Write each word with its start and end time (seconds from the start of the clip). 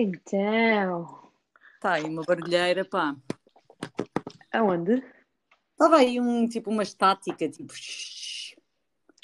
Então, 0.00 1.28
Está 1.74 1.94
aí 1.94 2.04
uma 2.04 2.22
barulheira, 2.22 2.84
pá. 2.84 3.16
aonde? 4.52 5.02
Estava 5.72 5.96
aí 5.96 6.20
um, 6.20 6.46
tipo 6.46 6.70
uma 6.70 6.84
estática, 6.84 7.48
tipo. 7.48 7.72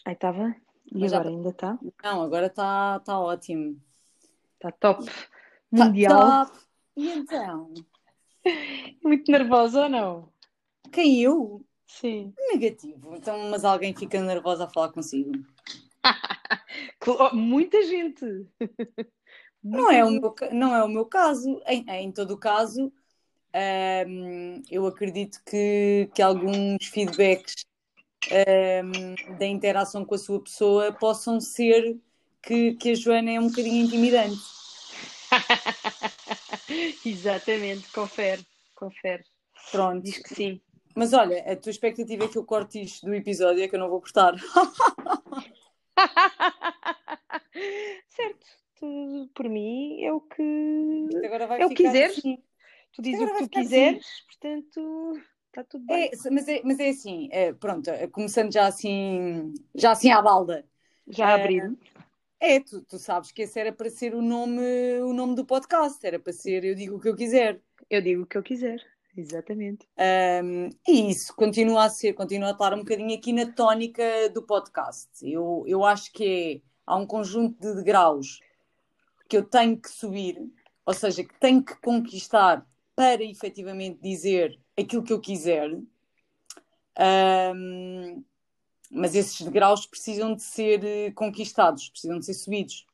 Aí 0.05 0.15
estava. 0.15 0.53
E 0.93 0.99
Mas 0.99 1.13
já 1.13 1.19
agora 1.19 1.31
ainda 1.31 1.51
está? 1.51 1.79
Não, 2.03 2.23
agora 2.23 2.47
está 2.47 2.99
tá 2.99 3.21
ótimo. 3.21 3.81
Está 4.55 4.73
top. 4.73 5.07
Tá 5.07 5.13
Mundial. 5.71 6.47
top. 6.47 6.59
E 6.97 7.09
então? 7.09 7.73
Muito 9.01 9.31
nervosa 9.31 9.83
ou 9.85 9.89
não? 9.89 10.33
Quem 10.91 11.23
eu? 11.23 11.65
Sim. 11.87 12.35
Negativo. 12.53 13.15
Então, 13.15 13.49
mas 13.49 13.65
alguém 13.65 13.95
fica 13.95 14.21
nervosa 14.21 14.65
a 14.65 14.69
falar 14.69 14.91
consigo. 14.91 15.31
Muita 17.33 17.81
gente. 17.85 18.49
Não 19.65 19.91
é 19.91 20.05
o 20.05 20.11
meu, 20.11 20.31
ca- 20.31 20.51
não 20.53 20.75
é 20.75 20.85
o 20.85 20.89
meu 20.89 21.07
caso. 21.07 21.61
Em, 21.67 21.85
em 21.89 22.13
todo 22.13 22.33
o 22.33 22.39
caso, 22.39 22.93
hum, 24.07 24.63
eu 24.71 24.87
acredito 24.87 25.41
que, 25.45 26.11
que 26.15 26.23
alguns 26.23 26.87
feedbacks 26.87 27.65
hum, 28.31 29.37
da 29.39 29.47
interação 29.47 30.05
com 30.05 30.15
a 30.15 30.19
sua 30.19 30.41
pessoa 30.43 30.93
possam 30.93 31.41
ser 31.41 31.97
que, 32.43 32.75
que 32.75 32.91
a 32.91 32.95
Joana 32.95 33.31
é 33.33 33.41
um 33.41 33.49
bocadinho 33.49 33.85
intimidante. 33.85 34.39
Exatamente, 37.05 37.89
confere, 37.93 38.45
confere. 38.75 39.25
Pronto. 39.71 40.03
Diz 40.03 40.19
que 40.19 40.35
sim. 40.35 40.61
Mas 40.95 41.13
olha, 41.13 41.41
a 41.51 41.57
tua 41.57 41.71
expectativa 41.71 42.25
é 42.25 42.29
que 42.29 42.39
eu 42.39 42.45
corte 42.45 42.81
isto 42.83 43.07
do 43.07 43.15
episódio, 43.15 43.63
é 43.63 43.69
que 43.69 43.75
eu 43.75 43.81
não 43.81 43.89
vou 43.91 44.01
cortar. 44.01 44.35
certo, 48.09 48.47
por 49.35 49.49
mim 49.49 50.03
é 50.03 50.13
o 50.13 50.21
que 50.21 51.09
Agora 51.25 51.47
vai 51.47 51.61
é 51.63 51.67
o 51.67 51.69
que 51.69 51.77
quiseres. 51.77 52.19
assim. 52.19 52.39
Tu 52.93 53.03
dizes 53.03 53.21
o 53.21 53.27
que 53.27 53.33
tu 53.33 53.45
ficar 53.45 53.61
quiseres, 53.61 54.07
portanto 54.27 55.21
está 55.49 55.65
tudo 55.65 55.87
bem. 55.87 56.07
É, 56.07 56.31
mas, 56.31 56.49
é, 56.49 56.61
mas 56.65 56.81
é 56.81 56.89
assim, 56.89 57.29
é, 57.31 57.53
pronto, 57.53 57.89
é, 57.89 58.07
começando 58.09 58.53
já 58.53 58.67
assim, 58.67 59.55
já 59.75 59.93
assim 59.93 60.11
à 60.11 60.21
balda. 60.21 60.65
Já 61.09 61.31
é, 61.31 61.35
abriram. 61.35 61.77
É, 62.41 62.61
tu, 62.61 62.83
tu 62.83 62.99
sabes 62.99 63.31
que 63.31 63.43
esse 63.43 63.59
era 63.59 63.73
para 63.73 63.89
ser 63.89 64.15
o 64.15 64.23
nome, 64.23 65.01
o 65.03 65.13
nome 65.13 65.35
do 65.35 65.45
podcast, 65.45 66.05
era 66.05 66.19
para 66.19 66.33
ser 66.33 66.65
Eu 66.65 66.75
Digo 66.75 66.97
o 66.97 67.01
que 67.01 67.09
eu 67.09 67.17
quiser. 67.17 67.61
Eu 67.89 68.03
digo 68.03 68.23
o 68.23 68.27
que 68.27 68.37
eu 68.37 68.43
quiser. 68.43 68.81
Exatamente. 69.17 69.87
Um, 70.43 70.69
e 70.89 71.11
isso 71.11 71.35
continua 71.37 71.85
a 71.85 71.91
ser, 71.91 72.15
continua 72.15 72.49
a 72.49 72.53
estar 72.53 72.75
um 72.75 72.79
bocadinho 72.79 73.17
aqui 73.17 73.33
na 73.33 73.51
tónica 73.53 74.03
do 74.33 74.43
podcast. 74.43 75.09
Eu, 75.23 75.65
eu 75.67 75.85
acho 75.85 76.13
que 76.13 76.63
é, 76.65 76.69
há 76.85 76.97
um 76.97 77.07
conjunto 77.07 77.59
de 77.61 77.77
degraus 77.77 78.41
que 79.35 79.39
eu 79.39 79.43
tenho 79.45 79.77
que 79.77 79.91
subir, 79.91 80.49
ou 80.87 80.95
seja, 80.95 81.25
que 81.25 81.35
tenho 81.41 81.61
que 81.61 81.75
conquistar 81.81 82.65
para 82.95 83.21
efetivamente 83.25 83.99
dizer 84.01 84.57
aquilo 84.79 85.03
que 85.03 85.13
eu 85.13 85.21
quiser. 85.21 85.73
Um, 86.97 88.23
mas 88.93 89.17
esses 89.17 89.41
degraus 89.41 89.87
precisam 89.87 90.37
de 90.37 90.43
ser 90.45 90.85
eh, 90.85 91.11
conquistados, 91.11 91.89
precisam 91.89 92.21
de 92.21 92.27
ser 92.27 92.35
subidos. 92.35 92.87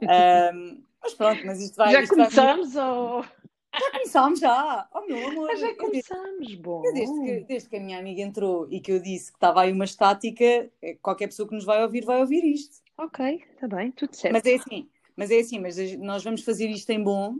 Um, 0.00 0.84
mas 1.02 1.14
pronto, 1.14 1.44
mas 1.44 1.60
isto 1.60 1.74
vai. 1.74 1.94
já 1.94 2.00
isto 2.02 2.14
vai- 2.14 2.26
começamos 2.26 2.76
ou 2.76 3.22
Já 3.24 3.90
começámos 3.90 4.38
já! 4.38 4.88
Oh 4.94 5.00
meu 5.00 5.26
amor! 5.26 5.50
Ah, 5.50 5.56
já 5.56 5.74
começamos, 5.74 6.54
bom. 6.54 6.82
desde 6.92 7.24
que, 7.24 7.40
desde 7.40 7.68
que 7.70 7.76
a 7.76 7.80
minha 7.80 7.98
amiga 7.98 8.22
entrou 8.22 8.68
e 8.70 8.80
que 8.80 8.92
eu 8.92 9.00
disse 9.02 9.32
que 9.32 9.36
estava 9.36 9.62
aí 9.62 9.72
uma 9.72 9.84
estática, 9.84 10.70
eh, 10.80 10.96
qualquer 11.02 11.26
pessoa 11.26 11.48
que 11.48 11.56
nos 11.56 11.64
vai 11.64 11.82
ouvir 11.82 12.04
vai 12.04 12.20
ouvir 12.20 12.44
isto. 12.44 12.76
Ok, 12.96 13.42
está 13.54 13.66
bem, 13.66 13.90
tudo 13.90 14.14
certo. 14.14 14.32
Mas 14.34 14.44
é 14.44 14.54
assim, 14.54 14.88
mas 15.20 15.30
é 15.30 15.38
assim, 15.40 15.58
mas 15.58 15.76
nós 15.98 16.24
vamos 16.24 16.42
fazer 16.42 16.66
isto 16.70 16.88
em 16.88 17.02
bom 17.02 17.36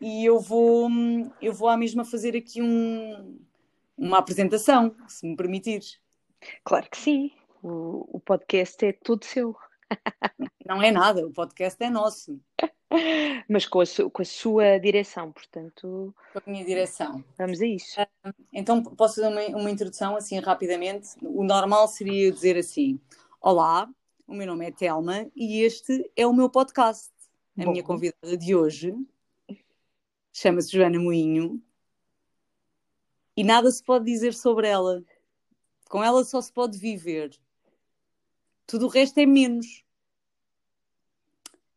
e 0.00 0.24
eu 0.24 0.40
vou, 0.40 0.88
eu 1.40 1.52
vou 1.52 1.68
à 1.68 1.76
mesma 1.76 2.04
fazer 2.04 2.36
aqui 2.36 2.60
um, 2.60 3.38
uma 3.96 4.18
apresentação, 4.18 4.96
se 5.06 5.24
me 5.24 5.36
permitires. 5.36 6.00
Claro 6.64 6.90
que 6.90 6.98
sim. 6.98 7.30
O, 7.62 8.16
o 8.16 8.18
podcast 8.18 8.84
é 8.84 8.92
todo 8.92 9.24
seu. 9.24 9.54
Não 10.66 10.82
é 10.82 10.90
nada, 10.90 11.24
o 11.24 11.30
podcast 11.30 11.80
é 11.84 11.88
nosso, 11.88 12.40
Mas 13.48 13.64
com 13.64 13.80
a, 13.80 13.86
su- 13.86 14.10
com 14.10 14.22
a 14.22 14.24
sua 14.24 14.78
direção, 14.78 15.30
portanto, 15.30 16.12
com 16.32 16.38
a 16.40 16.42
minha 16.50 16.64
direção. 16.64 17.22
vamos 17.38 17.60
a 17.60 17.66
isso. 17.66 18.00
Então 18.52 18.82
posso 18.82 19.20
fazer 19.22 19.28
uma, 19.28 19.56
uma 19.56 19.70
introdução 19.70 20.16
assim 20.16 20.40
rapidamente. 20.40 21.10
O 21.22 21.44
normal 21.44 21.86
seria 21.86 22.32
dizer 22.32 22.56
assim: 22.56 22.98
Olá, 23.40 23.88
o 24.26 24.34
meu 24.34 24.48
nome 24.48 24.66
é 24.66 24.72
Telma 24.72 25.26
e 25.36 25.62
este 25.62 26.10
é 26.16 26.26
o 26.26 26.32
meu 26.32 26.50
podcast. 26.50 27.10
A 27.60 27.64
Bom. 27.64 27.72
minha 27.72 27.84
convidada 27.84 28.38
de 28.38 28.56
hoje 28.56 28.94
chama-se 30.32 30.72
Joana 30.72 30.98
Moinho 30.98 31.62
e 33.36 33.44
nada 33.44 33.70
se 33.70 33.84
pode 33.84 34.06
dizer 34.06 34.32
sobre 34.32 34.66
ela. 34.66 35.04
Com 35.90 36.02
ela 36.02 36.24
só 36.24 36.40
se 36.40 36.50
pode 36.50 36.78
viver. 36.78 37.38
Tudo 38.66 38.86
o 38.86 38.88
resto 38.88 39.18
é 39.18 39.26
menos. 39.26 39.84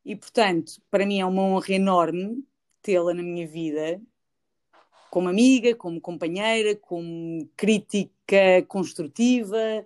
E 0.06 0.16
portanto, 0.16 0.82
para 0.90 1.06
mim 1.06 1.20
é 1.20 1.26
uma 1.26 1.42
honra 1.42 1.74
enorme 1.74 2.48
tê-la 2.82 3.14
na 3.14 3.22
minha 3.22 3.46
vida 3.46 4.02
como 5.10 5.28
amiga, 5.28 5.76
como 5.76 6.00
companheira, 6.00 6.78
como 6.78 7.46
crítica 7.58 8.64
construtiva, 8.70 9.86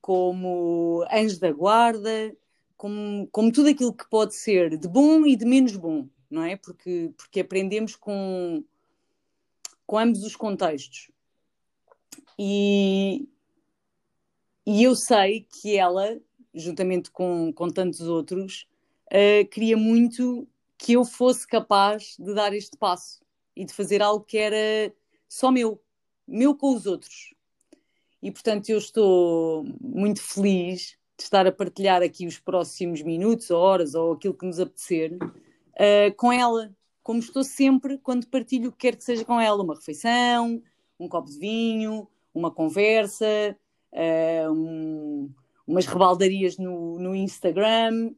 como 0.00 1.06
anjo 1.12 1.38
da 1.38 1.52
guarda, 1.52 2.36
como, 2.78 3.28
como 3.32 3.52
tudo 3.52 3.68
aquilo 3.68 3.92
que 3.92 4.08
pode 4.08 4.34
ser 4.36 4.78
de 4.78 4.88
bom 4.88 5.26
e 5.26 5.36
de 5.36 5.44
menos 5.44 5.76
bom, 5.76 6.08
não 6.30 6.44
é? 6.44 6.56
Porque, 6.56 7.12
porque 7.16 7.40
aprendemos 7.40 7.96
com, 7.96 8.64
com 9.84 9.98
ambos 9.98 10.22
os 10.22 10.36
contextos. 10.36 11.10
E, 12.38 13.28
e 14.64 14.84
eu 14.84 14.94
sei 14.94 15.46
que 15.50 15.76
ela, 15.76 16.20
juntamente 16.54 17.10
com, 17.10 17.52
com 17.52 17.68
tantos 17.68 18.02
outros, 18.02 18.68
eh, 19.10 19.44
queria 19.44 19.76
muito 19.76 20.46
que 20.78 20.92
eu 20.92 21.04
fosse 21.04 21.46
capaz 21.46 22.14
de 22.16 22.32
dar 22.32 22.54
este 22.54 22.76
passo 22.76 23.20
e 23.56 23.64
de 23.64 23.74
fazer 23.74 24.00
algo 24.00 24.24
que 24.24 24.38
era 24.38 24.94
só 25.28 25.50
meu, 25.50 25.82
meu 26.26 26.54
com 26.54 26.76
os 26.76 26.86
outros. 26.86 27.34
E 28.22 28.30
portanto 28.30 28.68
eu 28.68 28.78
estou 28.78 29.64
muito 29.80 30.22
feliz 30.22 30.97
de 31.18 31.24
estar 31.24 31.46
a 31.48 31.52
partilhar 31.52 32.00
aqui 32.00 32.26
os 32.26 32.38
próximos 32.38 33.02
minutos, 33.02 33.50
ou 33.50 33.60
horas, 33.60 33.94
ou 33.94 34.12
aquilo 34.12 34.32
que 34.34 34.46
nos 34.46 34.60
apetecer, 34.60 35.12
uh, 35.14 36.14
com 36.16 36.32
ela, 36.32 36.72
como 37.02 37.18
estou 37.18 37.42
sempre 37.42 37.98
quando 37.98 38.28
partilho 38.28 38.68
o 38.68 38.72
que 38.72 38.78
quer 38.78 38.96
que 38.96 39.02
seja 39.02 39.24
com 39.24 39.40
ela, 39.40 39.62
uma 39.62 39.74
refeição, 39.74 40.62
um 40.98 41.08
copo 41.08 41.28
de 41.28 41.38
vinho, 41.38 42.06
uma 42.32 42.50
conversa, 42.52 43.26
uh, 43.92 44.52
um- 44.52 45.28
umas 45.66 45.86
rebaldarias 45.86 46.56
no, 46.56 46.98
no 46.98 47.14
Instagram. 47.14 48.12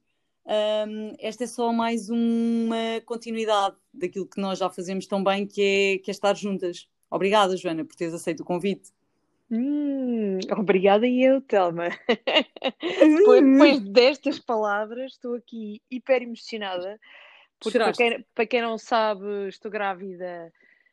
Um, 0.46 1.14
esta 1.18 1.44
é 1.44 1.46
só 1.46 1.72
mais 1.72 2.10
uma 2.10 3.00
continuidade 3.06 3.76
daquilo 3.92 4.26
que 4.26 4.40
nós 4.40 4.58
já 4.58 4.68
fazemos 4.68 5.06
tão 5.06 5.22
bem, 5.22 5.46
que 5.46 5.62
é, 5.62 5.98
que 5.98 6.10
é 6.10 6.12
estar 6.12 6.36
juntas. 6.36 6.86
Obrigada, 7.10 7.56
Joana, 7.56 7.84
por 7.84 7.94
teres 7.96 8.14
aceito 8.14 8.40
o 8.40 8.44
convite. 8.44 8.90
Hum, 9.50 10.38
obrigada 10.56 11.06
e 11.06 11.22
eu, 11.24 11.40
Telma. 11.40 11.88
Depois, 12.80 13.42
depois 13.42 13.80
destas 13.80 14.38
palavras, 14.38 15.12
estou 15.12 15.34
aqui 15.34 15.82
hiper 15.90 16.22
emocionada. 16.22 16.98
Porque 17.58 17.78
para 17.78 17.92
quem, 17.92 18.24
para 18.34 18.46
quem 18.46 18.62
não 18.62 18.78
sabe, 18.78 19.48
estou 19.48 19.70
grávida 19.70 20.52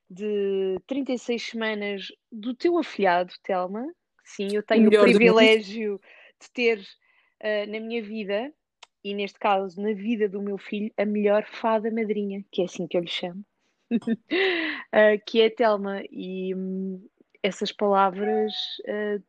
de 0.10 0.78
36 0.88 1.44
semanas 1.44 2.08
do 2.32 2.54
teu 2.54 2.78
afilhado, 2.78 3.34
Telma. 3.44 3.86
Sim, 4.26 4.56
eu 4.56 4.64
tenho 4.64 4.84
o 4.84 4.90
melhor 4.90 5.06
mundo. 5.06 5.14
privilégio 5.14 6.02
de 6.42 6.52
ter 6.52 6.82
ah, 7.42 7.66
na 7.68 7.80
minha 7.80 8.02
vida, 8.02 8.52
e 9.04 9.14
neste 9.14 9.40
caso 9.40 9.82
na 9.82 9.94
vida 9.94 10.28
do 10.28 10.42
meu 10.42 10.58
filho, 10.58 10.92
a 10.98 11.06
melhor 11.06 11.46
fada 11.46 11.90
madrinha, 11.92 12.44
que 12.52 12.62
é 12.62 12.66
assim 12.66 12.88
que 12.88 12.98
eu 12.98 13.02
lhe 13.02 13.08
chamo, 13.08 13.46
Ah, 14.92 15.18
que 15.26 15.42
é 15.42 15.46
a 15.48 15.56
Telma. 15.56 16.02
E 16.12 16.54
hum, 16.56 17.08
essas 17.48 17.72
palavras 17.72 18.54
ah, 18.88 19.20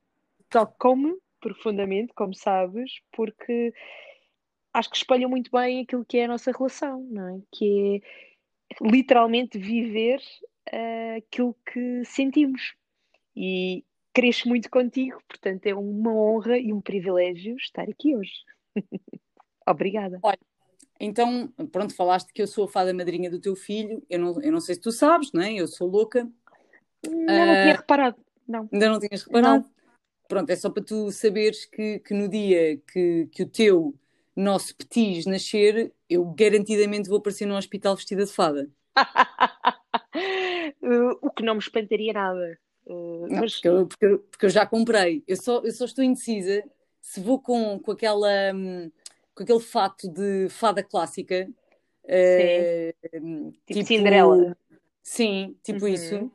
tocam-me 0.50 1.16
profundamente, 1.40 2.12
como 2.14 2.34
sabes, 2.34 2.90
porque 3.12 3.72
acho 4.74 4.90
que 4.90 4.96
espelham 4.96 5.30
muito 5.30 5.50
bem 5.50 5.82
aquilo 5.82 6.04
que 6.04 6.18
é 6.18 6.24
a 6.24 6.28
nossa 6.28 6.50
relação, 6.50 7.00
não 7.10 7.36
é? 7.36 7.40
Que 7.52 8.02
é 8.70 8.88
literalmente 8.88 9.58
viver 9.58 10.20
ah, 10.72 11.16
aquilo 11.16 11.56
que 11.72 12.04
sentimos. 12.04 12.74
E 13.36 13.84
cresço 14.12 14.48
muito 14.48 14.68
contigo, 14.68 15.22
portanto 15.28 15.64
é 15.66 15.74
uma 15.74 16.12
honra 16.12 16.58
e 16.58 16.72
um 16.72 16.80
privilégio 16.80 17.56
estar 17.56 17.88
aqui 17.88 18.16
hoje. 18.16 18.32
Obrigada. 19.64 20.20
Então, 20.98 21.46
pronto, 21.70 21.94
falaste 21.94 22.32
que 22.32 22.42
eu 22.42 22.48
sou 22.48 22.64
a 22.64 22.68
fada 22.68 22.92
madrinha 22.92 23.30
do 23.30 23.38
teu 23.38 23.54
filho. 23.54 24.04
Eu 24.10 24.18
não, 24.18 24.42
eu 24.42 24.50
não 24.50 24.60
sei 24.60 24.74
se 24.74 24.80
tu 24.80 24.90
sabes, 24.90 25.30
não 25.32 25.40
é? 25.40 25.52
Eu 25.52 25.68
sou 25.68 25.88
louca. 25.88 26.28
Não, 27.10 27.46
não 27.46 27.54
tinha 27.54 27.76
reparado. 27.76 28.16
Não. 28.46 28.68
Ainda 28.72 28.88
não 28.88 29.00
tinhas 29.00 29.22
reparado? 29.22 29.64
Pronto, 30.28 30.50
é 30.50 30.56
só 30.56 30.70
para 30.70 30.84
tu 30.84 31.10
saberes 31.10 31.64
que, 31.64 31.98
que 32.00 32.14
no 32.14 32.28
dia 32.28 32.76
que, 32.92 33.28
que 33.32 33.42
o 33.42 33.48
teu 33.48 33.94
nosso 34.36 34.76
petis 34.76 35.26
nascer, 35.26 35.92
eu 36.08 36.24
garantidamente 36.26 37.08
vou 37.08 37.18
aparecer 37.18 37.46
no 37.46 37.56
hospital 37.56 37.96
vestida 37.96 38.24
de 38.24 38.32
fada. 38.32 38.70
o 41.22 41.30
que 41.30 41.42
não 41.42 41.54
me 41.54 41.60
espantaria 41.60 42.12
nada. 42.12 42.58
Uh, 42.86 43.26
não, 43.28 43.40
mas... 43.40 43.54
porque, 43.54 43.68
eu, 43.68 43.86
porque, 43.86 44.18
porque, 44.30 44.46
eu 44.46 44.50
já 44.50 44.66
comprei. 44.66 45.24
Eu 45.26 45.36
só, 45.36 45.60
eu 45.64 45.72
só 45.72 45.84
estou 45.84 46.04
indecisa 46.04 46.62
se 47.00 47.20
vou 47.20 47.40
com, 47.40 47.78
com, 47.78 47.92
aquela, 47.92 48.52
um, 48.54 48.90
com 49.34 49.42
aquele 49.42 49.60
fato 49.60 50.08
de 50.08 50.48
fada 50.50 50.82
clássica. 50.82 51.48
Uh, 52.04 53.08
tipo, 53.10 53.54
tipo 53.66 53.86
Cinderela. 53.86 54.56
Sim, 55.02 55.56
tipo 55.62 55.84
uhum. 55.84 55.88
isso. 55.88 56.30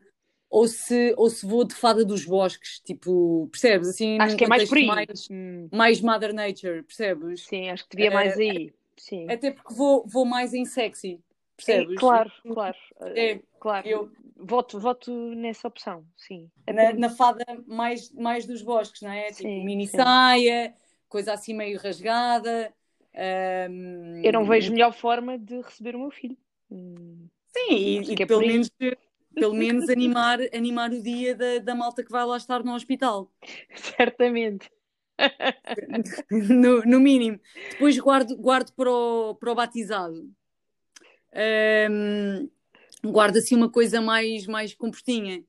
Ou 0.53 0.67
se, 0.67 1.15
ou 1.17 1.31
se 1.31 1.47
vou 1.47 1.63
de 1.63 1.73
fada 1.73 2.05
dos 2.05 2.25
bosques, 2.25 2.79
tipo, 2.79 3.49
percebes? 3.51 3.89
Assim, 3.89 4.19
acho 4.21 4.37
que 4.37 4.43
é 4.43 4.47
mais 4.47 4.69
por 4.69 4.77
aí. 4.77 4.85
Mais, 4.85 5.27
hum. 5.31 5.67
mais 5.71 5.99
Mother 5.99 6.31
Nature, 6.31 6.83
percebes? 6.83 7.47
Sim, 7.47 7.71
acho 7.71 7.89
que 7.89 7.97
devia 7.97 8.11
uh, 8.11 8.13
mais 8.13 8.37
aí. 8.37 8.71
Sim. 8.95 9.25
Até 9.31 9.49
porque 9.49 9.73
vou, 9.73 10.05
vou 10.05 10.25
mais 10.25 10.53
em 10.53 10.63
sexy, 10.63 11.19
percebes? 11.57 11.95
É, 11.95 11.99
claro, 11.99 12.31
claro. 12.47 12.77
É, 13.15 13.39
claro. 13.59 13.87
Eu, 13.87 14.11
voto, 14.37 14.79
voto 14.79 15.11
nessa 15.33 15.67
opção, 15.67 16.05
sim. 16.15 16.51
Na, 16.71 16.93
na, 16.93 17.09
fada 17.09 17.43
mais, 17.65 18.11
mais 18.11 18.45
dos 18.45 18.61
bosques, 18.61 19.01
não 19.01 19.09
é? 19.11 19.31
Tipo, 19.31 19.49
sim, 19.49 19.65
mini 19.65 19.87
sim. 19.87 19.97
saia, 19.97 20.71
coisa 21.09 21.33
assim 21.33 21.55
meio 21.55 21.79
rasgada. 21.79 22.71
Um... 23.71 24.21
Eu 24.23 24.33
não 24.33 24.45
vejo 24.45 24.71
melhor 24.71 24.93
forma 24.93 25.35
de 25.35 25.61
receber 25.61 25.95
o 25.95 25.99
meu 25.99 26.11
filho. 26.11 26.37
Hum, 26.69 27.27
sim, 27.47 27.73
e, 27.73 28.13
e 28.13 28.21
é 28.21 28.25
pelo 28.27 28.41
menos 28.41 28.69
pelo 29.33 29.53
menos 29.53 29.89
animar, 29.89 30.39
animar 30.53 30.91
o 30.91 31.01
dia 31.01 31.35
da, 31.35 31.59
da 31.59 31.75
malta 31.75 32.03
que 32.03 32.11
vai 32.11 32.25
lá 32.25 32.37
estar 32.37 32.63
no 32.63 32.73
hospital. 32.73 33.31
Certamente. 33.75 34.69
no, 36.31 36.81
no, 36.81 36.99
mínimo. 36.99 37.39
Depois 37.71 37.97
guardo, 37.97 38.35
guardo 38.37 38.71
para, 38.73 38.91
o, 38.91 39.35
para 39.35 39.51
o 39.51 39.55
batizado. 39.55 40.29
Um, 41.89 42.49
guardo 43.03 43.37
assim 43.37 43.55
uma 43.55 43.69
coisa 43.69 44.01
mais, 44.01 44.45
mais 44.45 44.73
comportinha 44.73 45.43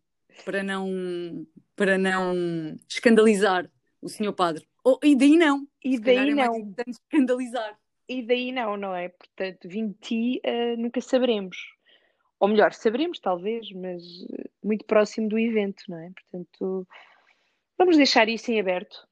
para 0.44 0.62
não, 0.62 1.46
para 1.76 1.98
não 1.98 2.76
escandalizar 2.88 3.70
o 4.00 4.08
senhor 4.08 4.32
padre. 4.32 4.66
Oh, 4.84 4.98
e 5.02 5.16
daí 5.16 5.36
não. 5.36 5.66
E 5.82 5.98
daí 5.98 6.31
é 6.31 6.34
não. 6.34 6.75
escandalizar. 6.86 7.78
E 8.08 8.22
daí 8.22 8.52
não, 8.52 8.76
não 8.76 8.94
é? 8.94 9.08
Portanto, 9.08 9.66
vindo 9.66 9.94
de 9.94 9.98
ti, 10.00 10.42
uh, 10.44 10.81
nunca 10.81 11.00
saberemos. 11.00 11.73
Ou 12.44 12.49
melhor, 12.49 12.75
saberemos 12.75 13.19
talvez, 13.19 13.73
mas 13.73 14.02
uh, 14.05 14.50
muito 14.62 14.85
próximo 14.85 15.29
do 15.29 15.38
evento, 15.38 15.82
não 15.88 15.99
é? 15.99 16.11
Portanto, 16.11 16.87
vamos 17.79 17.96
deixar 17.96 18.29
isso 18.29 18.50
em 18.50 18.61
aberto. 18.61 19.08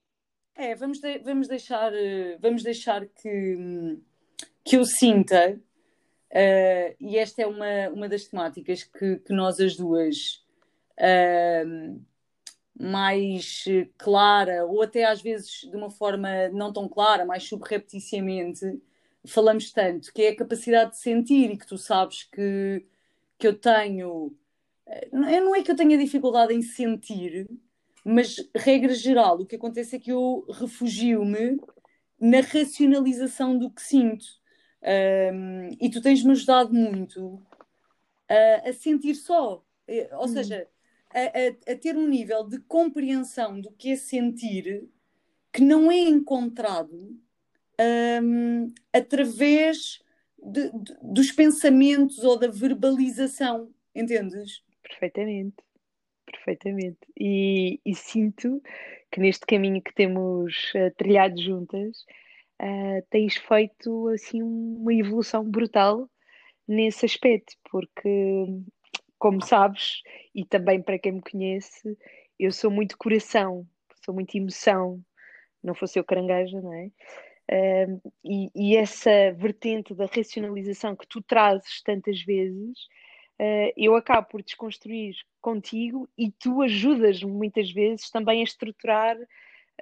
É, 0.54 0.74
vamos, 0.74 1.00
de, 1.00 1.18
vamos 1.20 1.48
deixar, 1.48 1.92
uh, 1.92 2.38
vamos 2.40 2.62
deixar 2.62 3.06
que, 3.06 3.98
que 4.62 4.76
eu 4.76 4.84
sinta 4.84 5.58
Uh, 6.32 6.96
e 6.98 7.18
esta 7.18 7.42
é 7.42 7.46
uma, 7.46 7.90
uma 7.92 8.08
das 8.08 8.24
temáticas 8.24 8.82
que, 8.84 9.16
que 9.18 9.34
nós 9.34 9.60
as 9.60 9.76
duas 9.76 10.42
uh, 10.98 12.00
mais 12.74 13.64
clara, 13.98 14.64
ou 14.64 14.80
até 14.80 15.04
às 15.04 15.20
vezes 15.20 15.60
de 15.70 15.76
uma 15.76 15.90
forma 15.90 16.48
não 16.48 16.72
tão 16.72 16.88
clara, 16.88 17.26
mais 17.26 17.46
subrepticiamente, 17.46 18.64
falamos 19.26 19.70
tanto, 19.72 20.10
que 20.10 20.22
é 20.22 20.28
a 20.30 20.36
capacidade 20.36 20.92
de 20.92 21.00
sentir 21.00 21.50
e 21.50 21.58
que 21.58 21.66
tu 21.66 21.76
sabes 21.76 22.24
que, 22.24 22.82
que 23.42 23.48
eu 23.48 23.58
tenho. 23.58 24.32
Eh, 24.86 25.08
não 25.12 25.54
é 25.56 25.62
que 25.62 25.70
eu 25.72 25.76
tenha 25.76 25.98
dificuldade 25.98 26.54
em 26.54 26.62
sentir, 26.62 27.48
mas 28.04 28.36
regra 28.54 28.94
geral, 28.94 29.40
o 29.40 29.46
que 29.46 29.56
acontece 29.56 29.96
é 29.96 29.98
que 29.98 30.12
eu 30.12 30.46
refugio-me 30.48 31.58
na 32.20 32.40
racionalização 32.40 33.58
do 33.58 33.68
que 33.68 33.82
sinto. 33.82 34.24
Um, 34.84 35.70
e 35.80 35.90
tu 35.90 36.00
tens-me 36.00 36.32
ajudado 36.32 36.72
muito 36.74 37.40
a, 38.28 38.68
a 38.70 38.72
sentir 38.72 39.14
só, 39.16 39.64
eh, 39.88 40.08
ou 40.12 40.24
hum. 40.24 40.28
seja, 40.28 40.68
a, 41.10 41.20
a, 41.20 41.72
a, 41.72 41.76
ter 41.76 41.96
um 41.96 42.08
nível 42.08 42.44
de 42.44 42.58
compreensão 42.60 43.60
do 43.60 43.72
que 43.72 43.90
é 43.92 43.96
sentir 43.96 44.88
que 45.52 45.62
não 45.62 45.90
é 45.90 45.98
encontrado 45.98 47.16
um, 48.22 48.72
através 48.92 50.01
de, 50.42 50.70
de, 50.70 50.96
dos 51.02 51.30
pensamentos 51.32 52.18
ou 52.18 52.38
da 52.38 52.48
verbalização, 52.48 53.70
entendes? 53.94 54.62
Perfeitamente, 54.82 55.56
perfeitamente. 56.26 56.98
E, 57.18 57.80
e 57.84 57.94
sinto 57.94 58.60
que 59.10 59.20
neste 59.20 59.46
caminho 59.46 59.82
que 59.82 59.94
temos 59.94 60.72
uh, 60.74 60.92
trilhado 60.96 61.40
juntas, 61.40 62.04
uh, 62.60 63.06
tens 63.10 63.36
feito 63.36 64.08
assim 64.08 64.42
uma 64.42 64.92
evolução 64.92 65.44
brutal 65.48 66.08
nesse 66.66 67.04
aspecto, 67.06 67.54
porque, 67.70 68.46
como 69.18 69.42
sabes, 69.42 70.02
e 70.34 70.44
também 70.44 70.82
para 70.82 70.98
quem 70.98 71.12
me 71.12 71.22
conhece, 71.22 71.96
eu 72.38 72.50
sou 72.50 72.70
muito 72.70 72.98
coração, 72.98 73.66
sou 74.04 74.14
muito 74.14 74.36
emoção, 74.36 75.00
não 75.62 75.74
fosse 75.74 75.98
eu 75.98 76.04
carangueja, 76.04 76.60
não 76.60 76.72
é? 76.72 76.90
Uh, 77.50 78.00
e, 78.24 78.50
e, 78.54 78.76
essa 78.76 79.32
vertente 79.32 79.94
da 79.94 80.06
racionalização 80.06 80.96
que 80.96 81.06
tu 81.06 81.20
trazes 81.20 81.82
tantas 81.82 82.22
vezes, 82.22 82.78
uh, 83.40 83.72
eu 83.76 83.94
acabo 83.96 84.28
por 84.28 84.42
desconstruir 84.42 85.14
contigo 85.40 86.08
e 86.16 86.30
tu 86.30 86.62
ajudas-me 86.62 87.30
muitas 87.30 87.70
vezes 87.70 88.08
também 88.10 88.40
a 88.40 88.44
estruturar 88.44 89.16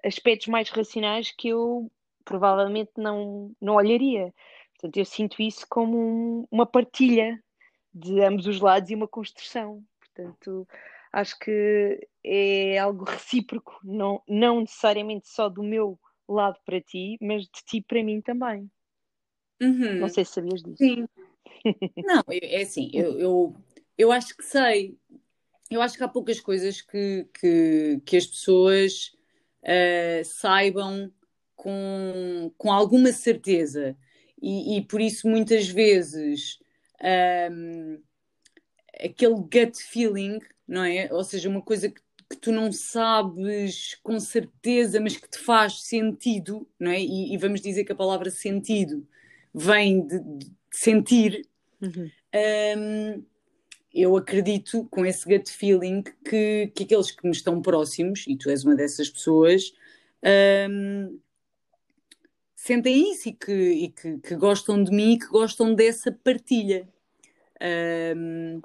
aspectos 0.04 0.48
mais 0.48 0.70
racionais 0.70 1.30
que 1.30 1.48
eu 1.48 1.90
provavelmente 2.24 2.92
não, 2.96 3.52
não 3.60 3.74
olharia. 3.74 4.32
Portanto, 4.74 4.96
eu 4.96 5.04
sinto 5.04 5.42
isso 5.42 5.66
como 5.68 5.98
um, 5.98 6.46
uma 6.50 6.64
partilha 6.64 7.42
de 7.92 8.20
ambos 8.22 8.46
os 8.46 8.60
lados 8.60 8.90
e 8.90 8.94
uma 8.94 9.08
construção. 9.08 9.84
Portanto, 9.98 10.66
acho 11.12 11.38
que 11.38 12.08
é 12.24 12.78
algo 12.78 13.04
recíproco, 13.04 13.78
não, 13.84 14.22
não 14.26 14.60
necessariamente 14.60 15.28
só 15.28 15.48
do 15.48 15.62
meu 15.62 15.98
lado 16.32 16.58
para 16.64 16.80
ti, 16.80 17.16
mas 17.20 17.42
de 17.42 17.64
ti 17.66 17.80
para 17.80 18.02
mim 18.02 18.20
também. 18.20 18.70
Uhum. 19.60 20.00
Não 20.00 20.08
sei 20.08 20.24
se 20.24 20.32
sabias 20.32 20.62
disso. 20.62 20.76
Sim. 20.78 21.06
não, 21.96 22.22
é 22.30 22.62
assim, 22.62 22.90
eu, 22.94 23.18
eu, 23.18 23.56
eu 23.98 24.12
acho 24.12 24.36
que 24.36 24.44
sei. 24.44 24.96
Eu 25.70 25.82
acho 25.82 25.96
que 25.96 26.02
há 26.02 26.08
poucas 26.08 26.40
coisas 26.40 26.80
que, 26.80 27.28
que, 27.38 28.00
que 28.04 28.16
as 28.16 28.26
pessoas 28.26 29.12
uh, 29.62 30.24
saibam 30.24 31.12
com, 31.54 32.52
com 32.56 32.72
alguma 32.72 33.12
certeza 33.12 33.96
e, 34.40 34.78
e 34.78 34.82
por 34.82 35.00
isso 35.00 35.28
muitas 35.28 35.68
vezes 35.68 36.58
um, 37.52 38.02
aquele 38.99 39.34
gut 39.34 39.76
feeling, 39.76 40.38
não 40.66 40.84
é? 40.84 41.12
Ou 41.12 41.22
seja, 41.22 41.49
uma 41.49 41.62
coisa 41.62 41.90
que, 41.90 42.00
que, 42.30 42.37
tu 42.37 42.52
não 42.52 42.70
sabes 42.72 43.99
com 44.02 44.18
certeza, 44.20 45.00
mas 45.00 45.16
que 45.16 45.28
te 45.28 45.38
faz 45.38 45.82
sentido, 45.82 46.66
não 46.78 46.90
é? 46.90 47.00
E, 47.00 47.34
e 47.34 47.37
vamos 47.37 47.60
dizer 47.60 47.84
que 47.84 47.92
a 47.92 47.96
palavra 47.96 48.30
sentido 48.30 49.06
vem 49.52 50.06
de, 50.06 50.20
de 50.20 50.52
sentir. 50.70 51.46
Uhum. 51.82 52.10
Um, 52.78 53.25
eu 53.92 54.16
acredito 54.16 54.87
com 54.90 55.04
esse 55.04 55.26
gut 55.26 55.50
feeling 55.50 56.02
que, 56.25 56.70
que 56.75 56.84
aqueles 56.84 57.10
que 57.10 57.26
me 57.26 57.32
estão 57.32 57.60
próximos, 57.60 58.25
e 58.28 58.37
tu 58.37 58.49
és 58.49 58.64
uma 58.64 58.76
dessas 58.76 59.10
pessoas, 59.10 59.72
um, 60.70 61.18
sentem 62.54 63.12
isso 63.12 63.28
e, 63.28 63.32
que, 63.32 63.52
e 63.52 63.88
que, 63.88 64.18
que, 64.18 64.37
gostam 64.37 64.82
de 64.82 64.92
mim 64.92 65.14
e 65.14 65.18
que 65.18 65.26
gostam 65.26 65.75
dessa 65.75 66.12
partilha. 66.12 66.88
Um, 68.16 68.60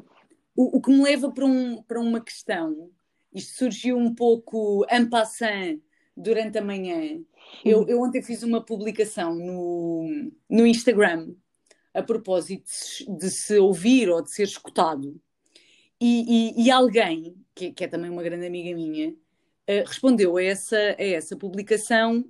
o, 0.55 0.77
o, 0.77 0.81
que 0.81 0.91
me 0.91 1.01
leva 1.01 1.31
para, 1.31 1.45
um, 1.45 1.81
para 1.81 1.99
uma 1.99 2.21
questão, 2.21 2.89
isto 3.35 3.57
surgiu 3.57 3.97
um 3.97 4.15
pouco 4.15 4.85
en 4.89 5.09
passant 5.09 5.81
durante 6.15 6.57
a 6.57 6.61
manhã. 6.61 7.21
Eu, 7.63 7.85
eu 7.87 8.01
ontem 8.01 8.23
fiz 8.23 8.41
uma 8.43 8.65
publicação 8.65 9.35
no, 9.35 10.31
no 10.49 10.65
Instagram 10.65 11.35
a 11.93 12.01
propósito 12.01 12.69
de, 13.07 13.17
de 13.17 13.29
se 13.29 13.57
ouvir 13.57 14.09
ou 14.09 14.21
de 14.21 14.31
ser 14.31 14.43
escutado. 14.43 15.19
E, 15.99 16.53
e, 16.57 16.65
e 16.65 16.71
alguém, 16.71 17.35
que, 17.53 17.71
que, 17.71 17.83
é 17.83 17.87
também 17.87 18.09
uma 18.09 18.23
grande 18.23 18.45
amiga 18.45 18.73
minha, 18.73 19.09
uh, 19.11 19.85
respondeu 19.85 20.37
a 20.37 20.43
essa, 20.43 20.77
a 20.77 21.03
essa 21.03 21.35
publicação 21.35 22.25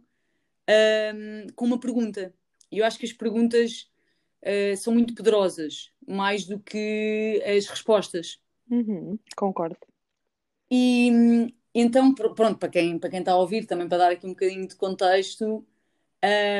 um, 1.14 1.48
com 1.56 1.66
uma 1.66 1.80
pergunta. 1.80 2.34
E 2.72 2.80
eu 2.80 2.86
acho 2.86 2.98
que 2.98 3.06
as 3.06 3.14
perguntas 3.14 3.90
uh, 4.44 4.76
são 4.78 4.94
muito 4.94 5.14
poderosas, 5.14 5.92
mais 6.08 6.46
do 6.46 6.60
que 6.60 7.44
as 7.46 7.68
respostas. 7.68 8.40
Uhum, 8.70 9.20
concordo. 9.36 9.78
E 10.70 11.54
então, 11.74 12.14
pronto, 12.16 12.58
para 12.58 12.70
quem, 12.70 12.98
para 12.98 13.10
quem 13.10 13.20
está 13.20 13.34
a 13.34 13.38
ouvir, 13.38 13.66
também 13.66 13.88
para 13.90 13.98
dar 13.98 14.12
aqui 14.12 14.26
um 14.26 14.30
bocadinho 14.30 14.66
de 14.66 14.76
contexto, 14.76 15.66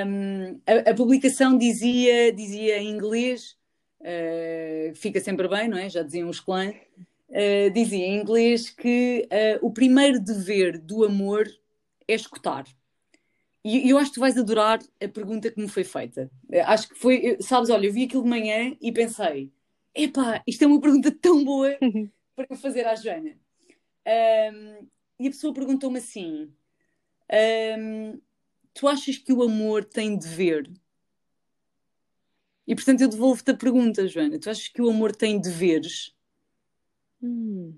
um, 0.06 0.60
a, 0.68 0.92
a, 0.92 0.94
publicação 0.94 1.58
dizia, 1.58 2.34
dizia 2.34 2.78
em 2.80 2.90
inglês, 2.90 3.58
uh, 4.02 4.94
fica 4.96 5.22
sempre 5.22 5.48
bem, 5.48 5.70
não 5.70 5.78
é? 5.78 5.90
Já 5.90 6.04
diziam 6.04 6.30
os 6.30 6.42
clãs, 6.42 6.76
uh, 7.30 7.72
dizia 7.74 8.06
em 8.06 8.20
inglês 8.20 8.70
que 8.70 9.26
uh, 9.32 9.66
o 9.66 9.72
primeiro 9.72 10.20
dever 10.20 10.78
do 10.78 11.06
amor 11.06 11.48
é 12.08 12.14
escutar. 12.14 12.66
e 13.64 13.90
eu 13.90 13.98
acho 13.98 14.12
que 14.12 14.16
tu 14.16 14.20
vais 14.20 14.38
adorar 14.38 14.80
a 15.02 15.08
pergunta 15.08 15.50
que 15.50 15.60
me 15.62 15.68
foi 15.70 15.86
feita. 15.86 16.30
Acho 16.66 16.90
que 16.90 16.96
foi, 16.96 17.38
sabes, 17.40 17.70
olha, 17.70 17.88
eu 17.88 17.94
vi 17.94 18.04
aquilo 18.04 18.24
de 18.24 18.30
manhã 18.30 18.76
e 18.82 18.92
pensei, 18.92 19.52
epá, 19.96 20.44
isto 20.46 20.64
é 20.64 20.68
uma 20.68 20.82
pergunta 20.82 21.10
tão 21.10 21.44
boa 21.44 21.72
para 22.36 22.48
eu 22.50 22.58
fazer 22.58 22.86
à 22.86 22.96
Joana. 22.96 23.45
Um, 24.08 24.88
e 25.20 25.28
a 25.28 25.32
pessoa 25.32 25.54
perguntou-me 25.54 26.00
assim: 26.00 26.54
um, 27.80 28.20
Tu 28.76 28.88
achas 28.88 29.18
que 29.18 29.32
o 29.32 29.42
amor 29.42 29.86
tem 29.86 30.18
dever? 30.18 30.70
E 32.68 32.76
portanto 32.76 33.02
eu 33.02 33.08
devolvo-te 33.08 33.52
a 33.52 33.58
pergunta, 33.58 34.06
Joana. 34.06 34.38
Tu 34.38 34.50
achas 34.50 34.68
que 34.68 34.82
o 34.82 34.90
amor 34.90 35.16
tem 35.16 35.40
deveres? 35.40 36.14
Hum. 37.24 37.78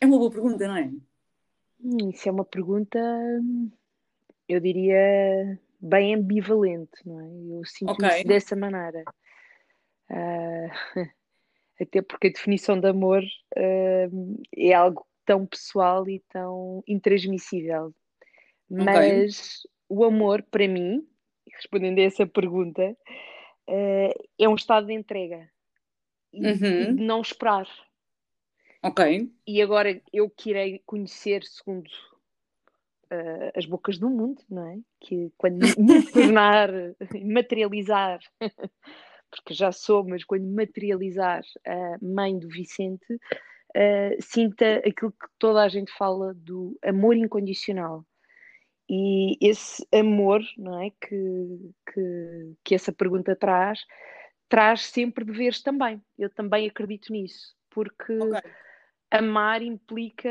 É 0.00 0.06
uma 0.06 0.18
boa 0.18 0.30
pergunta, 0.30 0.66
não 0.66 0.76
é? 0.76 0.90
Hum, 1.80 2.10
isso 2.10 2.26
é 2.26 2.32
uma 2.32 2.44
pergunta, 2.44 2.98
eu 4.48 4.60
diria, 4.60 5.58
bem 5.78 6.14
ambivalente, 6.14 7.06
não 7.06 7.20
é? 7.20 7.58
Eu 7.58 7.64
sinto 7.66 7.92
okay. 7.92 8.24
dessa 8.24 8.56
maneira. 8.56 9.04
Uh, 10.10 10.70
até 11.80 12.02
porque 12.02 12.28
a 12.28 12.30
definição 12.30 12.78
de 12.78 12.88
amor 12.88 13.22
uh, 13.22 14.42
é 14.56 14.72
algo 14.72 15.06
tão 15.24 15.46
pessoal 15.46 16.08
e 16.08 16.20
tão 16.32 16.82
intransmissível. 16.86 17.94
Mas 18.68 19.64
okay. 19.64 19.70
o 19.88 20.04
amor, 20.04 20.42
para 20.42 20.66
mim, 20.66 21.06
respondendo 21.52 21.98
a 21.98 22.02
essa 22.02 22.26
pergunta, 22.26 22.96
uh, 23.68 24.24
é 24.38 24.48
um 24.48 24.54
estado 24.54 24.86
de 24.86 24.94
entrega 24.94 25.48
e, 26.32 26.46
uhum. 26.46 26.94
de 26.94 27.02
não 27.02 27.20
esperar. 27.20 27.68
Ok. 28.82 29.30
E 29.46 29.60
agora 29.60 30.00
eu 30.12 30.30
que 30.30 30.50
irei 30.50 30.80
conhecer, 30.86 31.42
segundo 31.44 31.88
uh, 33.10 33.50
as 33.54 33.66
bocas 33.66 33.98
do 33.98 34.08
mundo, 34.08 34.42
não 34.48 34.66
é? 34.68 34.78
Que 35.00 35.32
quando 35.36 35.58
me 35.58 35.66
tornar, 36.12 36.70
materializar 37.24 38.20
porque 39.36 39.54
já 39.54 39.72
sou, 39.72 40.04
mas 40.04 40.24
quando 40.24 40.46
materializar 40.46 41.42
a 41.66 41.98
mãe 42.02 42.38
do 42.38 42.48
Vicente, 42.48 43.14
uh, 43.14 44.20
sinta 44.20 44.78
aquilo 44.78 45.12
que 45.12 45.26
toda 45.38 45.62
a 45.62 45.68
gente 45.68 45.92
fala 45.92 46.34
do 46.34 46.78
amor 46.82 47.16
incondicional. 47.16 48.04
E 48.88 49.36
esse 49.40 49.86
amor, 49.92 50.40
não 50.56 50.80
é, 50.80 50.90
que, 50.90 51.74
que, 51.92 52.56
que 52.64 52.74
essa 52.74 52.92
pergunta 52.92 53.34
traz, 53.34 53.80
traz 54.48 54.82
sempre 54.82 55.24
deveres 55.24 55.60
também. 55.60 56.00
Eu 56.16 56.30
também 56.30 56.68
acredito 56.68 57.12
nisso, 57.12 57.56
porque 57.70 58.16
okay. 58.16 58.50
amar 59.10 59.60
implica, 59.60 60.30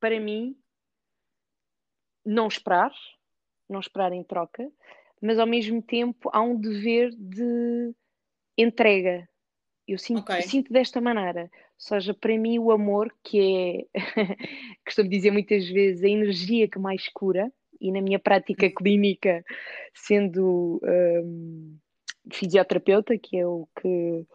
para 0.00 0.18
mim, 0.18 0.56
não 2.24 2.48
esperar, 2.48 2.92
não 3.68 3.80
esperar 3.80 4.12
em 4.12 4.24
troca, 4.24 4.70
mas 5.20 5.38
ao 5.38 5.46
mesmo 5.46 5.82
tempo 5.82 6.30
há 6.32 6.40
um 6.40 6.58
dever 6.58 7.10
de 7.14 7.94
entrega. 8.56 9.28
Eu 9.86 9.98
sinto, 9.98 10.20
okay. 10.20 10.42
sinto 10.42 10.72
desta 10.72 11.00
maneira. 11.00 11.42
Ou 11.42 11.48
seja, 11.76 12.14
para 12.14 12.36
mim 12.38 12.58
o 12.58 12.70
amor, 12.70 13.12
que 13.24 13.88
é, 13.94 14.00
costumo 14.84 15.08
dizer 15.08 15.30
muitas 15.30 15.68
vezes, 15.68 16.04
a 16.04 16.08
energia 16.08 16.68
que 16.68 16.78
mais 16.78 17.08
cura, 17.08 17.52
e 17.80 17.90
na 17.90 18.00
minha 18.00 18.18
prática 18.18 18.66
uhum. 18.66 18.74
clínica, 18.74 19.42
sendo 19.94 20.80
um, 20.84 21.78
fisioterapeuta, 22.30 23.16
que 23.16 23.38
é 23.38 23.46
o 23.46 23.66
que 23.80 24.26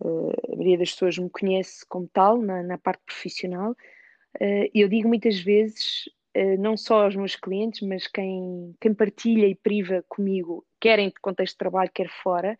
uh, 0.00 0.32
a 0.52 0.56
maioria 0.56 0.78
das 0.78 0.92
pessoas 0.92 1.18
me 1.18 1.28
conhece 1.28 1.84
como 1.86 2.08
tal, 2.08 2.38
na, 2.38 2.62
na 2.62 2.78
parte 2.78 3.02
profissional, 3.04 3.72
uh, 3.72 4.70
eu 4.74 4.88
digo 4.88 5.06
muitas 5.06 5.38
vezes 5.38 6.08
eh, 6.34 6.56
não 6.56 6.76
só 6.76 7.04
aos 7.04 7.16
meus 7.16 7.34
clientes, 7.34 7.80
mas 7.80 8.06
quem, 8.06 8.72
quem 8.80 8.94
partilha 8.94 9.46
e 9.46 9.56
priva 9.56 10.04
comigo, 10.08 10.64
quer 10.80 11.00
em 11.00 11.12
contexto 11.20 11.54
de 11.54 11.58
trabalho, 11.58 11.90
quer 11.92 12.08
fora, 12.08 12.56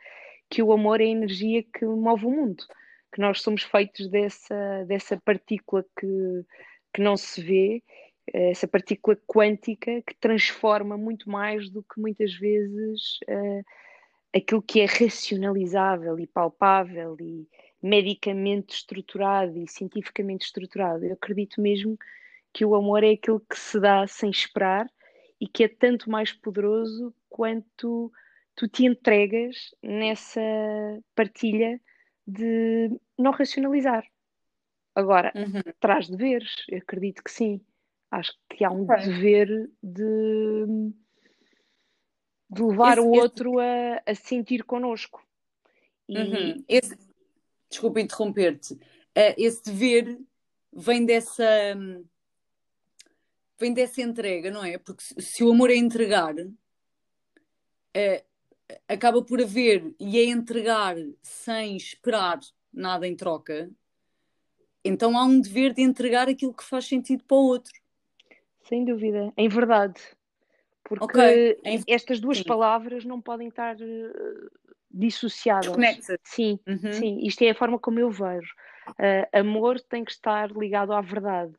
que 0.49 0.63
o 0.63 0.73
amor 0.73 1.01
é 1.01 1.05
a 1.05 1.09
energia 1.09 1.63
que 1.63 1.85
move 1.85 2.27
o 2.27 2.31
mundo, 2.31 2.65
que 3.13 3.21
nós 3.21 3.41
somos 3.41 3.63
feitos 3.63 4.09
dessa, 4.09 4.85
dessa 4.87 5.17
partícula 5.17 5.85
que, 5.99 6.45
que 6.93 7.01
não 7.01 7.17
se 7.17 7.43
vê, 7.43 7.83
essa 8.33 8.69
partícula 8.69 9.17
quântica 9.27 10.03
que 10.03 10.15
transforma 10.15 10.97
muito 10.97 11.31
mais 11.31 11.71
do 11.71 11.83
que 11.83 12.01
muitas 12.01 12.35
vezes 12.35 13.19
uh, 13.29 13.65
aquilo 14.35 14.63
que 14.63 14.81
é 14.81 14.85
racionalizável 14.85 16.19
e 16.19 16.27
palpável 16.27 17.17
e 17.21 17.49
medicamente 17.83 18.75
estruturado 18.75 19.57
e 19.57 19.69
cientificamente 19.69 20.45
estruturado. 20.45 21.05
Eu 21.05 21.15
acredito 21.15 21.61
mesmo 21.61 21.97
que 22.53 22.65
o 22.65 22.75
amor 22.75 23.05
é 23.05 23.13
aquilo 23.13 23.41
que 23.41 23.59
se 23.59 23.81
dá 23.81 24.07
sem 24.07 24.31
esperar 24.31 24.87
e 25.41 25.47
que 25.47 25.65
é 25.65 25.69
tanto 25.69 26.11
mais 26.11 26.33
poderoso 26.33 27.15
quanto 27.29 28.13
tu 28.59 28.67
te 28.67 28.85
entregas 28.85 29.73
nessa 29.81 30.41
partilha 31.15 31.81
de 32.27 32.91
não 33.17 33.31
racionalizar. 33.31 34.05
Agora, 34.97 35.33
uhum. 35.37 35.63
traz 35.79 36.09
deveres, 36.09 36.65
eu 36.69 36.79
acredito 36.79 37.23
que 37.23 37.31
sim. 37.31 37.61
Acho 38.11 38.33
que 38.49 38.65
há 38.65 38.71
um 38.71 38.83
okay. 38.83 39.05
dever 39.05 39.71
de, 39.81 40.93
de 42.51 42.63
levar 42.63 42.99
esse, 42.99 43.07
o 43.07 43.11
outro 43.13 43.61
esse... 43.61 44.03
a, 44.07 44.11
a 44.11 44.15
sentir 44.17 44.65
connosco. 44.65 45.25
E... 46.09 46.19
Uhum. 46.19 46.65
Esse... 46.69 46.99
Desculpa 47.71 48.01
interromper-te. 48.01 48.75
Uh, 48.75 49.35
esse 49.37 49.63
dever 49.63 50.19
vem 50.73 51.07
dessa 51.07 51.77
vem 53.57 53.73
dessa 53.73 54.03
entrega, 54.03 54.51
não 54.51 54.65
é? 54.65 54.79
Porque 54.79 55.03
se 55.03 55.45
o 55.45 55.51
amor 55.51 55.71
é 55.71 55.77
entregar, 55.77 56.35
é, 57.95 58.25
acaba 58.87 59.23
por 59.23 59.41
haver 59.41 59.95
e 59.99 60.19
é 60.19 60.25
entregar 60.25 60.97
sem 61.23 61.77
esperar 61.77 62.39
nada 62.73 63.07
em 63.07 63.17
troca, 63.17 63.71
então 64.85 65.17
há 65.17 65.25
um 65.25 65.41
dever 65.41 65.73
de 65.73 65.83
entregar 65.83 66.29
aquilo 66.29 66.55
que 66.55 66.65
faz 66.65 66.87
sentido 66.87 67.25
para 67.25 67.37
o 67.37 67.47
outro. 67.47 67.73
Sem 68.69 68.85
dúvida, 68.85 69.33
em 69.37 69.49
verdade. 69.49 70.01
Porque 70.85 71.05
okay. 71.05 71.59
em... 71.65 71.83
estas 71.87 72.21
duas 72.21 72.39
sim. 72.39 72.45
palavras 72.45 73.05
não 73.05 73.21
podem 73.21 73.49
estar 73.49 73.77
uh, 73.77 74.51
dissociadas. 74.91 75.67
Sim, 76.25 76.59
uhum. 76.67 76.93
sim, 76.93 77.19
isto 77.23 77.43
é 77.43 77.51
a 77.51 77.55
forma 77.55 77.79
como 77.79 77.99
eu 77.99 78.11
vejo. 78.11 78.55
Uh, 78.91 79.39
amor 79.39 79.81
tem 79.81 80.05
que 80.05 80.13
estar 80.13 80.51
ligado 80.51 80.93
à 80.93 81.01
verdade, 81.01 81.53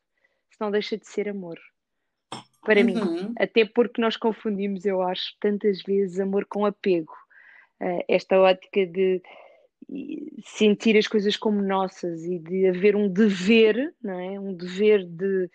senão 0.51 0.71
deixa 0.71 0.97
de 0.97 1.07
ser 1.07 1.29
amor 1.29 1.59
para 2.69 2.81
uhum. 2.81 2.85
mim. 2.85 3.33
Até 3.39 3.65
porque 3.65 3.99
nós 3.99 4.15
confundimos, 4.15 4.85
eu 4.85 5.01
acho, 5.01 5.35
tantas 5.39 5.81
vezes 5.81 6.19
amor 6.19 6.45
com 6.45 6.67
apego. 6.67 7.11
Uh, 7.81 8.03
esta 8.07 8.39
ótica 8.39 8.85
de 8.85 9.23
sentir 10.43 10.95
as 10.95 11.07
coisas 11.07 11.35
como 11.35 11.63
nossas 11.63 12.23
e 12.25 12.37
de 12.37 12.67
haver 12.67 12.95
um 12.95 13.09
dever, 13.09 13.95
não 14.03 14.19
é? 14.19 14.39
Um 14.39 14.53
dever 14.53 15.03
de, 15.03 15.49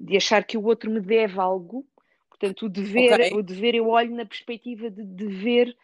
de 0.00 0.16
achar 0.16 0.42
que 0.42 0.58
o 0.58 0.64
outro 0.64 0.90
me 0.90 1.00
deve 1.00 1.38
algo. 1.38 1.86
Portanto, 2.28 2.66
o 2.66 2.68
dever, 2.68 3.14
okay. 3.14 3.32
o 3.34 3.42
dever 3.42 3.76
eu 3.76 3.86
olho 3.86 4.16
na 4.16 4.26
perspectiva 4.26 4.90
de 4.90 5.04
dever 5.04 5.76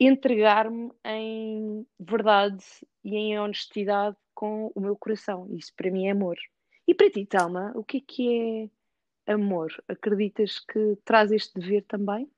entregar-me 0.00 0.90
em 1.04 1.86
verdade 2.00 2.64
e 3.04 3.14
em 3.16 3.38
honestidade 3.38 4.16
com 4.34 4.72
o 4.74 4.80
meu 4.80 4.96
coração. 4.96 5.46
Isso 5.50 5.74
para 5.76 5.90
mim 5.90 6.06
é 6.06 6.12
amor. 6.12 6.38
E 6.88 6.94
para 6.94 7.10
ti, 7.10 7.26
Talma, 7.26 7.70
o 7.74 7.84
que 7.84 7.98
é 7.98 8.00
que 8.00 8.34
é 8.34 8.81
amor, 9.26 9.72
acreditas 9.88 10.58
que 10.60 10.96
traz 11.04 11.30
este 11.30 11.58
dever 11.58 11.84
também? 11.84 12.30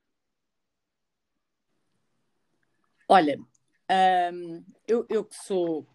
Olha, 3.08 3.38
hum, 4.32 4.64
eu, 4.86 5.06
eu 5.08 5.24
que 5.24 5.36
sou 5.36 5.86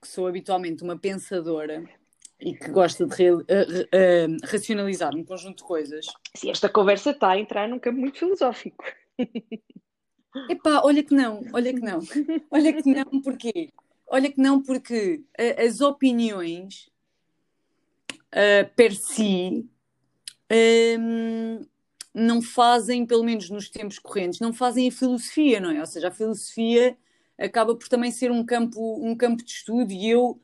que 0.00 0.08
sou 0.08 0.26
habitualmente 0.26 0.82
uma 0.82 0.98
pensadora 0.98 1.82
e 2.38 2.54
que 2.54 2.70
gosta 2.70 3.06
de 3.06 3.30
uh, 3.30 3.40
uh, 3.40 4.36
racionalizar 4.44 5.14
um 5.16 5.24
conjunto 5.24 5.58
de 5.58 5.64
coisas. 5.64 6.06
Sim, 6.34 6.50
esta 6.50 6.68
conversa 6.68 7.10
está 7.10 7.30
a 7.30 7.38
entrar 7.38 7.66
num 7.66 7.78
campo 7.78 7.98
muito 7.98 8.18
filosófico. 8.18 8.84
Epá, 10.50 10.82
olha 10.84 11.02
que 11.02 11.14
não, 11.14 11.42
olha 11.54 11.72
que 11.72 11.80
não. 11.80 12.00
Olha 12.50 12.82
que 12.82 12.92
não, 12.92 13.22
porquê? 13.22 13.72
Olha 14.06 14.30
que 14.30 14.40
não, 14.40 14.62
porque 14.62 15.24
uh, 15.40 15.66
as 15.66 15.80
opiniões 15.80 16.90
per 18.74 18.92
si 18.92 19.64
não 22.14 22.40
fazem, 22.40 23.04
pelo 23.06 23.24
menos 23.24 23.50
nos 23.50 23.68
tempos 23.68 23.98
correntes, 23.98 24.40
não 24.40 24.52
fazem 24.52 24.88
a 24.88 24.92
filosofia, 24.92 25.60
não 25.60 25.70
é? 25.70 25.80
Ou 25.80 25.86
seja, 25.86 26.08
a 26.08 26.10
filosofia 26.12 26.96
acaba 27.38 27.74
por 27.74 27.88
também 27.88 28.10
ser 28.10 28.30
um 28.30 28.44
campo, 28.44 29.00
um 29.04 29.16
campo 29.16 29.42
de 29.44 29.50
estudo 29.50 29.92
e 29.92 30.08
eu, 30.08 30.40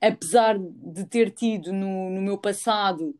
apesar 0.00 0.58
de 0.58 1.04
ter 1.06 1.30
tido 1.30 1.72
no, 1.72 2.10
no 2.10 2.20
meu 2.20 2.36
passado, 2.38 3.14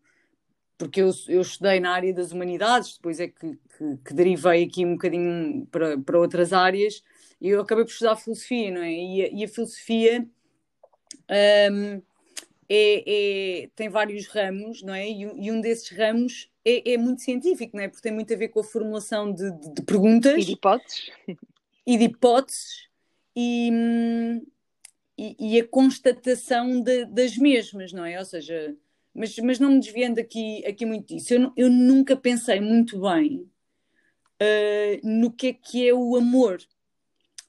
porque 0.77 1.01
eu, 1.01 1.11
eu 1.29 1.41
estudei 1.41 1.81
na 1.81 1.93
área 1.93 2.13
das 2.15 2.33
humanidades, 2.33 2.97
depois 2.97 3.19
é 3.21 3.29
que, 3.29 3.59
que, 3.77 3.97
que 4.05 4.15
derivei 4.15 4.65
aqui 4.65 4.85
um 4.85 4.93
bocadinho 4.93 5.67
para, 5.71 5.99
para 5.99 6.19
outras 6.19 6.53
áreas, 6.53 7.03
eu 7.41 7.61
acabei 7.61 7.85
por 7.85 7.91
estudar 7.91 8.17
filosofia, 8.17 8.71
não 8.71 8.83
é? 8.83 8.93
E 8.93 9.41
e 9.41 9.45
a 9.45 9.49
filosofia 9.49 10.27
é, 12.69 13.63
é, 13.63 13.71
tem 13.75 13.89
vários 13.89 14.27
ramos, 14.27 14.83
não 14.83 14.93
é? 14.93 15.09
E, 15.09 15.23
e, 15.23 15.51
um 15.51 15.61
desses 15.61 15.89
ramos 15.89 16.51
é, 16.65 16.93
é, 16.93 16.99
muito 16.99 17.23
científico, 17.23 17.77
não 17.77 17.83
é? 17.83 17.89
Porque 17.89 18.03
tem 18.03 18.13
muito 18.13 18.33
a 18.33 18.37
ver 18.37 18.49
com 18.49 18.61
a 18.61 18.65
formulação 18.65 19.33
de, 19.33 19.51
de, 19.53 19.75
de 19.75 19.83
perguntas 19.83 20.43
e 20.43 20.45
de 20.45 20.53
hipóteses 20.53 21.11
e 21.87 21.97
de 21.97 22.05
hipóteses 22.05 22.89
e, 23.35 23.71
e, 25.17 25.37
e 25.39 25.61
a 25.61 25.67
constatação 25.67 26.81
de, 26.83 27.07
das 27.07 27.39
mesmas, 27.39 27.93
não 27.93 28.05
é? 28.05 28.19
Ou 28.19 28.25
seja, 28.25 28.77
mas, 29.15 29.37
mas 29.39 29.59
não 29.59 29.71
me 29.71 29.81
desviando 29.81 30.21
aqui, 30.21 30.65
aqui 30.67 30.85
muito 30.85 31.15
disso, 31.15 31.33
eu, 31.33 31.53
eu 31.57 31.71
nunca 31.71 32.15
pensei 32.17 32.61
muito 32.61 33.01
bem 33.01 33.51
uh, 34.43 35.01
no 35.03 35.33
que 35.33 35.49
é 35.49 35.53
que 35.55 35.89
é 35.89 35.95
o 35.95 36.17
amor 36.17 36.59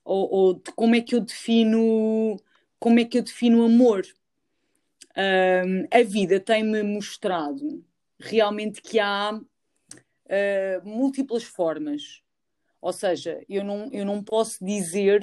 ou, 0.06 0.34
ou 0.34 0.64
como 0.76 0.96
é 0.96 1.02
que 1.02 1.14
eu 1.14 1.20
defino 1.20 2.40
como 2.80 3.00
é 3.00 3.06
que 3.06 3.18
eu 3.18 3.22
defino 3.22 3.64
amor. 3.64 4.04
Uh, 5.20 5.86
a 5.92 6.02
vida 6.02 6.40
tem-me 6.40 6.82
mostrado 6.82 7.84
realmente 8.18 8.82
que 8.82 9.00
há 9.00 9.34
uh, 9.34 10.88
múltiplas 10.88 11.44
formas. 11.44 12.24
Ou 12.82 12.94
seja, 12.94 13.44
eu 13.50 13.62
não, 13.62 13.90
eu 13.92 14.06
não 14.06 14.24
posso 14.24 14.64
dizer 14.64 15.22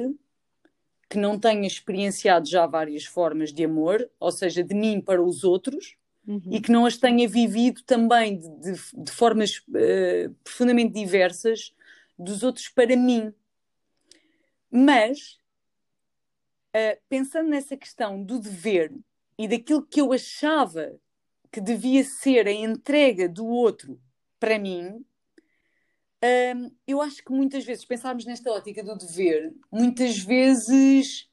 que 1.08 1.16
não 1.16 1.38
tenha 1.38 1.66
experienciado 1.66 2.46
já 2.46 2.66
várias 2.66 3.06
formas 3.06 3.54
de 3.54 3.64
amor, 3.64 4.06
ou 4.20 4.30
seja, 4.30 4.62
de 4.62 4.74
mim 4.74 5.00
para 5.00 5.22
os 5.22 5.44
outros, 5.44 5.96
uhum. 6.26 6.42
e 6.50 6.60
que 6.60 6.70
não 6.70 6.84
as 6.84 6.98
tenha 6.98 7.26
vivido 7.26 7.82
também 7.84 8.38
de, 8.38 8.48
de, 8.60 8.72
de 9.04 9.12
formas 9.12 9.58
uh, 9.68 10.34
profundamente 10.44 10.92
diversas 10.92 11.74
dos 12.18 12.42
outros 12.42 12.68
para 12.68 12.94
mim. 12.94 13.32
Mas, 14.70 15.38
uh, 16.74 17.00
pensando 17.08 17.48
nessa 17.48 17.78
questão 17.78 18.22
do 18.22 18.38
dever 18.38 18.92
e 19.38 19.46
daquilo 19.46 19.86
que 19.86 20.00
eu 20.00 20.12
achava 20.12 20.98
que 21.52 21.60
devia 21.60 22.04
ser 22.04 22.46
a 22.46 22.52
entrega 22.52 23.28
do 23.28 23.46
outro 23.46 24.00
para 24.38 24.58
mim, 24.58 25.04
um, 26.54 26.70
eu 26.86 27.00
acho 27.00 27.22
que 27.24 27.32
muitas 27.32 27.64
vezes, 27.64 27.84
pensarmos 27.84 28.24
nesta 28.24 28.50
ótica 28.50 28.82
do 28.82 28.96
dever, 28.96 29.54
muitas 29.70 30.18
vezes 30.18 31.28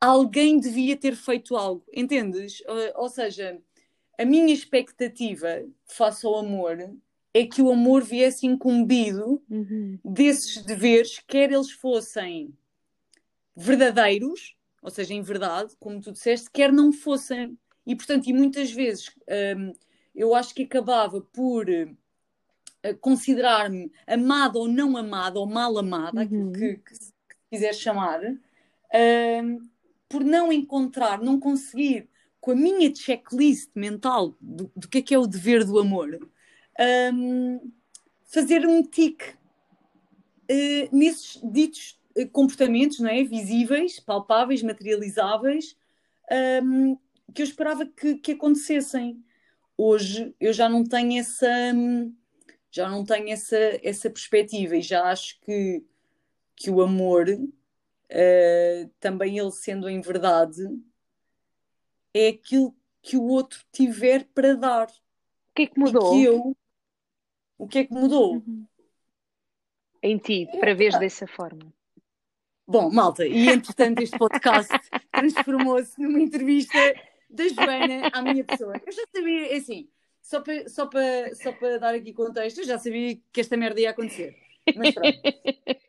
alguém 0.00 0.58
devia 0.60 0.96
ter 0.96 1.16
feito 1.16 1.56
algo, 1.56 1.84
entendes? 1.92 2.62
Ou 2.94 3.08
seja, 3.08 3.60
a 4.18 4.24
minha 4.24 4.52
expectativa 4.52 5.64
face 5.84 6.24
ao 6.24 6.36
amor 6.38 6.78
é 7.34 7.44
que 7.44 7.60
o 7.60 7.70
amor 7.70 8.02
viesse 8.02 8.46
incumbido 8.46 9.42
uhum. 9.50 9.98
desses 10.04 10.62
deveres, 10.64 11.18
quer 11.26 11.52
eles 11.52 11.70
fossem 11.70 12.56
verdadeiros, 13.54 14.56
ou 14.82 14.90
seja, 14.90 15.14
em 15.14 15.22
verdade, 15.22 15.74
como 15.78 16.00
tu 16.00 16.12
disseste, 16.12 16.50
quer 16.50 16.72
não 16.72 16.92
fossem. 16.92 17.58
E, 17.86 17.96
portanto, 17.96 18.26
e 18.26 18.32
muitas 18.32 18.70
vezes 18.70 19.10
um, 19.56 19.72
eu 20.14 20.34
acho 20.34 20.54
que 20.54 20.62
acabava 20.62 21.20
por 21.20 21.66
considerar-me 23.00 23.90
amada 24.06 24.58
ou 24.58 24.68
não 24.68 24.96
amada, 24.96 25.38
ou 25.38 25.46
mal 25.46 25.76
amada, 25.78 26.22
uhum. 26.22 26.52
que, 26.52 26.76
que, 26.76 26.94
que 26.94 27.36
quiser 27.50 27.74
chamar, 27.74 28.20
uh, 28.22 29.68
por 30.08 30.24
não 30.24 30.52
encontrar, 30.52 31.20
não 31.20 31.38
conseguir, 31.38 32.08
com 32.40 32.52
a 32.52 32.56
minha 32.56 32.94
checklist 32.94 33.70
mental 33.74 34.36
do, 34.40 34.70
do 34.74 34.88
que 34.88 34.98
é 34.98 35.02
que 35.02 35.14
é 35.14 35.18
o 35.18 35.26
dever 35.26 35.64
do 35.64 35.78
amor, 35.78 36.18
um, 37.12 37.72
fazer 38.24 38.66
um 38.66 38.82
tique 38.82 39.30
uh, 40.50 40.96
nesses 40.96 41.40
ditos 41.42 41.94
eh, 41.94 41.97
comportamentos 42.26 43.00
não 43.00 43.08
é? 43.08 43.22
visíveis, 43.24 44.00
palpáveis, 44.00 44.62
materializáveis, 44.62 45.76
um, 46.62 46.96
que 47.34 47.42
eu 47.42 47.46
esperava 47.46 47.86
que, 47.86 48.16
que 48.16 48.32
acontecessem. 48.32 49.22
Hoje 49.76 50.34
eu 50.40 50.52
já 50.52 50.68
não 50.68 50.84
tenho 50.84 51.20
essa. 51.20 51.48
Um, 51.74 52.14
já 52.70 52.88
não 52.88 53.04
tenho 53.04 53.30
essa, 53.30 53.56
essa 53.82 54.10
perspectiva 54.10 54.76
e 54.76 54.82
já 54.82 55.10
acho 55.10 55.40
que, 55.40 55.82
que 56.54 56.70
o 56.70 56.82
amor, 56.82 57.26
uh, 57.30 58.90
também 59.00 59.38
ele 59.38 59.50
sendo 59.50 59.88
em 59.88 60.00
verdade, 60.00 60.62
é 62.12 62.28
aquilo 62.28 62.76
que 63.00 63.16
o 63.16 63.24
outro 63.24 63.64
tiver 63.72 64.24
para 64.34 64.54
dar. 64.54 64.88
O 64.88 65.54
que 65.54 65.62
é 65.62 65.66
que 65.66 65.80
mudou? 65.80 66.12
Que 66.12 66.24
eu, 66.24 66.56
o 67.56 67.66
que 67.66 67.78
é 67.78 67.84
que 67.84 67.94
mudou? 67.94 68.34
Uhum. 68.34 68.66
Em 70.02 70.18
ti, 70.18 70.46
para 70.60 70.74
veres 70.74 70.98
dessa 70.98 71.26
forma. 71.26 71.72
Bom, 72.70 72.90
malta, 72.90 73.26
e 73.26 73.48
entretanto 73.48 74.02
este 74.02 74.18
podcast 74.18 74.68
transformou-se 75.10 75.98
numa 75.98 76.20
entrevista 76.20 76.76
da 77.30 77.48
Joana 77.48 78.10
à 78.12 78.20
minha 78.20 78.44
pessoa. 78.44 78.74
Eu 78.84 78.92
já 78.92 79.02
sabia, 79.10 79.54
é 79.54 79.56
assim, 79.56 79.88
só 80.20 80.42
para, 80.42 80.68
só, 80.68 80.84
para, 80.84 81.34
só 81.34 81.50
para 81.50 81.78
dar 81.78 81.94
aqui 81.94 82.12
contexto, 82.12 82.58
eu 82.58 82.66
já 82.66 82.78
sabia 82.78 83.18
que 83.32 83.40
esta 83.40 83.56
merda 83.56 83.80
ia 83.80 83.88
acontecer. 83.88 84.36
Mas 84.76 84.92
pronto. 84.92 85.18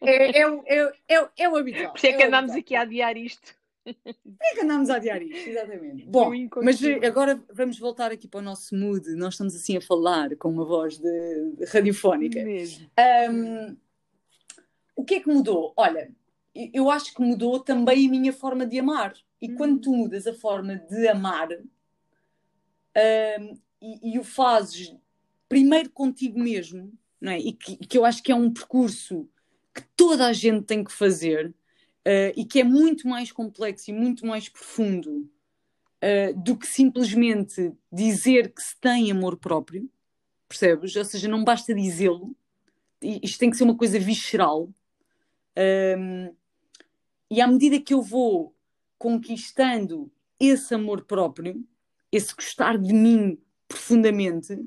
É, 0.01 0.39
é, 0.39 0.41
é, 0.41 0.93
é, 1.09 1.29
é 1.37 1.49
o 1.49 1.57
habitual. 1.57 1.91
Por 1.91 2.05
é 2.05 2.13
que 2.13 2.23
andámos 2.23 2.53
aqui 2.53 2.73
a 2.73 2.81
adiar 2.83 3.17
isto. 3.17 3.53
Por 3.83 3.93
é 4.41 4.53
que 4.55 4.61
andámos 4.61 4.89
a 4.89 4.95
adiar 4.95 5.21
isto, 5.21 5.49
exatamente. 5.49 6.05
Bom, 6.05 6.31
mas 6.63 6.81
agora 7.05 7.43
vamos 7.53 7.77
voltar 7.77 8.09
aqui 8.13 8.25
para 8.25 8.39
o 8.39 8.43
nosso 8.43 8.73
mood. 8.73 9.05
Nós 9.15 9.33
estamos 9.33 9.53
assim 9.53 9.75
a 9.75 9.81
falar 9.81 10.33
com 10.37 10.49
uma 10.49 10.63
voz 10.63 10.97
de, 10.97 11.51
de 11.57 11.65
radiofónica. 11.65 12.39
Um, 12.39 13.75
o 14.95 15.03
que 15.03 15.15
é 15.15 15.19
que 15.19 15.27
mudou? 15.27 15.73
Olha, 15.75 16.09
eu 16.73 16.89
acho 16.89 17.13
que 17.13 17.21
mudou 17.21 17.59
também 17.59 18.07
a 18.07 18.09
minha 18.09 18.33
forma 18.33 18.65
de 18.65 18.79
amar. 18.79 19.13
E 19.41 19.51
hum. 19.51 19.55
quando 19.55 19.79
tu 19.79 19.91
mudas 19.91 20.27
a 20.27 20.33
forma 20.33 20.75
de 20.75 21.07
amar, 21.07 21.49
um, 21.51 21.69
e, 23.81 24.13
e 24.13 24.19
o 24.19 24.23
fazes 24.23 24.93
primeiro 25.47 25.89
contigo 25.89 26.39
mesmo, 26.39 26.91
não 27.19 27.31
é? 27.31 27.39
E 27.39 27.53
que, 27.53 27.77
que, 27.77 27.97
eu 27.97 28.05
acho 28.05 28.21
que 28.21 28.31
é 28.31 28.35
um 28.35 28.51
percurso 28.51 29.27
que 29.73 29.83
toda 29.95 30.27
a 30.27 30.33
gente 30.33 30.65
tem 30.65 30.83
que 30.83 30.91
fazer 30.91 31.47
uh, 31.47 32.33
e 32.35 32.45
que 32.45 32.59
é 32.59 32.63
muito 32.63 33.07
mais 33.07 33.31
complexo 33.31 33.89
e 33.89 33.93
muito 33.93 34.25
mais 34.25 34.49
profundo 34.49 35.29
uh, 36.03 36.41
do 36.41 36.57
que 36.57 36.67
simplesmente 36.67 37.71
dizer 37.91 38.53
que 38.53 38.61
se 38.61 38.79
tem 38.79 39.11
amor 39.11 39.37
próprio, 39.37 39.89
percebes? 40.47 40.95
Ou 40.95 41.05
seja, 41.05 41.27
não 41.27 41.43
basta 41.43 41.73
dizê-lo, 41.73 42.35
isto 43.01 43.39
tem 43.39 43.49
que 43.49 43.57
ser 43.57 43.63
uma 43.63 43.77
coisa 43.77 43.99
visceral. 43.99 44.69
Um, 45.97 46.33
e 47.29 47.41
à 47.41 47.47
medida 47.47 47.79
que 47.79 47.93
eu 47.93 48.01
vou 48.01 48.55
conquistando 48.97 50.11
esse 50.39 50.73
amor 50.73 51.05
próprio, 51.05 51.63
esse 52.11 52.33
gostar 52.33 52.77
de 52.77 52.93
mim 52.93 53.39
profundamente, 53.67 54.57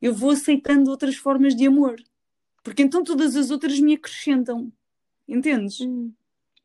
eu 0.00 0.14
vou 0.14 0.30
aceitando 0.30 0.90
outras 0.90 1.16
formas 1.16 1.54
de 1.54 1.66
amor. 1.66 1.96
Porque 2.62 2.82
então 2.82 3.02
todas 3.02 3.36
as 3.36 3.50
outras 3.50 3.78
me 3.78 3.94
acrescentam. 3.94 4.72
Entendes? 5.26 5.80
Hum, 5.80 6.12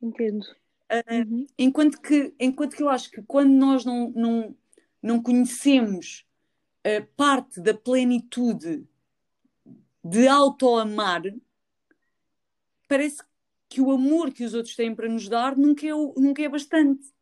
entendo. 0.02 0.46
Uh, 0.92 1.32
uhum. 1.32 1.48
enquanto, 1.58 2.00
que, 2.00 2.34
enquanto 2.40 2.76
que 2.76 2.84
eu 2.84 2.90
acho 2.90 3.10
que 3.10 3.22
quando 3.24 3.52
nós 3.52 3.84
não, 3.84 4.12
não, 4.12 4.56
não 5.02 5.24
conhecemos 5.24 6.26
a 6.84 7.02
parte 7.16 7.60
da 7.60 7.74
plenitude 7.74 8.86
de 10.04 10.28
auto-amar, 10.28 11.24
parece 12.88 13.24
que 13.24 13.33
o 13.82 13.92
amor 13.92 14.32
que 14.32 14.44
os 14.44 14.54
outros 14.54 14.76
têm 14.76 14.94
para 14.94 15.08
nos 15.08 15.28
dar 15.30 15.58
nunca 15.58 15.86
é, 15.86 15.92
nunca 15.92 16.42
é 16.42 16.50
bastante. 16.50 17.14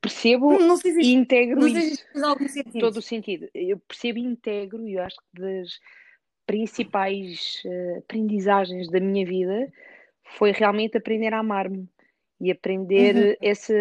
Percebo 0.00 0.58
não 0.58 0.76
se 0.76 0.88
isto, 0.88 1.00
e 1.00 1.14
integro 1.14 1.60
não 1.60 1.66
isso. 1.68 2.04
Se 2.12 2.24
algum 2.24 2.48
sentido. 2.48 2.80
Todo 2.80 2.96
o 2.96 3.02
sentido. 3.02 3.48
Eu 3.54 3.78
percebo 3.78 4.18
e 4.18 4.22
integro, 4.22 4.86
e 4.86 4.94
eu 4.94 5.02
acho 5.02 5.16
que 5.16 5.40
das 5.40 5.80
principais 6.46 7.62
uh, 7.64 7.98
aprendizagens 7.98 8.88
da 8.88 9.00
minha 9.00 9.24
vida 9.24 9.72
foi 10.36 10.52
realmente 10.52 10.96
aprender 10.96 11.32
a 11.32 11.38
amar-me 11.38 11.88
e 12.40 12.50
aprender 12.50 13.14
uhum. 13.14 13.34
essa 13.40 13.74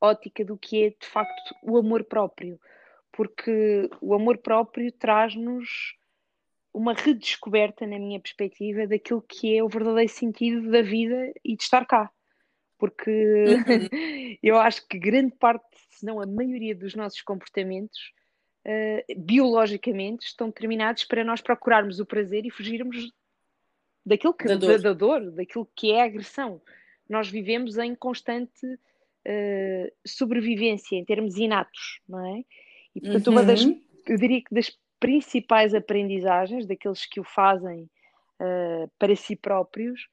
ótica 0.00 0.44
do 0.44 0.56
que 0.56 0.84
é 0.84 0.90
de 0.90 1.06
facto 1.06 1.54
o 1.62 1.76
amor 1.76 2.04
próprio. 2.04 2.60
Porque 3.12 3.88
o 4.00 4.14
amor 4.14 4.38
próprio 4.38 4.92
traz-nos 4.92 5.96
uma 6.76 6.92
redescoberta, 6.92 7.86
na 7.86 7.98
minha 7.98 8.20
perspectiva, 8.20 8.86
daquilo 8.86 9.22
que 9.22 9.56
é 9.56 9.62
o 9.62 9.68
verdadeiro 9.68 10.12
sentido 10.12 10.70
da 10.70 10.82
vida 10.82 11.32
e 11.44 11.56
de 11.56 11.62
estar 11.62 11.86
cá 11.86 12.10
porque 12.78 13.10
uhum. 13.10 13.88
eu 14.42 14.56
acho 14.58 14.86
que 14.86 14.98
grande 14.98 15.34
parte, 15.36 15.64
se 15.90 16.04
não 16.04 16.20
a 16.20 16.26
maioria 16.26 16.74
dos 16.74 16.94
nossos 16.94 17.20
comportamentos, 17.22 17.98
uh, 18.66 19.20
biologicamente, 19.20 20.26
estão 20.26 20.48
determinados 20.48 21.04
para 21.04 21.24
nós 21.24 21.40
procurarmos 21.40 22.00
o 22.00 22.06
prazer 22.06 22.44
e 22.44 22.50
fugirmos 22.50 23.10
daquilo 24.04 24.34
que 24.34 24.46
da 24.46 24.56
dor, 24.56 24.70
da, 24.70 24.76
da 24.76 24.92
dor 24.92 25.30
daquilo 25.32 25.68
que 25.74 25.92
é 25.92 26.02
a 26.02 26.04
agressão. 26.04 26.60
Nós 27.08 27.28
vivemos 27.28 27.78
em 27.78 27.94
constante 27.94 28.66
uh, 28.66 29.92
sobrevivência, 30.06 30.96
em 30.96 31.04
termos 31.04 31.36
inatos, 31.36 32.00
não 32.08 32.24
é? 32.36 32.44
E 32.94 33.00
portanto, 33.00 33.26
uhum. 33.28 33.32
uma 33.32 33.42
das, 33.42 33.64
uhum. 33.64 33.80
eu 34.06 34.16
diria 34.16 34.42
que 34.42 34.54
das 34.54 34.70
principais 34.98 35.74
aprendizagens 35.74 36.66
daqueles 36.66 37.06
que 37.06 37.20
o 37.20 37.24
fazem 37.24 37.88
uh, 38.40 38.90
para 38.98 39.14
si 39.14 39.36
próprios 39.36 40.08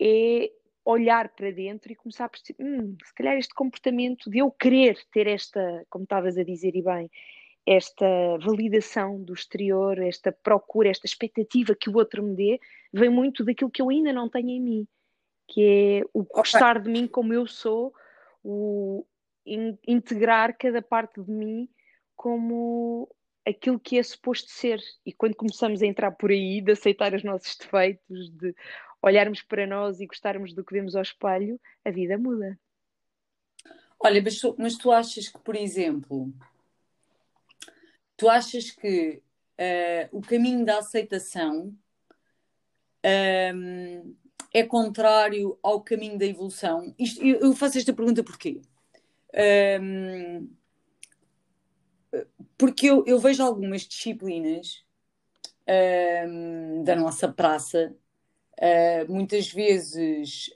é 0.00 0.50
olhar 0.84 1.28
para 1.30 1.50
dentro 1.52 1.92
e 1.92 1.96
começar 1.96 2.24
a 2.24 2.28
perceber, 2.28 2.62
hum, 2.62 2.96
se 3.04 3.14
calhar 3.14 3.36
este 3.36 3.54
comportamento 3.54 4.28
de 4.28 4.38
eu 4.38 4.50
querer 4.50 4.98
ter 5.12 5.26
esta, 5.26 5.84
como 5.88 6.04
estavas 6.04 6.36
a 6.36 6.42
dizer 6.42 6.74
e 6.74 6.82
bem, 6.82 7.10
esta 7.64 8.06
validação 8.40 9.22
do 9.22 9.32
exterior, 9.32 9.98
esta 10.00 10.32
procura, 10.32 10.88
esta 10.88 11.06
expectativa 11.06 11.76
que 11.76 11.88
o 11.88 11.96
outro 11.96 12.22
me 12.22 12.34
dê, 12.34 12.60
vem 12.92 13.08
muito 13.08 13.44
daquilo 13.44 13.70
que 13.70 13.80
eu 13.80 13.88
ainda 13.88 14.12
não 14.12 14.28
tenho 14.28 14.50
em 14.50 14.60
mim, 14.60 14.88
que 15.46 15.62
é 15.64 16.04
o 16.12 16.24
gostar 16.24 16.80
de 16.80 16.90
mim 16.90 17.06
como 17.06 17.32
eu 17.32 17.46
sou, 17.46 17.94
o 18.42 19.06
integrar 19.86 20.56
cada 20.56 20.82
parte 20.82 21.20
de 21.20 21.30
mim 21.30 21.68
como 22.16 23.08
aquilo 23.46 23.78
que 23.78 23.98
é 23.98 24.02
suposto 24.02 24.50
ser. 24.50 24.80
E 25.04 25.12
quando 25.12 25.34
começamos 25.34 25.82
a 25.82 25.86
entrar 25.86 26.12
por 26.12 26.30
aí, 26.30 26.60
de 26.60 26.72
aceitar 26.72 27.14
os 27.14 27.22
nossos 27.22 27.56
defeitos, 27.56 28.30
de 28.30 28.54
olharmos 29.02 29.42
para 29.42 29.66
nós 29.66 30.00
e 30.00 30.06
gostarmos 30.06 30.52
do 30.52 30.64
que 30.64 30.72
vemos 30.72 30.94
ao 30.94 31.02
espelho, 31.02 31.60
a 31.84 31.90
vida 31.90 32.16
muda. 32.16 32.58
Olha, 33.98 34.22
mas 34.22 34.38
tu, 34.38 34.54
mas 34.58 34.76
tu 34.76 34.90
achas 34.90 35.28
que, 35.28 35.38
por 35.38 35.56
exemplo, 35.56 36.32
tu 38.16 38.28
achas 38.28 38.70
que 38.70 39.22
uh, 39.58 40.16
o 40.16 40.20
caminho 40.20 40.64
da 40.64 40.78
aceitação 40.78 41.66
um, 41.66 41.76
ehm, 43.04 44.16
é 44.52 44.64
contrário 44.64 45.58
ao 45.62 45.80
caminho 45.80 46.18
da 46.18 46.26
evolução? 46.26 46.94
Isto, 46.98 47.24
eu, 47.24 47.54
faço 47.54 47.78
esta 47.78 47.92
pergunta 47.92 48.24
porquê? 48.24 48.60
Um, 49.34 49.38
ehm, 49.38 50.48
porque 52.56 52.86
eu, 52.86 53.04
eu, 53.06 53.18
vejo 53.18 53.42
algumas 53.42 53.82
disciplinas 53.82 54.84
um, 56.26 56.82
da 56.84 56.96
nossa 56.96 57.28
praça, 57.28 57.94
uh, 58.58 59.12
muitas 59.12 59.50
vezes 59.50 60.50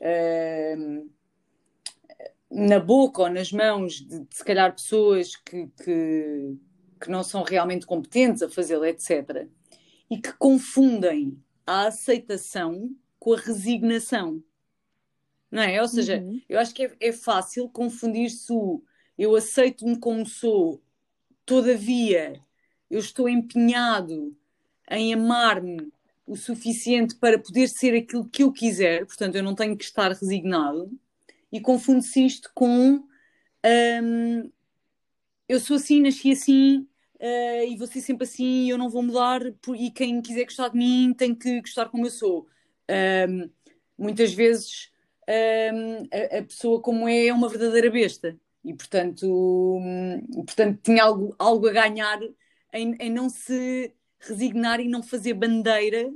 na 2.51 2.79
boca 2.79 3.23
ou 3.23 3.31
nas 3.31 3.53
mãos 3.53 3.95
de, 3.95 4.21
de 4.21 4.37
se 4.37 4.45
calhar 4.45 4.73
pessoas 4.73 5.37
que, 5.37 5.66
que, 5.83 6.57
que 7.01 7.11
não 7.11 7.23
são 7.23 7.42
realmente 7.42 7.87
competentes 7.87 8.42
a 8.42 8.49
fazê-lo, 8.49 8.85
etc. 8.85 9.49
E 10.09 10.19
que 10.19 10.33
confundem 10.35 11.42
a 11.66 11.87
aceitação 11.87 12.90
com 13.19 13.35
a 13.35 13.38
resignação. 13.38 14.42
Não 15.51 15.62
é? 15.62 15.81
Ou 15.81 15.88
seja, 15.88 16.19
uhum. 16.19 16.40
eu 16.49 16.59
acho 16.59 16.75
que 16.75 16.85
é, 16.85 16.97
é 17.01 17.12
fácil 17.12 17.69
confundir-se 17.69 18.53
o 18.53 18.83
eu 19.19 19.35
aceito-me 19.35 19.99
como 19.99 20.27
sou, 20.27 20.83
todavia 21.46 22.40
eu 22.90 22.98
estou 22.98 23.28
empenhado 23.28 24.37
em 24.90 25.14
amar-me 25.14 25.90
o 26.26 26.37
suficiente 26.37 27.14
para 27.14 27.38
poder 27.38 27.68
ser 27.68 27.94
aquilo 27.94 28.28
que 28.28 28.42
eu 28.42 28.52
quiser, 28.52 29.06
portanto 29.06 29.37
eu 29.37 29.42
não 29.42 29.54
tenho 29.54 29.76
que 29.76 29.85
estar 29.85 30.09
resignado 30.09 30.90
e 31.52 31.61
confunde-se 31.61 32.26
isto 32.26 32.50
com 32.52 33.02
um, 34.02 34.50
eu 35.48 35.61
sou 35.61 35.76
assim, 35.76 36.00
nasci 36.00 36.32
assim 36.32 36.78
uh, 37.20 37.64
e 37.68 37.76
vou 37.76 37.87
ser 37.87 38.00
sempre 38.00 38.24
assim 38.24 38.68
eu 38.70 38.76
não 38.76 38.90
vou 38.90 39.02
mudar 39.02 39.40
e 39.76 39.90
quem 39.90 40.20
quiser 40.20 40.44
gostar 40.44 40.68
de 40.68 40.76
mim 40.76 41.14
tem 41.16 41.35
que 41.35 41.61
gostar 41.61 41.88
como 41.88 42.06
eu 42.06 42.11
sou. 42.11 42.46
Um, 43.28 43.50
muitas 43.98 44.32
vezes 44.32 44.90
um, 45.72 46.09
a, 46.12 46.38
a, 46.38 46.42
pessoa 46.42 46.80
como 46.80 47.09
é 47.09 47.26
é 47.26 47.32
uma 47.32 47.48
verdadeira 47.48 47.90
besta 47.90 48.38
e 48.66 48.74
portanto, 48.74 49.24
um, 49.24 50.26
portanto 50.44 50.81
tinha 50.83 51.05
algo, 51.05 51.35
algo 51.38 51.68
a 51.68 51.72
ganhar 51.72 52.18
em, 52.72 52.96
em 52.98 53.11
não 53.11 53.31
se 53.31 53.94
resignar 54.18 54.81
e 54.81 54.88
não 54.88 55.05
fazer 55.05 55.35
bandeira 55.35 56.12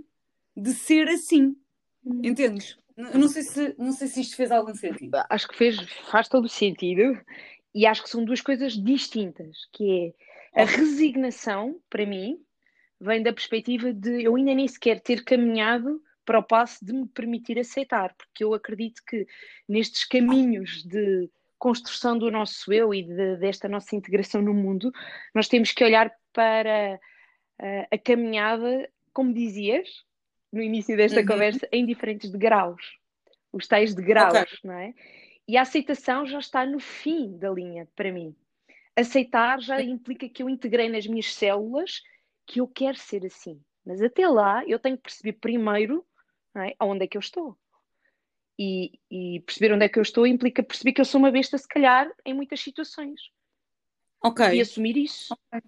de 0.56 0.74
ser 0.74 1.08
assim. 1.08 1.56
Hum. 2.04 2.20
Entendes? 2.24 2.76
não 2.96 3.28
sei, 3.28 3.42
se, 3.42 3.74
não 3.78 3.92
sei 3.92 4.08
se 4.08 4.20
isto 4.20 4.36
fez 4.36 4.50
algum 4.50 4.74
sentido. 4.74 5.16
Acho 5.30 5.48
que 5.48 5.56
fez, 5.56 5.80
faz 6.10 6.28
todo 6.28 6.46
o 6.46 6.48
sentido 6.48 7.18
e 7.72 7.86
acho 7.86 8.02
que 8.02 8.10
são 8.10 8.24
duas 8.24 8.40
coisas 8.40 8.72
distintas, 8.74 9.56
que 9.72 10.12
é 10.52 10.62
a 10.62 10.64
resignação, 10.64 11.80
para 11.88 12.04
mim, 12.04 12.36
vem 13.00 13.22
da 13.22 13.32
perspectiva 13.32 13.92
de 13.92 14.24
eu 14.24 14.34
ainda 14.34 14.54
nem 14.54 14.66
sequer 14.66 15.00
ter 15.00 15.22
caminhado 15.22 16.02
para 16.24 16.40
o 16.40 16.42
passo 16.42 16.84
de 16.84 16.92
me 16.92 17.06
permitir 17.06 17.58
aceitar, 17.58 18.12
porque 18.14 18.42
eu 18.42 18.52
acredito 18.52 19.02
que 19.06 19.26
nestes 19.68 20.04
caminhos 20.04 20.82
de 20.82 21.30
construção 21.60 22.18
do 22.18 22.30
nosso 22.30 22.72
eu 22.72 22.92
e 22.92 23.04
de, 23.04 23.36
desta 23.36 23.68
nossa 23.68 23.94
integração 23.94 24.40
no 24.40 24.54
mundo, 24.54 24.90
nós 25.34 25.46
temos 25.46 25.70
que 25.70 25.84
olhar 25.84 26.10
para 26.32 26.98
uh, 27.60 27.86
a 27.90 27.98
caminhada, 27.98 28.90
como 29.12 29.32
dizias, 29.32 29.86
no 30.50 30.62
início 30.62 30.96
desta 30.96 31.20
uhum. 31.20 31.26
conversa 31.26 31.68
em 31.70 31.86
diferentes 31.86 32.30
degraus, 32.30 32.82
os 33.52 33.68
tais 33.68 33.94
degraus, 33.94 34.34
okay. 34.34 34.58
não 34.64 34.74
é? 34.74 34.94
E 35.46 35.56
a 35.56 35.62
aceitação 35.62 36.26
já 36.26 36.38
está 36.38 36.64
no 36.64 36.80
fim 36.80 37.36
da 37.36 37.50
linha 37.50 37.86
para 37.94 38.10
mim. 38.10 38.34
Aceitar 38.96 39.60
já 39.60 39.80
implica 39.82 40.28
que 40.28 40.42
eu 40.42 40.48
integrei 40.48 40.88
nas 40.88 41.06
minhas 41.06 41.34
células 41.34 42.02
que 42.46 42.60
eu 42.60 42.66
quero 42.66 42.96
ser 42.96 43.24
assim. 43.26 43.60
Mas 43.84 44.00
até 44.00 44.26
lá 44.26 44.64
eu 44.66 44.78
tenho 44.78 44.96
que 44.96 45.02
perceber 45.02 45.34
primeiro 45.34 46.04
é? 46.56 46.74
onde 46.80 47.04
é 47.04 47.06
que 47.06 47.16
eu 47.16 47.20
estou. 47.20 47.56
E, 48.62 49.00
e, 49.10 49.40
perceber 49.40 49.72
onde 49.72 49.86
é 49.86 49.88
que 49.88 49.98
eu 49.98 50.02
estou 50.02 50.26
implica 50.26 50.62
perceber 50.62 50.92
que 50.92 51.00
eu 51.00 51.04
sou 51.06 51.18
uma 51.18 51.30
besta, 51.30 51.56
se 51.56 51.66
calhar, 51.66 52.12
em 52.26 52.34
muitas 52.34 52.60
situações. 52.60 53.18
Ok. 54.22 54.46
E 54.52 54.60
assumir 54.60 54.98
isso. 54.98 55.32
Okay. 55.32 55.62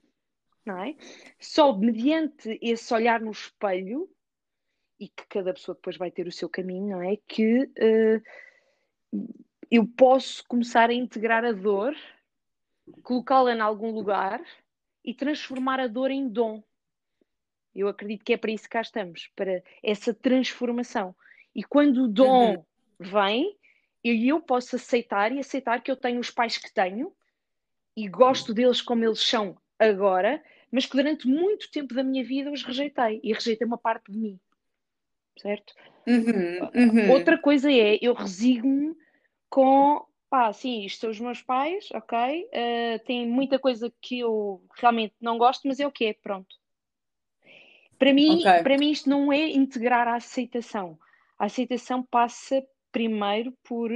Não 0.67 0.77
é? 0.77 0.95
Só 1.41 1.75
mediante 1.75 2.59
esse 2.61 2.93
olhar 2.93 3.19
no 3.21 3.31
espelho 3.31 4.11
e 5.01 5.09
que 5.09 5.27
cada 5.27 5.55
pessoa 5.55 5.75
depois 5.75 5.97
vai 5.97 6.11
ter 6.11 6.27
o 6.27 6.33
seu 6.33 6.51
caminho, 6.51 6.91
não 6.91 7.03
é? 7.03 7.17
Que 7.27 7.63
uh, 7.63 8.23
eu 9.71 9.87
posso 9.87 10.45
começar 10.47 10.91
a 10.91 10.95
integrar 10.95 11.47
a 11.47 11.53
dor, 11.53 11.97
colocá-la 13.03 13.55
em 13.55 13.61
algum 13.61 13.91
lugar 13.91 14.45
e 15.03 15.15
transformar 15.15 15.81
a 15.81 15.87
dor 15.87 16.11
em 16.11 16.29
dom. 16.29 16.63
Eu 17.75 17.89
acredito 17.89 18.23
que 18.23 18.35
é 18.35 18.37
para 18.37 18.53
isso 18.53 18.65
que 18.65 18.69
cá 18.69 18.83
estamos, 18.83 19.31
para 19.35 19.63
essa 19.83 20.13
transformação. 20.13 21.17
E 21.55 21.65
quando 21.65 22.05
o 22.05 22.09
dom 22.09 22.57
uhum. 22.57 22.65
Vem, 23.03 23.57
eu, 24.03 24.15
eu 24.15 24.41
posso 24.41 24.77
aceitar 24.77 25.33
e 25.33 25.39
aceitar 25.39 25.83
que 25.83 25.91
eu 25.91 25.97
tenho 25.97 26.21
os 26.21 26.31
pais 26.31 26.57
que 26.57 26.73
tenho 26.73 27.13
e 27.97 28.09
gosto 28.09 28.55
deles 28.55 28.81
como 28.81 29.05
eles 29.05 29.21
são 29.21 29.57
agora, 29.79 30.43
mas 30.71 30.87
que 30.87 30.97
durante 30.97 31.27
muito 31.27 31.71
tempo 31.71 31.95
da 31.95 32.03
minha 32.03 32.25
vida 32.25 32.51
os 32.51 32.63
rejeitei 32.63 33.21
e 33.23 33.33
rejeitei 33.33 33.67
uma 33.67 33.79
parte 33.79 34.11
de 34.11 34.19
mim 34.19 34.41
certo? 35.41 35.75
Uhum, 36.07 36.59
uhum. 36.75 37.11
Outra 37.13 37.39
coisa 37.39 37.71
é, 37.71 37.99
eu 38.01 38.15
resigno 38.15 38.97
com, 39.49 40.05
pá, 40.29 40.53
sim, 40.53 40.85
isto 40.85 41.01
são 41.01 41.11
os 41.11 41.21
meus 41.21 41.43
pais, 41.43 41.89
ok, 41.93 42.19
uh, 42.19 43.05
tem 43.05 43.27
muita 43.27 43.59
coisa 43.59 43.93
que 44.01 44.21
eu 44.21 44.63
realmente 44.77 45.15
não 45.21 45.39
gosto, 45.39 45.67
mas 45.67 45.79
é 45.81 45.87
o 45.87 45.93
que 45.93 46.07
é, 46.07 46.13
pronto. 46.15 46.57
Para 47.99 48.13
mim, 48.13 48.41
okay. 48.41 48.63
para 48.63 48.79
mim 48.79 48.91
isto 48.91 49.09
não 49.09 49.33
é 49.33 49.49
integrar 49.49 50.09
a 50.09 50.17
aceitação. 50.17 50.99
A 51.39 51.45
aceitação 51.45 52.03
passa 52.03 52.65
primeiro 52.93 53.53
por 53.65 53.91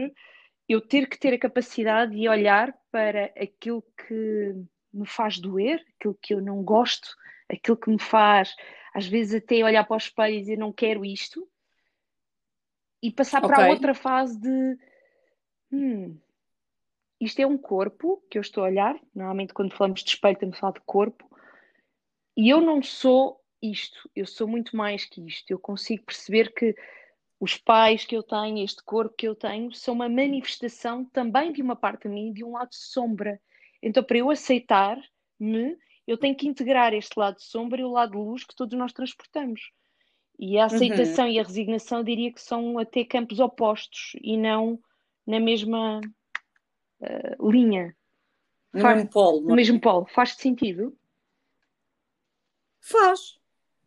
eu 0.69 0.81
ter 0.81 1.09
que 1.09 1.19
ter 1.19 1.35
a 1.35 1.39
capacidade 1.39 2.17
de 2.17 2.29
olhar 2.29 2.75
para 2.91 3.27
aquilo 3.41 3.85
que 4.09 4.55
me 4.93 5.07
faz 5.07 5.39
doer, 5.39 5.85
aquilo 5.97 6.19
que 6.21 6.35
eu 6.35 6.41
não 6.41 6.63
gosto, 6.65 7.09
aquilo 7.49 7.77
que 7.77 7.91
me 7.91 8.01
faz 8.01 8.55
às 8.95 9.07
vezes 9.07 9.43
até 9.43 9.63
olhar 9.63 9.85
para 9.85 9.95
o 9.95 9.99
espelho 9.99 10.35
e 10.35 10.41
dizer 10.41 10.57
não 10.57 10.73
quero 10.73 11.05
isto, 11.05 11.47
e 13.03 13.13
passar 13.13 13.45
okay. 13.45 13.55
para 13.55 13.67
a 13.67 13.69
outra 13.69 13.95
fase 13.95 14.41
de 14.41 14.79
hum, 15.71 16.19
isto 17.21 17.41
é 17.41 17.47
um 17.47 17.59
corpo 17.59 18.23
que 18.31 18.39
eu 18.39 18.41
estou 18.41 18.65
a 18.65 18.69
olhar. 18.69 18.99
Normalmente, 19.15 19.53
quando 19.53 19.75
falamos 19.75 20.03
de 20.03 20.11
espelho, 20.11 20.35
estamos 20.35 20.57
a 20.57 20.61
falar 20.61 20.73
de 20.73 20.81
corpo, 20.81 21.29
e 22.37 22.49
eu 22.49 22.61
não 22.61 22.83
sou 22.83 23.41
isto, 23.63 24.11
eu 24.15 24.27
sou 24.27 24.47
muito 24.47 24.77
mais 24.77 25.05
que 25.05 25.21
isto. 25.27 25.51
Eu 25.51 25.59
consigo 25.59 26.05
perceber 26.05 26.53
que 26.53 26.75
os 27.39 27.57
pais 27.57 28.05
que 28.05 28.17
eu 28.17 28.23
tenho, 28.23 28.65
este 28.65 28.83
corpo 28.83 29.15
que 29.17 29.29
eu 29.29 29.35
tenho, 29.35 29.73
são 29.75 29.95
uma 29.95 30.09
manifestação 30.09 31.05
também 31.05 31.53
de 31.53 31.61
uma 31.63 31.77
parte 31.77 32.09
de 32.09 32.15
mim, 32.15 32.33
de 32.33 32.43
um 32.43 32.53
lado 32.53 32.73
sombra. 32.73 33.41
Então, 33.83 34.03
para 34.03 34.19
eu 34.19 34.31
aceitar-me, 34.31 35.77
eu 36.07 36.17
tenho 36.17 36.35
que 36.35 36.49
integrar 36.49 36.95
este 36.95 37.19
lado 37.19 37.37
de 37.37 37.45
sombra 37.45 37.81
e 37.81 37.85
o 37.85 37.91
lado 37.91 38.13
de 38.13 38.17
luz 38.17 38.45
que 38.45 38.55
todos 38.55 38.79
nós 38.79 38.93
transportamos. 38.93 39.71
E 40.39 40.59
a 40.59 40.63
uhum. 40.63 40.67
aceitação 40.67 41.27
uhum. 41.27 41.33
e 41.33 41.39
a 41.39 41.43
resignação, 41.43 41.99
eu 41.99 42.05
diria 42.05 42.33
que 42.33 42.41
são 42.41 42.79
até 42.79 43.05
campos 43.05 43.39
opostos 43.39 44.13
e 44.23 44.37
não 44.37 44.79
na 45.27 45.41
mesma 45.41 46.01
uh, 47.01 47.51
linha. 47.51 47.97
No 48.73 48.81
Faz, 48.81 48.97
mesmo 48.97 49.11
polo. 49.11 49.41
No 49.43 49.53
é? 49.53 49.57
mesmo 49.57 49.81
polo. 49.81 50.07
Faz 50.07 50.33
sentido? 50.33 50.97
Faz, 52.81 53.39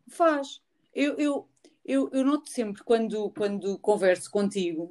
faz. 0.08 0.60
Eu, 0.92 1.14
eu, 1.16 1.49
eu, 1.84 2.10
eu 2.12 2.24
noto 2.24 2.48
sempre 2.48 2.82
quando, 2.82 3.30
quando 3.30 3.78
converso 3.78 4.30
contigo, 4.30 4.90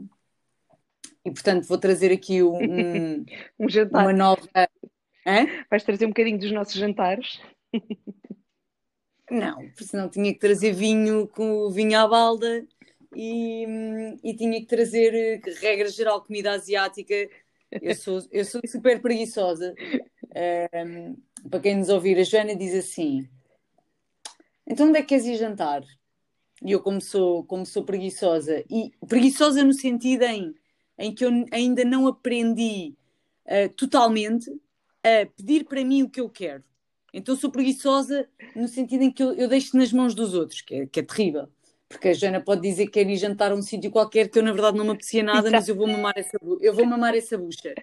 e 1.23 1.31
portanto 1.31 1.67
vou 1.67 1.77
trazer 1.77 2.11
aqui 2.11 2.41
um, 2.43 3.25
um 3.59 3.69
jantar. 3.69 4.03
uma 4.03 4.13
nova 4.13 4.47
Hã? 5.25 5.45
Vais 5.69 5.83
trazer 5.83 6.05
um 6.05 6.09
bocadinho 6.09 6.39
dos 6.39 6.51
nossos 6.51 6.73
jantares? 6.73 7.39
Não, 9.29 9.57
porque 9.69 9.83
senão 9.83 10.09
tinha 10.09 10.33
que 10.33 10.39
trazer 10.39 10.73
vinho 10.73 11.27
com 11.27 11.69
vinho 11.69 11.99
à 11.99 12.07
balda 12.07 12.65
e, 13.15 13.65
e 14.23 14.35
tinha 14.35 14.59
que 14.59 14.65
trazer, 14.65 15.39
regra 15.61 15.87
geral, 15.89 16.23
comida 16.23 16.51
asiática. 16.51 17.13
Eu 17.71 17.93
sou, 17.93 18.21
eu 18.31 18.43
sou 18.43 18.59
super 18.65 18.99
preguiçosa. 18.99 19.75
Um, 20.83 21.15
para 21.47 21.59
quem 21.59 21.77
nos 21.77 21.89
ouvir, 21.89 22.17
a 22.17 22.23
Joana 22.23 22.55
diz 22.55 22.73
assim: 22.73 23.29
Então 24.65 24.87
onde 24.87 24.97
é 24.97 25.01
que 25.01 25.09
queres 25.09 25.25
ir 25.25 25.35
jantar? 25.35 25.83
E 26.63 26.71
eu, 26.71 26.79
como 26.81 26.99
sou, 26.99 27.43
como 27.45 27.65
sou 27.65 27.83
preguiçosa, 27.83 28.63
e 28.69 28.91
preguiçosa 29.07 29.63
no 29.63 29.73
sentido 29.73 30.23
em, 30.23 30.53
em 30.97 31.13
que 31.13 31.23
eu 31.23 31.31
ainda 31.51 31.85
não 31.85 32.07
aprendi 32.07 32.95
uh, 33.45 33.69
totalmente 33.75 34.51
a 35.03 35.25
pedir 35.25 35.65
para 35.65 35.83
mim 35.83 36.03
o 36.03 36.09
que 36.09 36.19
eu 36.19 36.29
quero. 36.29 36.63
Então 37.13 37.35
sou 37.35 37.49
preguiçosa 37.49 38.27
no 38.55 38.67
sentido 38.67 39.03
em 39.03 39.11
que 39.11 39.23
eu, 39.23 39.33
eu 39.33 39.47
deixo 39.47 39.75
nas 39.77 39.91
mãos 39.91 40.13
dos 40.13 40.33
outros, 40.33 40.61
que 40.61 40.75
é, 40.75 40.85
que 40.85 40.99
é 40.99 41.03
terrível. 41.03 41.47
Porque 41.87 42.09
a 42.09 42.13
Joana 42.13 42.39
pode 42.39 42.61
dizer 42.61 42.85
que 42.85 42.91
quer 42.91 43.09
ir 43.09 43.17
jantar 43.17 43.51
a 43.51 43.55
um 43.55 43.63
sítio 43.63 43.89
qualquer 43.89 44.29
que 44.29 44.37
eu 44.37 44.43
na 44.43 44.51
verdade 44.51 44.77
não 44.77 44.85
me 44.85 44.91
apetecia 44.91 45.23
nada, 45.23 45.49
mas 45.49 45.67
eu 45.67 45.75
vou 45.75 45.87
mamar 45.87 46.13
essa, 46.15 46.37
eu 46.61 46.73
vou 46.73 46.85
mamar 46.85 47.15
essa 47.15 47.35
bucha. 47.35 47.73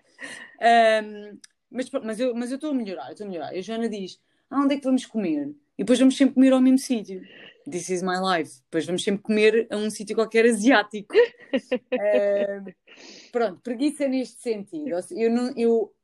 Um, 0.61 1.39
mas, 1.69 1.91
mas 1.91 2.21
eu 2.21 2.33
mas 2.33 2.53
estou 2.53 2.71
a 2.71 2.75
melhorar, 2.75 3.11
estou 3.11 3.27
a 3.27 3.31
melhorar. 3.31 3.55
E 3.55 3.59
a 3.59 3.63
Joana 3.63 3.89
diz: 3.89 4.21
ah, 4.49 4.61
onde 4.61 4.75
é 4.75 4.79
que 4.79 4.85
vamos 4.85 5.05
comer? 5.07 5.49
E 5.77 5.83
depois 5.83 5.99
vamos 5.99 6.17
sempre 6.17 6.35
comer 6.35 6.53
ao 6.53 6.61
mesmo 6.61 6.79
sítio. 6.79 7.21
This 7.69 7.91
is 7.91 8.03
my 8.03 8.19
life. 8.19 8.61
Depois 8.63 8.87
vamos 8.87 9.03
sempre 9.03 9.23
comer 9.23 9.67
a 9.71 9.77
um 9.77 9.91
sítio 9.91 10.15
qualquer 10.15 10.47
asiático. 10.47 11.15
uh, 11.15 12.75
pronto, 13.33 13.61
preguiça 13.61 14.07
neste 14.07 14.41
sentido. 14.41 14.91
Eu, 15.11 15.31
não, 15.31 15.53
eu, 15.57 15.95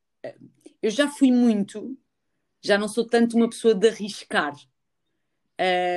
eu 0.81 0.89
já 0.89 1.07
fui 1.07 1.31
muito, 1.31 1.97
já 2.61 2.77
não 2.77 2.87
sou 2.87 3.07
tanto 3.07 3.37
uma 3.37 3.49
pessoa 3.49 3.73
de 3.73 3.87
arriscar. 3.87 4.53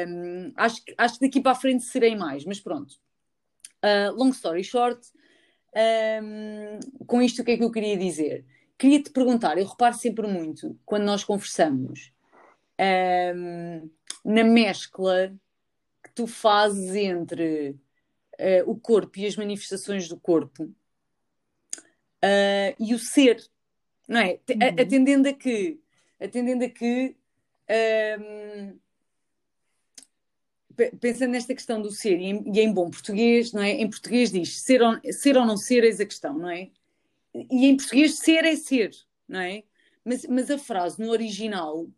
Um, 0.08 0.52
acho, 0.54 0.82
acho 0.96 1.18
que 1.18 1.26
daqui 1.26 1.40
para 1.40 1.52
a 1.52 1.56
frente 1.56 1.84
serei 1.84 2.14
mais, 2.14 2.44
mas 2.44 2.60
pronto. 2.60 2.94
Uh, 3.84 4.14
long 4.14 4.30
story 4.30 4.62
short, 4.62 5.00
com 7.06 7.20
isto 7.20 7.42
o 7.42 7.44
que 7.44 7.52
é 7.52 7.56
que 7.56 7.64
eu 7.64 7.70
queria 7.70 7.96
dizer? 7.96 8.44
Queria 8.78 9.02
te 9.02 9.10
perguntar, 9.10 9.58
eu 9.58 9.66
reparo 9.66 9.94
sempre 9.94 10.26
muito 10.26 10.78
quando 10.84 11.04
nós 11.04 11.24
conversamos 11.24 12.12
um, 13.34 13.90
na 14.24 14.44
mescla 14.44 15.34
que 16.06 16.12
tu 16.14 16.26
fazes 16.26 16.94
entre 16.94 17.70
uh, 18.38 18.70
o 18.70 18.78
corpo 18.78 19.18
e 19.18 19.26
as 19.26 19.36
manifestações 19.36 20.08
do 20.08 20.18
corpo 20.18 20.64
uh, 22.24 22.74
e 22.78 22.94
o 22.94 22.98
ser, 22.98 23.44
não 24.08 24.20
é? 24.20 24.40
Uhum. 24.48 24.80
Atendendo 24.80 25.28
a 25.28 25.32
que, 25.32 25.80
atendendo 26.20 26.64
a 26.64 26.68
que 26.68 27.16
um, 28.20 28.78
pensando 31.00 31.32
nesta 31.32 31.54
questão 31.54 31.80
do 31.80 31.90
ser, 31.90 32.20
e 32.20 32.26
em, 32.26 32.52
e 32.54 32.60
em, 32.60 32.72
bom 32.72 32.90
português, 32.90 33.52
não 33.52 33.62
é? 33.62 33.72
Em 33.72 33.88
português 33.88 34.30
diz 34.30 34.62
ser 34.62 34.82
ou, 34.82 34.98
ser 35.10 35.36
ou 35.36 35.46
não 35.46 35.56
ser, 35.56 35.84
eis 35.84 36.00
a 36.00 36.06
questão, 36.06 36.38
não 36.38 36.50
é? 36.50 36.70
E 37.34 37.66
em 37.66 37.76
português 37.76 38.18
ser 38.18 38.44
é 38.44 38.54
ser, 38.56 38.90
não 39.26 39.40
é? 39.40 39.64
Mas, 40.04 40.24
mas 40.26 40.50
a 40.50 40.58
frase 40.58 41.00
no 41.00 41.10
original 41.10 41.88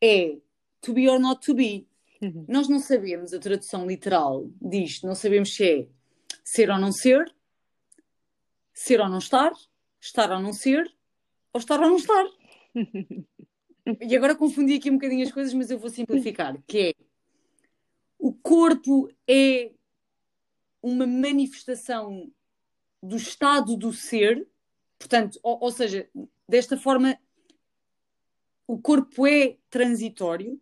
é 0.00 0.38
to 0.80 0.92
be 0.92 1.08
or 1.08 1.18
not 1.18 1.44
to 1.44 1.54
be. 1.54 1.86
Uhum. 2.22 2.46
Nós 2.48 2.68
não 2.68 2.78
sabemos 2.78 3.34
a 3.34 3.38
tradução 3.40 3.84
literal 3.84 4.48
disto, 4.60 5.06
não 5.06 5.14
sabemos 5.14 5.54
se 5.54 5.64
é 5.64 5.88
ser 6.44 6.70
ou 6.70 6.78
não 6.78 6.92
ser, 6.92 7.34
ser 8.72 9.00
ou 9.00 9.08
não 9.08 9.18
estar, 9.18 9.52
estar 10.00 10.30
ou 10.30 10.40
não 10.40 10.52
ser, 10.52 10.94
ou 11.52 11.58
estar 11.58 11.80
ou 11.80 11.88
não 11.88 11.96
estar. 11.96 12.24
e 14.00 14.16
agora 14.16 14.36
confundi 14.36 14.74
aqui 14.74 14.88
um 14.88 14.94
bocadinho 14.94 15.24
as 15.24 15.32
coisas, 15.32 15.52
mas 15.52 15.70
eu 15.70 15.78
vou 15.78 15.90
simplificar, 15.90 16.56
que 16.66 16.78
é 16.78 16.94
o 18.16 18.32
corpo 18.32 19.10
é 19.28 19.72
uma 20.80 21.06
manifestação 21.08 22.32
do 23.02 23.16
estado 23.16 23.76
do 23.76 23.92
ser, 23.92 24.46
portanto, 24.96 25.40
ou, 25.42 25.58
ou 25.60 25.72
seja, 25.72 26.08
desta 26.48 26.76
forma, 26.76 27.18
o 28.64 28.80
corpo 28.80 29.26
é 29.26 29.56
transitório, 29.68 30.60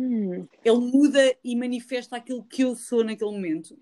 hum. 0.00 0.48
ele 0.64 0.78
muda 0.78 1.36
e 1.44 1.54
manifesta 1.54 2.16
aquilo 2.16 2.44
que 2.44 2.62
eu 2.62 2.74
sou 2.74 3.04
naquele 3.04 3.30
momento. 3.30 3.78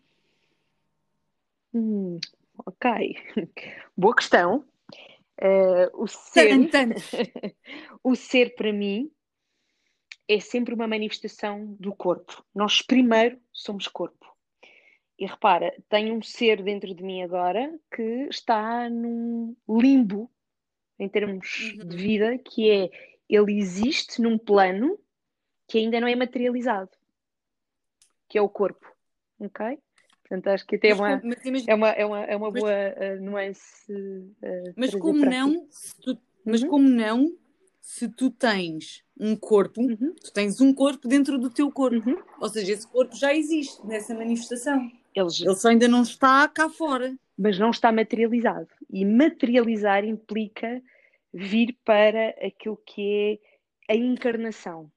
Hum, 1.72 2.18
ok, 2.66 3.16
boa 3.96 4.14
questão. 4.14 4.64
Uh, 5.40 6.02
o 6.02 6.09
ser, 6.09 6.50
o 8.02 8.16
ser 8.16 8.54
para 8.57 8.72
mim 8.72 9.11
é 10.26 10.40
sempre 10.40 10.74
uma 10.74 10.88
manifestação 10.88 11.76
do 11.78 11.94
corpo. 11.94 12.44
Nós 12.54 12.83
primeiro 12.83 13.38
somos 13.52 13.87
corpo. 13.87 14.26
E 15.18 15.26
repara, 15.26 15.74
tenho 15.88 16.14
um 16.14 16.22
ser 16.22 16.62
dentro 16.62 16.94
de 16.94 17.02
mim 17.02 17.22
agora 17.22 17.78
que 17.94 18.28
está 18.31 18.88
num 18.88 19.57
limbo 19.68 20.31
em 20.98 21.09
termos 21.09 21.74
uhum. 21.76 21.88
de 21.88 21.96
vida, 21.96 22.38
que 22.38 22.70
é 22.70 22.90
ele 23.28 23.59
existe 23.59 24.20
num 24.20 24.38
plano 24.38 24.98
que 25.68 25.78
ainda 25.78 26.00
não 26.00 26.09
é 26.09 26.16
materializado, 26.16 26.90
que 28.28 28.38
é 28.38 28.42
o 28.42 28.48
corpo. 28.48 28.87
Ok? 29.38 29.78
Portanto, 30.22 30.48
acho 30.48 30.66
que 30.66 30.76
até 30.76 30.88
é 30.88 30.94
uma, 30.94 31.22
é 31.66 31.74
uma, 31.74 31.88
é 31.90 32.04
uma, 32.04 32.24
é 32.24 32.37
uma 32.37 32.50
boa 32.50 32.70
uh, 32.70 33.22
nuance. 33.22 33.90
Uh, 33.90 34.74
mas 34.76 34.94
como 34.94 35.24
não, 35.24 35.66
tu, 36.02 36.18
mas 36.44 36.62
uhum. 36.62 36.68
como 36.68 36.88
não, 36.88 37.33
se 37.81 38.09
tu 38.09 38.31
tens 38.31 39.02
um 39.18 39.35
corpo, 39.35 39.81
uhum. 39.81 40.14
tu 40.22 40.33
tens 40.33 40.61
um 40.61 40.74
corpo 40.74 41.09
dentro 41.09 41.38
do 41.38 41.48
teu 41.48 41.70
corpo. 41.70 42.11
Uhum. 42.11 42.22
Ou 42.40 42.48
seja, 42.48 42.72
esse 42.72 42.87
corpo 42.87 43.16
já 43.16 43.35
existe 43.35 43.87
nessa 43.87 44.14
manifestação. 44.14 44.90
Eles... 45.14 45.40
Ele 45.40 45.54
só 45.57 45.68
ainda 45.68 45.88
não 45.88 46.02
está 46.02 46.46
cá 46.48 46.68
fora. 46.68 47.16
Mas 47.37 47.59
não 47.59 47.70
está 47.70 47.90
materializado. 47.90 48.68
E 48.90 49.04
materializar 49.04 50.04
implica 50.04 50.83
vir 51.33 51.76
para 51.85 52.31
aquilo 52.44 52.76
que 52.85 53.40
é 53.88 53.92
a 53.94 53.96
encarnação. 53.96 54.90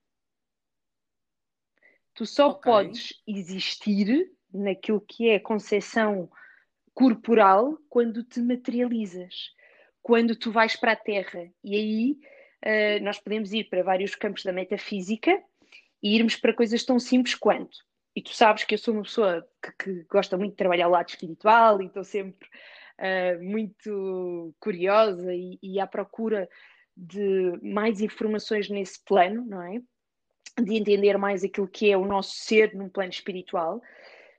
Tu 2.13 2.25
só 2.25 2.49
okay. 2.49 2.71
podes 2.71 3.13
existir 3.27 4.31
naquilo 4.53 5.01
que 5.01 5.29
é 5.29 5.35
a 5.35 5.41
concepção 5.41 6.29
corporal 6.93 7.77
quando 7.89 8.23
te 8.23 8.41
materializas, 8.41 9.53
quando 10.01 10.35
tu 10.35 10.51
vais 10.51 10.75
para 10.75 10.91
a 10.91 10.95
Terra. 10.95 11.49
E 11.63 11.75
aí 11.75 12.99
uh, 12.99 13.03
nós 13.03 13.19
podemos 13.19 13.53
ir 13.53 13.65
para 13.69 13.83
vários 13.83 14.15
campos 14.15 14.43
da 14.43 14.51
metafísica 14.51 15.41
e 16.03 16.15
irmos 16.15 16.35
para 16.35 16.53
coisas 16.53 16.83
tão 16.83 16.99
simples 16.99 17.35
quanto. 17.35 17.77
E 18.15 18.21
tu 18.21 18.33
sabes 18.33 18.63
que 18.65 18.73
eu 18.73 18.77
sou 18.77 18.93
uma 18.93 19.03
pessoa 19.03 19.47
que, 19.61 19.71
que 19.71 20.03
gosta 20.03 20.37
muito 20.37 20.51
de 20.51 20.57
trabalhar 20.57 20.87
o 20.87 20.91
lado 20.91 21.07
espiritual 21.07 21.81
e 21.81 21.85
estou 21.85 22.03
sempre 22.03 22.47
uh, 22.99 23.41
muito 23.43 24.53
curiosa 24.59 25.33
e, 25.33 25.57
e 25.61 25.79
à 25.79 25.87
procura 25.87 26.49
de 26.95 27.57
mais 27.63 28.01
informações 28.01 28.69
nesse 28.69 29.01
plano, 29.05 29.45
não 29.45 29.61
é? 29.61 29.81
De 30.59 30.75
entender 30.75 31.17
mais 31.17 31.43
aquilo 31.43 31.67
que 31.67 31.89
é 31.91 31.97
o 31.97 32.05
nosso 32.05 32.35
ser 32.35 32.75
num 32.75 32.89
plano 32.89 33.11
espiritual. 33.11 33.81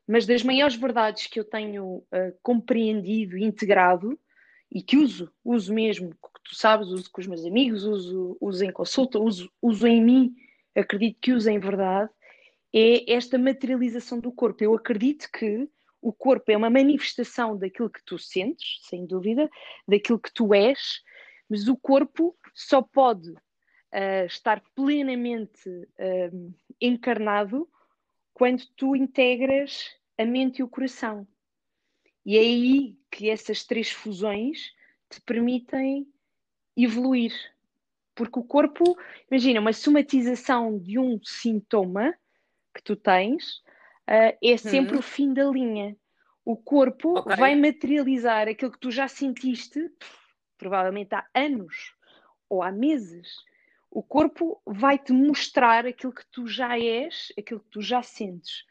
Mas 0.07 0.27
das 0.27 0.43
maiores 0.43 0.77
verdades 0.77 1.27
que 1.27 1.39
eu 1.39 1.45
tenho 1.45 1.85
uh, 1.85 2.37
compreendido, 2.43 3.39
integrado, 3.39 4.19
e 4.71 4.83
que 4.83 4.97
uso, 4.97 5.31
uso 5.45 5.73
mesmo, 5.73 6.15
tu 6.43 6.55
sabes, 6.55 6.89
uso 6.89 7.11
com 7.11 7.21
os 7.21 7.27
meus 7.27 7.45
amigos, 7.45 7.85
uso, 7.85 8.37
uso 8.41 8.65
em 8.65 8.73
consulta, 8.73 9.19
uso, 9.19 9.51
uso 9.61 9.87
em 9.87 10.03
mim, 10.03 10.35
acredito 10.75 11.19
que 11.21 11.33
uso 11.33 11.51
em 11.51 11.59
verdade, 11.59 12.11
é 12.75 13.13
esta 13.13 13.37
materialização 13.37 14.19
do 14.19 14.33
corpo. 14.33 14.65
Eu 14.65 14.75
acredito 14.75 15.29
que 15.31 15.69
o 16.01 16.13
corpo 16.13 16.51
é 16.51 16.57
uma 16.57 16.71
manifestação 16.71 17.57
daquilo 17.57 17.91
que 17.91 18.03
tu 18.05 18.19
sentes, 18.19 18.81
sem 18.89 19.07
dúvida, 19.07 19.49
daquilo 19.87 20.19
que 20.19 20.33
tu 20.33 20.55
és, 20.55 21.03
mas 21.49 21.69
o 21.69 21.77
corpo 21.77 22.35
só 22.55 22.81
pode 22.81 23.33
uh, 23.93 24.27
estar 24.27 24.63
plenamente 24.75 25.69
uh, 25.69 26.55
encarnado 26.81 27.69
quando 28.33 28.67
tu 28.77 28.97
integras 28.97 29.91
a 30.19 30.25
mente 30.25 30.59
e 30.59 30.63
o 30.63 30.69
coração. 30.69 31.27
E 32.25 32.37
é 32.37 32.41
aí 32.41 32.97
que 33.11 33.29
essas 33.29 33.65
três 33.65 33.91
fusões 33.91 34.73
te 35.11 35.21
permitem 35.21 36.07
evoluir. 36.77 37.33
Porque 38.15 38.39
o 38.39 38.45
corpo, 38.45 38.97
imagina, 39.31 39.61
uma 39.61 39.73
somatização 39.73 40.79
de 40.79 40.99
um 40.99 41.19
sintoma 41.23 42.15
que 42.75 42.83
tu 42.83 42.97
tens 42.97 43.59
uh, 44.09 44.37
é 44.43 44.57
sempre 44.57 44.97
hum. 44.97 45.01
o 45.01 45.03
fim 45.03 45.33
da 45.33 45.45
linha. 45.45 45.97
O 46.45 46.57
corpo 46.57 47.19
okay. 47.19 47.37
vai 47.37 47.55
materializar 47.55 48.49
aquilo 48.49 48.73
que 48.73 48.79
tu 48.79 48.91
já 48.91 49.07
sentiste, 49.07 49.91
provavelmente 50.59 51.15
há 51.15 51.25
anos 51.35 51.95
ou 52.49 52.63
há 52.63 52.73
meses. 52.73 53.29
O 53.95 54.03
corpo 54.03 54.59
vai 54.65 54.99
te 54.99 55.13
mostrar 55.13 55.87
aquilo 55.87 56.15
que 56.15 56.25
tu 56.33 56.47
já 56.47 56.79
és, 56.79 57.31
aquilo 57.39 57.61
que 57.61 57.69
tu 57.69 57.83
já 57.83 58.03
sentes. 58.03 58.65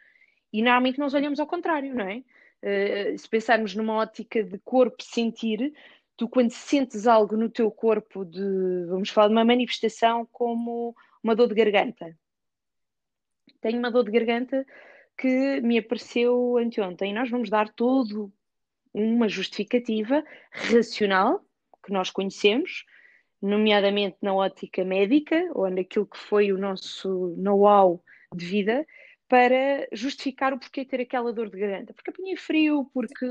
E 0.51 0.63
normalmente 0.63 0.97
nós 0.97 1.13
olhamos 1.13 1.39
ao 1.39 1.45
contrário, 1.45 1.93
não 1.93 2.05
é? 2.05 2.23
Uh, 2.63 3.17
se 3.17 3.29
pensarmos 3.29 3.75
numa 3.75 3.93
ótica 3.93 4.43
de 4.43 4.57
corpo 4.57 5.03
sentir, 5.03 5.73
tu 6.17 6.27
quando 6.27 6.49
sentes 6.49 7.05
algo 7.05 7.37
no 7.37 7.49
teu 7.49 7.69
corpo 7.69 8.25
de, 8.25 8.85
vamos 8.87 9.11
falar 9.11 9.27
de 9.27 9.35
uma 9.35 9.45
manifestação 9.45 10.27
como 10.31 10.95
uma 11.23 11.35
dor 11.35 11.47
de 11.47 11.53
garganta. 11.53 12.17
Tenho 13.61 13.77
uma 13.77 13.91
dor 13.91 14.05
de 14.05 14.11
garganta 14.11 14.65
que 15.15 15.61
me 15.61 15.77
apareceu 15.77 16.57
anteontem. 16.57 17.13
Nós 17.13 17.29
vamos 17.29 17.47
dar 17.47 17.69
todo 17.69 18.33
uma 18.91 19.29
justificativa 19.29 20.23
racional 20.51 21.45
que 21.85 21.93
nós 21.93 22.09
conhecemos 22.09 22.85
nomeadamente 23.41 24.17
na 24.21 24.33
ótica 24.33 24.85
médica 24.85 25.49
ou 25.53 25.69
naquilo 25.69 26.05
que 26.05 26.17
foi 26.17 26.51
o 26.51 26.57
nosso 26.57 27.33
know-how 27.37 28.03
de 28.33 28.45
vida, 28.45 28.85
para 29.27 29.87
justificar 29.93 30.53
o 30.53 30.59
porquê 30.59 30.83
ter 30.83 30.99
aquela 30.99 31.31
dor 31.31 31.49
de 31.49 31.57
garganta. 31.57 31.93
Porque 31.93 32.09
apanhei 32.09 32.35
frio, 32.35 32.89
porque 32.93 33.25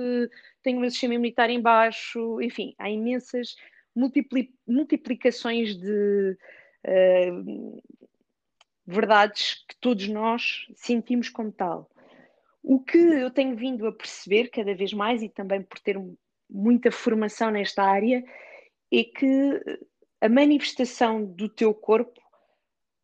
tenho 0.63 0.79
o 0.79 0.81
meu 0.81 0.91
sistema 0.91 1.15
imunitário 1.15 1.55
em 1.55 1.61
baixo, 1.61 2.41
enfim, 2.41 2.75
há 2.79 2.91
imensas 2.91 3.55
multipli 3.95 4.51
multiplicações 4.67 5.77
de 5.77 6.37
uh, 6.87 7.83
verdades 8.87 9.65
que 9.69 9.77
todos 9.79 10.09
nós 10.09 10.67
sentimos 10.75 11.29
como 11.29 11.53
tal. 11.53 11.91
O 12.63 12.81
que 12.81 12.97
eu 12.97 13.31
tenho 13.31 13.55
vindo 13.55 13.87
a 13.87 13.93
perceber 13.93 14.49
cada 14.49 14.75
vez 14.75 14.93
mais, 14.93 15.23
e 15.23 15.29
também 15.29 15.63
por 15.63 15.79
ter 15.81 15.99
muita 16.49 16.91
formação 16.91 17.51
nesta 17.51 17.83
área, 17.83 18.25
é 18.93 19.05
que 19.05 19.79
a 20.21 20.29
manifestação 20.29 21.25
do 21.25 21.49
teu 21.49 21.75
corpo 21.75 22.21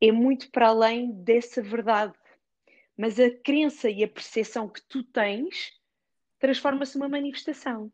é 0.00 0.12
muito 0.12 0.50
para 0.50 0.68
além 0.68 1.12
dessa 1.22 1.62
verdade 1.62 2.16
mas 2.96 3.20
a 3.20 3.30
crença 3.30 3.90
e 3.90 4.02
a 4.02 4.08
percepção 4.08 4.68
que 4.68 4.80
tu 4.88 5.04
tens 5.04 5.72
transforma-se 6.38 6.96
numa 6.96 7.08
manifestação. 7.08 7.92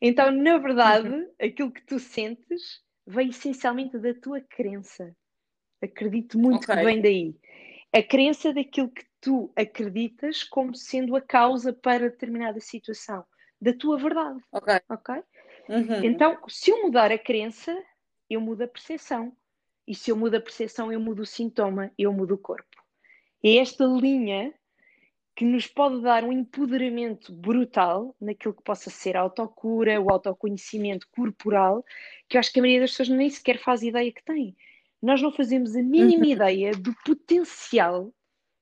Então, 0.00 0.30
na 0.30 0.58
verdade, 0.58 1.08
uhum. 1.08 1.30
aquilo 1.40 1.70
que 1.70 1.84
tu 1.84 1.98
sentes 1.98 2.80
vem 3.06 3.28
essencialmente 3.28 3.98
da 3.98 4.14
tua 4.14 4.40
crença. 4.40 5.14
Acredito 5.82 6.38
muito 6.38 6.64
okay. 6.64 6.76
que 6.76 6.84
vem 6.84 7.02
daí. 7.02 7.36
A 7.92 8.02
crença 8.02 8.52
daquilo 8.52 8.90
que 8.90 9.04
tu 9.20 9.52
acreditas 9.56 10.44
como 10.44 10.74
sendo 10.74 11.16
a 11.16 11.20
causa 11.20 11.72
para 11.72 12.10
determinada 12.10 12.60
situação, 12.60 13.24
da 13.60 13.72
tua 13.72 13.98
verdade. 13.98 14.40
Ok. 14.52 14.74
okay? 14.90 15.22
Uhum. 15.68 16.04
Então, 16.04 16.38
se 16.48 16.70
eu 16.70 16.82
mudar 16.82 17.10
a 17.10 17.18
crença, 17.18 17.76
eu 18.28 18.40
mudo 18.40 18.62
a 18.62 18.68
percepção. 18.68 19.32
E 19.86 19.94
se 19.94 20.10
eu 20.10 20.16
mudo 20.16 20.36
a 20.36 20.40
percepção, 20.40 20.92
eu 20.92 21.00
mudo 21.00 21.22
o 21.22 21.26
sintoma, 21.26 21.90
eu 21.98 22.12
mudo 22.12 22.34
o 22.34 22.38
corpo. 22.38 22.82
É 23.42 23.56
esta 23.56 23.84
linha 23.84 24.52
que 25.34 25.44
nos 25.44 25.68
pode 25.68 26.02
dar 26.02 26.24
um 26.24 26.32
empoderamento 26.32 27.32
brutal 27.32 28.14
naquilo 28.20 28.52
que 28.52 28.62
possa 28.62 28.90
ser 28.90 29.16
a 29.16 29.20
autocura, 29.20 30.00
o 30.00 30.10
autoconhecimento 30.10 31.06
corporal, 31.12 31.84
que 32.28 32.36
eu 32.36 32.40
acho 32.40 32.52
que 32.52 32.58
a 32.58 32.62
maioria 32.62 32.80
das 32.80 32.90
pessoas 32.90 33.08
nem 33.08 33.30
sequer 33.30 33.58
faz 33.58 33.82
ideia 33.82 34.10
que 34.10 34.24
tem. 34.24 34.56
Nós 35.00 35.22
não 35.22 35.30
fazemos 35.30 35.76
a 35.76 35.82
mínima 35.82 36.26
ideia 36.26 36.72
do 36.72 36.92
potencial 37.04 38.12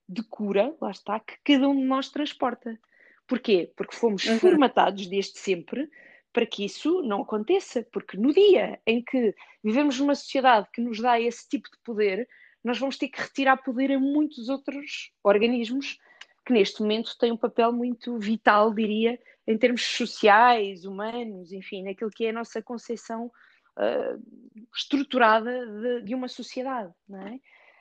de 0.07 0.23
cura, 0.23 0.77
lá 0.81 0.91
está, 0.91 1.19
que 1.19 1.39
cada 1.43 1.67
um 1.67 1.75
de 1.75 1.83
nós 1.87 2.11
transporta. 2.11 2.79
Porquê? 3.27 3.73
Porque 3.75 3.97
fomos 3.97 4.25
uhum. 4.27 4.39
formatados 4.39 5.07
desde 5.07 5.39
sempre 5.39 5.91
para 6.37 6.45
que 6.45 6.67
isso 6.67 7.01
não 7.01 7.23
aconteça. 7.23 7.83
Porque 7.91 8.15
no 8.15 8.31
dia 8.31 8.79
em 8.87 9.03
que 9.03 9.35
vivemos 9.65 9.99
numa 9.99 10.15
sociedade 10.15 10.69
que 10.71 10.83
nos 10.83 11.01
dá 11.01 11.19
esse 11.19 11.49
tipo 11.49 11.67
de 11.71 11.79
poder, 11.83 12.29
nós 12.63 12.79
vamos 12.79 12.99
ter 12.99 13.09
que 13.09 13.23
retirar 13.23 13.57
poder 13.57 13.91
a 13.93 13.99
muitos 13.99 14.51
outros 14.51 15.13
organismos 15.25 15.99
que 16.45 16.53
neste 16.53 16.83
momento 16.83 17.17
têm 17.19 17.33
um 17.33 17.39
papel 17.39 17.73
muito 17.73 18.19
vital, 18.19 18.75
diria, 18.75 19.19
em 19.47 19.57
termos 19.57 19.83
sociais, 19.83 20.85
humanos, 20.85 21.53
enfim, 21.53 21.83
naquilo 21.83 22.11
que 22.11 22.27
é 22.27 22.29
a 22.29 22.35
nossa 22.35 22.61
concepção 22.61 23.33
uh, 23.79 24.67
estruturada 24.77 25.67
de, 25.67 26.03
de, 26.03 26.15
uma 26.15 26.29
sociedade, 26.29 26.93
não 27.09 27.27
é? 27.27 27.41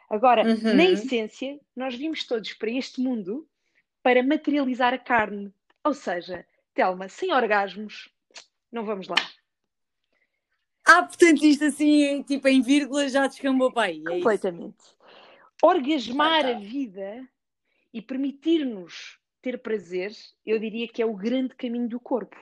Agora, 0.10 0.44
uhum. 0.44 0.76
na 0.76 0.86
essência, 0.86 1.60
nós 1.76 1.94
vimos 1.94 2.26
todos 2.26 2.54
para 2.54 2.72
este 2.72 3.02
mundo 3.02 3.46
para 4.02 4.24
materializar 4.24 4.94
a 4.94 4.98
carne. 4.98 5.54
Ou 5.84 5.94
seja, 5.94 6.46
Telma, 6.74 7.10
sem 7.10 7.34
orgasmos, 7.34 8.15
não 8.76 8.84
vamos 8.86 9.08
lá. 9.08 9.16
Ah, 10.86 11.02
portanto, 11.02 11.44
isto 11.44 11.64
assim, 11.64 12.22
tipo 12.24 12.48
em 12.48 12.62
vírgula, 12.62 13.08
já 13.10 13.26
descambou 13.26 13.72
para 13.72 13.88
aí. 13.88 14.04
É 14.06 14.10
Completamente. 14.10 14.78
Isso? 14.78 14.96
Orgasmar 15.64 16.46
ah, 16.46 16.52
tá. 16.52 16.58
a 16.58 16.60
vida 16.60 17.28
e 17.94 18.02
permitir-nos 18.02 19.18
ter 19.42 19.58
prazer, 19.60 20.12
eu 20.46 20.60
diria 20.60 20.88
que 20.88 21.02
é 21.02 21.06
o 21.06 21.16
grande 21.16 21.56
caminho 21.56 21.88
do 21.88 22.00
corpo. 22.00 22.36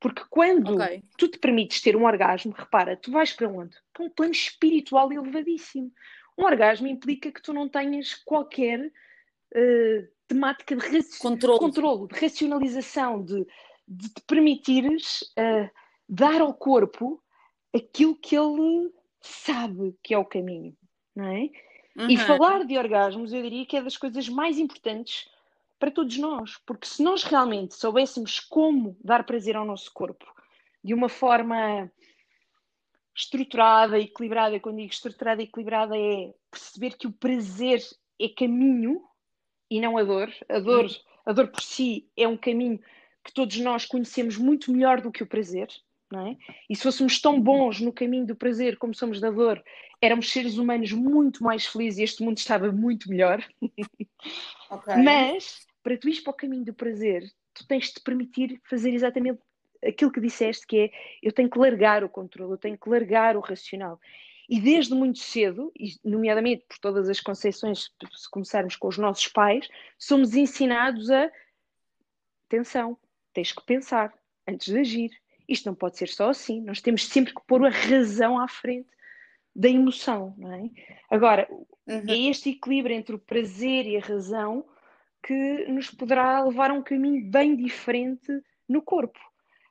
Porque 0.00 0.22
quando 0.30 0.74
okay. 0.74 1.02
tu 1.16 1.28
te 1.28 1.38
permites 1.38 1.82
ter 1.82 1.94
um 1.96 2.04
orgasmo, 2.04 2.52
repara, 2.56 2.96
tu 2.96 3.10
vais 3.10 3.32
para 3.32 3.48
onde? 3.48 3.76
Para 3.92 4.04
um 4.04 4.10
plano 4.10 4.32
espiritual 4.32 5.12
elevadíssimo. 5.12 5.92
Um 6.36 6.44
orgasmo 6.44 6.86
implica 6.86 7.30
que 7.30 7.42
tu 7.42 7.52
não 7.52 7.68
tenhas 7.68 8.14
qualquer 8.14 8.80
uh, 8.86 10.08
temática 10.26 10.76
de 10.76 10.86
raci 10.86 11.18
controlo. 11.18 11.58
controlo, 11.58 12.08
de 12.08 12.14
racionalização, 12.18 13.24
de, 13.24 13.44
de 13.88 14.08
te 14.10 14.20
permitires 14.22 15.22
uh, 15.38 15.70
dar 16.08 16.42
ao 16.42 16.52
corpo 16.52 17.22
aquilo 17.74 18.14
que 18.14 18.36
ele 18.36 18.92
sabe 19.20 19.96
que 20.02 20.12
é 20.12 20.18
o 20.18 20.24
caminho, 20.24 20.76
não 21.16 21.26
é? 21.26 21.50
Uhum. 21.96 22.10
E 22.10 22.16
falar 22.16 22.64
de 22.64 22.76
orgasmos, 22.76 23.32
eu 23.32 23.42
diria 23.42 23.66
que 23.66 23.76
é 23.76 23.82
das 23.82 23.96
coisas 23.96 24.28
mais 24.28 24.58
importantes 24.58 25.28
para 25.78 25.90
todos 25.90 26.16
nós, 26.18 26.56
porque 26.66 26.86
se 26.86 27.02
nós 27.02 27.22
realmente 27.24 27.74
soubéssemos 27.74 28.38
como 28.40 28.96
dar 29.02 29.24
prazer 29.24 29.56
ao 29.56 29.64
nosso 29.64 29.92
corpo 29.92 30.26
de 30.82 30.92
uma 30.92 31.08
forma 31.08 31.90
estruturada, 33.14 33.98
equilibrada, 33.98 34.60
quando 34.60 34.76
digo 34.76 34.92
estruturada 34.92 35.42
e 35.42 35.44
equilibrada 35.44 35.96
é 35.96 36.32
perceber 36.50 36.96
que 36.96 37.06
o 37.06 37.12
prazer 37.12 37.80
é 38.20 38.28
caminho 38.28 39.02
e 39.70 39.80
não 39.80 39.98
a 39.98 40.04
dor. 40.04 40.32
A 40.48 40.60
dor, 40.60 40.84
uhum. 40.84 40.96
a 41.26 41.32
dor 41.32 41.48
por 41.48 41.62
si 41.62 42.08
é 42.16 42.28
um 42.28 42.36
caminho 42.36 42.80
que 43.28 43.34
todos 43.34 43.56
nós 43.58 43.86
conhecemos 43.86 44.36
muito 44.36 44.72
melhor 44.72 45.00
do 45.00 45.12
que 45.12 45.22
o 45.22 45.26
prazer 45.26 45.68
não 46.10 46.26
é? 46.26 46.36
E 46.68 46.74
se 46.74 46.82
fôssemos 46.82 47.20
tão 47.20 47.40
bons 47.40 47.80
no 47.80 47.92
caminho 47.92 48.26
do 48.26 48.34
prazer 48.34 48.78
como 48.78 48.94
somos 48.94 49.20
da 49.20 49.30
dor, 49.30 49.62
éramos 50.00 50.30
seres 50.30 50.56
humanos 50.56 50.92
muito 50.92 51.42
mais 51.42 51.66
felizes 51.66 51.98
e 51.98 52.02
este 52.02 52.22
mundo 52.22 52.38
estava 52.38 52.70
muito 52.72 53.08
melhor. 53.08 53.44
Okay. 54.70 54.96
Mas, 54.96 55.66
para 55.82 55.96
tu 55.96 56.10
ires 56.10 56.20
para 56.20 56.30
o 56.30 56.36
caminho 56.36 56.62
do 56.62 56.74
prazer, 56.74 57.22
tu 57.54 57.66
tens 57.66 57.86
de 57.86 57.94
te 57.94 58.00
permitir 58.02 58.60
fazer 58.68 58.92
exatamente 58.92 59.40
aquilo 59.82 60.12
que 60.12 60.20
disseste, 60.20 60.66
que 60.66 60.78
é 60.78 60.90
eu 61.22 61.32
tenho 61.32 61.48
que 61.48 61.58
largar 61.58 62.04
o 62.04 62.08
controle, 62.10 62.52
eu 62.52 62.58
tenho 62.58 62.76
que 62.76 62.86
largar 62.86 63.34
o 63.34 63.40
racional. 63.40 63.98
E 64.46 64.60
desde 64.60 64.94
muito 64.94 65.20
cedo, 65.20 65.72
nomeadamente 66.04 66.66
por 66.68 66.76
todas 66.80 67.08
as 67.08 67.18
conceições, 67.18 67.90
se 68.14 68.30
começarmos 68.30 68.76
com 68.76 68.88
os 68.88 68.98
nossos 68.98 69.26
pais, 69.28 69.66
somos 69.98 70.34
ensinados 70.34 71.10
a 71.10 71.30
atenção, 72.46 72.98
tens 73.38 73.52
que 73.52 73.64
pensar 73.64 74.12
antes 74.48 74.66
de 74.66 74.78
agir, 74.80 75.10
isto 75.48 75.66
não 75.66 75.74
pode 75.74 75.96
ser 75.96 76.08
só 76.08 76.30
assim, 76.30 76.60
nós 76.60 76.80
temos 76.80 77.06
sempre 77.06 77.32
que 77.32 77.40
pôr 77.46 77.64
a 77.64 77.70
razão 77.70 78.36
à 78.36 78.48
frente 78.48 78.88
da 79.54 79.68
emoção, 79.68 80.34
não 80.36 80.52
é? 80.52 80.68
Agora, 81.08 81.48
uhum. 81.86 82.02
é 82.08 82.18
este 82.28 82.50
equilíbrio 82.50 82.96
entre 82.96 83.14
o 83.14 83.18
prazer 83.18 83.86
e 83.86 83.96
a 83.96 84.00
razão 84.00 84.64
que 85.22 85.66
nos 85.68 85.88
poderá 85.88 86.42
levar 86.42 86.70
a 86.70 86.74
um 86.74 86.82
caminho 86.82 87.30
bem 87.30 87.54
diferente 87.54 88.42
no 88.68 88.82
corpo. 88.82 89.18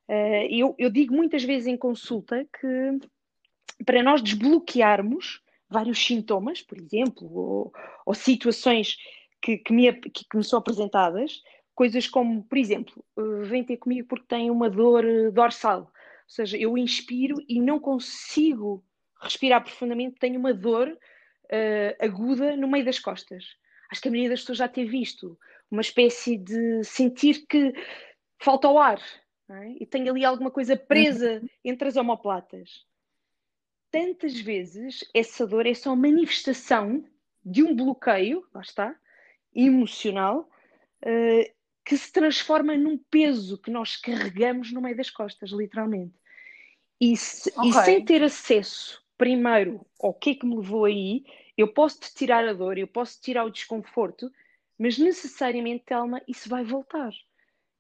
Uh, 0.08 0.48
eu, 0.50 0.74
eu 0.78 0.90
digo 0.90 1.14
muitas 1.14 1.44
vezes 1.44 1.68
em 1.68 1.76
consulta 1.76 2.48
que 2.60 3.84
para 3.86 4.02
nós 4.02 4.22
desbloquearmos 4.22 5.42
vários 5.70 6.00
sintomas, 6.06 6.62
por 6.62 6.78
exemplo, 6.78 7.30
ou, 7.30 7.74
ou 8.06 8.14
situações 8.14 8.96
que, 9.42 9.58
que, 9.58 9.74
me, 9.74 9.92
que, 9.94 10.24
que 10.26 10.38
me 10.38 10.44
são 10.44 10.60
apresentadas, 10.60 11.42
coisas 11.78 12.08
como, 12.08 12.44
por 12.44 12.58
exemplo, 12.58 13.06
uh, 13.16 13.44
vem 13.44 13.64
ter 13.64 13.78
comigo 13.78 14.08
porque 14.08 14.26
tem 14.28 14.50
uma 14.50 14.68
dor 14.68 15.06
uh, 15.06 15.32
dorsal. 15.32 15.82
Ou 15.82 15.90
seja, 16.26 16.58
eu 16.58 16.76
inspiro 16.76 17.38
e 17.48 17.62
não 17.62 17.80
consigo 17.80 18.84
respirar 19.22 19.64
profundamente, 19.64 20.18
tenho 20.20 20.40
uma 20.40 20.56
dor 20.56 20.90
uh, 20.90 22.04
aguda 22.04 22.58
no 22.58 22.68
meio 22.68 22.84
das 22.84 22.98
costas. 22.98 23.46
Acho 23.92 24.02
que 24.02 24.08
a 24.08 24.12
maioria 24.12 24.32
das 24.32 24.40
pessoas 24.42 24.58
já 24.58 24.68
tem 24.68 24.88
visto 24.88 25.38
uma 25.70 25.82
espécie 25.82 26.36
de 26.36 26.84
sentir 26.84 27.46
que 27.46 27.72
falta 28.40 28.68
o 28.68 28.80
ar 28.80 29.00
é? 29.48 29.70
e 29.80 29.86
tenho 29.86 30.12
ali 30.12 30.26
alguma 30.26 30.50
coisa 30.50 30.76
presa 30.76 31.40
uhum. 31.42 31.48
entre 31.64 31.88
as 31.88 31.96
omoplatas. 31.96 32.88
Tantas 33.92 34.40
vezes 34.40 35.08
essa 35.14 35.46
dor 35.46 35.68
é 35.68 35.76
só 35.76 35.96
manifestação 35.96 37.06
de 37.46 37.62
um 37.62 37.76
bloqueio, 37.76 38.44
lá 38.52 38.62
está, 38.62 38.96
emocional, 39.54 40.50
uh, 41.06 41.57
que 41.88 41.98
se 41.98 42.12
transforma 42.12 42.76
num 42.76 42.98
peso 42.98 43.58
que 43.58 43.72
nós 43.72 43.96
carregamos 43.96 44.74
no 44.74 44.82
meio 44.82 44.98
das 44.98 45.10
costas, 45.10 45.52
literalmente. 45.52 46.14
E, 47.00 47.16
se, 47.16 47.50
okay. 47.56 47.70
e 47.70 47.74
sem 47.74 48.04
ter 48.04 48.22
acesso, 48.22 49.02
primeiro, 49.18 49.86
ao 49.98 50.14
que 50.14 50.32
é 50.32 50.36
que 50.36 50.46
me 50.46 50.58
levou 50.58 50.84
aí, 50.84 51.24
eu 51.58 51.70
posso 51.70 52.02
te 52.02 52.14
tirar 52.14 52.46
a 52.46 52.52
dor, 52.52 52.78
eu 52.78 52.88
posso 52.88 53.22
tirar 53.22 53.46
o 53.46 53.50
desconforto, 53.50 54.30
mas 54.78 54.98
necessariamente, 54.98 55.86
Telma, 55.86 56.22
isso 56.28 56.50
vai 56.50 56.66
voltar. 56.66 57.14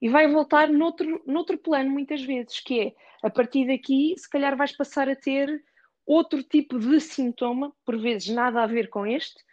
E 0.01 0.07
vai 0.07 0.25
voltar 0.25 0.69
noutro, 0.69 1.21
noutro 1.27 1.57
plano, 1.57 1.89
muitas 1.89 2.23
vezes, 2.23 2.61
que 2.61 2.79
é, 2.79 2.95
a 3.21 3.29
partir 3.29 3.67
daqui, 3.67 4.15
se 4.17 4.29
calhar 4.29 4.55
vais 4.55 4.71
passar 4.71 5.09
a 5.09 5.17
ter 5.17 5.61
outro 6.05 6.41
tipo 6.41 6.79
de 6.79 7.01
sintoma, 7.01 7.75
por 7.83 7.99
vezes 7.99 8.29
nada 8.29 8.63
a 8.63 8.67
ver 8.67 8.87
com 8.87 9.05
este, 9.05 9.43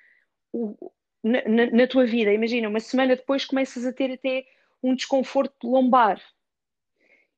o, 0.53 0.93
na, 1.25 1.71
na, 1.71 1.87
tua 1.87 2.05
vida. 2.05 2.33
Imagina, 2.33 2.69
uma 2.69 2.81
semana 2.81 3.17
depois 3.17 3.47
começas 3.47 3.87
a 3.87 3.93
ter 3.93 4.13
até 4.13 4.47
um 4.83 4.95
desconforto 4.95 5.67
lombar 5.67 6.21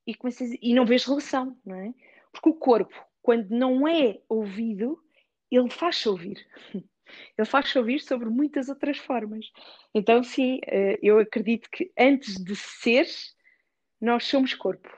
e, 0.04 0.14
começas, 0.14 0.50
e 0.60 0.74
não 0.74 0.84
vês 0.84 1.04
relação, 1.04 1.56
não 1.64 1.76
é? 1.76 1.94
Porque 2.32 2.48
o 2.48 2.54
corpo, 2.54 2.94
quando 3.22 3.48
não 3.50 3.86
é 3.86 4.18
ouvido, 4.28 5.00
ele 5.50 5.70
faz-se 5.70 6.08
ouvir. 6.08 6.44
Ele 7.38 7.46
faz-se 7.46 7.78
ouvir 7.78 8.00
sobre 8.00 8.28
muitas 8.28 8.68
outras 8.68 8.98
formas. 8.98 9.52
Então, 9.94 10.24
sim, 10.24 10.58
eh, 10.66 10.98
eu 11.00 11.20
acredito 11.20 11.70
que 11.70 11.92
antes 11.96 12.34
de 12.34 12.56
ser, 12.56 13.06
nós 14.00 14.24
somos 14.24 14.54
corpo. 14.54 14.90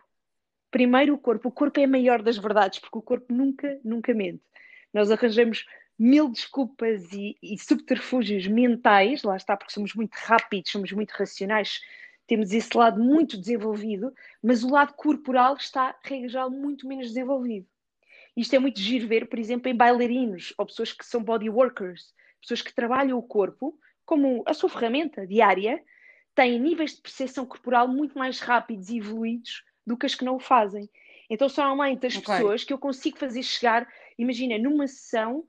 Primeiro 0.70 1.12
o 1.12 1.18
corpo. 1.18 1.48
O 1.48 1.52
corpo 1.52 1.78
é 1.78 1.84
a 1.84 1.88
maior 1.88 2.22
das 2.22 2.38
verdades, 2.38 2.78
porque 2.78 2.96
o 2.96 3.02
corpo 3.02 3.30
nunca, 3.30 3.78
nunca 3.84 4.14
mente. 4.14 4.42
Nós 4.90 5.10
arranjamos 5.10 5.66
mil 5.98 6.30
desculpas 6.30 7.12
e, 7.12 7.36
e 7.42 7.58
subterfúgios 7.58 8.46
mentais, 8.46 9.22
lá 9.22 9.36
está, 9.36 9.56
porque 9.56 9.72
somos 9.72 9.94
muito 9.94 10.14
rápidos, 10.14 10.70
somos 10.70 10.92
muito 10.92 11.10
racionais, 11.10 11.80
temos 12.26 12.52
esse 12.52 12.76
lado 12.76 13.02
muito 13.02 13.36
desenvolvido, 13.36 14.12
mas 14.42 14.62
o 14.62 14.70
lado 14.70 14.92
corporal 14.94 15.56
está, 15.56 15.98
regra 16.02 16.28
geral, 16.28 16.50
muito 16.50 16.86
menos 16.86 17.08
desenvolvido. 17.08 17.66
Isto 18.36 18.54
é 18.54 18.58
muito 18.58 18.78
giro 18.78 19.08
ver, 19.08 19.28
por 19.28 19.38
exemplo, 19.38 19.68
em 19.68 19.74
bailarinos 19.74 20.54
ou 20.56 20.66
pessoas 20.66 20.92
que 20.92 21.04
são 21.04 21.22
body 21.22 21.50
workers, 21.50 22.14
pessoas 22.40 22.62
que 22.62 22.72
trabalham 22.72 23.18
o 23.18 23.22
corpo 23.22 23.76
como 24.08 24.42
a 24.46 24.54
sua 24.54 24.70
ferramenta 24.70 25.26
diária, 25.26 25.82
têm 26.34 26.58
níveis 26.58 26.94
de 26.94 27.02
percepção 27.02 27.44
corporal 27.44 27.86
muito 27.86 28.16
mais 28.18 28.40
rápidos 28.40 28.88
e 28.88 28.96
evoluídos 28.96 29.62
do 29.86 29.98
que 29.98 30.06
as 30.06 30.14
que 30.14 30.24
não 30.24 30.36
o 30.36 30.40
fazem. 30.40 30.88
Então 31.28 31.46
são 31.46 31.64
normalmente 31.66 32.06
as 32.06 32.16
okay. 32.16 32.34
pessoas 32.34 32.64
que 32.64 32.72
eu 32.72 32.78
consigo 32.78 33.18
fazer 33.18 33.42
chegar, 33.42 33.86
imagina, 34.16 34.56
numa 34.56 34.86
sessão 34.86 35.44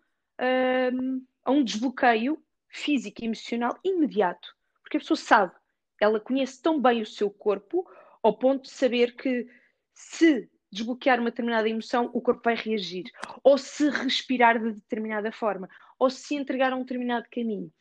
a 1.44 1.52
um 1.52 1.64
desbloqueio 1.64 2.42
físico 2.70 3.22
e 3.22 3.26
emocional 3.26 3.78
imediato. 3.84 4.56
Porque 4.82 4.98
a 4.98 5.00
pessoa 5.00 5.18
sabe, 5.18 5.54
ela 6.00 6.20
conhece 6.20 6.62
tão 6.62 6.82
bem 6.82 7.02
o 7.02 7.06
seu 7.06 7.30
corpo 7.30 7.86
ao 8.24 8.38
ponto 8.38 8.64
de 8.64 8.72
saber 8.72 9.16
que 9.16 9.48
se 9.94 10.50
desbloquear 10.72 11.20
uma 11.20 11.30
determinada 11.30 11.68
emoção, 11.68 12.10
o 12.14 12.22
corpo 12.22 12.42
vai 12.44 12.56
reagir. 12.56 13.06
Ou 13.44 13.58
se 13.58 13.90
respirar 13.90 14.60
de 14.60 14.74
determinada 14.74 15.32
forma. 15.32 15.70
Ou 15.98 16.10
se 16.10 16.36
entregar 16.36 16.72
a 16.72 16.76
um 16.76 16.82
determinado 16.82 17.28
caminho. 17.32 17.72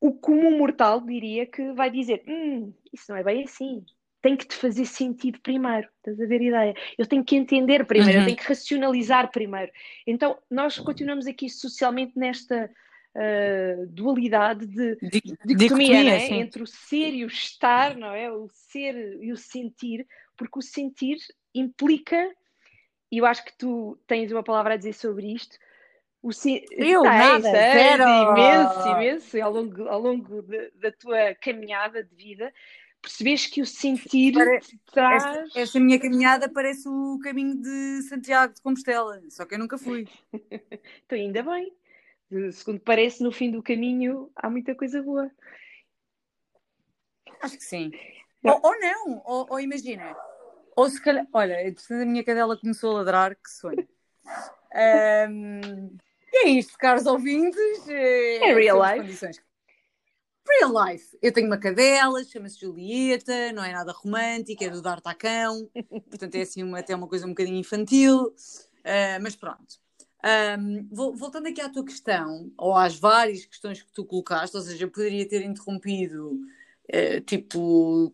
O 0.00 0.12
comum 0.12 0.56
mortal 0.56 1.00
diria 1.00 1.46
que 1.46 1.72
vai 1.72 1.90
dizer: 1.90 2.22
hum, 2.26 2.72
isso 2.92 3.06
não 3.10 3.16
é 3.16 3.24
bem 3.24 3.44
assim. 3.44 3.84
Tem 4.22 4.36
que 4.36 4.46
te 4.46 4.54
fazer 4.54 4.84
sentido 4.84 5.40
primeiro. 5.40 5.88
Estás 5.96 6.20
a 6.20 6.26
ver 6.26 6.40
a 6.40 6.44
ideia? 6.44 6.74
Eu 6.98 7.06
tenho 7.06 7.24
que 7.24 7.36
entender 7.36 7.84
primeiro, 7.86 8.18
uhum. 8.18 8.22
eu 8.22 8.26
tenho 8.26 8.36
que 8.36 8.48
racionalizar 8.48 9.30
primeiro. 9.30 9.72
Então, 10.06 10.38
nós 10.50 10.78
continuamos 10.78 11.26
aqui 11.26 11.48
socialmente 11.48 12.18
nesta 12.18 12.70
uh, 13.14 13.86
dualidade 13.88 14.66
de 14.66 14.96
dicotomia, 15.44 16.02
né? 16.04 16.26
entre 16.32 16.62
o 16.62 16.66
ser 16.66 17.14
e 17.14 17.24
o 17.24 17.28
estar, 17.28 17.96
não 17.96 18.14
é? 18.14 18.30
O 18.30 18.48
ser 18.52 19.18
e 19.22 19.32
o 19.32 19.36
sentir, 19.36 20.06
porque 20.36 20.58
o 20.58 20.62
sentir 20.62 21.16
implica, 21.54 22.30
e 23.10 23.18
eu 23.18 23.26
acho 23.26 23.44
que 23.44 23.56
tu 23.56 23.98
tens 24.06 24.30
uma 24.30 24.42
palavra 24.42 24.74
a 24.74 24.76
dizer 24.76 24.92
sobre 24.92 25.32
isto, 25.32 25.56
o 26.22 26.32
se... 26.32 26.64
Eu, 26.70 27.02
tens, 27.02 27.12
nada, 27.12 27.40
zero. 27.40 28.02
imenso, 28.02 28.88
imenso, 28.88 29.42
ao 29.42 29.52
longo, 29.52 29.88
ao 29.88 30.00
longo 30.00 30.42
de, 30.42 30.70
da 30.74 30.92
tua 30.92 31.34
caminhada 31.34 32.04
de 32.04 32.14
vida, 32.14 32.52
percebes 33.00 33.46
que 33.46 33.62
o 33.62 33.66
sentir 33.66 34.34
traz... 34.92 35.24
Esta, 35.24 35.60
esta, 35.60 35.80
minha 35.80 35.98
caminhada 35.98 36.48
parece 36.48 36.88
o 36.88 37.18
caminho 37.22 37.56
de 37.60 38.02
Santiago 38.02 38.54
de 38.54 38.60
Compostela, 38.60 39.20
só 39.28 39.44
que 39.44 39.54
eu 39.54 39.58
nunca 39.58 39.78
fui. 39.78 40.06
então, 41.04 41.18
ainda 41.18 41.42
bem. 41.42 41.72
Segundo 42.52 42.80
parece, 42.80 43.22
no 43.22 43.32
fim 43.32 43.50
do 43.50 43.62
caminho 43.62 44.30
há 44.36 44.48
muita 44.48 44.74
coisa 44.74 45.02
boa. 45.02 45.30
Acho 47.40 47.56
que 47.56 47.64
sim. 47.64 47.90
Ou, 48.42 48.58
ou, 48.62 48.80
não, 48.80 49.22
ou, 49.26 49.46
ou 49.50 49.60
imagina, 49.60 50.16
ou 50.74 50.88
se 50.88 50.98
calhar, 50.98 51.26
olha, 51.30 51.58
a 51.58 52.04
minha 52.06 52.24
cadela 52.24 52.58
começou 52.58 52.92
a 52.92 52.94
ladrar, 53.00 53.34
que 53.34 53.50
sonho. 53.50 53.86
Um, 54.72 55.98
e 56.32 56.46
é 56.46 56.48
isto, 56.50 56.78
caros 56.78 57.04
ouvintes. 57.04 57.88
É, 57.88 58.36
é 58.36 58.54
real 58.54 58.78
life. 58.80 59.36
Real 60.58 60.86
life. 60.86 61.16
Eu 61.22 61.32
tenho 61.32 61.46
uma 61.46 61.58
cadela, 61.58 62.22
chama-se 62.24 62.60
Julieta, 62.60 63.52
não 63.52 63.62
é 63.62 63.72
nada 63.72 63.92
romântica, 63.92 64.64
é 64.64 64.70
do 64.70 64.82
D'Artacão, 64.82 65.68
portanto 66.08 66.34
é 66.34 66.42
assim 66.42 66.62
uma, 66.62 66.80
até 66.80 66.94
uma 66.94 67.06
coisa 67.06 67.26
um 67.26 67.30
bocadinho 67.30 67.58
infantil, 67.58 68.26
uh, 68.26 69.22
mas 69.22 69.36
pronto. 69.36 69.78
Um, 70.22 70.86
voltando 70.90 71.48
aqui 71.48 71.60
à 71.60 71.68
tua 71.68 71.84
questão, 71.84 72.52
ou 72.58 72.74
às 72.76 72.98
várias 72.98 73.46
questões 73.46 73.82
que 73.82 73.92
tu 73.92 74.04
colocaste, 74.04 74.54
ou 74.56 74.62
seja, 74.62 74.84
eu 74.84 74.90
poderia 74.90 75.26
ter 75.26 75.42
interrompido 75.42 76.32
uh, 76.32 77.20
tipo 77.24 78.12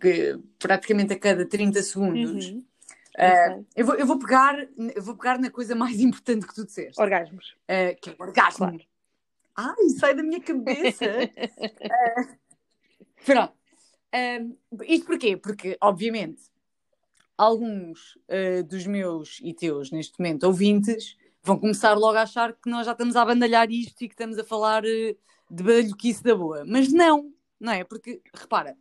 praticamente 0.59 1.13
a 1.13 1.19
cada 1.19 1.45
30 1.45 1.83
segundos. 1.83 2.49
Uhum. 2.49 2.65
Uh, 3.17 3.67
eu, 3.75 3.87
vou, 3.87 3.95
eu, 3.95 4.07
vou 4.07 4.19
pegar, 4.19 4.69
eu 4.95 5.03
vou 5.03 5.17
pegar 5.17 5.39
na 5.39 5.51
coisa 5.51 5.75
mais 5.75 5.99
importante 6.01 6.47
que 6.47 6.55
tu 6.55 6.65
disseste. 6.65 7.01
Orgasmos. 7.01 7.57
Uh, 7.63 7.99
que 8.01 8.11
é 8.11 8.17
o 8.17 8.23
orgasmo. 8.23 8.59
Claro. 8.59 8.81
Ai, 9.57 9.89
sai 9.99 10.15
da 10.15 10.23
minha 10.23 10.41
cabeça. 10.41 11.05
uh, 11.07 12.37
pronto. 13.25 13.55
Uh, 14.15 14.85
isto 14.85 15.07
porquê? 15.07 15.37
Porque, 15.37 15.79
obviamente, 15.81 16.43
alguns 17.39 18.17
uh, 18.29 18.63
dos 18.65 18.87
meus 18.87 19.41
e 19.43 19.55
teus, 19.55 19.91
neste 19.91 20.19
momento, 20.19 20.45
ouvintes, 20.45 21.17
vão 21.43 21.59
começar 21.59 21.95
logo 21.95 22.19
a 22.19 22.23
achar 22.23 22.53
que 22.53 22.69
nós 22.69 22.85
já 22.85 22.93
estamos 22.93 23.17
a 23.17 23.23
abandalhar 23.23 23.71
isto 23.71 24.03
e 24.03 24.09
que 24.09 24.15
estamos 24.15 24.39
a 24.39 24.45
falar 24.45 24.85
uh, 24.85 25.17
de 25.51 25.63
badalhoquice 25.63 26.23
da 26.23 26.35
boa. 26.35 26.63
Mas 26.67 26.93
não, 26.93 27.33
não 27.59 27.73
é? 27.73 27.83
Porque, 27.83 28.21
repara, 28.35 28.77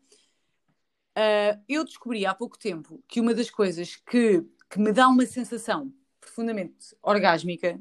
uh, 1.17 1.63
eu 1.69 1.85
descobri 1.85 2.25
há 2.25 2.33
pouco 2.33 2.59
tempo 2.59 3.01
que 3.07 3.21
uma 3.21 3.33
das 3.33 3.49
coisas 3.49 3.95
que, 3.95 4.43
que 4.69 4.79
me 4.79 4.91
dá 4.91 5.07
uma 5.07 5.25
sensação 5.25 5.93
profundamente 6.19 6.95
orgásmica 7.01 7.79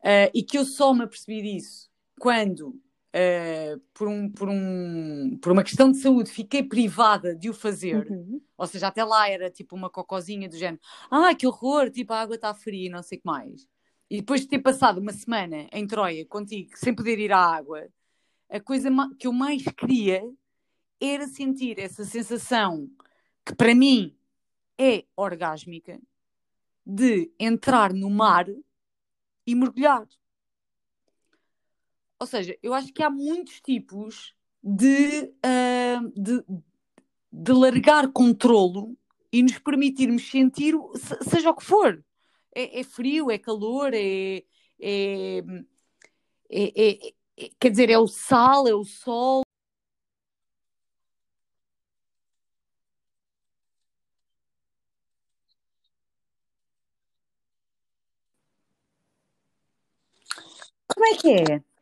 uh, 0.00 0.30
e 0.32 0.44
que 0.44 0.58
eu 0.58 0.64
só 0.64 0.94
me 0.94 1.02
apercebi 1.02 1.42
disso 1.42 1.92
quando, 2.18 2.80
por, 3.92 4.08
um, 4.08 4.30
por, 4.30 4.48
um, 4.48 5.38
por 5.40 5.52
uma 5.52 5.62
questão 5.62 5.90
de 5.90 5.98
saúde, 5.98 6.30
fiquei 6.30 6.62
privada 6.62 7.34
de 7.34 7.48
o 7.48 7.54
fazer, 7.54 8.10
uhum. 8.10 8.40
ou 8.56 8.66
seja, 8.66 8.88
até 8.88 9.04
lá 9.04 9.28
era 9.28 9.50
tipo 9.50 9.76
uma 9.76 9.90
cocozinha 9.90 10.48
do 10.48 10.56
género, 10.56 10.80
ah, 11.10 11.34
que 11.34 11.46
horror, 11.46 11.90
tipo 11.90 12.12
a 12.12 12.20
água 12.20 12.36
está 12.36 12.52
fria 12.54 12.86
e 12.86 12.90
não 12.90 13.02
sei 13.02 13.18
o 13.18 13.20
que 13.20 13.26
mais 13.26 13.66
e 14.10 14.18
depois 14.18 14.42
de 14.42 14.48
ter 14.48 14.60
passado 14.60 14.98
uma 14.98 15.12
semana 15.12 15.68
em 15.72 15.86
Troia 15.86 16.24
contigo, 16.26 16.70
sem 16.76 16.94
poder 16.94 17.18
ir 17.18 17.32
à 17.32 17.38
água, 17.38 17.88
a 18.48 18.60
coisa 18.60 18.88
que 19.18 19.26
eu 19.26 19.32
mais 19.32 19.62
queria 19.76 20.22
era 21.00 21.26
sentir 21.26 21.78
essa 21.78 22.04
sensação 22.04 22.88
que 23.44 23.54
para 23.54 23.74
mim 23.74 24.16
é 24.78 25.04
orgásmica 25.16 26.00
de 26.86 27.32
entrar 27.38 27.92
no 27.92 28.10
mar 28.10 28.46
e 29.46 29.54
mergulhar. 29.54 30.06
Ou 32.18 32.26
seja, 32.26 32.56
eu 32.62 32.72
acho 32.74 32.92
que 32.92 33.02
há 33.02 33.10
muitos 33.10 33.60
tipos 33.60 34.34
de, 34.62 35.32
uh, 35.44 36.12
de, 36.16 36.44
de 37.32 37.52
largar 37.52 38.10
controlo 38.12 38.96
e 39.32 39.42
nos 39.42 39.58
permitirmos 39.58 40.30
sentir, 40.30 40.74
seja 41.28 41.50
o 41.50 41.54
que 41.54 41.64
for 41.64 42.02
é, 42.54 42.80
é 42.80 42.84
frio, 42.84 43.30
é 43.30 43.38
calor, 43.38 43.92
é, 43.94 44.42
é, 44.80 45.38
é, 46.50 47.08
é, 47.36 47.50
quer 47.60 47.70
dizer, 47.70 47.90
é 47.90 47.98
o 47.98 48.06
sal, 48.06 48.66
é 48.68 48.74
o 48.74 48.84
sol. 48.84 49.42
Como 60.88 61.06
é 61.06 61.16
que 61.16 61.30
é? 61.32 61.73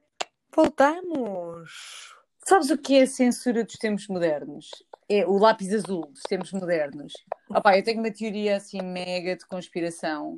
Voltamos! 0.54 2.14
Sabes 2.44 2.70
o 2.70 2.76
que 2.76 2.98
é 2.98 3.02
a 3.02 3.06
censura 3.06 3.64
dos 3.64 3.76
tempos 3.76 4.06
modernos? 4.06 4.68
É 5.08 5.26
o 5.26 5.38
lápis 5.38 5.72
azul 5.72 6.06
dos 6.06 6.22
tempos 6.22 6.52
modernos. 6.52 7.14
Opa, 7.48 7.76
eu 7.76 7.82
tenho 7.82 8.00
uma 8.00 8.10
teoria 8.10 8.56
assim 8.56 8.82
mega 8.82 9.34
de 9.36 9.46
conspiração 9.46 10.34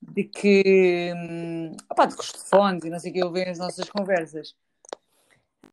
de 0.00 0.24
que 0.24 1.12
hum, 1.14 1.76
opa, 1.90 2.06
de 2.06 2.16
fones 2.48 2.84
e 2.84 2.90
não 2.90 2.98
sei 2.98 3.10
o 3.10 3.14
que 3.14 3.22
eu 3.22 3.30
vejo 3.30 3.50
as 3.50 3.58
nossas 3.58 3.90
conversas. 3.90 4.54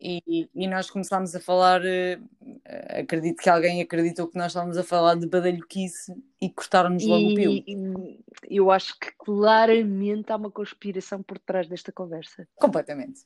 E, 0.02 0.50
e 0.54 0.68
nós 0.68 0.90
começámos 0.92 1.34
a 1.36 1.40
falar, 1.40 1.82
uh, 1.82 3.00
acredito 3.00 3.42
que 3.42 3.50
alguém 3.50 3.82
acreditou 3.82 4.28
que 4.28 4.38
nós 4.38 4.48
estávamos 4.48 4.78
a 4.78 4.84
falar 4.84 5.16
de 5.16 5.28
badalhoquice 5.28 6.14
e 6.42 6.50
cortaram-nos 6.50 7.06
logo 7.06 7.30
o 7.30 7.36
pio. 7.36 8.16
Eu 8.48 8.70
acho 8.70 9.00
que 9.00 9.12
claramente 9.18 10.32
há 10.32 10.36
uma 10.36 10.52
conspiração 10.52 11.24
por 11.24 11.40
trás 11.40 11.68
desta 11.68 11.92
conversa. 11.92 12.48
Completamente. 12.58 13.22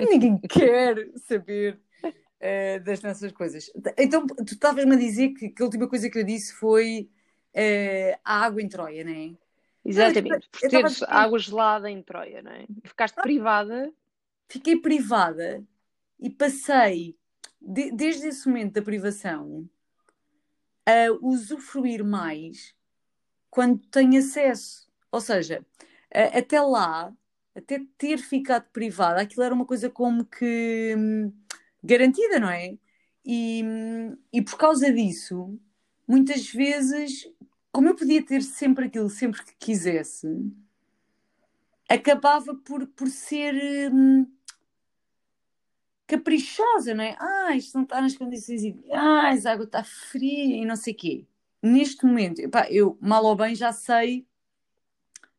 Ninguém 0.00 0.38
quer 0.48 1.10
saber 1.16 1.80
uh, 2.04 2.84
das 2.84 3.02
nossas 3.02 3.32
coisas. 3.32 3.70
Então, 3.98 4.26
tu 4.26 4.54
estavas-me 4.54 4.94
a 4.94 4.98
dizer 4.98 5.30
que, 5.30 5.50
que, 5.50 5.62
a 5.62 5.64
última 5.64 5.88
coisa 5.88 6.10
que 6.10 6.18
eu 6.18 6.24
disse 6.24 6.52
foi 6.54 7.10
uh, 7.54 8.18
a 8.24 8.44
água 8.44 8.62
em 8.62 8.68
Troia, 8.68 9.04
não 9.04 9.12
é? 9.12 9.34
Exatamente, 9.84 10.48
por 10.48 10.60
teres 10.60 11.00
tava... 11.00 11.12
água 11.12 11.38
gelada 11.38 11.90
em 11.90 12.02
Troia, 12.02 12.42
não 12.42 12.52
é? 12.52 12.66
Ficaste 12.84 13.16
privada. 13.16 13.92
Fiquei 14.48 14.76
privada 14.80 15.64
e 16.18 16.30
passei, 16.30 17.16
de, 17.60 17.90
desde 17.90 18.28
esse 18.28 18.46
momento 18.46 18.74
da 18.74 18.82
privação, 18.82 19.68
a 20.86 21.10
usufruir 21.20 22.04
mais 22.04 22.74
quando 23.50 23.78
tenho 23.88 24.18
acesso. 24.18 24.86
Ou 25.10 25.20
seja, 25.20 25.64
até 26.32 26.60
lá, 26.60 27.12
até 27.54 27.80
ter 27.96 28.18
ficado 28.18 28.68
privada, 28.72 29.20
aquilo 29.20 29.42
era 29.42 29.54
uma 29.54 29.64
coisa 29.66 29.88
como 29.88 30.24
que 30.24 30.94
hum, 30.96 31.32
garantida, 31.82 32.40
não 32.40 32.50
é? 32.50 32.76
E, 33.24 33.62
hum, 33.64 34.16
e 34.32 34.42
por 34.42 34.58
causa 34.58 34.92
disso, 34.92 35.58
muitas 36.06 36.48
vezes, 36.48 37.28
como 37.72 37.88
eu 37.88 37.96
podia 37.96 38.24
ter 38.24 38.42
sempre 38.42 38.86
aquilo, 38.86 39.08
sempre 39.08 39.42
que 39.44 39.54
quisesse, 39.58 40.26
acabava 41.88 42.54
por, 42.54 42.86
por 42.88 43.08
ser 43.08 43.54
hum, 43.92 44.26
caprichosa, 46.06 46.94
não 46.94 47.04
é? 47.04 47.16
Ah, 47.18 47.56
isto 47.56 47.74
não 47.74 47.84
está 47.84 48.00
nas 48.00 48.16
condições 48.16 48.62
ideais, 48.62 49.46
a 49.46 49.52
água 49.52 49.64
está 49.64 49.82
fria 49.84 50.56
e 50.62 50.64
não 50.64 50.76
sei 50.76 50.92
o 50.94 50.96
quê. 50.96 51.26
Neste 51.62 52.04
momento, 52.04 52.40
epá, 52.40 52.68
eu 52.70 52.98
mal 53.00 53.24
ou 53.24 53.36
bem 53.36 53.54
já 53.54 53.72
sei, 53.72 54.26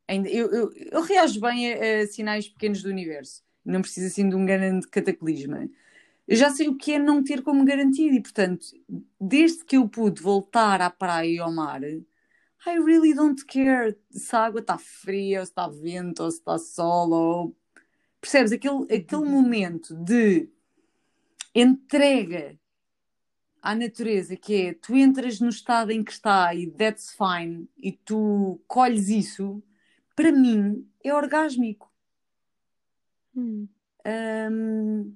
eu, 0.08 0.50
eu, 0.50 0.72
eu 0.72 1.02
reajo 1.02 1.40
bem 1.40 1.72
a, 1.72 2.02
a, 2.02 2.06
sinais 2.06 2.48
pequenos 2.48 2.82
do 2.82 2.88
universo, 2.88 3.42
não 3.64 3.82
preciso 3.82 4.06
assim 4.06 4.28
de 4.28 4.36
um 4.36 4.46
grande 4.46 4.86
cataclisma. 4.88 5.68
Eu 6.26 6.36
já 6.36 6.50
sei 6.50 6.68
o 6.68 6.76
que 6.76 6.92
é 6.94 6.98
não 6.98 7.22
ter 7.22 7.42
como 7.42 7.64
garantido 7.64 8.16
e, 8.16 8.20
portanto, 8.20 8.66
desde 9.20 9.64
que 9.64 9.76
eu 9.76 9.88
pude 9.88 10.20
voltar 10.20 10.80
à 10.80 10.90
praia 10.90 11.28
e 11.28 11.38
ao 11.38 11.52
mar, 11.52 11.82
I 11.84 12.80
really 12.84 13.14
don't 13.14 13.44
care 13.44 13.96
se 14.10 14.34
a 14.34 14.40
água 14.40 14.60
está 14.60 14.76
fria, 14.76 15.38
ou 15.40 15.46
se 15.46 15.52
está 15.52 15.68
vento, 15.68 16.24
ou 16.24 16.30
se 16.30 16.38
está 16.38 16.58
sol, 16.58 17.10
ou... 17.12 17.56
Percebes? 18.20 18.50
Aquele, 18.50 18.82
aquele 18.84 19.22
uhum. 19.22 19.30
momento 19.30 19.94
de 19.94 20.48
entrega 21.54 22.58
à 23.62 23.74
natureza, 23.74 24.36
que 24.36 24.54
é 24.54 24.74
tu 24.74 24.96
entras 24.96 25.38
no 25.38 25.48
estado 25.48 25.92
em 25.92 26.02
que 26.02 26.12
está 26.12 26.52
e 26.54 26.66
that's 26.68 27.14
fine, 27.16 27.68
e 27.78 27.92
tu 27.92 28.60
colhes 28.66 29.08
isso, 29.08 29.62
para 30.16 30.32
mim 30.32 30.88
é 31.04 31.14
orgásmico. 31.14 31.92
Hum. 33.36 33.68
Um, 34.50 35.14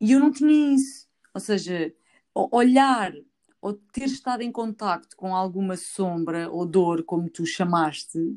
e 0.00 0.12
eu 0.12 0.20
não 0.20 0.32
tinha 0.32 0.74
isso. 0.74 1.08
Ou 1.32 1.40
seja, 1.40 1.94
olhar 2.34 3.14
ou 3.60 3.74
ter 3.74 4.06
estado 4.06 4.42
em 4.42 4.50
contacto 4.50 5.16
com 5.16 5.34
alguma 5.34 5.76
sombra 5.76 6.50
ou 6.50 6.66
dor, 6.66 7.04
como 7.04 7.30
tu 7.30 7.46
chamaste, 7.46 8.36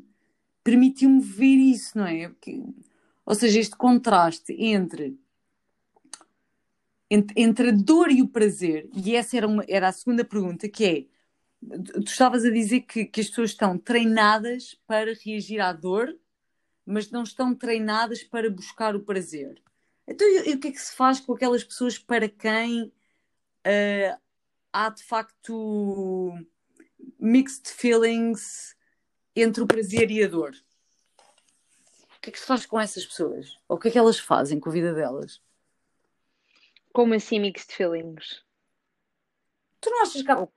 permitiu-me 0.62 1.20
ver 1.20 1.56
isso, 1.56 1.98
não 1.98 2.06
é? 2.06 2.28
Porque, 2.28 2.62
ou 3.24 3.34
seja, 3.34 3.58
este 3.58 3.76
contraste 3.76 4.52
entre, 4.52 5.18
entre, 7.10 7.42
entre, 7.42 7.68
a 7.70 7.72
dor 7.72 8.10
e 8.10 8.22
o 8.22 8.28
prazer, 8.28 8.88
e 8.94 9.16
essa 9.16 9.36
era, 9.36 9.48
uma, 9.48 9.64
era 9.68 9.88
a 9.88 9.92
segunda 9.92 10.24
pergunta, 10.24 10.68
que 10.68 10.84
é, 10.84 11.06
tu 11.66 12.10
estavas 12.10 12.44
a 12.44 12.50
dizer 12.50 12.82
que, 12.82 13.04
que 13.04 13.20
as 13.20 13.28
pessoas 13.28 13.50
estão 13.50 13.78
treinadas 13.78 14.74
para 14.86 15.14
reagir 15.24 15.60
à 15.60 15.72
dor, 15.72 16.16
mas 16.84 17.10
não 17.10 17.22
estão 17.22 17.54
treinadas 17.54 18.22
para 18.22 18.50
buscar 18.50 18.94
o 18.94 19.02
prazer. 19.02 19.62
Então, 20.06 20.26
e, 20.26 20.50
e 20.50 20.54
o 20.54 20.60
que 20.60 20.68
é 20.68 20.72
que 20.72 20.80
se 20.80 20.94
faz 20.94 21.18
com 21.18 21.32
aquelas 21.32 21.64
pessoas 21.64 21.98
para 21.98 22.28
quem 22.28 22.84
uh, 22.84 24.20
há 24.72 24.88
de 24.90 25.02
facto 25.02 26.32
mixed 27.18 27.68
feelings 27.68 28.76
entre 29.34 29.62
o 29.62 29.66
prazer 29.66 30.10
e 30.10 30.22
a 30.22 30.28
dor. 30.28 30.54
O 32.16 32.20
que 32.20 32.30
é 32.30 32.32
que 32.32 32.40
se 32.40 32.46
faz 32.46 32.66
com 32.66 32.80
essas 32.80 33.04
pessoas? 33.04 33.58
Ou 33.68 33.76
o 33.76 33.80
que 33.80 33.88
é 33.88 33.90
que 33.90 33.98
elas 33.98 34.18
fazem 34.18 34.58
com 34.58 34.68
a 34.68 34.72
vida 34.72 34.94
delas? 34.94 35.40
Como 36.92 37.14
assim 37.14 37.40
mixed 37.40 37.72
feelings? 37.74 38.44
Tu 39.80 39.90
não 39.90 40.02
achas 40.02 40.22
que 40.22 40.30
há 40.30 40.48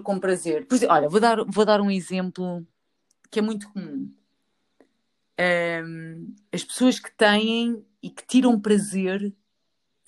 com 0.00 0.18
prazer? 0.18 0.66
Por 0.66 0.74
exemplo, 0.74 0.94
olha, 0.94 1.08
vou 1.08 1.20
dar, 1.20 1.44
vou 1.44 1.64
dar 1.64 1.80
um 1.80 1.90
exemplo 1.90 2.66
que 3.30 3.38
é 3.38 3.42
muito 3.42 3.70
comum. 3.72 4.10
Um, 5.40 6.34
as 6.52 6.64
pessoas 6.64 6.98
que 6.98 7.12
têm 7.12 7.84
e 8.02 8.10
que 8.10 8.26
tiram 8.26 8.60
prazer 8.60 9.32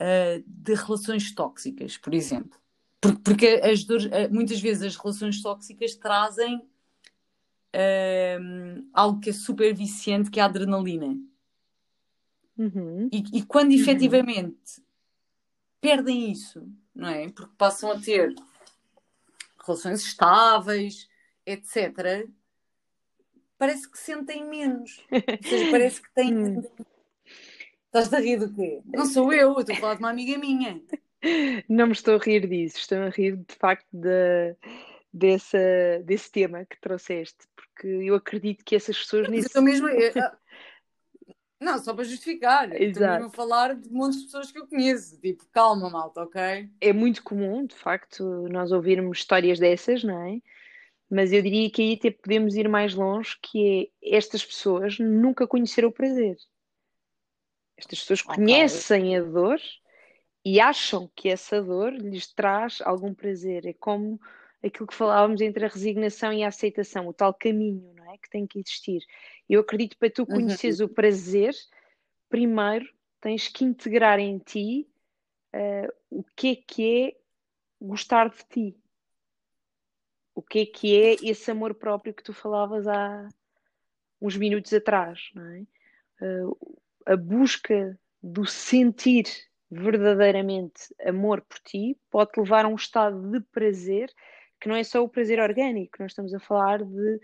uh, 0.00 0.42
de 0.46 0.74
relações 0.74 1.32
tóxicas, 1.32 1.96
por 1.96 2.14
exemplo. 2.14 2.58
Porque, 3.00 3.20
porque 3.22 3.46
as 3.62 3.84
dores, 3.84 4.06
uh, 4.06 4.32
muitas 4.32 4.60
vezes 4.60 4.82
as 4.82 4.96
relações 4.96 5.40
tóxicas 5.42 5.94
trazem 5.94 6.56
uh, 7.74 8.88
algo 8.92 9.20
que 9.20 9.30
é 9.30 9.32
super 9.32 9.74
viciante, 9.74 10.30
que 10.30 10.40
é 10.40 10.42
a 10.42 10.46
adrenalina. 10.46 11.16
Uhum. 12.58 13.08
E, 13.12 13.38
e, 13.38 13.42
quando 13.42 13.70
uhum. 13.70 13.76
efetivamente 13.76 14.82
perdem 15.80 16.30
isso, 16.30 16.62
não 16.94 17.08
é? 17.08 17.30
Porque 17.30 17.54
passam 17.56 17.90
a 17.92 17.98
ter 17.98 18.34
relações 19.66 20.00
estáveis, 20.02 21.08
etc., 21.46 22.28
parece 23.58 23.90
que 23.90 23.98
sentem 23.98 24.44
menos. 24.48 25.04
Ou 25.10 25.48
seja, 25.48 25.70
parece 25.70 26.02
que 26.02 26.12
têm 26.14 26.34
hum. 26.34 26.62
Estás 27.92 28.14
a 28.14 28.20
rir 28.20 28.38
do 28.38 28.54
quê? 28.54 28.80
Não 28.86 29.04
sou 29.04 29.32
eu, 29.32 29.58
estou 29.58 29.74
a 29.74 29.78
falar 29.78 29.94
de 29.94 30.00
uma 30.00 30.10
amiga 30.10 30.38
minha. 30.38 30.80
Não 31.68 31.86
me 31.86 31.92
estou 31.92 32.14
a 32.14 32.18
rir 32.18 32.46
disso, 32.46 32.78
estou 32.78 32.98
a 32.98 33.08
rir 33.08 33.36
de 33.36 33.54
facto 33.56 33.88
de, 33.92 34.56
desse, 35.12 36.00
desse 36.04 36.30
tema 36.30 36.64
que 36.64 36.80
trouxeste, 36.80 37.46
porque 37.56 37.88
eu 37.88 38.14
acredito 38.14 38.64
que 38.64 38.76
essas 38.76 38.96
pessoas. 38.96 39.28
Estou 39.28 39.60
mesmo. 39.60 39.88
Ah, 39.88 40.38
não, 41.60 41.78
só 41.78 41.92
para 41.92 42.04
justificar. 42.04 42.72
Exato. 42.72 43.24
Estou 43.24 43.30
falar 43.30 43.74
de 43.74 43.88
de 43.88 44.24
pessoas 44.24 44.50
que 44.50 44.58
eu 44.58 44.66
conheço. 44.66 45.20
Tipo, 45.20 45.44
calma, 45.52 45.90
malta, 45.90 46.22
ok? 46.22 46.70
É 46.80 46.92
muito 46.92 47.22
comum, 47.22 47.66
de 47.66 47.74
facto, 47.74 48.48
nós 48.48 48.72
ouvirmos 48.72 49.18
histórias 49.18 49.58
dessas, 49.58 50.02
não 50.02 50.18
é? 50.26 50.40
Mas 51.10 51.32
eu 51.32 51.42
diria 51.42 51.70
que 51.70 51.82
aí 51.82 51.94
até 51.94 52.10
podemos 52.10 52.54
ir 52.54 52.68
mais 52.68 52.94
longe, 52.94 53.36
que 53.42 53.90
é 54.02 54.16
estas 54.16 54.44
pessoas 54.44 54.98
nunca 54.98 55.46
conheceram 55.46 55.90
o 55.90 55.92
prazer. 55.92 56.36
Estas 57.76 58.00
pessoas 58.00 58.20
okay. 58.20 58.36
conhecem 58.36 59.16
a 59.16 59.22
dor 59.22 59.58
e 60.44 60.60
acham 60.60 61.10
que 61.14 61.28
essa 61.28 61.62
dor 61.62 61.92
lhes 61.92 62.32
traz 62.32 62.80
algum 62.82 63.12
prazer. 63.12 63.66
É 63.66 63.72
como 63.74 64.18
aquilo 64.62 64.86
que 64.86 64.94
falávamos 64.94 65.40
entre 65.40 65.64
a 65.64 65.68
resignação 65.68 66.32
e 66.32 66.42
a 66.42 66.48
aceitação, 66.48 67.06
o 67.06 67.12
tal 67.12 67.34
caminho, 67.34 67.92
não 67.94 67.99
é? 68.10 68.18
Que 68.18 68.30
tem 68.30 68.46
que 68.46 68.58
existir. 68.58 69.04
Eu 69.48 69.60
acredito 69.60 69.92
que 69.92 69.98
para 69.98 70.10
tu 70.10 70.26
conheceres 70.26 70.80
uhum. 70.80 70.86
o 70.86 70.88
prazer, 70.88 71.54
primeiro 72.28 72.86
tens 73.20 73.48
que 73.48 73.64
integrar 73.64 74.18
em 74.18 74.38
ti 74.38 74.88
uh, 75.54 75.92
o 76.10 76.24
que 76.36 76.52
é 76.52 76.56
que 76.56 77.04
é 77.04 77.16
gostar 77.80 78.30
de 78.30 78.44
ti. 78.48 78.76
O 80.34 80.42
que 80.42 80.60
é 80.60 80.66
que 80.66 81.00
é 81.00 81.16
esse 81.22 81.50
amor 81.50 81.74
próprio 81.74 82.14
que 82.14 82.22
tu 82.22 82.32
falavas 82.32 82.86
há 82.86 83.28
uns 84.20 84.36
minutos 84.36 84.72
atrás, 84.72 85.30
não 85.34 85.46
é? 85.46 85.66
Uh, 86.22 86.80
a 87.06 87.16
busca 87.16 87.98
do 88.22 88.44
sentir 88.44 89.24
verdadeiramente 89.70 90.94
amor 91.04 91.40
por 91.42 91.58
ti 91.60 91.96
pode 92.10 92.32
levar 92.36 92.64
a 92.64 92.68
um 92.68 92.74
estado 92.74 93.30
de 93.30 93.40
prazer 93.46 94.12
que 94.60 94.68
não 94.68 94.76
é 94.76 94.84
só 94.84 95.02
o 95.02 95.08
prazer 95.08 95.40
orgânico, 95.40 95.96
nós 96.00 96.12
estamos 96.12 96.34
a 96.34 96.38
falar 96.38 96.84
de 96.84 97.20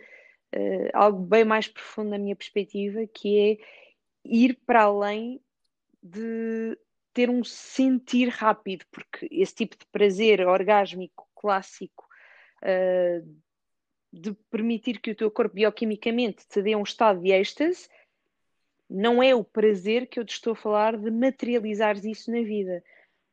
uh, 0.56 0.90
algo 0.92 1.20
bem 1.20 1.44
mais 1.44 1.68
profundo 1.68 2.10
na 2.10 2.18
minha 2.18 2.36
perspectiva, 2.36 3.06
que 3.06 3.38
é 3.38 3.58
ir 4.24 4.58
para 4.66 4.84
além 4.84 5.40
de 6.02 6.78
ter 7.12 7.30
um 7.30 7.42
sentir 7.42 8.28
rápido, 8.28 8.84
porque 8.90 9.28
esse 9.30 9.54
tipo 9.54 9.76
de 9.76 9.86
prazer 9.86 10.46
orgásmico 10.46 11.28
clássico 11.34 12.06
uh, 12.62 13.36
de 14.12 14.32
permitir 14.50 15.00
que 15.00 15.10
o 15.10 15.14
teu 15.14 15.30
corpo 15.30 15.54
bioquimicamente 15.54 16.46
te 16.48 16.62
dê 16.62 16.74
um 16.74 16.82
estado 16.82 17.20
de 17.20 17.30
êxtase 17.32 17.88
não 18.88 19.22
é 19.22 19.34
o 19.34 19.44
prazer 19.44 20.06
que 20.06 20.18
eu 20.18 20.24
te 20.24 20.34
estou 20.34 20.52
a 20.52 20.56
falar 20.56 20.96
de 20.96 21.10
materializares 21.10 22.04
isso 22.04 22.30
na 22.30 22.40
vida. 22.42 22.82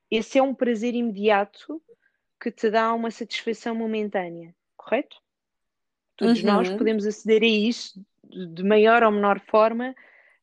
Esse 0.10 0.38
é 0.40 0.44
um 0.44 0.54
prazer 0.54 0.96
imediato 0.96 1.82
que 2.42 2.52
te 2.52 2.70
dá 2.70 2.94
uma 2.94 3.12
satisfação 3.12 3.76
momentânea, 3.76 4.54
correto? 4.76 5.23
Todos 6.16 6.40
uhum. 6.40 6.46
nós 6.46 6.70
podemos 6.70 7.06
aceder 7.06 7.42
a 7.44 7.48
isso 7.48 8.06
de 8.24 8.64
maior 8.64 9.04
ou 9.04 9.12
menor 9.12 9.40
forma 9.40 9.96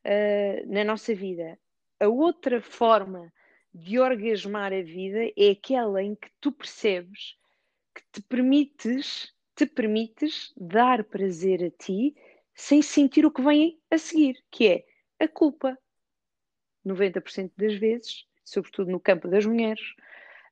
uh, 0.05 0.73
na 0.73 0.85
nossa 0.85 1.15
vida. 1.15 1.59
A 1.99 2.09
outra 2.09 2.61
forma 2.61 3.33
de 3.73 3.99
orgasmar 3.99 4.73
a 4.73 4.83
vida 4.83 5.31
é 5.37 5.51
aquela 5.51 6.03
em 6.03 6.15
que 6.15 6.29
tu 6.41 6.51
percebes 6.51 7.37
que 7.95 8.03
te 8.13 8.23
permites, 8.23 9.33
te 9.55 9.67
permites 9.67 10.53
dar 10.57 11.05
prazer 11.05 11.65
a 11.65 11.71
ti 11.71 12.15
sem 12.55 12.83
sentir 12.83 13.25
o 13.25 13.31
que 13.31 13.43
vem 13.43 13.81
a 13.91 13.99
seguir, 13.99 14.43
que 14.51 14.69
é 14.69 14.85
a 15.19 15.29
culpa. 15.29 15.79
90% 16.87 17.53
das 17.57 17.75
vezes, 17.75 18.27
sobretudo 18.45 18.91
no 18.91 18.99
campo 18.99 19.29
das 19.29 19.45
mulheres, 19.45 19.95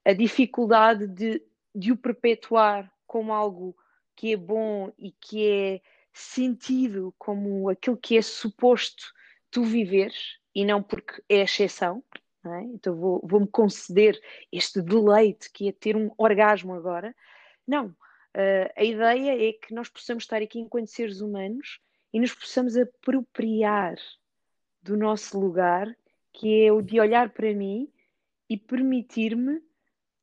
a 0.05 0.13
dificuldade 0.13 1.07
de, 1.07 1.43
de 1.75 1.93
o 1.93 1.97
perpetuar 1.97 2.93
como 3.07 3.33
algo 3.33 3.75
que 4.19 4.33
é 4.33 4.37
bom 4.37 4.93
e 4.99 5.13
que 5.13 5.49
é 5.49 5.81
sentido 6.13 7.15
como 7.17 7.69
aquilo 7.69 7.97
que 7.97 8.17
é 8.17 8.23
suposto 8.23 9.05
tu 9.49 9.63
viveres 9.63 10.39
e 10.53 10.65
não 10.65 10.83
porque 10.83 11.23
é 11.29 11.37
exceção. 11.43 12.03
É? 12.45 12.63
Então 12.63 12.97
vou, 12.97 13.21
vou-me 13.25 13.47
conceder 13.47 14.21
este 14.51 14.83
deleite 14.83 15.53
que 15.53 15.69
é 15.69 15.73
ter 15.73 15.95
um 15.97 16.11
orgasmo 16.19 16.75
agora. 16.75 17.15
Não. 17.65 17.87
Uh, 18.37 18.69
a 18.77 18.83
ideia 18.83 19.51
é 19.51 19.53
que 19.53 19.73
nós 19.73 19.89
possamos 19.89 20.25
estar 20.25 20.43
aqui 20.43 20.59
enquanto 20.59 20.89
seres 20.89 21.21
humanos 21.21 21.79
e 22.13 22.19
nos 22.19 22.35
possamos 22.35 22.77
apropriar 22.77 23.97
do 24.83 24.97
nosso 24.97 25.39
lugar, 25.39 25.97
que 26.33 26.65
é 26.65 26.73
o 26.73 26.83
de 26.83 26.99
olhar 26.99 27.31
para 27.31 27.55
mim 27.55 27.89
e 28.51 28.57
permitir-me 28.57 29.63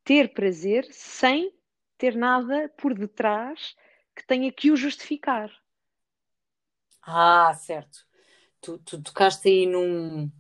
ter 0.04 0.34
prazer 0.34 0.86
sem 0.92 1.54
ter 1.98 2.14
nada 2.14 2.70
por 2.78 2.94
detrás 2.94 3.76
que 4.16 4.26
tenha 4.26 4.52
que 4.52 4.72
o 4.72 4.78
justificar. 4.78 5.52
Ah, 7.02 7.54
certo. 7.54 8.00
Tu, 8.62 8.78
tu 8.80 9.02
tocaste 9.02 9.48
aí 9.48 9.66
num, 9.66 10.32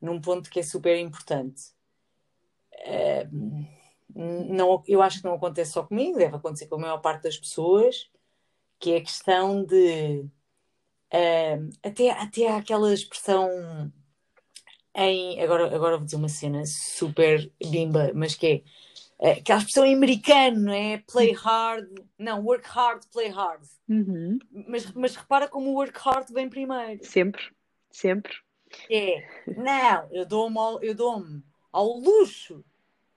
num 0.00 0.20
ponto 0.20 0.50
que 0.50 0.60
é 0.60 0.62
super 0.62 0.98
importante. 0.98 1.72
Uh, 2.86 3.66
não, 4.14 4.82
eu 4.86 5.02
acho 5.02 5.18
que 5.18 5.24
não 5.24 5.34
acontece 5.34 5.72
só 5.72 5.82
comigo, 5.84 6.18
deve 6.18 6.36
acontecer 6.36 6.66
com 6.66 6.76
a 6.76 6.78
maior 6.78 6.98
parte 6.98 7.22
das 7.22 7.36
pessoas, 7.36 8.10
que 8.78 8.92
é 8.92 8.96
a 8.98 9.02
questão 9.02 9.64
de 9.64 10.20
uh, 11.12 11.70
até, 11.82 12.10
até 12.10 12.48
aquela 12.48 12.92
expressão 12.92 13.48
em 14.94 15.40
agora, 15.42 15.74
agora 15.74 15.96
vou 15.96 16.04
dizer 16.04 16.16
uma 16.16 16.28
cena 16.28 16.64
super 16.66 17.52
bimba, 17.60 18.12
mas 18.14 18.34
que 18.34 18.46
é 18.46 18.62
uh, 19.24 19.38
aquela 19.38 19.58
expressão 19.58 19.86
em 19.86 19.94
americano, 19.94 20.60
não 20.60 20.72
é? 20.72 20.98
Play 20.98 21.32
hard, 21.32 21.88
não, 22.18 22.44
work 22.44 22.68
hard, 22.68 23.02
play 23.12 23.28
hard. 23.28 23.62
Uhum. 23.88 24.38
Mas, 24.68 24.90
mas 24.92 25.16
repara 25.16 25.48
como 25.48 25.70
o 25.70 25.74
work 25.74 25.98
hard 25.98 26.30
vem 26.30 26.48
primeiro. 26.48 27.04
Sempre, 27.04 27.42
sempre. 27.90 28.32
É, 28.90 29.26
não, 29.56 30.08
eu 30.10 30.26
dou-me 30.26 30.58
ao, 30.58 30.82
eu 30.82 30.94
dou 30.94 31.24
ao 31.72 31.98
luxo 31.98 32.64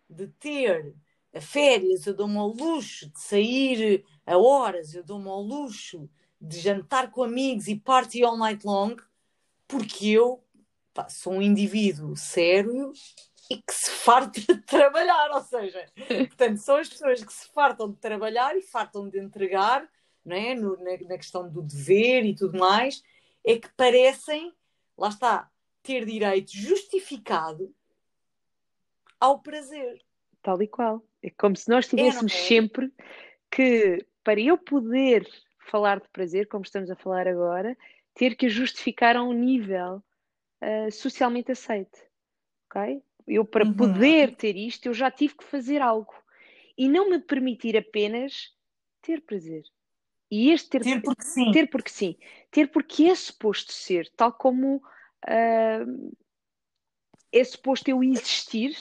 de 0.10 0.28
ter 0.28 0.96
férias, 1.40 2.06
eu 2.06 2.14
dou-me 2.14 2.38
ao 2.38 2.48
luxo 2.48 3.10
de 3.10 3.20
sair 3.20 4.06
a 4.26 4.38
horas, 4.38 4.94
eu 4.94 5.04
dou-me 5.04 5.28
ao 5.28 5.42
luxo 5.42 6.10
de 6.40 6.60
jantar 6.60 7.12
com 7.12 7.24
amigos 7.24 7.68
e 7.68 7.76
party 7.76 8.24
all 8.24 8.38
night 8.38 8.66
long, 8.66 8.96
porque 9.68 10.10
eu 10.10 10.44
pá, 10.94 11.10
sou 11.10 11.34
um 11.34 11.42
indivíduo 11.42 12.16
sério 12.16 12.92
e 13.50 13.62
que 13.62 13.74
se 13.74 13.90
farta 13.92 14.40
de 14.40 14.62
trabalhar, 14.62 15.32
ou 15.32 15.42
seja, 15.42 15.86
portanto, 16.28 16.58
são 16.58 16.78
as 16.78 16.90
pessoas 16.90 17.24
que 17.24 17.34
se 17.34 17.48
fartam 17.54 17.92
de 17.92 17.98
trabalhar 17.98 18.56
e 18.56 18.62
fartam 18.62 19.10
de 19.10 19.20
entregar, 19.20 19.88
não 20.26 20.36
é? 20.36 20.56
No, 20.56 20.78
na, 20.78 20.92
na 21.08 21.18
questão 21.18 21.50
do 21.50 21.62
dever 21.62 22.26
e 22.26 22.36
tudo 22.36 22.58
mais, 22.58 23.02
é 23.46 23.58
que 23.58 23.70
parecem, 23.76 24.54
lá 24.98 25.10
está, 25.10 25.50
ter 25.82 26.06
direito 26.06 26.52
justificado 26.52 27.74
ao 29.20 29.40
prazer. 29.40 30.02
Tal 30.42 30.62
e 30.62 30.68
qual. 30.68 31.02
É 31.24 31.30
como 31.30 31.56
se 31.56 31.70
nós 31.70 31.88
tivéssemos 31.88 32.34
é, 32.34 32.36
é? 32.36 32.40
sempre 32.40 32.94
que, 33.50 34.06
para 34.24 34.40
eu 34.40 34.58
poder 34.58 35.28
falar 35.60 36.00
de 36.00 36.08
prazer, 36.10 36.48
como 36.48 36.64
estamos 36.64 36.90
a 36.90 36.96
falar 36.96 37.28
agora, 37.28 37.78
ter 38.14 38.36
que 38.36 38.50
justificar 38.50 39.16
a 39.16 39.24
um 39.24 39.34
nível 39.34 40.04
uh, 40.62 40.92
socialmente 40.92 41.52
aceite. 41.52 42.02
Ok? 42.70 43.02
Eu, 43.28 43.44
para 43.44 43.66
uhum. 43.66 43.74
poder 43.74 44.36
ter 44.36 44.56
isto, 44.56 44.86
eu 44.86 44.94
já 44.94 45.12
tive 45.12 45.36
que 45.36 45.44
fazer 45.44 45.82
algo. 45.82 46.14
E 46.78 46.88
não 46.88 47.10
me 47.10 47.20
permitir 47.20 47.76
apenas 47.76 48.54
ter 49.02 49.22
prazer. 49.22 49.64
E 50.30 50.52
este 50.52 50.70
ter, 50.70 50.84
ter 50.84 51.02
porque 51.02 51.24
sim. 51.24 51.52
Ter 51.52 51.70
porque 51.70 51.90
sim. 51.90 52.16
Ter 52.52 52.68
porque 52.68 53.06
é 53.06 53.16
suposto 53.16 53.72
ser, 53.72 54.10
tal 54.16 54.32
como 54.34 54.78
uh, 54.78 56.16
é 57.32 57.44
suposto 57.44 57.90
eu 57.90 58.04
existir 58.04 58.76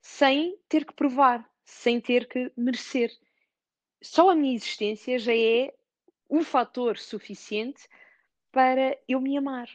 sem 0.00 0.58
ter 0.68 0.84
que 0.84 0.94
provar, 0.94 1.48
sem 1.64 2.00
ter 2.00 2.28
que 2.28 2.52
merecer. 2.56 3.10
Só 4.02 4.30
a 4.30 4.34
minha 4.34 4.54
existência 4.54 5.18
já 5.18 5.34
é 5.34 5.72
um 6.28 6.42
fator 6.42 6.98
suficiente 6.98 7.88
para 8.52 8.98
eu 9.08 9.20
me 9.20 9.36
amar. 9.36 9.68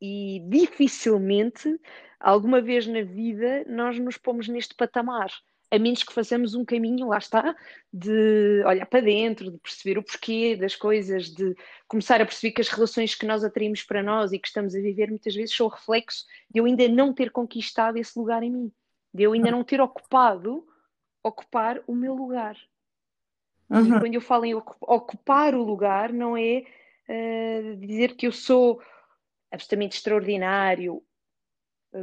E 0.00 0.40
dificilmente, 0.48 1.80
alguma 2.24 2.60
vez 2.60 2.86
na 2.86 3.02
vida, 3.02 3.64
nós 3.68 3.98
nos 3.98 4.16
pomos 4.16 4.48
neste 4.48 4.74
patamar. 4.74 5.30
A 5.70 5.78
menos 5.78 6.04
que 6.04 6.12
façamos 6.12 6.54
um 6.54 6.64
caminho, 6.64 7.08
lá 7.08 7.18
está, 7.18 7.54
de 7.92 8.62
olhar 8.64 8.86
para 8.86 9.00
dentro, 9.00 9.50
de 9.50 9.58
perceber 9.58 9.98
o 9.98 10.02
porquê 10.02 10.54
das 10.54 10.76
coisas, 10.76 11.30
de 11.30 11.54
começar 11.88 12.20
a 12.20 12.26
perceber 12.26 12.52
que 12.52 12.60
as 12.60 12.68
relações 12.68 13.14
que 13.14 13.26
nós 13.26 13.42
atraímos 13.42 13.82
para 13.82 14.02
nós 14.02 14.32
e 14.32 14.38
que 14.38 14.46
estamos 14.46 14.74
a 14.74 14.80
viver 14.80 15.08
muitas 15.08 15.34
vezes 15.34 15.54
são 15.54 15.66
o 15.66 15.70
reflexo 15.70 16.26
de 16.48 16.60
eu 16.60 16.64
ainda 16.64 16.86
não 16.88 17.12
ter 17.12 17.30
conquistado 17.30 17.96
esse 17.96 18.16
lugar 18.18 18.42
em 18.42 18.50
mim 18.50 18.72
de 19.14 19.22
eu 19.22 19.32
ainda 19.32 19.50
não 19.50 19.62
ter 19.62 19.80
ocupado 19.80 20.66
ocupar 21.22 21.80
o 21.86 21.94
meu 21.94 22.14
lugar. 22.14 22.58
Uhum. 23.70 23.96
E 23.96 24.00
quando 24.00 24.14
eu 24.14 24.20
falo 24.20 24.44
em 24.44 24.54
ocupar 24.54 25.54
o 25.54 25.62
lugar, 25.62 26.12
não 26.12 26.36
é 26.36 26.64
uh, 27.08 27.76
dizer 27.76 28.16
que 28.16 28.26
eu 28.26 28.32
sou 28.32 28.82
absolutamente 29.50 29.96
extraordinário 29.96 31.00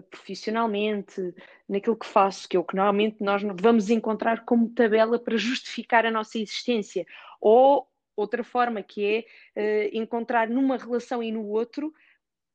profissionalmente 0.10 1.34
naquilo 1.68 1.96
que 1.96 2.06
faço, 2.06 2.48
que 2.48 2.56
é 2.56 2.60
o 2.60 2.64
que 2.64 2.76
normalmente 2.76 3.18
nós 3.20 3.42
vamos 3.60 3.90
encontrar 3.90 4.46
como 4.46 4.70
tabela 4.70 5.20
para 5.20 5.38
justificar 5.38 6.06
a 6.06 6.12
nossa 6.12 6.38
existência. 6.38 7.06
Ou 7.40 7.88
outra 8.16 8.44
forma, 8.44 8.82
que 8.82 9.26
é 9.56 9.90
uh, 9.92 9.98
encontrar 9.98 10.50
numa 10.50 10.78
relação 10.78 11.22
e 11.22 11.32
no 11.32 11.46
outro 11.48 11.94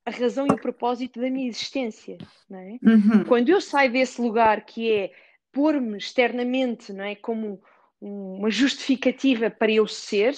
a 0.05 0.11
razão 0.11 0.47
e 0.47 0.53
o 0.53 0.61
propósito 0.61 1.20
da 1.20 1.28
minha 1.28 1.49
existência. 1.49 2.16
É? 2.51 2.78
Uhum. 2.89 3.24
Quando 3.26 3.49
eu 3.49 3.61
saio 3.61 3.91
desse 3.91 4.20
lugar 4.20 4.64
que 4.64 4.93
é 4.93 5.12
pôr-me 5.51 5.99
externamente 5.99 6.93
não 6.93 7.05
é, 7.05 7.16
como 7.16 7.61
uma 8.01 8.51
justificativa 8.51 9.51
para 9.51 9.72
eu 9.72 9.87
ser 9.89 10.34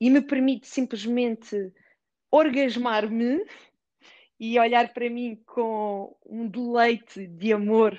e 0.00 0.08
me 0.08 0.20
permite 0.20 0.68
simplesmente 0.68 1.72
orgasmar-me 2.30 3.44
e 4.42 4.58
olhar 4.58 4.92
para 4.92 5.08
mim 5.08 5.40
com 5.46 6.16
um 6.26 6.48
deleite 6.48 7.28
de 7.28 7.52
amor 7.52 7.96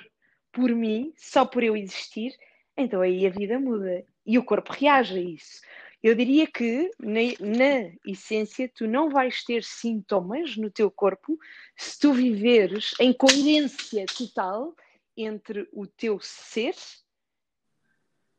por 0.52 0.68
mim, 0.68 1.10
só 1.16 1.46
por 1.46 1.62
eu 1.62 1.74
existir, 1.74 2.36
então 2.76 3.00
aí 3.00 3.26
a 3.26 3.30
vida 3.30 3.58
muda 3.58 4.04
e 4.26 4.36
o 4.36 4.44
corpo 4.44 4.70
reage 4.70 5.16
a 5.16 5.22
isso. 5.22 5.62
Eu 6.02 6.14
diria 6.14 6.46
que, 6.46 6.90
na, 6.98 7.20
na, 7.40 7.90
essência, 8.06 8.70
tu 8.74 8.86
não 8.86 9.08
vais 9.08 9.42
ter 9.42 9.64
sintomas 9.64 10.54
no 10.54 10.70
teu 10.70 10.90
corpo 10.90 11.38
se 11.78 11.98
tu 11.98 12.12
viveres 12.12 12.92
em 13.00 13.10
coerência 13.10 14.04
total 14.04 14.76
entre 15.16 15.66
o 15.72 15.86
teu 15.86 16.20
ser 16.20 16.74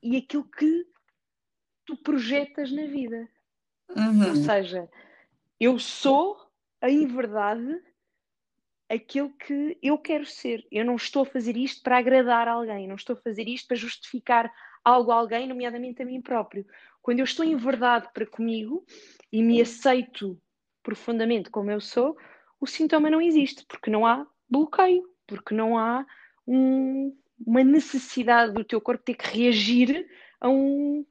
e 0.03 0.15
aquilo 0.17 0.43
que 0.43 0.85
tu 1.83 1.97
projetas 1.97 2.71
na 2.71 2.85
vida. 2.85 3.27
Uhum. 3.89 4.29
Ou 4.29 4.35
seja, 4.35 4.87
eu 5.59 5.79
sou, 5.79 6.39
em 6.83 7.07
verdade, 7.07 7.81
aquilo 8.89 9.31
que 9.33 9.77
eu 9.81 9.97
quero 9.97 10.25
ser. 10.25 10.65
Eu 10.71 10.85
não 10.85 10.95
estou 10.95 11.23
a 11.23 11.25
fazer 11.25 11.57
isto 11.57 11.81
para 11.81 11.97
agradar 11.97 12.47
alguém, 12.47 12.87
não 12.87 12.95
estou 12.95 13.15
a 13.15 13.21
fazer 13.21 13.47
isto 13.47 13.67
para 13.67 13.77
justificar 13.77 14.51
algo 14.83 15.11
a 15.11 15.15
alguém, 15.15 15.47
nomeadamente 15.47 16.01
a 16.01 16.05
mim 16.05 16.21
próprio. 16.21 16.65
Quando 17.01 17.19
eu 17.19 17.25
estou 17.25 17.45
em 17.45 17.55
verdade 17.55 18.09
para 18.13 18.25
comigo 18.25 18.85
e 19.31 19.41
me 19.41 19.61
aceito 19.61 20.39
profundamente 20.83 21.49
como 21.49 21.71
eu 21.71 21.81
sou, 21.81 22.15
o 22.59 22.67
sintoma 22.67 23.09
não 23.09 23.21
existe, 23.21 23.65
porque 23.67 23.89
não 23.89 24.05
há 24.05 24.25
bloqueio, 24.49 25.03
porque 25.25 25.53
não 25.53 25.77
há 25.77 26.05
um, 26.47 27.15
uma 27.45 27.63
necessidade 27.63 28.53
do 28.53 28.63
teu 28.63 28.79
corpo 28.79 29.03
ter 29.03 29.15
que 29.15 29.37
reagir 29.37 30.07
a, 30.39 30.47
um, 30.47 31.05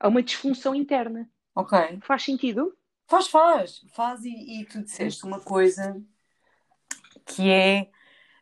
a 0.00 0.08
uma 0.08 0.22
disfunção 0.22 0.74
interna. 0.74 1.30
Ok. 1.54 1.98
Faz 2.02 2.22
sentido? 2.22 2.74
Faz, 3.06 3.28
faz. 3.28 3.84
Faz 3.88 4.24
e, 4.24 4.60
e 4.60 4.64
tu 4.64 4.82
disseste 4.82 5.24
uma 5.24 5.40
coisa 5.40 6.02
que 7.28 7.50
é 7.50 7.88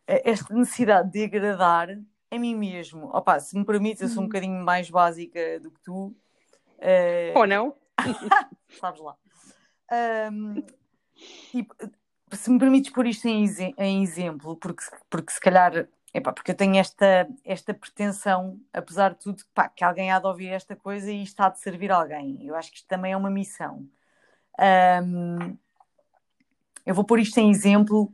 esta 0.06 0.54
necessidade 0.54 1.10
de 1.10 1.24
agradar 1.24 1.88
a 2.30 2.38
mim 2.38 2.54
mesmo. 2.54 3.08
Opa, 3.12 3.38
se 3.40 3.58
me 3.58 3.64
permites, 3.64 4.02
eu 4.02 4.08
sou 4.08 4.18
um 4.18 4.20
uhum. 4.22 4.28
bocadinho 4.28 4.64
mais 4.64 4.88
básica 4.88 5.60
do 5.60 5.70
que 5.70 5.80
tu, 5.80 6.14
Uh... 6.78 7.38
Ou 7.38 7.46
não? 7.46 7.74
Sabes 8.80 9.00
lá. 9.00 9.16
Um, 10.30 10.62
e, 11.54 11.66
se 12.32 12.50
me 12.50 12.58
permites 12.58 12.92
pôr 12.92 13.06
isto 13.06 13.26
em, 13.26 13.46
em 13.78 14.02
exemplo, 14.02 14.56
porque, 14.56 14.84
porque 15.08 15.32
se 15.32 15.40
calhar 15.40 15.88
Epá, 16.12 16.32
porque 16.32 16.52
eu 16.52 16.54
tenho 16.54 16.76
esta, 16.76 17.28
esta 17.44 17.74
pretensão, 17.74 18.58
apesar 18.72 19.12
de 19.12 19.20
tudo, 19.20 19.42
pá, 19.52 19.68
que 19.68 19.84
alguém 19.84 20.10
há 20.10 20.18
de 20.18 20.26
ouvir 20.26 20.48
esta 20.48 20.74
coisa 20.74 21.12
e 21.12 21.22
está 21.22 21.50
de 21.50 21.60
servir 21.60 21.92
alguém. 21.92 22.38
Eu 22.42 22.54
acho 22.54 22.70
que 22.70 22.78
isto 22.78 22.88
também 22.88 23.12
é 23.12 23.16
uma 23.16 23.28
missão. 23.28 23.86
Um, 24.58 25.58
eu 26.86 26.94
vou 26.94 27.04
pôr 27.04 27.20
isto 27.20 27.36
em 27.38 27.50
exemplo 27.50 28.10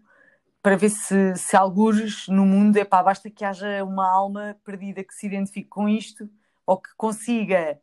para 0.62 0.76
ver 0.76 0.90
se, 0.90 1.34
se 1.36 1.56
algures 1.56 2.28
no 2.28 2.46
mundo, 2.46 2.76
epá, 2.76 3.02
basta 3.02 3.28
que 3.28 3.44
haja 3.44 3.84
uma 3.84 4.08
alma 4.08 4.56
perdida 4.64 5.02
que 5.02 5.14
se 5.14 5.26
identifique 5.26 5.68
com 5.68 5.88
isto 5.88 6.30
ou 6.64 6.80
que 6.80 6.94
consiga 6.96 7.80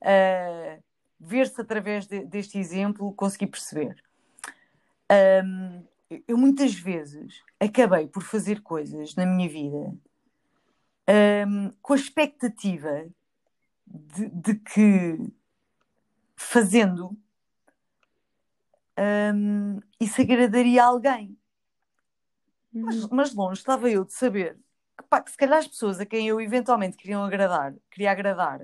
uh, 0.00 0.82
ver-se 1.20 1.60
através 1.60 2.06
de, 2.06 2.24
deste 2.24 2.58
exemplo, 2.58 3.12
consegui 3.12 3.46
perceber. 3.46 4.02
Um, 5.44 5.84
eu 6.26 6.38
muitas 6.38 6.74
vezes 6.74 7.42
acabei 7.60 8.06
por 8.06 8.22
fazer 8.22 8.62
coisas 8.62 9.14
na 9.14 9.26
minha 9.26 9.48
vida 9.48 9.94
um, 11.46 11.70
com 11.82 11.92
a 11.92 11.96
expectativa 11.96 13.06
de, 13.86 14.28
de, 14.30 14.54
que 14.54 15.18
fazendo 16.36 17.16
um, 19.34 19.80
isso 20.00 20.20
agradaria 20.20 20.82
a 20.82 20.86
alguém. 20.86 21.36
Mas, 22.74 22.96
Uhum. 23.02 23.08
mas 23.12 23.34
longe 23.34 23.60
estava 23.60 23.90
eu 23.90 24.04
de 24.04 24.12
saber 24.12 24.56
que, 24.98 25.04
pá, 25.08 25.20
que 25.22 25.30
se 25.30 25.36
calhar 25.36 25.58
as 25.58 25.68
pessoas 25.68 26.00
a 26.00 26.06
quem 26.06 26.28
eu 26.28 26.40
eventualmente 26.40 26.96
queria 26.96 27.18
agradar, 27.18 27.74
queria 27.90 28.10
agradar, 28.12 28.60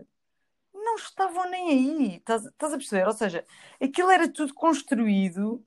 não 0.74 0.96
estavam 0.96 1.48
nem 1.50 1.68
aí. 1.70 2.16
Estás, 2.16 2.44
estás 2.46 2.72
a 2.74 2.76
perceber? 2.78 3.06
Ou 3.06 3.12
seja, 3.14 3.44
aquilo 3.82 4.11
era 4.11 4.28
tudo 4.32 4.54
construído 4.54 5.64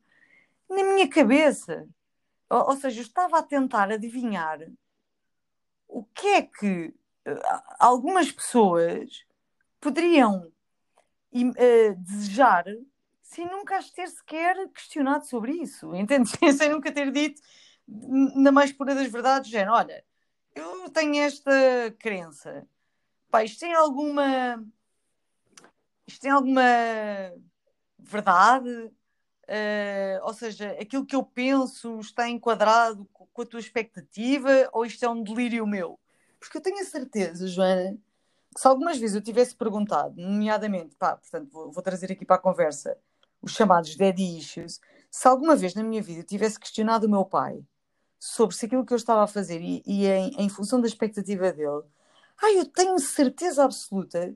na 0.69 0.83
minha 0.83 1.09
cabeça. 1.09 1.87
Ou, 2.49 2.69
ou 2.71 2.77
seja, 2.77 2.99
eu 3.01 3.03
estava 3.05 3.39
a 3.39 3.43
tentar 3.43 3.91
adivinhar 3.91 4.59
o 5.87 6.03
que 6.05 6.27
é 6.27 6.41
que 6.41 6.93
eh, 7.25 7.39
algumas 7.79 8.31
pessoas 8.31 9.25
poderiam 9.81 10.51
eh, 11.57 11.93
desejar 11.95 12.65
sem 13.21 13.45
nunca 13.49 13.77
as 13.77 13.89
ter 13.91 14.07
sequer 14.09 14.55
questionado 14.69 15.25
sobre 15.25 15.53
isso. 15.53 15.93
Entendes? 15.95 16.33
sem 16.57 16.69
nunca 16.69 16.91
ter 16.91 17.11
dito, 17.11 17.41
na 18.35 18.51
mais 18.51 18.71
pura 18.71 18.95
das 18.95 19.07
verdades, 19.07 19.49
género, 19.49 19.73
olha, 19.73 20.03
eu 20.55 20.89
tenho 20.89 21.15
esta 21.23 21.51
crença. 21.99 22.67
Pá, 23.29 23.43
isto 23.43 23.59
tem 23.59 23.73
alguma. 23.73 24.63
Isto 26.07 26.21
tem 26.21 26.31
alguma 26.31 26.61
verdade? 27.97 28.91
Eh, 29.47 30.19
ou 30.23 30.33
seja, 30.33 30.71
aquilo 30.79 31.05
que 31.05 31.15
eu 31.15 31.23
penso 31.23 31.99
está 31.99 32.29
enquadrado 32.29 33.05
co- 33.11 33.27
com 33.33 33.41
a 33.41 33.45
tua 33.45 33.59
expectativa 33.59 34.69
ou 34.71 34.85
isto 34.85 35.03
é 35.03 35.09
um 35.09 35.21
delírio 35.23 35.67
meu? 35.67 35.99
Porque 36.39 36.57
eu 36.57 36.61
tenho 36.61 36.79
a 36.79 36.85
certeza, 36.85 37.47
Joana, 37.47 37.97
que 38.55 38.61
se 38.61 38.67
algumas 38.67 38.97
vezes 38.97 39.15
eu 39.15 39.21
tivesse 39.21 39.55
perguntado, 39.55 40.15
nomeadamente, 40.21 40.95
pá, 40.95 41.17
portanto, 41.17 41.49
vou, 41.51 41.71
vou 41.71 41.83
trazer 41.83 42.11
aqui 42.11 42.25
para 42.25 42.37
a 42.37 42.39
conversa 42.39 42.97
os 43.41 43.51
chamados 43.53 43.95
daddy 43.97 44.37
issues, 44.37 44.79
se 45.11 45.27
alguma 45.27 45.55
vez 45.55 45.75
na 45.75 45.83
minha 45.83 46.01
vida 46.01 46.21
eu 46.21 46.25
tivesse 46.25 46.59
questionado 46.59 47.05
o 47.07 47.09
meu 47.09 47.25
pai 47.25 47.63
sobre 48.23 48.55
se 48.55 48.65
aquilo 48.65 48.85
que 48.85 48.93
eu 48.93 48.97
estava 48.97 49.23
a 49.23 49.27
fazer 49.27 49.61
e, 49.61 49.83
e 49.85 50.05
em, 50.07 50.31
em 50.39 50.49
função 50.49 50.79
da 50.79 50.87
expectativa 50.87 51.51
dele, 51.51 51.83
ai, 52.41 52.57
eu 52.57 52.65
tenho 52.65 52.97
certeza 52.97 53.65
absoluta 53.65 54.33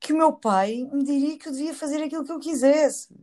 que 0.00 0.12
o 0.12 0.16
meu 0.18 0.32
pai 0.32 0.84
me 0.92 1.04
diria 1.04 1.38
que 1.38 1.48
eu 1.48 1.52
devia 1.52 1.74
fazer 1.74 2.02
aquilo 2.02 2.24
que 2.24 2.32
eu 2.32 2.40
quisesse. 2.40 3.14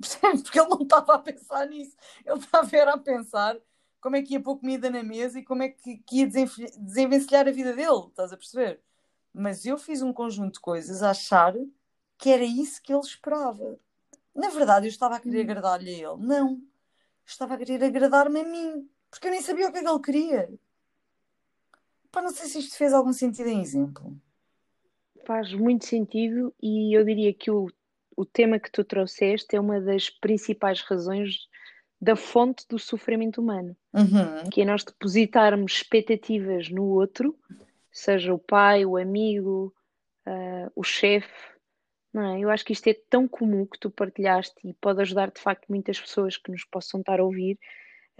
Porque 0.42 0.58
ele 0.60 0.68
não 0.68 0.82
estava 0.82 1.14
a 1.14 1.18
pensar 1.20 1.66
nisso. 1.68 1.96
Ele 2.26 2.38
estava 2.40 2.90
a 2.92 2.98
pensar 2.98 3.56
como 4.00 4.16
é 4.16 4.22
que 4.22 4.34
ia 4.34 4.42
pôr 4.42 4.58
comida 4.58 4.90
na 4.90 5.02
mesa 5.02 5.38
e 5.38 5.44
como 5.44 5.62
é 5.62 5.68
que, 5.70 5.98
que 5.98 6.18
ia 6.18 6.26
desenvencilhar 6.26 7.46
a 7.48 7.52
vida 7.52 7.74
dele. 7.74 8.08
Estás 8.08 8.32
a 8.32 8.36
perceber? 8.36 8.82
Mas 9.32 9.64
eu 9.66 9.78
fiz 9.78 10.02
um 10.02 10.12
conjunto 10.12 10.54
de 10.54 10.60
coisas 10.60 11.02
a 11.04 11.10
achar 11.10 11.54
que 12.18 12.30
era 12.30 12.44
isso 12.44 12.82
que 12.82 12.92
ele 12.92 13.02
esperava. 13.02 13.78
Na 14.34 14.48
verdade, 14.50 14.86
eu 14.86 14.90
estava 14.90 15.16
a 15.16 15.20
querer 15.20 15.40
Hum. 15.40 15.42
agradar-lhe 15.42 15.90
a 15.90 16.10
ele. 16.12 16.26
Não. 16.26 16.62
Estava 17.26 17.54
a 17.54 17.58
querer 17.58 17.84
agradar-me 17.84 18.40
a 18.40 18.44
mim. 18.44 18.89
Porque 19.10 19.26
eu 19.26 19.30
nem 19.32 19.42
sabia 19.42 19.68
o 19.68 19.72
que 19.72 19.78
é 19.78 19.82
que 19.82 19.88
ele 19.88 20.00
queria. 20.00 20.50
Pá, 22.12 22.22
não 22.22 22.30
sei 22.30 22.46
se 22.46 22.58
isto 22.58 22.76
fez 22.76 22.92
algum 22.92 23.12
sentido 23.12 23.48
em 23.48 23.60
exemplo. 23.60 24.16
Faz 25.24 25.52
muito 25.52 25.84
sentido 25.86 26.54
e 26.62 26.96
eu 26.96 27.04
diria 27.04 27.32
que 27.32 27.50
o, 27.50 27.68
o 28.16 28.24
tema 28.24 28.58
que 28.58 28.70
tu 28.70 28.82
trouxeste 28.84 29.54
é 29.54 29.60
uma 29.60 29.80
das 29.80 30.10
principais 30.10 30.80
razões 30.82 31.48
da 32.00 32.16
fonte 32.16 32.66
do 32.68 32.78
sofrimento 32.78 33.40
humano, 33.40 33.76
Uhum. 33.92 34.48
que 34.50 34.62
é 34.62 34.64
nós 34.64 34.82
depositarmos 34.84 35.72
expectativas 35.72 36.70
no 36.70 36.84
outro, 36.84 37.38
seja 37.92 38.32
o 38.32 38.38
pai, 38.38 38.86
o 38.86 38.96
amigo, 38.96 39.74
ah, 40.24 40.70
o 40.74 40.82
chefe, 40.82 41.50
não 42.12 42.34
é? 42.34 42.40
Eu 42.40 42.50
acho 42.50 42.64
que 42.64 42.72
isto 42.72 42.86
é 42.88 42.94
tão 43.10 43.28
comum 43.28 43.66
que 43.66 43.78
tu 43.78 43.90
partilhaste 43.90 44.54
e 44.66 44.72
pode 44.74 45.00
ajudar 45.02 45.30
de 45.30 45.40
facto 45.40 45.66
muitas 45.68 46.00
pessoas 46.00 46.36
que 46.36 46.50
nos 46.50 46.64
possam 46.64 47.00
estar 47.00 47.20
a 47.20 47.24
ouvir 47.24 47.58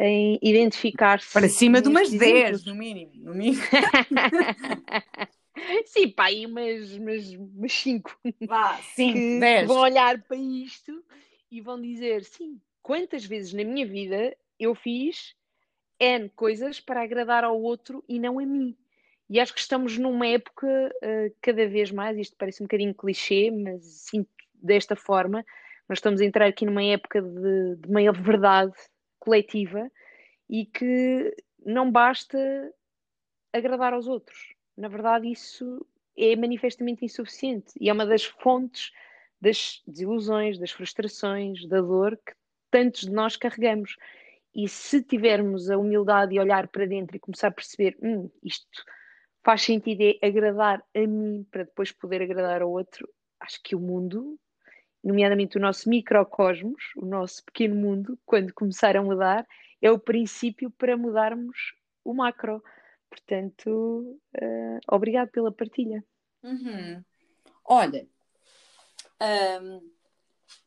em 0.02 0.38
identificar-se 0.42 1.32
Para 1.32 1.48
cima 1.48 1.80
de 1.82 1.88
umas 1.88 2.10
nestes 2.10 2.18
10, 2.18 2.34
exemplos. 2.34 2.64
no 2.64 2.74
mínimo. 2.74 3.12
No 3.16 3.34
mínimo. 3.34 3.62
Sim, 5.84 6.08
pá, 6.08 6.26
aí 6.26 6.46
umas, 6.46 6.92
umas, 6.94 7.28
umas 7.34 7.72
cinco 7.72 8.18
Vá, 8.46 8.76
que, 8.76 8.82
5, 8.94 9.12
que 9.12 9.40
10. 9.40 9.68
vão 9.68 9.78
olhar 9.78 10.22
para 10.22 10.36
isto 10.36 11.04
e 11.50 11.60
vão 11.60 11.80
dizer: 11.80 12.24
sim, 12.24 12.60
quantas 12.82 13.24
vezes 13.24 13.52
na 13.52 13.64
minha 13.64 13.86
vida 13.86 14.34
eu 14.58 14.74
fiz 14.74 15.34
N 15.98 16.30
coisas 16.30 16.80
para 16.80 17.02
agradar 17.02 17.44
ao 17.44 17.60
outro 17.60 18.02
e 18.08 18.18
não 18.18 18.38
a 18.38 18.46
mim. 18.46 18.76
E 19.28 19.38
acho 19.38 19.52
que 19.52 19.60
estamos 19.60 19.98
numa 19.98 20.26
época 20.26 20.66
uh, 20.66 21.34
cada 21.42 21.68
vez 21.68 21.90
mais, 21.92 22.16
isto 22.18 22.36
parece 22.38 22.62
um 22.62 22.66
bocadinho 22.66 22.94
clichê, 22.94 23.50
mas 23.50 23.84
sinto 23.84 24.30
desta 24.54 24.96
forma, 24.96 25.44
nós 25.88 25.98
estamos 25.98 26.20
a 26.20 26.24
entrar 26.24 26.46
aqui 26.46 26.64
numa 26.64 26.82
época 26.82 27.20
de, 27.20 27.76
de 27.76 27.90
maior 27.90 28.18
verdade 28.20 28.72
coletiva 29.20 29.90
e 30.48 30.66
que 30.66 31.32
não 31.64 31.90
basta 31.90 32.38
agradar 33.52 33.92
aos 33.92 34.08
outros. 34.08 34.54
Na 34.76 34.88
verdade, 34.88 35.30
isso 35.30 35.86
é 36.16 36.34
manifestamente 36.34 37.04
insuficiente 37.04 37.72
e 37.80 37.88
é 37.88 37.92
uma 37.92 38.06
das 38.06 38.24
fontes 38.24 38.90
das 39.40 39.82
desilusões, 39.86 40.58
das 40.58 40.70
frustrações, 40.70 41.66
da 41.66 41.80
dor 41.80 42.16
que 42.16 42.32
tantos 42.70 43.02
de 43.02 43.10
nós 43.10 43.36
carregamos. 43.36 43.96
E 44.54 44.68
se 44.68 45.02
tivermos 45.02 45.70
a 45.70 45.78
humildade 45.78 46.32
de 46.32 46.40
olhar 46.40 46.68
para 46.68 46.86
dentro 46.86 47.16
e 47.16 47.20
começar 47.20 47.48
a 47.48 47.52
perceber, 47.52 47.96
hum, 48.02 48.28
isto 48.42 48.84
faz 49.44 49.62
sentido 49.62 50.02
é 50.02 50.26
agradar 50.26 50.82
a 50.94 51.06
mim 51.06 51.46
para 51.50 51.64
depois 51.64 51.92
poder 51.92 52.22
agradar 52.22 52.60
ao 52.62 52.70
outro, 52.70 53.08
acho 53.40 53.62
que 53.62 53.74
o 53.74 53.80
mundo, 53.80 54.38
nomeadamente 55.02 55.56
o 55.56 55.60
nosso 55.60 55.88
microcosmos, 55.88 56.82
o 56.96 57.06
nosso 57.06 57.44
pequeno 57.44 57.74
mundo, 57.74 58.18
quando 58.24 58.52
começar 58.52 58.96
a 58.96 59.02
mudar, 59.02 59.46
é 59.80 59.90
o 59.90 59.98
princípio 59.98 60.70
para 60.70 60.96
mudarmos 60.96 61.74
o 62.04 62.14
macro. 62.14 62.62
Portanto, 63.08 64.20
uh, 64.36 64.78
obrigado 64.88 65.30
pela 65.30 65.50
partilha. 65.50 66.04
Uhum. 66.42 67.02
Olha, 67.64 68.06
um, 69.62 69.90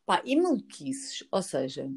pá, 0.05 0.21
e 0.25 0.35
maluquices, 0.35 1.25
ou 1.31 1.41
seja, 1.41 1.89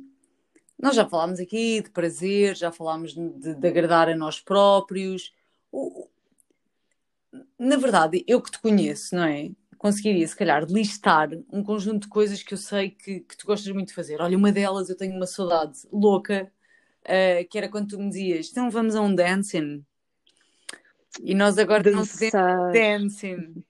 nós 0.79 0.95
já 0.95 1.09
falámos 1.09 1.41
aqui 1.41 1.83
de 1.83 1.91
prazer, 1.91 2.55
já 2.55 2.71
falámos 2.71 3.15
de, 3.15 3.55
de 3.55 3.69
agradar 3.69 4.09
a 4.09 4.17
nós 4.17 4.41
próprios. 4.41 5.33
O, 5.73 6.09
na 7.59 7.77
verdade, 7.77 8.25
eu 8.27 8.41
que 8.41 8.51
te 8.51 8.61
conheço, 8.61 9.15
não 9.15 9.25
é? 9.25 9.51
Conseguiria, 9.79 10.27
se 10.27 10.37
calhar, 10.37 10.65
listar 10.65 11.29
um 11.53 11.63
conjunto 11.63 12.03
de 12.05 12.09
coisas 12.09 12.43
que 12.43 12.55
eu 12.55 12.59
sei 12.59 12.91
que, 12.91 13.21
que 13.21 13.37
tu 13.37 13.47
gostas 13.47 13.73
muito 13.73 13.89
de 13.89 13.95
fazer. 13.95 14.21
Olha, 14.21 14.37
uma 14.37 14.51
delas 14.51 14.89
eu 14.89 14.97
tenho 14.97 15.15
uma 15.15 15.27
saudade 15.27 15.79
louca, 15.93 16.51
uh, 17.03 17.49
que 17.49 17.59
era 17.59 17.69
quando 17.69 17.89
tu 17.89 17.99
me 17.99 18.09
dizias: 18.09 18.51
então 18.51 18.71
vamos 18.71 18.95
a 18.95 19.01
um 19.01 19.15
dancing. 19.15 19.85
E 21.23 21.35
nós 21.35 21.59
agora 21.59 21.83
Dançar. 21.83 22.59
não 22.65 22.73
dancing. 22.73 23.65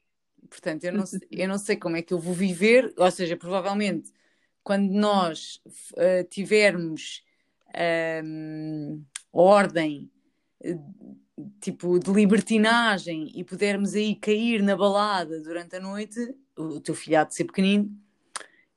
Portanto, 0.48 0.84
eu 0.84 0.92
não, 0.92 1.04
eu 1.30 1.48
não 1.48 1.59
sei 1.59 1.76
como 1.76 1.96
é 1.96 2.02
que 2.02 2.14
eu 2.14 2.18
vou 2.18 2.34
viver, 2.34 2.92
ou 2.96 3.11
seja, 3.11 3.36
provavelmente 3.36 4.12
quando 4.62 4.90
nós 4.90 5.61
uh, 5.92 6.24
tivermos 6.28 7.22
um, 8.24 9.04
ordem 9.32 10.11
tipo 11.61 11.99
de 11.99 12.11
libertinagem 12.11 13.30
e 13.34 13.45
pudermos 13.45 13.95
aí 13.95 14.14
cair 14.14 14.62
na 14.62 14.76
balada 14.76 15.41
durante 15.41 15.76
a 15.76 15.80
noite, 15.80 16.18
o 16.57 16.80
teu 16.80 16.95
de 16.95 17.34
ser 17.34 17.45
pequenino 17.45 17.91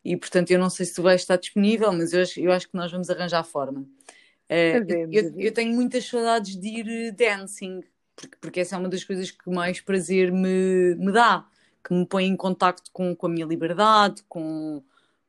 e 0.03 0.16
portanto 0.18 0.51
eu 0.51 0.60
não 0.60 0.70
sei 0.70 0.86
se 0.86 0.95
tu 0.95 1.03
vais 1.03 1.22
estar 1.22 1.38
disponível, 1.38 1.91
mas 1.91 2.14
eu 2.14 2.22
acho, 2.22 2.39
eu 2.39 2.51
acho 2.51 2.68
que 2.68 2.76
nós 2.76 2.91
vamos 2.91 3.10
arranjar 3.10 3.43
forma. 3.43 3.82
Uh, 3.82 4.80
Sabemos, 4.80 5.16
eu, 5.16 5.34
eu, 5.38 5.53
tenho 5.53 5.74
muitas 5.74 6.05
saudades 6.05 6.55
de 6.55 6.68
ir 6.68 7.12
dancing, 7.12 7.84
porque, 8.16 8.38
porque 8.41 8.60
essa 8.62 8.76
é 8.76 8.80
uma 8.80 8.89
das 8.89 9.03
coisas 9.03 9.30
que 9.30 9.49
mais 9.49 9.80
prazer 9.80 10.32
me, 10.32 10.95
me 10.95 11.12
dá, 11.12 11.45
que 11.84 11.93
me 11.93 12.05
põe 12.05 12.26
em 12.26 12.36
contacto 12.36 12.89
com, 12.91 13.16
com 13.16 13.28
a 13.28 13.30
minha 13.30 13.45
liberdade, 13.45 14.24
com, 14.28 14.84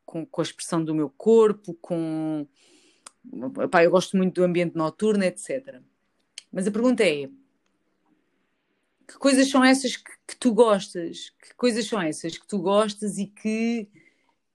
com, 0.07 0.25
com 0.25 0.41
a 0.41 0.45
expressão 0.45 0.83
do 0.83 0.95
meu 0.95 1.11
corpo, 1.11 1.75
com. 1.75 2.47
Epá, 3.63 3.85
eu 3.85 3.91
gosto 3.91 4.17
muito 4.17 4.37
do 4.37 4.45
ambiente 4.45 4.75
noturno, 4.75 5.23
etc. 5.23 5.83
Mas 6.53 6.67
a 6.67 6.71
pergunta 6.71 7.05
é: 7.05 7.29
que 9.07 9.19
coisas 9.19 9.49
são 9.49 9.65
essas 9.65 9.97
que, 9.97 10.11
que, 10.27 10.37
tu 10.37 10.53
gostas? 10.53 11.31
Que 11.43 11.55
coisas 11.55 11.87
são 11.87 12.01
essas 12.01 12.37
que 12.39 12.47
tu 12.47 12.59
gostas 12.59 13.19
e 13.19 13.27
que 13.27 13.89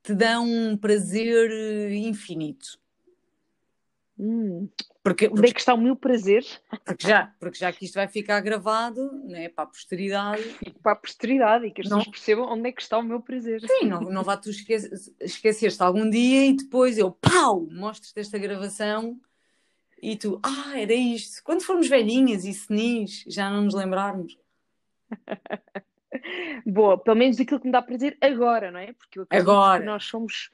te 0.03 0.13
dão 0.13 0.45
um 0.45 0.77
prazer 0.77 1.51
eh, 1.51 1.95
infinito? 1.95 2.79
Hum. 4.17 4.69
Porque, 5.03 5.27
Onde 5.27 5.49
é 5.49 5.53
que 5.53 5.59
está 5.59 5.73
o 5.73 5.77
meu 5.77 5.95
prazer? 5.95 6.43
Porque 6.83 7.07
já, 7.07 7.31
porque 7.39 7.59
já 7.59 7.71
que 7.71 7.85
isto 7.85 7.95
vai 7.95 8.07
ficar 8.07 8.39
gravado 8.39 9.11
né, 9.25 9.49
para 9.49 9.65
a 9.65 9.67
posteridade. 9.67 10.41
E 10.65 10.71
para 10.71 10.93
a 10.93 10.95
posteridade 10.95 11.67
e 11.67 11.71
que 11.71 11.81
as 11.81 11.89
não. 11.89 11.97
pessoas 11.97 12.15
percebam 12.15 12.51
onde 12.51 12.69
é 12.69 12.71
que 12.71 12.81
está 12.81 12.97
o 12.97 13.03
meu 13.03 13.21
prazer. 13.21 13.61
Sim, 13.67 13.87
não, 13.87 14.01
não 14.01 14.23
vá 14.23 14.35
tu 14.37 14.49
esquecer, 14.49 14.91
esquecer-te 15.19 15.83
algum 15.83 16.09
dia 16.09 16.47
e 16.47 16.53
depois 16.53 16.97
eu, 16.97 17.11
pau, 17.11 17.67
mostro-te 17.69 18.19
esta 18.19 18.39
gravação 18.39 19.19
e 20.11 20.15
tu, 20.15 20.39
ah, 20.43 20.79
era 20.79 20.93
isto. 20.93 21.43
Quando 21.43 21.63
formos 21.63 21.87
velhinhas 21.87 22.45
e 22.45 22.53
senis, 22.53 23.23
já 23.27 23.49
não 23.49 23.63
nos 23.63 23.73
lembrarmos. 23.73 24.37
Boa, 26.65 26.97
pelo 26.97 27.17
menos 27.17 27.39
aquilo 27.39 27.59
que 27.59 27.65
me 27.65 27.71
dá 27.71 27.81
prazer 27.81 28.17
agora, 28.21 28.71
não 28.71 28.79
é? 28.79 28.93
Porque 28.93 29.19
eu 29.19 29.27
agora. 29.29 29.83
nós 29.83 30.05
somos 30.05 30.51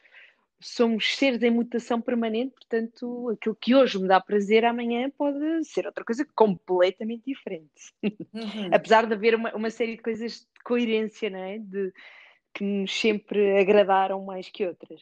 somos 0.63 1.15
seres 1.15 1.41
em 1.41 1.49
mutação 1.49 1.99
permanente, 1.99 2.53
portanto, 2.53 3.31
aquilo 3.31 3.55
que 3.55 3.73
hoje 3.73 3.99
me 3.99 4.07
dá 4.07 4.21
prazer, 4.21 4.63
amanhã 4.63 5.09
pode 5.09 5.65
ser 5.65 5.87
outra 5.87 6.05
coisa 6.05 6.23
completamente 6.35 7.23
diferente. 7.25 7.91
Uhum. 8.03 8.11
Apesar 8.71 9.07
de 9.07 9.13
haver 9.13 9.33
uma, 9.33 9.51
uma, 9.55 9.71
série 9.71 9.95
de 9.95 10.03
coisas 10.03 10.41
de 10.41 10.63
coerência, 10.63 11.31
não 11.31 11.39
é? 11.39 11.57
De, 11.57 11.91
que 12.53 12.63
nos 12.63 12.93
sempre 12.93 13.59
agradaram 13.59 14.23
mais 14.23 14.49
que 14.49 14.65
outras. 14.65 15.01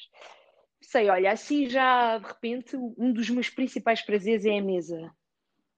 Sei, 0.81 1.09
olha, 1.09 1.31
assim 1.31 1.69
já 1.69 2.17
de 2.17 2.25
repente, 2.25 2.75
um 2.75 3.11
dos 3.11 3.29
meus 3.29 3.49
principais 3.49 4.01
prazeres 4.01 4.45
é 4.45 4.57
a 4.57 4.61
mesa. 4.61 5.11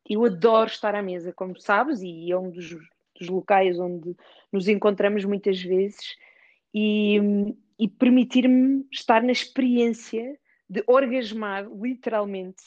Eu 0.08 0.26
adoro 0.26 0.70
estar 0.70 0.96
à 0.96 1.02
mesa, 1.02 1.34
como 1.34 1.60
sabes, 1.60 2.02
e 2.02 2.32
é 2.32 2.38
um 2.38 2.50
dos, 2.50 2.70
dos 3.20 3.30
locais 3.30 3.80
onde 3.80 4.16
nos 4.52 4.68
encontramos 4.68 5.26
muitas 5.26 5.62
vezes. 5.62 6.16
E, 6.74 7.20
e 7.78 7.88
permitir-me 7.88 8.86
estar 8.92 9.22
na 9.22 9.32
experiência 9.32 10.40
de 10.70 10.84
orgasmar, 10.88 11.70
literalmente, 11.70 12.64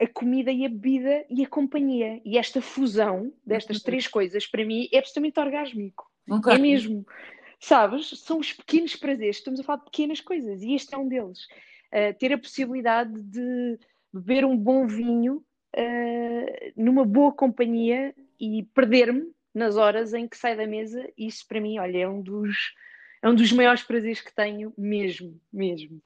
a 0.00 0.06
comida 0.06 0.50
e 0.50 0.64
a 0.64 0.68
bebida 0.68 1.26
e 1.28 1.44
a 1.44 1.48
companhia. 1.48 2.20
E 2.24 2.38
esta 2.38 2.62
fusão 2.62 3.32
destas 3.44 3.78
uhum. 3.78 3.82
três 3.84 4.08
coisas, 4.08 4.46
para 4.46 4.64
mim, 4.64 4.88
é 4.90 4.98
absolutamente 4.98 5.38
orgásmico. 5.38 6.10
Okay. 6.28 6.54
É 6.54 6.58
mesmo. 6.58 7.04
Sabes? 7.60 8.08
São 8.20 8.38
os 8.38 8.52
pequenos 8.52 8.96
prazeres. 8.96 9.36
Estamos 9.36 9.60
a 9.60 9.62
falar 9.62 9.78
de 9.78 9.84
pequenas 9.84 10.20
coisas 10.20 10.62
e 10.62 10.74
este 10.74 10.94
é 10.94 10.98
um 10.98 11.06
deles. 11.06 11.46
Uh, 11.92 12.16
ter 12.18 12.32
a 12.32 12.38
possibilidade 12.38 13.12
de 13.22 13.78
beber 14.12 14.44
um 14.44 14.56
bom 14.56 14.86
vinho 14.86 15.44
uh, 15.76 16.72
numa 16.76 17.04
boa 17.04 17.32
companhia 17.32 18.14
e 18.40 18.62
perder-me 18.74 19.30
nas 19.54 19.76
horas 19.76 20.14
em 20.14 20.26
que 20.26 20.36
sai 20.36 20.56
da 20.56 20.66
mesa, 20.66 21.06
isso 21.18 21.46
para 21.46 21.60
mim, 21.60 21.78
olha, 21.78 21.98
é 21.98 22.08
um 22.08 22.22
dos 22.22 22.56
é 23.22 23.28
um 23.28 23.34
dos 23.34 23.52
maiores 23.52 23.82
prazeres 23.82 24.20
que 24.20 24.34
tenho, 24.34 24.72
mesmo, 24.78 25.38
mesmo. 25.52 26.00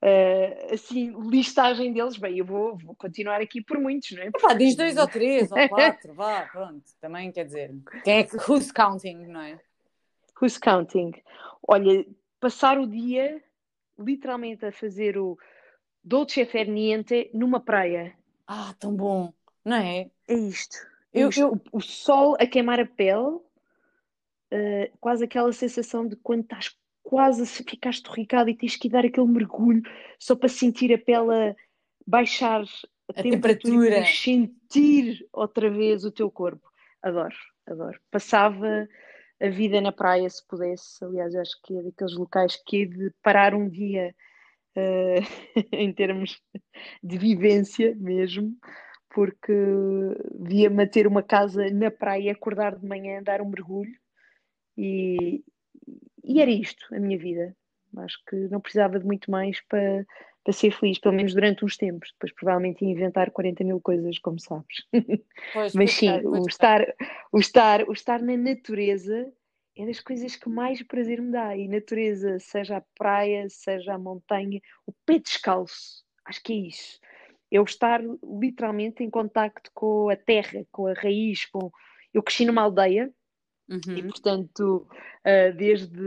Uh, 0.00 0.74
assim, 0.74 1.12
listagem 1.28 1.92
deles, 1.92 2.16
bem, 2.16 2.38
eu 2.38 2.44
vou, 2.44 2.76
vou, 2.76 2.94
continuar 2.94 3.40
aqui 3.40 3.60
por 3.60 3.78
muitos, 3.78 4.12
não 4.12 4.22
é? 4.22 4.30
Vá, 4.40 4.54
diz 4.54 4.76
dois 4.76 4.96
ou 4.96 5.08
três 5.08 5.50
ou 5.50 5.58
quatro, 5.68 6.14
vá, 6.14 6.42
pronto, 6.42 6.82
também 7.00 7.32
quer 7.32 7.44
dizer, 7.44 7.74
quem 8.04 8.18
é 8.18 8.24
que, 8.24 8.36
who's 8.36 8.70
counting, 8.70 9.26
não 9.26 9.40
é? 9.40 9.58
Who's 10.42 10.58
counting? 10.58 11.12
Olha, 11.66 12.04
passar 12.40 12.76
o 12.78 12.86
dia 12.86 13.40
literalmente 13.96 14.66
a 14.66 14.72
fazer 14.72 15.16
o 15.16 15.38
dolce 16.02 16.44
far 16.44 16.66
niente 16.66 17.30
numa 17.32 17.60
praia. 17.60 18.12
Ah, 18.46 18.74
tão 18.80 18.96
bom, 18.96 19.32
não 19.64 19.76
é? 19.76 20.10
É 20.26 20.34
isto. 20.34 20.76
É 21.12 21.22
eu, 21.22 21.28
isto. 21.28 21.40
Eu... 21.40 21.52
O, 21.72 21.78
o 21.78 21.80
sol 21.80 22.36
a 22.40 22.46
queimar 22.46 22.80
a 22.80 22.86
pele, 22.86 23.36
uh, 23.36 24.98
quase 25.00 25.24
aquela 25.24 25.52
sensação 25.52 26.08
de 26.08 26.16
quando 26.16 26.42
estás 26.42 26.76
quase 27.04 27.42
a 27.42 27.46
ficar 27.46 27.90
estorricado 27.90 28.50
e 28.50 28.56
tens 28.56 28.74
que 28.76 28.88
dar 28.88 29.04
aquele 29.04 29.26
mergulho 29.26 29.82
só 30.18 30.34
para 30.34 30.48
sentir 30.48 30.92
a 30.92 30.98
pele 30.98 31.54
baixar 32.06 32.62
a, 32.62 32.64
a 33.20 33.22
temperatura, 33.22 33.84
temperatura. 33.84 34.06
sentir 34.06 35.28
outra 35.32 35.70
vez 35.70 36.04
o 36.04 36.10
teu 36.10 36.30
corpo. 36.30 36.68
Adoro, 37.00 37.36
adoro. 37.66 38.00
Passava 38.10 38.88
a 39.42 39.48
vida 39.48 39.80
na 39.80 39.90
praia 39.90 40.30
se 40.30 40.46
pudesse. 40.46 41.04
Aliás, 41.04 41.34
acho 41.34 41.60
que 41.62 41.76
é 41.76 41.82
daqueles 41.82 42.14
locais 42.14 42.56
que 42.64 42.82
é 42.82 42.86
de 42.86 43.10
parar 43.22 43.54
um 43.54 43.68
dia 43.68 44.14
uh, 44.76 45.62
em 45.72 45.92
termos 45.92 46.40
de 47.02 47.18
vivência 47.18 47.94
mesmo, 47.96 48.56
porque 49.10 49.52
via-me 50.38 50.86
ter 50.86 51.06
uma 51.06 51.22
casa 51.22 51.68
na 51.70 51.90
praia, 51.90 52.32
acordar 52.32 52.76
de 52.76 52.86
manhã, 52.86 53.22
dar 53.22 53.42
um 53.42 53.48
mergulho 53.48 53.98
e, 54.76 55.44
e 56.22 56.40
era 56.40 56.50
isto 56.50 56.94
a 56.94 57.00
minha 57.00 57.18
vida. 57.18 57.54
Acho 57.98 58.18
que 58.26 58.36
não 58.48 58.60
precisava 58.60 58.98
de 58.98 59.04
muito 59.04 59.30
mais 59.30 59.60
para, 59.66 60.06
para 60.44 60.52
ser 60.52 60.72
feliz, 60.72 60.98
pelo 60.98 61.14
menos 61.14 61.34
durante 61.34 61.64
uns 61.64 61.76
tempos. 61.76 62.10
Depois, 62.12 62.32
provavelmente, 62.32 62.84
ia 62.84 62.90
inventar 62.90 63.30
40 63.30 63.64
mil 63.64 63.80
coisas, 63.80 64.18
como 64.18 64.38
sabes. 64.38 64.86
Pois, 65.52 65.74
Mas 65.74 65.92
sim, 65.92 66.10
o, 66.24 66.46
estar, 66.46 66.82
o, 67.32 67.38
estar, 67.38 67.88
o 67.88 67.92
estar 67.92 68.22
na 68.22 68.36
natureza 68.36 69.30
é 69.76 69.86
das 69.86 70.00
coisas 70.00 70.36
que 70.36 70.48
mais 70.48 70.82
prazer 70.82 71.20
me 71.20 71.32
dá. 71.32 71.56
E 71.56 71.68
natureza, 71.68 72.38
seja 72.38 72.78
a 72.78 72.84
praia, 72.96 73.48
seja 73.48 73.94
a 73.94 73.98
montanha, 73.98 74.60
o 74.86 74.92
pé 75.04 75.18
descalço, 75.18 76.04
acho 76.24 76.42
que 76.42 76.52
é 76.52 76.56
isso. 76.56 76.98
É 77.50 77.60
o 77.60 77.64
estar 77.64 78.00
literalmente 78.40 79.04
em 79.04 79.10
contacto 79.10 79.70
com 79.74 80.08
a 80.08 80.16
terra, 80.16 80.64
com 80.70 80.86
a 80.86 80.94
raiz. 80.94 81.44
Com... 81.46 81.70
Eu 82.12 82.22
cresci 82.22 82.46
numa 82.46 82.62
aldeia 82.62 83.12
Uhum. 83.68 83.96
E, 83.96 84.02
portanto, 84.02 84.86
uh, 85.24 85.56
desde 85.56 85.98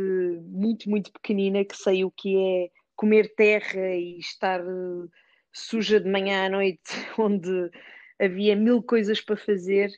muito, 0.43 0.89
muito 0.89 1.11
pequenina 1.11 1.63
que 1.65 1.75
sei 1.75 2.03
o 2.03 2.11
que 2.11 2.37
é 2.37 2.69
comer 2.95 3.33
terra 3.35 3.95
e 3.95 4.19
estar 4.19 4.61
uh, 4.61 5.09
suja 5.51 5.99
de 5.99 6.09
manhã 6.09 6.45
à 6.45 6.49
noite, 6.49 6.91
onde 7.17 7.71
havia 8.19 8.55
mil 8.55 8.81
coisas 8.81 9.21
para 9.21 9.37
fazer 9.37 9.89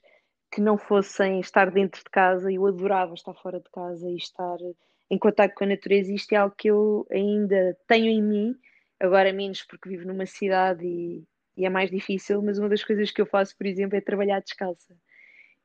que 0.51 0.61
não 0.61 0.77
fossem 0.77 1.39
estar 1.39 1.71
dentro 1.71 2.03
de 2.03 2.09
casa. 2.09 2.51
Eu 2.51 2.65
adorava 2.65 3.13
estar 3.13 3.33
fora 3.35 3.59
de 3.59 3.69
casa 3.71 4.09
e 4.09 4.15
estar 4.15 4.57
em 5.09 5.17
contato 5.17 5.53
com 5.53 5.63
a 5.63 5.67
natureza. 5.67 6.11
Isto 6.11 6.33
é 6.33 6.37
algo 6.37 6.55
que 6.57 6.69
eu 6.69 7.05
ainda 7.11 7.77
tenho 7.87 8.07
em 8.07 8.21
mim, 8.21 8.55
agora 8.99 9.31
menos 9.33 9.63
porque 9.63 9.89
vivo 9.89 10.05
numa 10.05 10.25
cidade 10.25 10.85
e, 10.85 11.23
e 11.55 11.65
é 11.65 11.69
mais 11.69 11.89
difícil, 11.89 12.41
mas 12.41 12.57
uma 12.57 12.69
das 12.69 12.83
coisas 12.83 13.11
que 13.11 13.21
eu 13.21 13.25
faço, 13.25 13.55
por 13.57 13.65
exemplo, 13.65 13.97
é 13.97 14.01
trabalhar 14.01 14.39
descalça. 14.41 14.95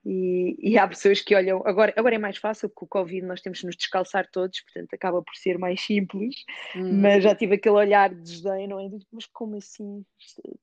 E, 0.04 0.56
e, 0.58 0.76
há 0.76 0.88
pessoas 0.88 1.20
que 1.20 1.34
olham, 1.34 1.62
agora, 1.64 1.94
agora 1.96 2.16
é 2.16 2.18
mais 2.18 2.36
fácil 2.36 2.68
porque 2.68 2.84
o 2.84 2.88
Covid 2.88 3.24
nós 3.24 3.40
temos 3.40 3.60
de 3.60 3.66
nos 3.66 3.76
descalçar 3.76 4.28
todos, 4.32 4.60
portanto 4.62 4.92
acaba 4.94 5.22
por 5.22 5.34
ser 5.36 5.58
mais 5.58 5.80
simples, 5.80 6.34
hum. 6.74 7.00
mas 7.00 7.22
já 7.22 7.34
tive 7.36 7.54
aquele 7.54 7.76
olhar 7.76 8.10
de 8.10 8.20
desdém, 8.20 8.66
não 8.66 8.80
é? 8.80 8.88
Mas 9.12 9.26
como 9.26 9.56
assim 9.56 10.04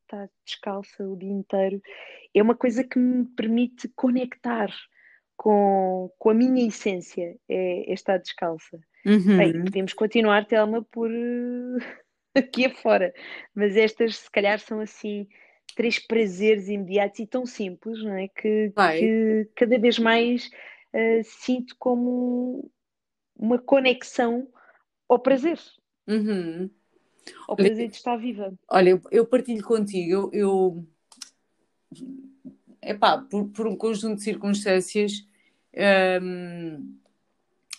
está 0.04 0.30
descalça 0.46 1.08
o 1.08 1.16
dia 1.16 1.32
inteiro? 1.32 1.82
É 2.36 2.44
uma 2.44 2.56
coisa 2.56 2.84
que 2.84 3.00
me 3.00 3.26
permite 3.26 3.88
conectar 3.96 4.70
com, 5.38 6.12
com 6.20 6.30
a 6.32 6.34
minha 6.34 6.68
essência, 6.68 7.38
é, 7.48 7.90
é 7.90 7.94
estar 7.94 8.18
descalça. 8.18 8.78
Uhum. 9.06 9.38
Bem, 9.38 9.64
podemos 9.64 9.94
continuar, 9.94 10.46
Telma, 10.46 10.86
por 10.92 11.10
aqui 12.36 12.66
afora, 12.66 13.14
mas 13.56 13.78
estas 13.78 14.18
se 14.18 14.30
calhar 14.30 14.60
são 14.60 14.82
assim 14.82 15.30
três 15.80 15.98
prazeres 15.98 16.68
imediatos 16.68 17.22
e 17.22 17.26
tão 17.26 17.46
simples, 17.46 18.04
não 18.04 18.12
é? 18.12 18.28
Que, 18.28 18.74
que 19.00 19.50
cada 19.56 19.80
vez 19.80 19.98
mais 19.98 20.50
uh, 20.94 21.24
sinto 21.24 21.74
como 21.80 22.70
uma 23.34 23.58
conexão 23.58 24.46
ao 25.08 25.18
prazer. 25.18 25.58
Uhum. 26.06 26.70
Ao 27.48 27.56
prazer 27.56 27.88
de 27.88 27.96
estar 27.96 28.18
viva. 28.18 28.54
Olha, 28.70 28.90
eu, 28.90 29.02
eu 29.10 29.26
partilho 29.26 29.64
contigo, 29.64 30.12
eu, 30.12 30.30
eu 30.34 30.88
epá, 32.82 33.18
por, 33.18 33.48
por 33.48 33.66
um 33.66 33.78
conjunto 33.78 34.18
de 34.18 34.24
circunstâncias, 34.24 35.26
hum, 36.22 36.94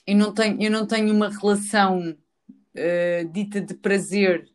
eu, 0.06 0.16
não 0.16 0.32
tenho, 0.32 0.62
eu 0.62 0.70
não 0.70 0.86
tenho 0.86 1.14
uma 1.14 1.28
relação 1.28 2.16
uh, 2.16 3.28
dita 3.30 3.60
de 3.60 3.74
prazer 3.74 4.50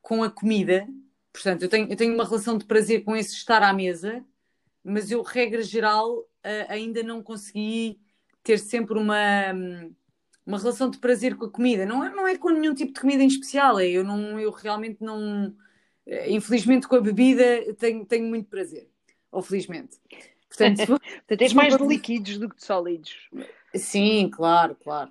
com 0.00 0.22
a 0.22 0.30
comida, 0.30 0.88
Portanto, 1.32 1.62
eu 1.62 1.68
tenho, 1.68 1.88
eu 1.88 1.96
tenho 1.96 2.14
uma 2.14 2.24
relação 2.24 2.58
de 2.58 2.64
prazer 2.64 3.04
com 3.04 3.16
esse 3.16 3.34
estar 3.34 3.62
à 3.62 3.72
mesa, 3.72 4.24
mas 4.82 5.10
eu, 5.10 5.22
regra 5.22 5.62
geral, 5.62 6.28
ainda 6.68 7.02
não 7.02 7.22
consegui 7.22 8.00
ter 8.42 8.58
sempre 8.58 8.98
uma, 8.98 9.52
uma 10.44 10.58
relação 10.58 10.90
de 10.90 10.98
prazer 10.98 11.36
com 11.36 11.44
a 11.44 11.50
comida. 11.50 11.86
Não 11.86 12.04
é, 12.04 12.10
não 12.10 12.26
é 12.26 12.36
com 12.36 12.50
nenhum 12.50 12.74
tipo 12.74 12.92
de 12.92 13.00
comida 13.00 13.22
em 13.22 13.28
especial, 13.28 13.78
é, 13.78 13.88
eu, 13.88 14.04
não, 14.04 14.38
eu 14.38 14.50
realmente 14.50 14.98
não. 15.00 15.48
Uh, 16.06 16.28
infelizmente, 16.28 16.88
com 16.88 16.96
a 16.96 17.00
bebida 17.00 17.74
tenho, 17.74 18.04
tenho 18.04 18.26
muito 18.26 18.48
prazer. 18.48 18.88
Ou 19.30 19.42
felizmente. 19.42 19.96
Portanto, 20.48 21.00
tens 21.38 21.52
mais 21.52 21.76
de 21.76 21.86
líquidos 21.86 22.38
do 22.38 22.48
que 22.48 22.56
de 22.56 22.64
sólidos. 22.64 23.28
Sim, 23.74 24.28
claro, 24.32 24.74
claro. 24.74 25.10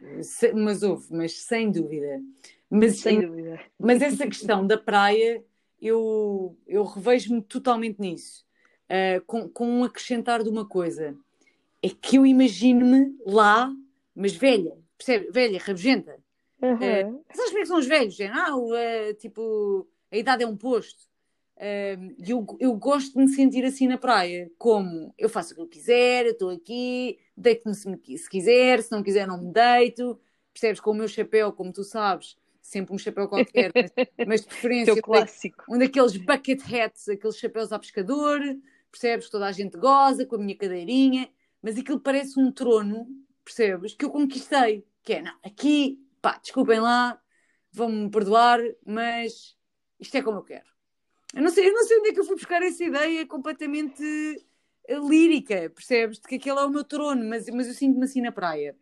Mas 0.54 0.84
houve, 0.84 1.08
mas 1.12 1.34
sem 1.44 1.72
dúvida. 1.72 2.22
Mas, 2.70 3.00
sem 3.00 3.22
dúvida. 3.22 3.60
Mas 3.80 4.02
essa 4.02 4.28
questão 4.28 4.68
da 4.68 4.78
praia 4.78 5.44
eu, 5.82 6.58
eu 6.68 6.84
revejo-me 6.84 7.42
totalmente 7.42 8.00
nisso. 8.00 8.46
Uh, 8.90 9.24
com, 9.26 9.48
com 9.48 9.68
um 9.68 9.84
acrescentar 9.84 10.44
de 10.44 10.50
uma 10.50 10.68
coisa. 10.68 11.16
É 11.82 11.90
que 11.90 12.18
eu 12.18 12.26
imagino-me 12.26 13.16
lá, 13.26 13.72
mas 14.16 14.34
velha, 14.34 14.76
percebe? 14.98 15.32
Velha, 15.32 15.60
rabugenta. 15.60 16.18
Uhum. 16.62 16.74
Uh, 16.74 17.26
sabes 17.34 17.52
como 17.52 17.58
é 17.58 17.62
que 17.62 17.68
são 17.68 17.80
os 17.80 17.88
velhos? 17.88 18.18
Ah, 18.22 18.56
uh, 18.56 19.14
tipo, 19.20 19.88
a 20.12 20.18
idade 20.18 20.44
é 20.44 20.48
um 20.48 20.58
posto. 20.58 21.08
Uh, 21.56 22.16
eu, 22.26 22.46
eu 22.60 22.74
gosto 22.74 23.14
de 23.14 23.20
me 23.20 23.28
sentir 23.28 23.66
assim 23.66 23.88
na 23.88 23.98
praia, 23.98 24.50
como 24.58 25.14
eu 25.18 25.30
faço 25.30 25.52
o 25.52 25.56
que 25.56 25.62
eu 25.62 25.68
quiser, 25.68 26.26
eu 26.26 26.32
estou 26.32 26.50
aqui, 26.50 27.20
deito-me 27.36 27.76
se, 27.76 28.18
se 28.18 28.30
quiser, 28.30 28.82
se 28.82 28.92
não 28.92 29.04
quiser 29.04 29.28
não 29.28 29.42
me 29.42 29.52
deito, 29.52 30.20
percebes? 30.54 30.80
Com 30.80 30.92
o 30.92 30.94
meu 30.94 31.08
chapéu, 31.08 31.52
como 31.52 31.74
tu 31.74 31.84
sabes, 31.84 32.38
sempre 32.70 32.94
um 32.94 32.98
chapéu 32.98 33.28
qualquer, 33.28 33.72
mas, 33.74 34.28
mas 34.28 34.42
de 34.42 34.48
preferência 34.50 35.02
clássico. 35.02 35.64
um 35.68 35.78
daqueles 35.78 36.16
bucket 36.18 36.62
hats, 36.72 37.10
aqueles 37.10 37.38
chapéus 37.38 37.72
a 37.72 37.80
pescador, 37.80 38.40
percebes? 38.92 39.30
Toda 39.30 39.48
a 39.48 39.52
gente 39.52 39.76
goza 39.78 40.26
com 40.26 40.36
a 40.36 40.40
minha 40.40 40.56
cadeirinha, 40.56 41.30
mas 41.62 41.78
aquilo 41.78 42.00
parece 42.00 42.40
um 42.40 42.52
trono, 42.52 43.08
percebes? 43.44 43.96
Que 43.96 44.06
eu 44.06 44.12
conquistei, 44.12 44.86
que 45.04 45.14
é, 45.14 45.22
não, 45.22 45.34
aqui, 45.44 46.00
pá, 46.22 46.38
desculpem 46.38 46.80
lá, 46.80 47.20
vão-me 47.72 48.10
perdoar, 48.10 48.60
mas 48.86 49.58
isto 50.00 50.16
é 50.16 50.22
como 50.22 50.38
eu 50.38 50.44
quero. 50.44 50.70
Eu 51.34 51.42
não 51.42 51.50
sei, 51.50 51.68
eu 51.68 51.74
não 51.74 51.84
sei 51.84 51.98
onde 51.98 52.10
é 52.10 52.14
que 52.14 52.20
eu 52.20 52.26
fui 52.26 52.36
buscar 52.36 52.62
essa 52.62 52.84
ideia 52.84 53.26
completamente 53.26 54.04
eh, 54.88 55.00
lírica, 55.00 55.72
percebes? 55.72 56.20
De 56.20 56.28
que 56.28 56.36
aquele 56.36 56.60
é 56.60 56.64
o 56.64 56.70
meu 56.70 56.84
trono, 56.84 57.28
mas, 57.28 57.50
mas 57.50 57.68
eu 57.68 57.74
sinto-me 57.74 58.06
assim 58.06 58.22
na 58.22 58.32
praia. 58.32 58.76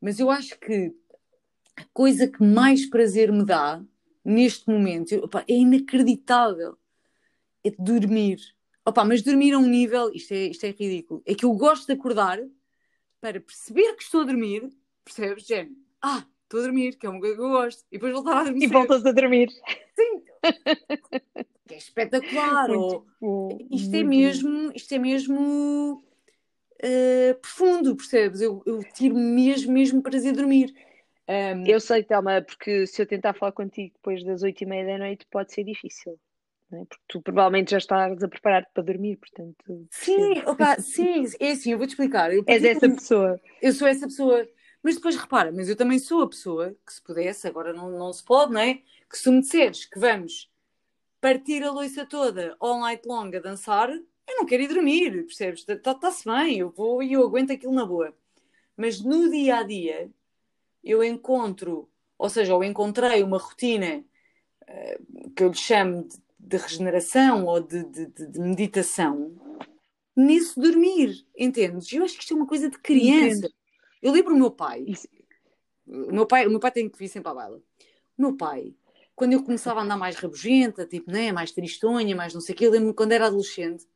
Mas 0.00 0.18
eu 0.18 0.28
acho 0.28 0.58
que 0.58 0.92
a 1.76 1.84
coisa 1.92 2.28
que 2.28 2.42
mais 2.42 2.86
prazer 2.86 3.32
me 3.32 3.44
dá 3.44 3.82
neste 4.24 4.68
momento 4.68 5.16
opa, 5.24 5.44
é 5.48 5.54
inacreditável. 5.54 6.76
É 7.64 7.70
dormir. 7.78 8.38
Opa, 8.84 9.04
mas 9.04 9.22
dormir 9.22 9.52
a 9.52 9.58
um 9.58 9.66
nível, 9.66 10.10
isto 10.12 10.32
é, 10.32 10.46
isto 10.46 10.64
é 10.64 10.70
ridículo, 10.70 11.22
é 11.24 11.34
que 11.34 11.44
eu 11.44 11.52
gosto 11.52 11.86
de 11.86 11.92
acordar 11.92 12.40
para 13.20 13.40
perceber 13.40 13.94
que 13.94 14.02
estou 14.02 14.22
a 14.22 14.24
dormir, 14.24 14.68
percebes? 15.04 15.46
Género, 15.46 15.76
ah, 16.02 16.26
estou 16.42 16.58
a 16.58 16.64
dormir, 16.64 16.96
que 16.96 17.06
é 17.06 17.08
uma 17.08 17.20
coisa 17.20 17.36
que 17.36 17.40
eu 17.40 17.48
gosto, 17.48 17.84
e 17.92 17.96
depois 17.96 18.12
voltar 18.12 18.38
a 18.38 18.44
dormir. 18.44 18.64
E 18.64 18.66
voltas 18.66 19.06
a 19.06 19.12
dormir. 19.12 19.48
Sim. 19.94 20.22
que 21.68 21.74
é 21.74 21.78
espetacular. 21.78 22.68
Muito, 22.68 23.06
ou, 23.20 23.58
isto, 23.70 23.94
é 23.94 24.02
mesmo, 24.02 24.72
isto 24.74 24.92
é 24.92 24.98
mesmo 24.98 26.02
uh, 26.82 27.34
profundo, 27.40 27.96
percebes? 27.96 28.40
Eu, 28.40 28.62
eu 28.66 28.80
tiro 28.92 29.14
mesmo, 29.14 29.72
mesmo 29.72 30.02
prazer 30.02 30.34
dormir. 30.34 30.74
Um... 31.28 31.66
Eu 31.66 31.80
sei, 31.80 32.02
Thelma, 32.02 32.42
porque 32.42 32.86
se 32.86 33.00
eu 33.00 33.06
tentar 33.06 33.34
falar 33.34 33.52
contigo 33.52 33.94
depois 33.94 34.24
das 34.24 34.42
oito 34.42 34.62
e 34.62 34.66
meia 34.66 34.86
da 34.86 34.98
noite 34.98 35.26
pode 35.30 35.52
ser 35.52 35.64
difícil. 35.64 36.18
É? 36.72 36.84
Porque 36.86 37.04
tu 37.06 37.20
provavelmente 37.20 37.72
já 37.72 37.78
estás 37.78 38.22
a 38.22 38.28
preparar-te 38.28 38.70
para 38.72 38.82
dormir, 38.82 39.16
portanto. 39.16 39.86
Sim, 39.90 40.42
opa, 40.46 40.80
sim, 40.80 41.24
é 41.38 41.50
assim, 41.52 41.72
eu 41.72 41.78
vou-te 41.78 41.90
explicar. 41.90 42.32
Eu, 42.32 42.42
És 42.46 42.64
essa 42.64 42.88
pessoa. 42.88 43.40
Eu 43.60 43.72
sou 43.72 43.86
essa 43.86 44.06
pessoa. 44.06 44.48
Mas 44.82 44.96
depois 44.96 45.14
repara, 45.16 45.52
mas 45.52 45.68
eu 45.68 45.76
também 45.76 45.98
sou 45.98 46.22
a 46.22 46.28
pessoa 46.28 46.74
que, 46.84 46.92
se 46.92 47.02
pudesse, 47.02 47.46
agora 47.46 47.72
não, 47.72 47.90
não 47.90 48.12
se 48.12 48.24
pode, 48.24 48.52
não 48.52 48.60
é? 48.60 48.74
Que 49.08 49.16
se 49.16 49.24
tu 49.24 49.32
me 49.32 49.40
disseres 49.40 49.84
que 49.84 49.98
vamos 49.98 50.50
partir 51.20 51.62
a 51.62 51.70
loiça 51.70 52.04
toda 52.04 52.56
all 52.58 52.80
night 52.80 53.06
long 53.06 53.30
a 53.36 53.38
dançar, 53.38 53.90
eu 53.90 54.36
não 54.36 54.44
quero 54.44 54.62
ir 54.62 54.68
dormir, 54.68 55.24
percebes? 55.24 55.64
Está-se 55.68 56.24
tá, 56.24 56.42
bem, 56.42 56.58
eu 56.58 56.70
vou 56.70 57.00
e 57.02 57.12
eu 57.12 57.22
aguento 57.22 57.52
aquilo 57.52 57.72
na 57.72 57.86
boa. 57.86 58.12
Mas 58.76 59.00
no 59.00 59.30
dia 59.30 59.58
a 59.58 59.62
dia, 59.62 60.10
eu 60.82 61.02
encontro, 61.02 61.88
ou 62.18 62.28
seja, 62.28 62.52
eu 62.52 62.64
encontrei 62.64 63.22
uma 63.22 63.38
rotina 63.38 64.04
uh, 64.62 65.30
que 65.30 65.42
eu 65.42 65.48
lhe 65.48 65.56
chamo 65.56 66.04
de, 66.04 66.16
de 66.38 66.56
regeneração 66.56 67.46
ou 67.46 67.60
de, 67.60 67.84
de, 67.84 68.06
de, 68.06 68.40
meditação 68.40 69.34
nisso 70.16 70.60
dormir, 70.60 71.26
entendes? 71.36 71.92
Eu 71.92 72.04
acho 72.04 72.14
que 72.14 72.22
isto 72.22 72.34
é 72.34 72.36
uma 72.36 72.46
coisa 72.46 72.68
de 72.68 72.78
criança. 72.78 73.38
Entendo. 73.38 73.54
Eu 74.02 74.12
lembro 74.12 74.34
o 74.34 74.38
meu 74.38 74.50
pai, 74.50 74.84
o 75.86 76.12
meu 76.12 76.26
pai, 76.26 76.46
o 76.46 76.50
meu 76.50 76.60
pai 76.60 76.72
tem 76.72 76.88
que 76.88 76.98
vir 76.98 77.08
sempre 77.08 77.30
à 77.30 77.34
baila. 77.34 77.62
O 78.18 78.22
meu 78.22 78.36
pai, 78.36 78.74
quando 79.14 79.32
eu 79.32 79.42
começava 79.42 79.80
a 79.80 79.84
andar 79.84 79.96
mais 79.96 80.16
rabugenta, 80.16 80.86
tipo, 80.86 81.10
né, 81.10 81.32
mais 81.32 81.52
tristonha, 81.52 82.14
mais 82.14 82.34
não 82.34 82.40
sei 82.40 82.54
o 82.54 82.58
quê, 82.58 82.66
eu 82.66 82.70
lembro-me 82.70 82.94
quando 82.94 83.12
era 83.12 83.26
adolescente, 83.26 83.86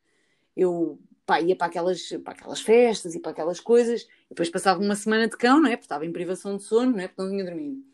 eu 0.56 1.00
pá, 1.26 1.40
ia 1.40 1.56
para 1.56 1.66
aquelas, 1.66 2.08
para 2.24 2.32
aquelas 2.32 2.60
festas 2.60 3.14
e 3.16 3.20
para 3.20 3.32
aquelas 3.32 3.58
coisas, 3.58 4.02
e 4.02 4.28
depois 4.30 4.48
passava 4.48 4.80
uma 4.80 4.94
semana 4.94 5.28
de 5.28 5.36
cão, 5.36 5.60
não 5.60 5.68
é? 5.68 5.72
Porque 5.76 5.84
estava 5.84 6.06
em 6.06 6.12
privação 6.12 6.56
de 6.56 6.62
sono, 6.62 6.92
não 6.92 7.00
é? 7.00 7.08
Porque 7.08 7.22
não 7.22 7.30
tinha 7.30 7.44
dormido. 7.44 7.84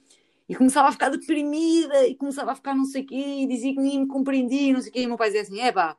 E 0.48 0.54
começava 0.54 0.88
a 0.88 0.92
ficar 0.92 1.08
deprimida, 1.08 2.06
e 2.06 2.14
começava 2.14 2.52
a 2.52 2.54
ficar 2.54 2.74
não 2.74 2.84
sei 2.84 3.02
o 3.02 3.06
quê, 3.06 3.16
e 3.16 3.46
dizia 3.46 3.72
que 3.72 3.80
nem 3.80 4.00
me 4.00 4.06
compreendia, 4.06 4.74
não 4.74 4.82
sei 4.82 4.90
o 4.90 4.92
quê, 4.92 5.00
e 5.00 5.06
o 5.06 5.08
meu 5.08 5.16
pai 5.16 5.28
dizia 5.28 5.42
assim, 5.42 5.60
é 5.60 5.72
pá, 5.72 5.96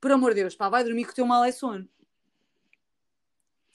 por 0.00 0.12
amor 0.12 0.32
de 0.32 0.42
Deus, 0.42 0.54
pá, 0.54 0.68
vai 0.68 0.84
dormir 0.84 1.04
que 1.04 1.10
o 1.10 1.14
teu 1.14 1.26
mal 1.26 1.44
é 1.44 1.50
sono. 1.50 1.88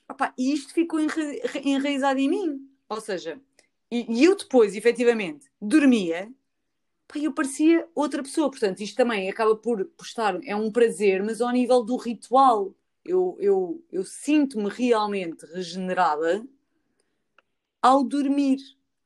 Opa, 0.10 0.34
e 0.38 0.54
isto 0.54 0.74
ficou 0.74 1.00
enra 1.00 1.22
enraizado 1.64 2.20
em 2.20 2.30
mim. 2.30 2.70
Ou 2.88 3.02
seja, 3.02 3.42
e, 3.90 4.06
e 4.10 4.24
eu 4.24 4.36
depois, 4.38 4.76
efetivamente, 4.76 5.48
dormia, 5.62 6.32
pá, 7.08 7.20
eu 7.20 7.34
parecia 7.34 7.88
outra 7.94 8.24
pessoa. 8.24 8.50
Portanto, 8.50 8.80
isto 8.82 8.96
também 8.96 9.30
acaba 9.30 9.56
por, 9.56 9.84
por 9.86 10.06
estar, 10.06 10.40
é 10.46 10.56
um 10.56 10.72
prazer, 10.72 11.22
mas 11.24 11.42
ao 11.42 11.52
nível 11.52 11.84
do 11.84 11.98
ritual 11.98 12.74
eu, 13.04 13.38
eu, 13.40 13.84
eu 13.92 14.04
sinto-me 14.04 14.70
realmente 14.70 15.46
regenerada 15.46 16.46
ao 17.82 18.04
dormir. 18.04 18.58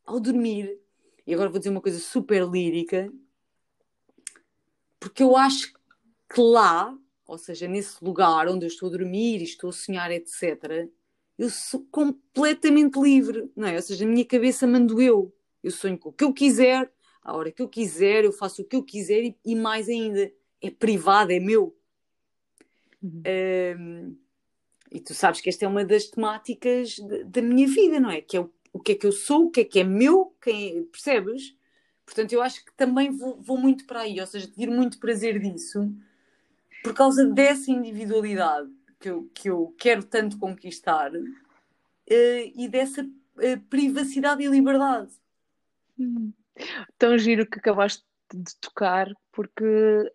Ao 0.05 0.19
dormir. 0.19 0.79
E 1.25 1.33
agora 1.33 1.49
vou 1.49 1.59
dizer 1.59 1.69
uma 1.69 1.81
coisa 1.81 1.99
super 1.99 2.47
lírica, 2.47 3.11
porque 4.99 5.23
eu 5.23 5.35
acho 5.35 5.73
que 6.33 6.41
lá, 6.41 6.95
ou 7.27 7.37
seja, 7.37 7.67
nesse 7.67 8.03
lugar 8.03 8.47
onde 8.47 8.65
eu 8.65 8.67
estou 8.67 8.89
a 8.89 8.91
dormir 8.91 9.39
e 9.39 9.43
estou 9.43 9.69
a 9.69 9.73
sonhar, 9.73 10.11
etc., 10.11 10.89
eu 11.37 11.49
sou 11.49 11.85
completamente 11.91 12.99
livre, 12.99 13.51
não 13.55 13.67
é? 13.67 13.75
Ou 13.75 13.81
seja, 13.81 14.05
a 14.05 14.07
minha 14.07 14.25
cabeça 14.25 14.65
mando 14.65 15.01
eu. 15.01 15.35
Eu 15.61 15.71
sonho 15.71 15.97
com 15.97 16.09
o 16.09 16.13
que 16.13 16.23
eu 16.23 16.33
quiser, 16.33 16.91
a 17.21 17.35
hora 17.35 17.51
que 17.51 17.61
eu 17.61 17.67
quiser, 17.67 18.23
eu 18.23 18.31
faço 18.31 18.61
o 18.61 18.65
que 18.65 18.75
eu 18.75 18.83
quiser 18.83 19.23
e, 19.23 19.37
e 19.43 19.55
mais 19.55 19.89
ainda, 19.89 20.31
é 20.61 20.69
privado, 20.69 21.31
é 21.31 21.39
meu. 21.39 21.75
Uhum. 23.05 23.21
Um, 23.79 24.17
e 24.91 24.99
tu 24.99 25.13
sabes 25.13 25.41
que 25.41 25.49
esta 25.49 25.65
é 25.65 25.67
uma 25.67 25.85
das 25.85 26.05
temáticas 26.05 26.97
da 27.25 27.41
minha 27.41 27.67
vida, 27.67 27.99
não 27.99 28.09
é? 28.09 28.21
Que 28.21 28.37
é 28.37 28.39
o, 28.39 28.51
o, 28.73 28.79
que 28.79 28.93
é 28.93 28.95
que 28.95 29.05
eu 29.05 29.11
sou, 29.11 29.45
o 29.45 29.51
que 29.51 29.61
é 29.61 29.65
que 29.65 29.79
é 29.79 29.83
meu, 29.83 30.35
quem 30.41 30.79
é, 30.79 30.81
percebes? 30.83 31.55
Portanto, 32.05 32.33
eu 32.33 32.41
acho 32.41 32.63
que 32.63 32.73
também 32.75 33.11
vou, 33.11 33.39
vou 33.41 33.57
muito 33.57 33.85
para 33.85 34.01
aí, 34.01 34.19
ou 34.19 34.27
seja, 34.27 34.47
ter 34.47 34.69
muito 34.69 34.99
prazer 34.99 35.39
disso, 35.39 35.91
por 36.83 36.93
causa 36.93 37.25
dessa 37.25 37.71
individualidade 37.71 38.69
que 38.99 39.09
eu, 39.09 39.29
que 39.33 39.49
eu 39.49 39.75
quero 39.77 40.03
tanto 40.03 40.37
conquistar 40.37 41.11
uh, 41.13 41.25
e 42.07 42.67
dessa 42.69 43.03
uh, 43.03 43.59
privacidade 43.69 44.43
e 44.43 44.47
liberdade. 44.47 45.11
Hum. 45.99 46.31
Tão 46.97 47.17
giro 47.17 47.45
que 47.45 47.59
acabaste 47.59 48.03
de 48.33 48.55
tocar, 48.59 49.07
porque 49.31 49.63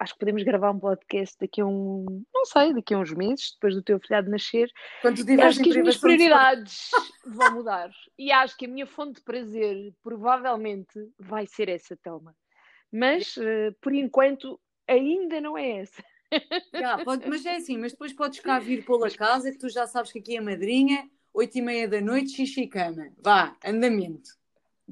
acho 0.01 0.15
que 0.15 0.19
podemos 0.19 0.43
gravar 0.43 0.71
um 0.71 0.79
podcast 0.79 1.37
daqui 1.41 1.61
a 1.61 1.67
um, 1.67 2.25
não 2.35 2.45
sei, 2.45 2.75
daqui 2.75 2.95
a 2.95 2.99
uns 2.99 3.13
meses, 3.13 3.53
depois 3.55 3.75
do 3.75 3.83
teu 3.83 4.01
filhado 4.01 4.31
nascer. 4.31 4.71
Quando 5.03 5.21
acho 5.41 5.63
que 5.63 5.71
as 5.71 5.77
minhas 5.77 5.97
prioridades 5.97 6.91
vão 7.27 7.55
mudar. 7.55 7.91
E 8.19 8.33
acho 8.33 8.57
que 8.57 8.67
a 8.67 8.69
minha 8.69 8.87
fonte 8.87 9.17
de 9.17 9.23
prazer 9.23 9.93
provavelmente 10.03 10.93
vai 11.19 11.47
ser 11.47 11.69
essa, 11.69 11.97
Telma. 11.97 12.35
Mas, 12.93 13.37
uh, 13.37 13.75
por 13.81 13.95
enquanto, 13.95 14.61
ainda 14.89 15.41
não 15.41 15.57
é 15.57 15.81
essa. 15.81 16.03
Já, 16.75 17.05
pode, 17.05 17.29
mas 17.29 17.45
é 17.45 17.57
assim, 17.57 17.77
mas 17.77 17.93
depois 17.93 18.13
podes 18.13 18.41
cá 18.41 18.59
vir 18.59 18.85
pela 18.85 19.11
casa, 19.11 19.51
que 19.51 19.59
tu 19.59 19.69
já 19.69 19.87
sabes 19.87 20.13
que 20.13 20.19
aqui 20.19 20.37
é 20.37 20.41
madrinha, 20.41 21.09
oito 21.35 21.59
e 21.59 21.63
meia 21.63 21.89
da 21.89 22.01
noite, 22.01 22.31
xixi 22.31 22.67
cama. 22.67 23.13
Vá, 23.19 23.57
andamento. 23.65 24.40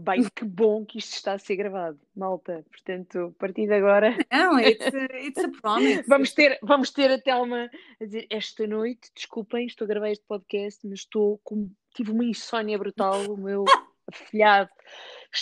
Bem, 0.00 0.22
que 0.32 0.44
bom 0.44 0.86
que 0.86 0.96
isto 0.96 1.14
está 1.14 1.32
a 1.32 1.38
ser 1.40 1.56
gravado, 1.56 1.98
malta. 2.14 2.64
Portanto, 2.70 3.18
a 3.18 3.30
partir 3.32 3.66
de 3.66 3.74
agora. 3.74 4.16
Não, 4.32 4.56
it's 4.60 4.86
a, 4.94 5.16
it's 5.16 5.42
a 5.42 5.50
promise. 5.60 6.04
vamos, 6.06 6.32
ter, 6.32 6.56
vamos 6.62 6.92
ter 6.92 7.10
a 7.10 7.20
Telma 7.20 7.68
a 8.00 8.04
dizer: 8.04 8.24
esta 8.30 8.64
noite, 8.64 9.10
desculpem, 9.12 9.66
estou 9.66 9.86
a 9.86 9.88
gravar 9.88 10.10
este 10.10 10.24
podcast, 10.24 10.86
mas 10.86 11.00
estou 11.00 11.40
com. 11.42 11.68
tive 11.96 12.12
uma 12.12 12.24
insónia 12.24 12.78
brutal, 12.78 13.24
o 13.28 13.36
meu 13.36 13.64
afilhado, 14.06 14.70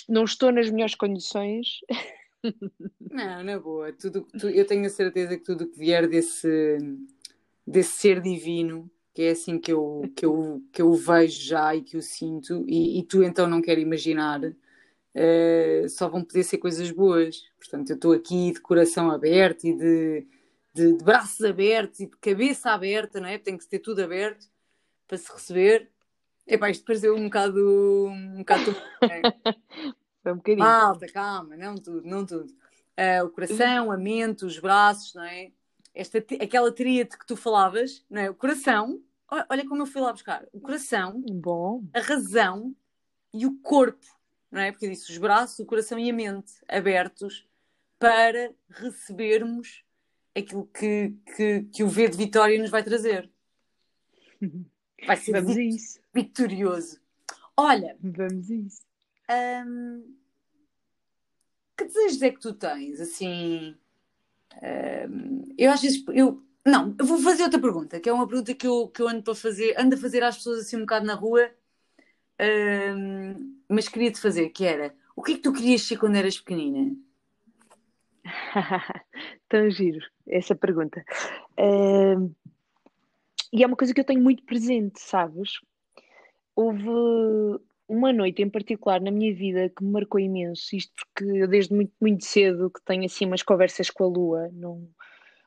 não 0.09 0.25
estou 0.25 0.51
nas 0.51 0.71
melhores 0.71 0.95
condições. 0.95 1.81
Não, 3.11 3.43
na 3.43 3.59
boa. 3.59 3.93
Tudo, 3.93 4.27
tu, 4.39 4.49
eu 4.49 4.65
tenho 4.67 4.87
a 4.87 4.91
certeza 4.91 5.37
que 5.37 5.45
tudo 5.45 5.69
que 5.69 5.79
vier 5.79 6.09
desse, 6.09 6.79
desse 7.67 7.93
ser 7.93 8.23
divino 8.23 8.91
que 9.17 9.23
é 9.23 9.31
assim 9.31 9.59
que 9.59 9.73
eu, 9.73 10.03
que 10.15 10.27
eu, 10.27 10.63
que 10.71 10.83
eu 10.83 10.93
vejo 10.93 11.41
já 11.41 11.75
e 11.75 11.81
que 11.81 11.97
eu 11.97 12.03
sinto, 12.03 12.67
e, 12.69 12.99
e 12.99 13.03
tu 13.03 13.23
então 13.23 13.47
não 13.47 13.63
quero 13.63 13.81
imaginar, 13.81 14.45
uh, 14.45 15.89
só 15.89 16.07
vão 16.07 16.23
poder 16.23 16.45
ser 16.45 16.59
coisas 16.59 16.91
boas. 16.91 17.43
Portanto, 17.59 17.89
eu 17.89 17.97
estou 17.97 18.13
aqui 18.13 18.53
de 18.53 18.61
coração 18.61 19.11
aberto 19.11 19.65
e 19.65 19.73
de, 19.73 20.27
de, 20.75 20.93
de, 20.93 21.03
braços 21.03 21.43
abertos 21.43 22.01
e 22.01 22.07
de 22.07 22.17
cabeça 22.19 22.71
aberta, 22.73 23.19
não 23.19 23.27
é? 23.27 23.39
Tem 23.39 23.57
que 23.57 23.67
ter 23.67 23.79
tudo 23.79 24.03
aberto 24.03 24.51
para 25.09 25.17
se 25.17 25.33
receber. 25.33 25.91
Epá, 26.47 26.69
isto 26.69 26.85
pareceu 26.85 27.17
um 27.17 27.25
bocado. 27.25 28.09
Um 28.11 28.39
bocado. 28.41 28.77
É? 29.01 29.55
Foi 30.23 30.33
um 30.35 30.37
bocadinho. 30.37 30.67
Alta, 30.67 31.07
calma, 31.07 31.57
não 31.57 31.77
tudo, 31.77 32.07
não 32.07 32.27
tudo. 32.27 32.53
Uh, 32.99 33.25
o 33.25 33.31
coração, 33.31 33.91
a 33.91 33.97
mente, 33.97 34.45
os 34.45 34.59
braços, 34.59 35.15
não 35.15 35.25
é? 35.25 35.53
Esta, 35.95 36.19
aquela 36.19 36.71
tríade 36.71 37.17
que 37.17 37.27
tu 37.27 37.35
falavas, 37.35 38.05
não 38.11 38.21
é? 38.21 38.29
O 38.29 38.35
coração, 38.35 39.01
olha 39.31 39.69
como 39.69 39.83
eu 39.83 39.87
fui 39.87 40.01
lá 40.01 40.13
buscar, 40.13 40.47
o 40.53 40.61
coração, 40.61 41.21
Bom. 41.21 41.85
a 41.93 42.01
razão 42.01 42.75
e 43.33 43.47
o 43.47 43.59
corpo, 43.61 44.07
não 44.51 44.61
é? 44.61 44.71
Porque 44.71 44.87
eu 44.87 44.91
disse 44.91 45.11
os 45.11 45.19
braços, 45.19 45.59
o 45.59 45.67
coração 45.67 45.99
e 45.99 46.11
a 46.11 46.13
mente 46.13 46.53
abertos 46.69 47.47
para 47.99 48.53
recebermos 48.69 49.85
aquilo 50.35 50.67
que, 50.67 51.15
que, 51.35 51.63
que 51.73 51.83
o 51.83 51.89
V 51.89 52.09
de 52.09 52.17
Vitória 52.17 52.59
nos 52.61 52.71
vai 52.71 52.83
trazer. 52.83 53.31
Vai 55.07 55.17
ser 55.19 55.33
Vamos 55.33 55.55
vit 55.55 55.77
isso. 55.77 56.01
vitorioso. 56.13 56.99
Olha, 57.55 57.97
Vamos 58.01 58.49
isso. 58.49 58.81
Hum, 59.31 60.17
que 61.77 61.85
desejos 61.85 62.23
é 62.23 62.31
que 62.31 62.41
tu 62.41 62.55
tens, 62.55 62.99
assim, 62.99 63.77
eu 65.57 65.71
às 65.71 65.83
vezes. 65.83 66.03
Eu, 66.09 66.43
não, 66.67 66.95
eu 66.99 67.07
vou 67.07 67.19
fazer 67.19 67.45
outra 67.45 67.61
pergunta, 67.61 68.01
que 68.01 68.09
é 68.09 68.13
uma 68.13 68.27
pergunta 68.27 68.55
que 68.55 68.67
eu, 68.67 68.89
que 68.89 69.01
eu 69.01 69.09
ando, 69.09 69.23
para 69.23 69.35
fazer, 69.35 69.75
ando 69.79 69.95
a 69.95 69.99
fazer 69.99 70.23
às 70.23 70.37
pessoas 70.37 70.61
assim 70.61 70.77
um 70.77 70.81
bocado 70.81 71.07
na 71.07 71.15
rua, 71.15 71.49
mas 73.69 73.89
queria-te 73.89 74.21
fazer, 74.21 74.51
que 74.51 74.65
era 74.65 74.95
O 75.15 75.23
que 75.23 75.33
é 75.33 75.35
que 75.37 75.43
tu 75.43 75.53
querias 75.53 75.83
ser 75.83 75.97
quando 75.97 76.17
eras 76.17 76.39
pequenina? 76.39 76.95
Tão 79.49 79.71
giro, 79.71 80.01
essa 80.29 80.55
pergunta. 80.55 81.05
Uh, 81.59 82.35
e 83.53 83.63
é 83.63 83.67
uma 83.67 83.77
coisa 83.77 83.95
que 83.95 84.01
eu 84.01 84.05
tenho 84.05 84.21
muito 84.21 84.43
presente, 84.43 85.01
sabes? 85.01 85.61
Houve 86.55 86.85
uma 87.89 88.13
noite 88.13 88.43
em 88.43 88.51
particular 88.51 89.01
na 89.01 89.11
minha 89.11 89.35
vida 89.35 89.71
que 89.71 89.85
me 89.85 89.93
marcou 89.93 90.19
imenso, 90.19 90.75
isto 90.75 90.93
porque 91.15 91.25
eu 91.25 91.47
desde 91.47 91.73
muito, 91.73 91.93
muito 92.01 92.25
cedo 92.25 92.71
que 92.71 92.85
tenho 92.85 93.05
assim 93.05 93.25
umas 93.25 93.43
conversas 93.43 93.89
com 93.91 94.05
a 94.05 94.09
Lua, 94.09 94.51
não, 94.53 94.89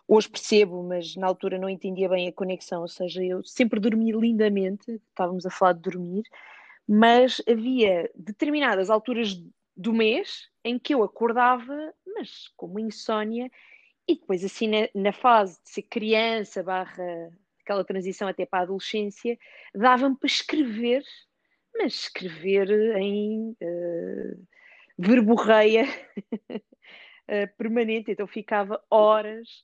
hoje 0.10 0.28
percebo, 0.28 0.82
mas 0.82 1.16
na 1.16 1.28
altura 1.28 1.60
não 1.60 1.70
entendia 1.70 2.10
bem 2.10 2.28
a 2.28 2.34
conexão, 2.34 2.82
ou 2.82 2.88
seja, 2.88 3.24
eu 3.24 3.44
sempre 3.44 3.80
dormi 3.80 4.12
lindamente, 4.12 5.00
estávamos 5.10 5.46
a 5.46 5.52
falar 5.52 5.74
de 5.74 5.82
dormir, 5.82 6.24
mas 6.88 7.40
havia 7.48 8.10
determinadas 8.16 8.90
alturas 8.90 9.40
do 9.78 9.94
mês 9.94 10.50
em 10.64 10.80
que 10.80 10.96
eu 10.96 11.04
acordava, 11.04 11.94
mas 12.08 12.50
com 12.58 12.66
uma 12.66 12.82
insónia, 12.82 13.52
e 14.08 14.16
depois 14.16 14.44
assim 14.44 14.68
na, 14.68 14.90
na 14.96 15.14
fase 15.14 15.60
de 15.64 15.70
ser 15.70 15.84
criança 15.84 16.64
barra 16.64 17.32
aquela 17.62 17.86
transição 17.86 18.28
até 18.28 18.48
para 18.48 18.62
a 18.62 18.64
adolescência, 18.64 19.38
dava-me 19.76 20.18
para 20.18 20.28
escrever 20.28 21.04
mas 21.76 21.94
escrever 21.94 22.70
em 22.98 23.52
uh, 23.52 24.48
verborreia 24.98 25.86
uh, 26.50 27.48
permanente, 27.58 28.12
então 28.12 28.28
ficava 28.28 28.84
horas 28.90 29.64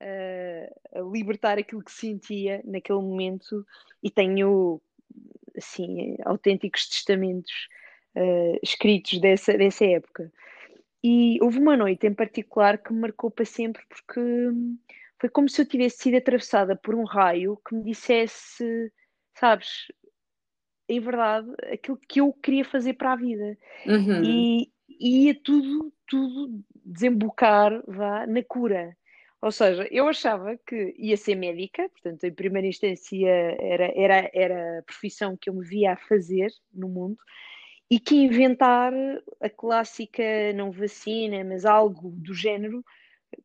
a 0.00 1.00
libertar 1.00 1.58
aquilo 1.58 1.82
que 1.82 1.92
sentia 1.92 2.60
naquele 2.64 3.00
momento 3.00 3.66
e 4.02 4.10
tenho 4.10 4.80
assim 5.56 6.16
autênticos 6.24 6.88
testamentos 6.88 7.68
uh, 8.16 8.58
escritos 8.62 9.18
dessa, 9.20 9.56
dessa 9.56 9.84
época. 9.84 10.30
E 11.02 11.38
houve 11.40 11.58
uma 11.58 11.76
noite 11.76 12.06
em 12.06 12.14
particular 12.14 12.78
que 12.78 12.92
me 12.92 13.00
marcou 13.00 13.30
para 13.30 13.44
sempre 13.44 13.82
porque 13.88 14.20
foi 15.18 15.28
como 15.30 15.48
se 15.48 15.60
eu 15.62 15.66
tivesse 15.66 15.98
sido 15.98 16.16
atravessada 16.16 16.76
por 16.76 16.94
um 16.94 17.04
raio 17.04 17.58
que 17.66 17.74
me 17.74 17.84
dissesse, 17.84 18.92
sabes, 19.34 19.86
em 20.88 21.00
verdade, 21.00 21.48
aquilo 21.72 21.98
que 22.08 22.20
eu 22.20 22.32
queria 22.32 22.64
fazer 22.64 22.94
para 22.94 23.12
a 23.12 23.16
vida. 23.16 23.56
Uhum. 23.86 24.22
E, 24.22 24.72
e 24.88 25.26
ia 25.26 25.34
tudo, 25.34 25.92
tudo 26.06 26.62
desembocar 26.84 27.82
vá, 27.86 28.26
na 28.26 28.42
cura. 28.42 28.96
Ou 29.42 29.52
seja, 29.52 29.86
eu 29.90 30.08
achava 30.08 30.56
que 30.66 30.94
ia 30.98 31.16
ser 31.16 31.34
médica, 31.34 31.88
portanto, 31.90 32.24
em 32.24 32.32
primeira 32.32 32.66
instância 32.66 33.28
era, 33.60 33.92
era, 33.94 34.30
era 34.32 34.78
a 34.78 34.82
profissão 34.82 35.36
que 35.36 35.50
eu 35.50 35.54
me 35.54 35.64
via 35.64 35.92
a 35.92 35.96
fazer 35.96 36.50
no 36.72 36.88
mundo, 36.88 37.18
e 37.90 38.00
que 38.00 38.16
inventar 38.16 38.92
a 39.40 39.48
clássica, 39.48 40.22
não 40.54 40.72
vacina, 40.72 41.44
mas 41.44 41.64
algo 41.64 42.10
do 42.10 42.34
género, 42.34 42.84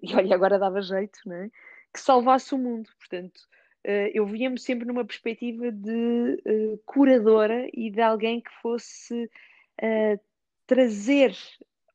e 0.01 0.15
olha, 0.15 0.33
agora 0.33 0.57
dava 0.57 0.81
jeito, 0.81 1.19
não 1.25 1.35
é? 1.35 1.49
Que 1.93 1.99
salvasse 1.99 2.55
o 2.55 2.57
mundo. 2.57 2.89
Portanto, 2.97 3.37
uh, 3.85 4.09
eu 4.13 4.25
via-me 4.25 4.59
sempre 4.59 4.87
numa 4.87 5.05
perspectiva 5.05 5.71
de 5.71 6.41
uh, 6.45 6.77
curadora 6.85 7.67
e 7.73 7.91
de 7.91 8.01
alguém 8.01 8.41
que 8.41 8.51
fosse 8.61 9.25
uh, 9.25 10.19
trazer 10.65 11.35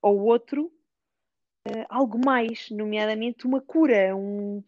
ao 0.02 0.16
outro 0.16 0.70
algo 1.88 2.20
mais, 2.24 2.70
nomeadamente 2.70 3.46
uma 3.46 3.60
cura, 3.60 4.14
um, 4.16 4.62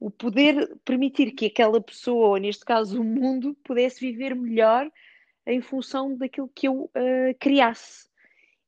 o 0.00 0.10
poder 0.10 0.76
permitir 0.84 1.32
que 1.32 1.46
aquela 1.46 1.80
pessoa, 1.80 2.28
ou 2.28 2.36
neste 2.36 2.64
caso 2.64 3.00
o 3.00 3.04
mundo, 3.04 3.56
pudesse 3.64 4.00
viver 4.00 4.34
melhor 4.34 4.90
em 5.46 5.60
função 5.60 6.16
daquilo 6.16 6.50
que 6.54 6.68
eu 6.68 6.90
criasse. 7.40 8.08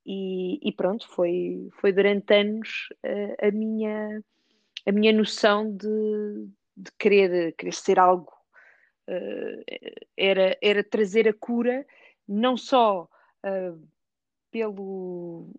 E, 0.07 0.61
e, 0.63 0.73
pronto, 0.73 1.09
foi, 1.09 1.69
foi 1.81 1.93
durante 1.93 2.35
anos 2.35 2.89
a, 3.41 3.51
minha, 3.51 4.23
a 4.87 4.93
minha 4.93 5.13
noção 5.13 5.75
de, 5.75 6.49
de 6.77 6.91
querer, 6.99 7.55
querer 7.57 7.73
ser 7.73 7.99
algo, 7.99 8.33
uh, 9.09 9.65
era, 10.17 10.57
era 10.61 10.83
trazer 10.83 11.29
a 11.29 11.33
cura, 11.33 11.87
não 12.27 12.57
só 12.57 13.09
uh, 13.45 13.89
pelo, 14.51 15.51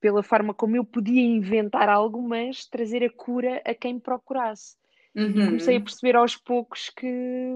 pela 0.00 0.22
forma 0.22 0.54
como 0.54 0.76
eu 0.76 0.84
podia 0.84 1.20
inventar 1.20 1.88
algo, 1.88 2.22
mas 2.22 2.66
trazer 2.66 3.04
a 3.04 3.10
cura 3.10 3.62
a 3.64 3.74
quem 3.74 3.94
me 3.94 4.00
procurasse. 4.00 4.76
Uhum. 5.14 5.46
Comecei 5.46 5.76
a 5.76 5.80
perceber 5.80 6.16
aos 6.16 6.36
poucos 6.36 6.90
que, 6.90 7.54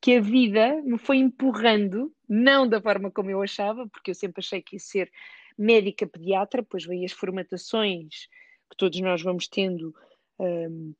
que 0.00 0.16
a 0.16 0.20
vida 0.20 0.80
me 0.82 0.98
foi 0.98 1.16
empurrando, 1.16 2.12
não 2.28 2.68
da 2.68 2.80
forma 2.80 3.10
como 3.10 3.30
eu 3.30 3.42
achava, 3.42 3.88
porque 3.88 4.10
eu 4.10 4.14
sempre 4.14 4.40
achei 4.40 4.62
que 4.62 4.76
ia 4.76 4.80
ser 4.80 5.10
médica 5.58 6.06
pediatra, 6.06 6.62
pois 6.62 6.84
veio 6.84 7.04
as 7.04 7.12
formatações 7.12 8.28
que 8.70 8.76
todos 8.76 9.00
nós 9.00 9.22
vamos 9.22 9.48
tendo 9.48 9.94
um, 10.38 10.94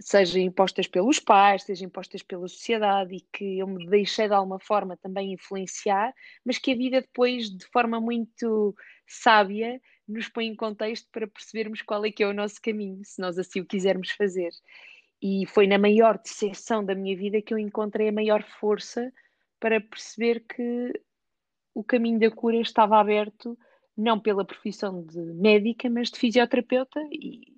seja 0.00 0.38
impostas 0.38 0.86
pelos 0.86 1.18
pais, 1.18 1.64
seja 1.64 1.84
impostas 1.84 2.22
pela 2.22 2.46
sociedade 2.46 3.16
e 3.16 3.20
que 3.32 3.58
eu 3.58 3.66
me 3.66 3.86
deixei 3.86 4.28
de 4.28 4.34
alguma 4.34 4.58
forma 4.58 4.96
também 4.96 5.32
influenciar, 5.32 6.14
mas 6.44 6.58
que 6.58 6.72
a 6.72 6.76
vida 6.76 7.00
depois, 7.00 7.50
de 7.50 7.66
forma 7.66 8.00
muito 8.00 8.74
sábia, 9.08 9.80
nos 10.06 10.28
põe 10.28 10.46
em 10.46 10.54
contexto 10.54 11.08
para 11.10 11.26
percebermos 11.26 11.82
qual 11.82 12.04
é 12.04 12.12
que 12.12 12.22
é 12.22 12.26
o 12.26 12.34
nosso 12.34 12.60
caminho, 12.60 13.00
se 13.04 13.20
nós 13.20 13.38
assim 13.38 13.60
o 13.60 13.66
quisermos 13.66 14.10
fazer. 14.10 14.50
E 15.20 15.46
foi 15.46 15.66
na 15.66 15.78
maior 15.78 16.18
decepção 16.18 16.84
da 16.84 16.94
minha 16.94 17.16
vida 17.16 17.42
que 17.42 17.52
eu 17.52 17.58
encontrei 17.58 18.08
a 18.08 18.12
maior 18.12 18.42
força 18.42 19.12
para 19.58 19.80
perceber 19.80 20.44
que 20.46 20.92
o 21.74 21.82
caminho 21.82 22.20
da 22.20 22.30
cura 22.30 22.56
estava 22.56 22.98
aberto 22.98 23.58
não 23.96 24.20
pela 24.20 24.44
profissão 24.44 25.04
de 25.04 25.18
médica, 25.18 25.90
mas 25.90 26.10
de 26.10 26.18
fisioterapeuta 26.18 27.00
e, 27.10 27.52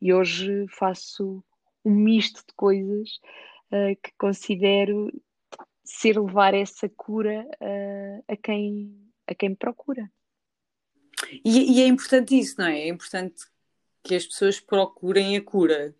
e 0.00 0.12
hoje 0.12 0.66
faço 0.68 1.44
um 1.84 1.94
misto 1.94 2.44
de 2.46 2.54
coisas 2.56 3.20
uh, 3.70 3.94
que 4.02 4.10
considero 4.18 5.10
ser 5.84 6.18
levar 6.18 6.54
essa 6.54 6.88
cura 6.88 7.46
uh, 7.60 8.24
a, 8.26 8.36
quem, 8.36 8.96
a 9.26 9.34
quem 9.34 9.54
procura. 9.54 10.10
E, 11.44 11.78
e, 11.78 11.82
é 11.82 11.86
importante 11.86 12.38
isso, 12.38 12.56
não 12.58 12.66
é? 12.66 12.82
É 12.82 12.88
importante 12.88 13.44
que 14.02 14.14
as 14.14 14.26
pessoas 14.26 14.60
procurem 14.60 15.36
a 15.36 15.42
cura. 15.42 15.94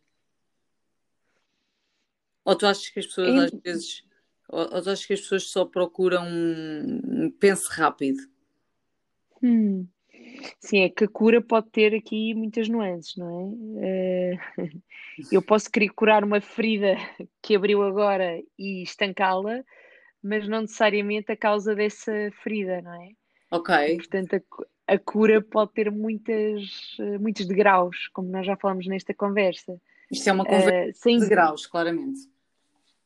Ou 2.45 2.57
tu 2.57 2.67
achas 2.67 2.89
que 2.89 3.01
as 3.01 3.07
pessoas 3.07 3.29
é... 3.29 3.45
às 3.45 3.63
vezes. 3.63 4.05
Ou, 4.49 4.61
ou 4.61 4.83
tu 4.83 4.91
achas 4.91 5.07
que 5.07 5.15
as 5.15 5.21
pessoas 5.21 5.45
só 5.45 5.65
procuram 5.65 6.25
pense 7.41 7.69
rápido? 7.71 8.19
Hum. 9.43 9.87
Sim, 10.59 10.81
é 10.81 10.89
que 10.89 11.05
a 11.05 11.09
cura 11.09 11.41
pode 11.41 11.71
ter 11.71 11.95
aqui 11.95 12.35
muitas 12.35 12.69
nuances, 12.69 13.17
não 13.17 13.31
é? 13.31 14.35
Uh, 14.35 14.83
eu 15.33 15.43
posso 15.43 15.71
querer 15.71 15.91
curar 15.91 16.25
uma 16.25 16.41
ferida 16.41 16.97
que 17.43 17.55
abriu 17.55 17.83
agora 17.83 18.43
e 18.59 18.83
estancá-la, 18.83 19.63
mas 20.23 20.49
não 20.49 20.63
necessariamente 20.63 21.31
a 21.31 21.37
causa 21.37 21.75
dessa 21.75 22.13
ferida, 22.43 22.81
não 22.83 22.95
é? 22.95 23.11
Ok. 23.51 23.97
Portanto, 23.97 24.35
a, 24.35 24.41
a, 24.87 24.99
cura 24.99 25.43
pode 25.43 25.73
ter 25.73 25.91
muitas, 25.91 26.97
muitos 27.21 27.47
degraus, 27.47 28.09
como 28.13 28.29
nós 28.29 28.47
já 28.47 28.57
falamos 28.57 28.87
nesta 28.87 29.15
conversa. 29.15 29.81
Isto 30.11 30.29
é 30.29 30.33
uma 30.33 30.45
conversa 30.45 30.91
uh, 30.91 30.95
sem... 30.95 31.19
de 31.19 31.25
degraus, 31.25 31.67
claramente. 31.67 32.21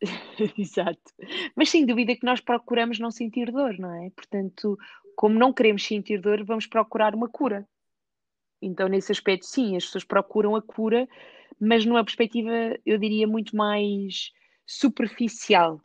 Exato. 0.58 1.12
Mas 1.56 1.70
sem 1.70 1.84
dúvida 1.84 2.14
que 2.14 2.24
nós 2.24 2.40
procuramos 2.40 2.98
não 2.98 3.10
sentir 3.10 3.50
dor, 3.50 3.78
não 3.78 3.92
é? 3.94 4.10
Portanto, 4.10 4.78
como 5.16 5.38
não 5.38 5.52
queremos 5.52 5.84
sentir 5.84 6.20
dor, 6.20 6.44
vamos 6.44 6.66
procurar 6.66 7.14
uma 7.14 7.28
cura. 7.28 7.66
Então, 8.60 8.88
nesse 8.88 9.12
aspecto, 9.12 9.46
sim, 9.46 9.76
as 9.76 9.84
pessoas 9.84 10.04
procuram 10.04 10.56
a 10.56 10.62
cura, 10.62 11.08
mas 11.60 11.84
numa 11.84 12.04
perspectiva, 12.04 12.50
eu 12.84 12.98
diria, 12.98 13.26
muito 13.26 13.56
mais 13.56 14.32
superficial. 14.66 15.80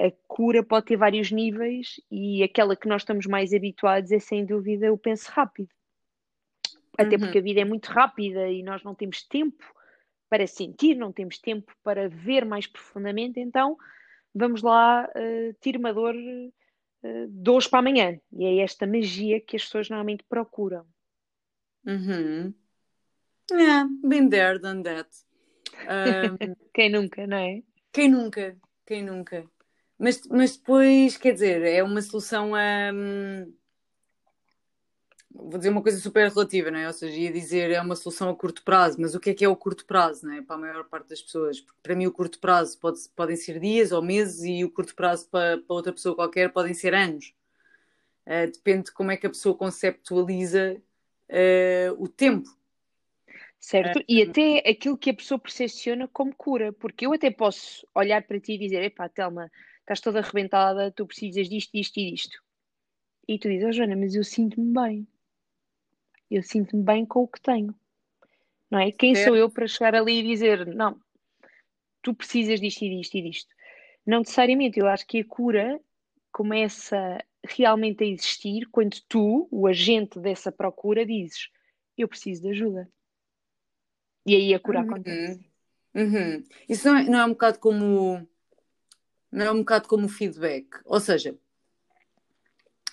A 0.00 0.10
cura 0.26 0.62
pode 0.62 0.86
ter 0.86 0.96
vários 0.96 1.30
níveis 1.30 2.00
e 2.10 2.42
aquela 2.42 2.74
que 2.74 2.88
nós 2.88 3.02
estamos 3.02 3.26
mais 3.26 3.52
habituados 3.52 4.10
é, 4.10 4.18
sem 4.18 4.44
dúvida, 4.44 4.92
o 4.92 4.98
penso 4.98 5.30
rápido. 5.30 5.70
Até 6.98 7.16
uhum. 7.16 7.20
porque 7.22 7.38
a 7.38 7.42
vida 7.42 7.60
é 7.60 7.64
muito 7.64 7.86
rápida 7.86 8.48
e 8.48 8.62
nós 8.62 8.82
não 8.82 8.94
temos 8.94 9.22
tempo 9.22 9.64
para 10.28 10.46
sentir, 10.46 10.96
não 10.96 11.12
temos 11.12 11.38
tempo 11.38 11.72
para 11.82 12.08
ver 12.08 12.44
mais 12.44 12.66
profundamente, 12.66 13.38
então 13.38 13.76
vamos 14.34 14.62
lá, 14.62 15.08
uh, 15.08 15.56
tira 15.60 15.78
uma 15.78 15.92
dor 15.92 16.14
de 17.28 17.50
hoje 17.50 17.68
para 17.68 17.80
amanhã. 17.80 18.18
E 18.32 18.44
é 18.44 18.58
esta 18.62 18.86
magia 18.86 19.40
que 19.40 19.56
as 19.56 19.64
pessoas 19.64 19.88
normalmente 19.88 20.24
procuram. 20.28 20.86
Uhum. 21.86 22.54
Yeah, 23.50 23.88
been 24.02 24.30
there, 24.30 24.58
done 24.58 24.82
that. 24.82 25.08
Um, 25.74 26.54
quem 26.72 26.88
nunca, 26.88 27.26
não 27.26 27.36
é? 27.36 27.60
Quem 27.92 28.08
nunca, 28.08 28.56
quem 28.86 29.02
nunca. 29.02 29.44
Mas, 29.98 30.22
mas 30.28 30.56
depois, 30.56 31.16
quer 31.16 31.32
dizer, 31.32 31.62
é 31.62 31.82
uma 31.82 32.02
solução 32.02 32.54
a. 32.54 32.92
Um 32.92 33.52
vou 35.34 35.58
dizer 35.58 35.70
uma 35.70 35.82
coisa 35.82 35.98
super 35.98 36.30
relativa, 36.30 36.70
não 36.70 36.78
é? 36.78 36.86
Ou 36.86 36.92
seja, 36.92 37.16
ia 37.16 37.32
dizer 37.32 37.70
é 37.70 37.80
uma 37.80 37.96
solução 37.96 38.30
a 38.30 38.36
curto 38.36 38.62
prazo, 38.62 39.00
mas 39.00 39.14
o 39.14 39.20
que 39.20 39.30
é 39.30 39.34
que 39.34 39.44
é 39.44 39.48
o 39.48 39.56
curto 39.56 39.84
prazo, 39.84 40.26
não 40.26 40.34
é? 40.34 40.42
Para 40.42 40.56
a 40.56 40.58
maior 40.58 40.84
parte 40.84 41.08
das 41.08 41.20
pessoas. 41.20 41.60
Porque 41.60 41.80
para 41.82 41.96
mim 41.96 42.06
o 42.06 42.12
curto 42.12 42.38
prazo 42.38 42.78
pode, 42.78 43.00
podem 43.16 43.36
ser 43.36 43.58
dias 43.58 43.90
ou 43.90 44.00
meses 44.00 44.44
e 44.44 44.64
o 44.64 44.70
curto 44.70 44.94
prazo 44.94 45.28
para, 45.28 45.58
para 45.58 45.74
outra 45.74 45.92
pessoa 45.92 46.14
qualquer 46.14 46.52
podem 46.52 46.72
ser 46.72 46.94
anos. 46.94 47.34
Uh, 48.26 48.50
depende 48.50 48.84
de 48.84 48.92
como 48.92 49.10
é 49.10 49.16
que 49.16 49.26
a 49.26 49.30
pessoa 49.30 49.56
conceptualiza 49.56 50.80
uh, 51.28 52.02
o 52.02 52.08
tempo. 52.08 52.48
Certo? 53.58 54.02
E 54.08 54.22
até 54.22 54.58
aquilo 54.58 54.96
que 54.96 55.10
a 55.10 55.14
pessoa 55.14 55.38
percepciona 55.38 56.06
como 56.06 56.34
cura, 56.34 56.72
porque 56.72 57.06
eu 57.06 57.12
até 57.12 57.30
posso 57.30 57.86
olhar 57.94 58.22
para 58.22 58.38
ti 58.38 58.52
e 58.52 58.58
dizer: 58.58 58.82
epá, 58.82 59.08
Telma, 59.08 59.50
estás 59.84 60.00
toda 60.00 60.20
arrebentada, 60.20 60.90
tu 60.90 61.06
precisas 61.06 61.48
disto, 61.48 61.72
disto 61.72 61.98
e 62.00 62.10
disto. 62.10 62.42
E 63.28 63.38
tu 63.38 63.48
dizes: 63.48 63.68
oh, 63.68 63.72
Joana, 63.72 63.96
mas 63.96 64.14
eu 64.14 64.24
sinto-me 64.24 64.72
bem. 64.72 65.06
Eu 66.30 66.42
sinto-me 66.42 66.82
bem 66.82 67.06
com 67.06 67.20
o 67.20 67.28
que 67.28 67.40
tenho. 67.40 67.74
Não 68.70 68.78
é? 68.78 68.90
Quem 68.90 69.14
certo. 69.14 69.28
sou 69.28 69.36
eu 69.36 69.50
para 69.50 69.68
chegar 69.68 69.94
ali 69.94 70.20
e 70.20 70.22
dizer: 70.22 70.66
não, 70.66 71.00
tu 72.02 72.14
precisas 72.14 72.60
disto 72.60 72.82
e 72.82 72.90
disto 72.90 73.16
e 73.16 73.22
disto? 73.22 73.54
Não 74.06 74.18
necessariamente. 74.20 74.80
Eu 74.80 74.88
acho 74.88 75.06
que 75.06 75.20
a 75.20 75.24
cura 75.24 75.80
começa 76.32 77.22
realmente 77.46 78.02
a 78.02 78.06
existir 78.06 78.66
quando 78.70 78.96
tu, 79.06 79.46
o 79.50 79.66
agente 79.66 80.18
dessa 80.18 80.50
procura, 80.50 81.06
dizes: 81.06 81.50
eu 81.96 82.08
preciso 82.08 82.42
de 82.42 82.48
ajuda. 82.50 82.90
E 84.26 84.34
aí 84.34 84.54
a 84.54 84.58
cura 84.58 84.80
uhum. 84.80 84.86
acontece. 84.86 85.46
Uhum. 85.94 86.44
Isso 86.68 86.88
não 86.88 86.96
é, 86.96 87.04
não 87.04 87.18
é 87.20 87.24
um 87.26 87.30
bocado 87.30 87.58
como 87.58 88.26
não 89.34 89.46
é 89.46 89.50
um 89.50 89.58
bocado 89.58 89.88
como 89.88 90.06
o 90.06 90.08
feedback. 90.08 90.68
Ou 90.84 91.00
seja, 91.00 91.36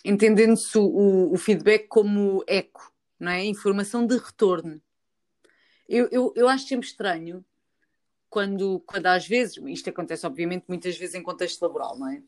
entendendo-se 0.03 0.75
o, 0.77 1.31
o, 1.31 1.37
feedback 1.37 1.87
como 1.87 2.43
eco, 2.47 2.91
não 3.19 3.31
é? 3.31 3.45
Informação 3.45 4.07
de 4.07 4.17
retorno. 4.17 4.81
Eu, 5.87 6.07
eu, 6.11 6.33
eu 6.35 6.49
acho 6.49 6.67
sempre 6.67 6.87
estranho 6.87 7.45
quando, 8.27 8.79
quando 8.87 9.05
às 9.05 9.27
vezes, 9.27 9.57
isto 9.67 9.89
acontece 9.89 10.25
obviamente 10.25 10.65
muitas 10.67 10.97
vezes 10.97 11.13
em 11.13 11.21
contexto 11.21 11.61
laboral, 11.61 11.97
não 11.97 12.09
é? 12.09 12.23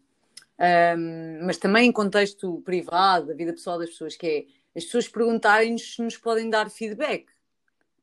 Um, 0.96 1.46
mas 1.46 1.58
também 1.58 1.90
em 1.90 1.92
contexto 1.92 2.62
privado, 2.62 3.28
da 3.28 3.34
vida 3.34 3.52
pessoal 3.52 3.80
das 3.80 3.90
pessoas, 3.90 4.16
que 4.16 4.28
é 4.28 4.46
as 4.78 4.86
pessoas 4.86 5.08
perguntarem-nos 5.08 5.96
se 5.96 6.02
nos 6.04 6.18
podem 6.18 6.52
dar 6.52 6.70
feedback. 6.70 7.26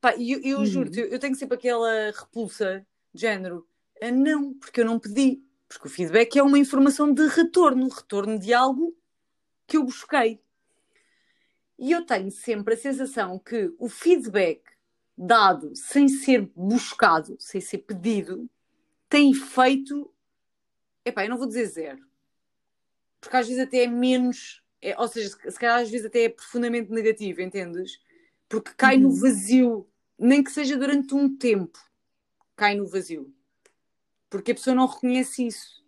Pá, 0.01 0.13
eu, 0.17 0.41
eu 0.43 0.57
uhum. 0.59 0.65
juro-te, 0.65 0.99
eu, 0.99 1.07
eu 1.07 1.19
tenho 1.19 1.35
sempre 1.35 1.55
aquela 1.55 2.11
repulsa 2.11 2.85
de 3.13 3.21
género. 3.21 3.65
Ah, 4.01 4.11
não, 4.11 4.53
porque 4.55 4.81
eu 4.81 4.85
não 4.85 4.99
pedi. 4.99 5.41
Porque 5.71 5.87
o 5.87 5.91
feedback 5.91 6.37
é 6.37 6.43
uma 6.43 6.59
informação 6.59 7.13
de 7.13 7.25
retorno, 7.27 7.87
retorno 7.87 8.37
de 8.37 8.53
algo 8.53 8.93
que 9.65 9.77
eu 9.77 9.83
busquei. 9.83 10.41
E 11.79 11.93
eu 11.93 12.05
tenho 12.05 12.29
sempre 12.29 12.73
a 12.73 12.77
sensação 12.77 13.39
que 13.39 13.73
o 13.79 13.87
feedback 13.87 14.61
dado 15.17 15.73
sem 15.75 16.09
ser 16.09 16.51
buscado, 16.55 17.37
sem 17.39 17.61
ser 17.61 17.79
pedido, 17.79 18.49
tem 19.07 19.31
efeito. 19.31 20.13
Epá, 21.05 21.23
eu 21.23 21.29
não 21.29 21.37
vou 21.37 21.47
dizer 21.47 21.65
zero. 21.67 22.05
Porque 23.21 23.37
às 23.37 23.47
vezes 23.47 23.63
até 23.63 23.83
é 23.83 23.87
menos. 23.87 24.61
É, 24.81 24.99
ou 24.99 25.07
seja, 25.07 25.29
se 25.29 25.59
calhar 25.59 25.79
às 25.79 25.89
vezes 25.89 26.05
até 26.05 26.23
é 26.23 26.29
profundamente 26.29 26.91
negativo, 26.91 27.41
entendes? 27.41 27.97
Porque 28.49 28.73
cai 28.75 28.97
uhum. 28.97 29.03
no 29.03 29.15
vazio, 29.15 29.87
nem 30.19 30.43
que 30.43 30.51
seja 30.51 30.75
durante 30.75 31.15
um 31.15 31.33
tempo, 31.37 31.79
cai 32.57 32.75
no 32.75 32.87
vazio 32.87 33.33
porque 34.31 34.53
a 34.53 34.55
pessoa 34.55 34.73
não 34.73 34.87
reconhece 34.87 35.45
isso. 35.45 35.83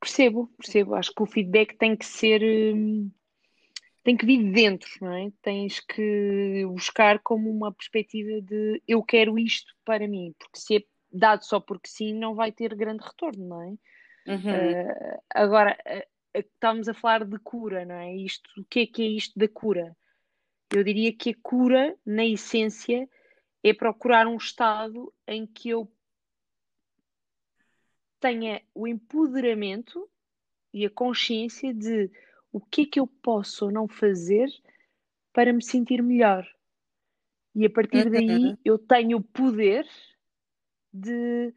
Percebo, 0.00 0.48
percebo. 0.56 0.94
Acho 0.94 1.12
que 1.12 1.22
o 1.22 1.26
feedback 1.26 1.76
tem 1.76 1.96
que 1.96 2.06
ser. 2.06 2.40
Hum, 2.42 3.10
tem 4.04 4.16
que 4.16 4.24
vir 4.24 4.38
de 4.38 4.52
dentro, 4.52 4.88
não 5.02 5.12
é? 5.12 5.30
Tens 5.42 5.80
que 5.80 6.64
buscar 6.66 7.18
como 7.18 7.50
uma 7.50 7.72
perspectiva 7.72 8.40
de 8.40 8.80
eu 8.86 9.02
quero 9.02 9.38
isto 9.38 9.74
para 9.84 10.06
mim, 10.06 10.32
porque 10.38 10.60
se 10.60 10.76
é 10.76 10.82
dado 11.12 11.44
só 11.44 11.58
porque 11.58 11.88
sim, 11.88 12.14
não 12.14 12.34
vai 12.34 12.52
ter 12.52 12.74
grande 12.74 13.04
retorno, 13.04 13.46
não 13.46 13.62
é? 13.62 13.66
Uhum. 14.30 14.82
Uh, 14.82 15.22
agora, 15.34 15.76
uh, 15.86 16.38
estamos 16.38 16.88
a 16.88 16.94
falar 16.94 17.24
de 17.24 17.38
cura, 17.40 17.84
não 17.84 17.96
é? 17.96 18.14
Isto, 18.14 18.48
o 18.58 18.64
que 18.64 18.80
é 18.80 18.86
que 18.86 19.02
é 19.02 19.06
isto 19.06 19.36
da 19.38 19.48
cura? 19.48 19.96
Eu 20.72 20.84
diria 20.84 21.12
que 21.12 21.30
a 21.30 21.36
cura, 21.42 21.96
na 22.06 22.24
essência, 22.24 23.08
é 23.62 23.72
procurar 23.72 24.26
um 24.26 24.36
estado 24.36 25.12
em 25.26 25.46
que 25.46 25.70
eu 25.70 25.90
tenha 28.20 28.62
o 28.74 28.86
empoderamento 28.86 30.08
e 30.72 30.84
a 30.84 30.90
consciência 30.90 31.72
de 31.72 32.10
o 32.52 32.60
que 32.60 32.82
é 32.82 32.86
que 32.86 33.00
eu 33.00 33.06
posso 33.06 33.66
ou 33.66 33.70
não 33.70 33.88
fazer 33.88 34.48
para 35.32 35.52
me 35.52 35.62
sentir 35.62 36.02
melhor. 36.02 36.46
E 37.54 37.66
a 37.66 37.70
partir 37.70 38.10
daí 38.10 38.28
uhum. 38.28 38.56
eu 38.64 38.78
tenho 38.78 39.18
o 39.18 39.22
poder 39.22 39.86
de 40.92 41.52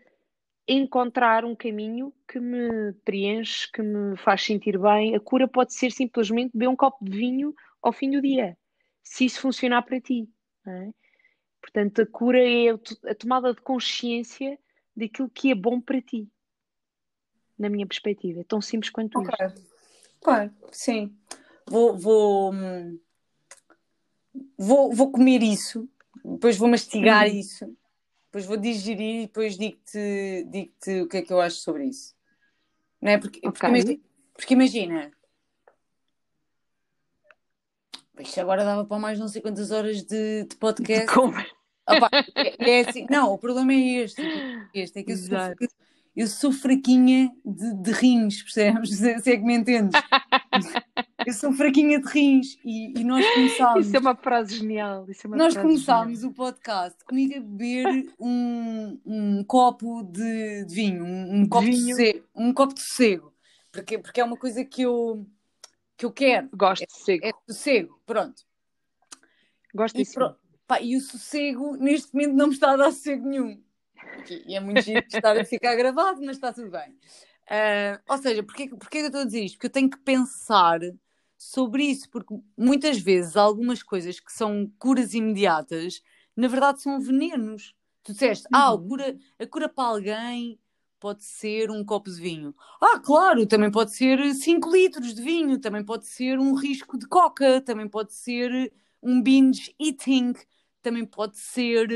encontrar 0.67 1.43
um 1.45 1.55
caminho 1.55 2.13
que 2.27 2.39
me 2.39 2.93
preenche, 3.03 3.71
que 3.71 3.81
me 3.81 4.15
faz 4.17 4.43
sentir 4.43 4.79
bem. 4.79 5.15
A 5.15 5.19
cura 5.19 5.47
pode 5.47 5.73
ser 5.73 5.91
simplesmente 5.91 6.51
beber 6.53 6.69
um 6.69 6.75
copo 6.75 7.03
de 7.03 7.17
vinho 7.17 7.53
ao 7.81 7.91
fim 7.91 8.11
do 8.11 8.21
dia, 8.21 8.57
se 9.03 9.25
isso 9.25 9.41
funcionar 9.41 9.81
para 9.81 9.99
ti. 9.99 10.29
É? 10.65 10.89
Portanto, 11.61 12.01
a 12.01 12.05
cura 12.05 12.39
é 12.39 12.69
a 12.69 13.15
tomada 13.15 13.53
de 13.53 13.61
consciência 13.61 14.57
daquilo 14.95 15.29
que 15.29 15.51
é 15.51 15.55
bom 15.55 15.79
para 15.79 16.01
ti, 16.01 16.27
na 17.57 17.69
minha 17.69 17.85
perspectiva. 17.85 18.41
É 18.41 18.43
tão 18.43 18.59
simples 18.59 18.89
quanto 18.89 19.19
okay. 19.19 19.47
isso. 19.47 19.71
Claro, 20.19 20.51
sim. 20.71 21.15
Vou, 21.67 21.95
vou, 21.97 22.53
vou, 24.57 24.93
vou 24.93 25.11
comer 25.11 25.41
isso, 25.43 25.87
depois 26.23 26.57
vou 26.57 26.67
mastigar 26.67 27.27
hum. 27.27 27.33
isso, 27.33 27.77
depois 28.25 28.45
vou 28.45 28.57
digerir 28.57 29.23
e 29.23 29.27
depois 29.27 29.57
digo-te 29.57 30.45
digo 30.49 30.71
o 31.03 31.07
que 31.07 31.17
é 31.17 31.21
que 31.21 31.31
eu 31.31 31.39
acho 31.39 31.57
sobre 31.57 31.85
isso. 31.85 32.15
Não 33.01 33.11
é? 33.11 33.17
Porque, 33.17 33.39
okay. 33.39 33.51
porque, 33.51 33.65
imagina, 33.67 33.99
porque 34.33 34.53
imagina 34.53 35.11
isto 38.21 38.39
agora 38.39 38.63
dava 38.63 38.85
para 38.85 38.99
mais 38.99 39.19
não 39.19 39.27
sei 39.27 39.41
quantas 39.41 39.71
horas 39.71 40.03
de, 40.03 40.45
de 40.45 40.55
podcast. 40.57 41.07
Como? 41.13 41.33
Opa, 41.87 42.09
é, 42.35 42.79
é 42.79 42.89
assim, 42.89 43.07
não, 43.09 43.33
o 43.33 43.37
problema 43.37 43.73
é 43.73 44.03
este. 44.03 44.21
este 44.73 44.99
é 44.99 45.03
que 45.03 45.11
eu 45.11 45.17
sou, 45.17 45.37
eu 46.15 46.27
sou 46.27 46.51
fraquinha 46.51 47.31
de, 47.45 47.73
de 47.75 47.91
rins, 47.91 48.43
percebes? 48.43 48.91
Se 48.91 49.31
é 49.31 49.37
que 49.37 49.43
me 49.43 49.55
entendes. 49.55 49.99
eu 51.25 51.33
sou 51.33 51.53
fraquinha 51.53 51.99
de 51.99 52.07
rins 52.07 52.57
e, 52.63 52.99
e 52.99 53.03
nós 53.03 53.25
começámos. 53.33 53.87
Isso 53.87 53.95
é 53.95 53.99
uma 53.99 54.15
frase 54.15 54.57
genial. 54.57 55.05
É 55.07 55.27
uma 55.27 55.37
nós 55.37 55.55
começámos 55.55 56.19
genial. 56.19 56.31
o 56.31 56.35
podcast 56.35 57.03
comigo 57.05 57.37
a 57.37 57.39
beber 57.39 58.13
um, 58.19 58.99
um 59.05 59.43
copo 59.43 60.03
de, 60.03 60.65
de 60.65 60.75
vinho, 60.75 61.03
um, 61.03 61.41
um 61.41 61.49
copo 61.49 61.65
vinho. 61.65 61.77
de 61.77 61.91
sossego, 61.91 62.25
um 62.35 62.53
copo 62.53 62.73
de 62.73 62.81
sossego, 62.81 63.33
porque, 63.71 63.97
porque 63.97 64.21
é 64.21 64.23
uma 64.23 64.37
coisa 64.37 64.63
que 64.63 64.81
eu 64.83 65.25
que 66.01 66.05
eu 66.05 66.11
quero. 66.11 66.49
Gosto 66.53 66.85
de 66.85 66.93
sossego. 66.93 67.25
É, 67.25 67.29
é 67.29 67.33
sossego, 67.47 68.01
pronto. 68.05 68.43
Gosto 69.73 69.95
disso. 69.95 70.35
Pá, 70.65 70.81
e 70.81 70.97
o 70.97 71.01
sossego, 71.01 71.75
neste 71.77 72.13
momento, 72.13 72.33
não 72.33 72.47
me 72.47 72.53
está 72.53 72.71
a 72.71 72.77
dar 72.77 72.91
sossego 72.91 73.27
nenhum. 73.27 73.61
E 74.47 74.55
é 74.55 74.59
muito 74.59 74.81
giro 74.81 75.05
estar 75.07 75.37
a 75.37 75.45
ficar 75.45 75.75
gravado, 75.75 76.19
mas 76.21 76.37
está 76.37 76.51
tudo 76.51 76.71
bem. 76.71 76.89
Uh, 77.43 78.01
ou 78.07 78.17
seja, 78.17 78.41
porquê, 78.41 78.69
porquê 78.69 78.99
que 78.99 79.03
eu 79.03 79.07
estou 79.07 79.21
a 79.21 79.25
dizer 79.25 79.43
isto? 79.43 79.55
Porque 79.55 79.67
eu 79.67 79.71
tenho 79.71 79.89
que 79.89 79.99
pensar 79.99 80.79
sobre 81.37 81.83
isso, 81.83 82.09
porque 82.09 82.33
muitas 82.57 82.97
vezes 82.99 83.35
algumas 83.35 83.83
coisas 83.83 84.19
que 84.19 84.31
são 84.31 84.71
curas 84.79 85.13
imediatas, 85.13 86.01
na 86.35 86.47
verdade 86.47 86.81
são 86.81 86.99
venenos. 86.99 87.75
Tu 88.03 88.13
disseste, 88.13 88.47
uhum. 88.51 88.59
ah, 88.59 88.73
a 88.73 88.77
cura, 88.77 89.17
a 89.39 89.47
cura 89.47 89.69
para 89.69 89.83
alguém 89.83 90.59
pode 91.01 91.23
ser 91.23 91.71
um 91.71 91.83
copo 91.83 92.11
de 92.11 92.21
vinho. 92.21 92.55
Ah, 92.79 92.99
claro, 92.99 93.47
também 93.47 93.71
pode 93.71 93.91
ser 93.91 94.33
5 94.35 94.71
litros 94.71 95.15
de 95.15 95.21
vinho, 95.21 95.59
também 95.59 95.83
pode 95.83 96.05
ser 96.05 96.37
um 96.37 96.53
risco 96.53 96.97
de 96.97 97.07
coca, 97.07 97.59
também 97.59 97.89
pode 97.89 98.13
ser 98.13 98.71
um 99.01 99.19
binge 99.19 99.75
eating, 99.81 100.33
também 100.79 101.03
pode 101.03 101.37
ser. 101.39 101.89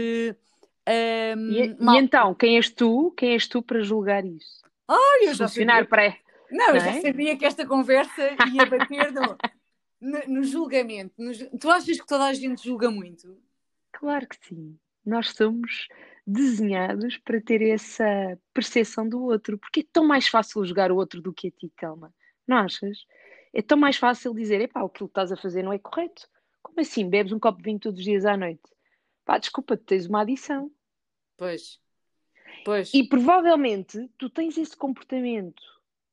Um, 0.87 1.51
e, 1.51 1.67
e, 1.67 1.97
então, 1.99 2.33
quem 2.33 2.57
és 2.57 2.69
tu? 2.69 3.11
Quem 3.15 3.33
és 3.33 3.47
tu 3.47 3.61
para 3.61 3.83
julgar 3.83 4.25
isso? 4.25 4.63
Ah, 4.87 5.19
eu 5.21 5.35
já 5.35 5.47
sabia. 5.47 5.85
Pré. 5.85 6.19
Não, 6.49 6.69
eu 6.69 6.79
já 6.79 6.91
é? 6.95 7.01
sabia 7.01 7.37
que 7.37 7.45
esta 7.45 7.65
conversa 7.65 8.35
ia 8.51 8.65
bater 8.65 9.11
no, 9.11 9.37
no, 10.01 10.19
no 10.27 10.43
julgamento. 10.43 11.13
No, 11.19 11.31
tu 11.59 11.69
achas 11.69 11.99
que 11.99 12.07
toda 12.07 12.25
a 12.25 12.33
gente 12.33 12.63
julga 12.63 12.89
muito? 12.89 13.37
Claro 13.91 14.27
que 14.27 14.37
sim. 14.47 14.77
Nós 15.05 15.29
somos 15.29 15.87
desenhados 16.25 17.17
para 17.17 17.41
ter 17.41 17.61
essa 17.61 18.05
percepção 18.53 19.07
do 19.07 19.23
outro. 19.23 19.57
Porque 19.57 19.81
é 19.81 19.85
tão 19.91 20.05
mais 20.05 20.27
fácil 20.27 20.65
jogar 20.65 20.91
o 20.91 20.95
outro 20.95 21.21
do 21.21 21.33
que 21.33 21.47
a 21.47 21.51
ti, 21.51 21.71
Telma. 21.77 22.13
Não 22.47 22.57
achas? 22.57 23.05
É 23.53 23.61
tão 23.61 23.77
mais 23.77 23.97
fácil 23.97 24.33
dizer, 24.33 24.61
epá, 24.61 24.81
aquilo 24.81 25.07
que 25.07 25.11
estás 25.11 25.31
a 25.31 25.37
fazer 25.37 25.63
não 25.63 25.73
é 25.73 25.79
correto. 25.79 26.27
Como 26.61 26.79
assim? 26.79 27.09
Bebes 27.09 27.31
um 27.31 27.39
copo 27.39 27.59
de 27.59 27.63
vinho 27.63 27.79
todos 27.79 27.99
os 27.99 28.05
dias 28.05 28.25
à 28.25 28.35
noite? 28.35 28.63
Pá, 29.23 29.37
desculpa, 29.37 29.77
tu 29.77 29.83
tens 29.83 30.07
uma 30.07 30.21
adição. 30.21 30.71
Pois. 31.37 31.79
Pois. 32.63 32.93
E 32.93 33.07
provavelmente 33.07 34.09
tu 34.17 34.29
tens 34.29 34.57
esse 34.57 34.75
comportamento 34.75 35.61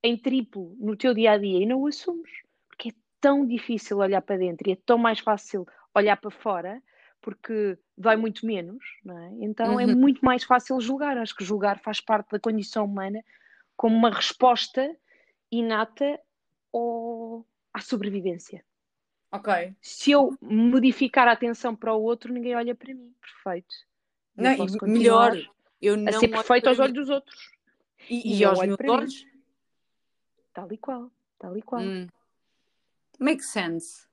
em 0.03 0.17
triplo 0.17 0.77
no 0.79 0.97
teu 0.97 1.15
dia 1.15 1.33
a 1.33 1.39
dia 1.39 1.63
e 1.63 1.67
não 1.67 1.81
o 1.81 1.87
assumes. 1.87 2.31
Porque 2.69 2.91
é 2.91 2.93
tão 3.21 3.47
difícil 3.47 3.99
olhar 3.99 4.23
para 4.23 4.39
dentro 4.39 4.69
e 4.69 4.73
é 4.73 4.77
tão 4.77 4.99
mais 4.99 5.21
fácil 5.21 5.67
olhar 5.95 6.17
para 6.17 6.31
fora 6.31 6.83
porque 7.23 7.79
dói 7.97 8.17
muito 8.17 8.45
menos, 8.45 8.85
é? 9.09 9.31
Então 9.41 9.81
é 9.81 9.85
uhum. 9.85 9.91
é 9.91 9.95
muito 9.95 10.23
mais 10.23 10.45
fácil 10.45 10.79
julgar. 10.81 11.17
Acho 11.17 11.35
que 11.35 11.45
julgar 11.45 11.79
faz 11.79 12.01
parte 12.01 12.31
da 12.33 12.41
condição 12.41 12.85
humana 12.85 13.25
como 13.77 13.97
uma 13.97 14.11
resposta 14.11 14.95
inata 15.51 16.21
ao, 16.73 17.47
à 17.73 17.81
sobrevivência. 17.81 18.65
Ok. 19.31 19.75
Se 19.81 20.11
eu 20.11 20.37
modificar 20.43 21.27
a 21.27 21.33
atenção 21.33 21.75
para 21.75 21.95
o 21.95 22.03
outro, 22.03 22.33
ninguém 22.33 22.55
olha 22.55 22.75
para 22.75 22.93
mim. 22.93 23.15
Perfeito. 23.21 23.75
Eu 24.37 24.45
Não, 24.45 24.57
posso 24.57 24.87
melhor, 24.87 25.37
eu 25.81 25.97
não 25.97 26.09
a 26.09 26.13
ser 26.13 26.29
perfeito 26.29 26.69
aos 26.69 26.79
olhos 26.79 26.95
dos 26.95 27.09
outros. 27.09 27.51
E, 28.11 28.35
e 28.35 28.41
e 28.41 28.45
aos 28.45 28.59
olho 28.59 28.69
meus 28.69 28.77
para 28.77 28.87
mim. 28.87 28.93
olhos? 28.93 29.27
Tal 30.53 30.71
e 30.73 30.77
qual. 30.77 31.11
Tal 31.39 31.57
e 31.57 31.63
qual. 31.63 31.83
Hum. 31.83 32.09
Make 33.19 33.43
sense. 33.43 34.07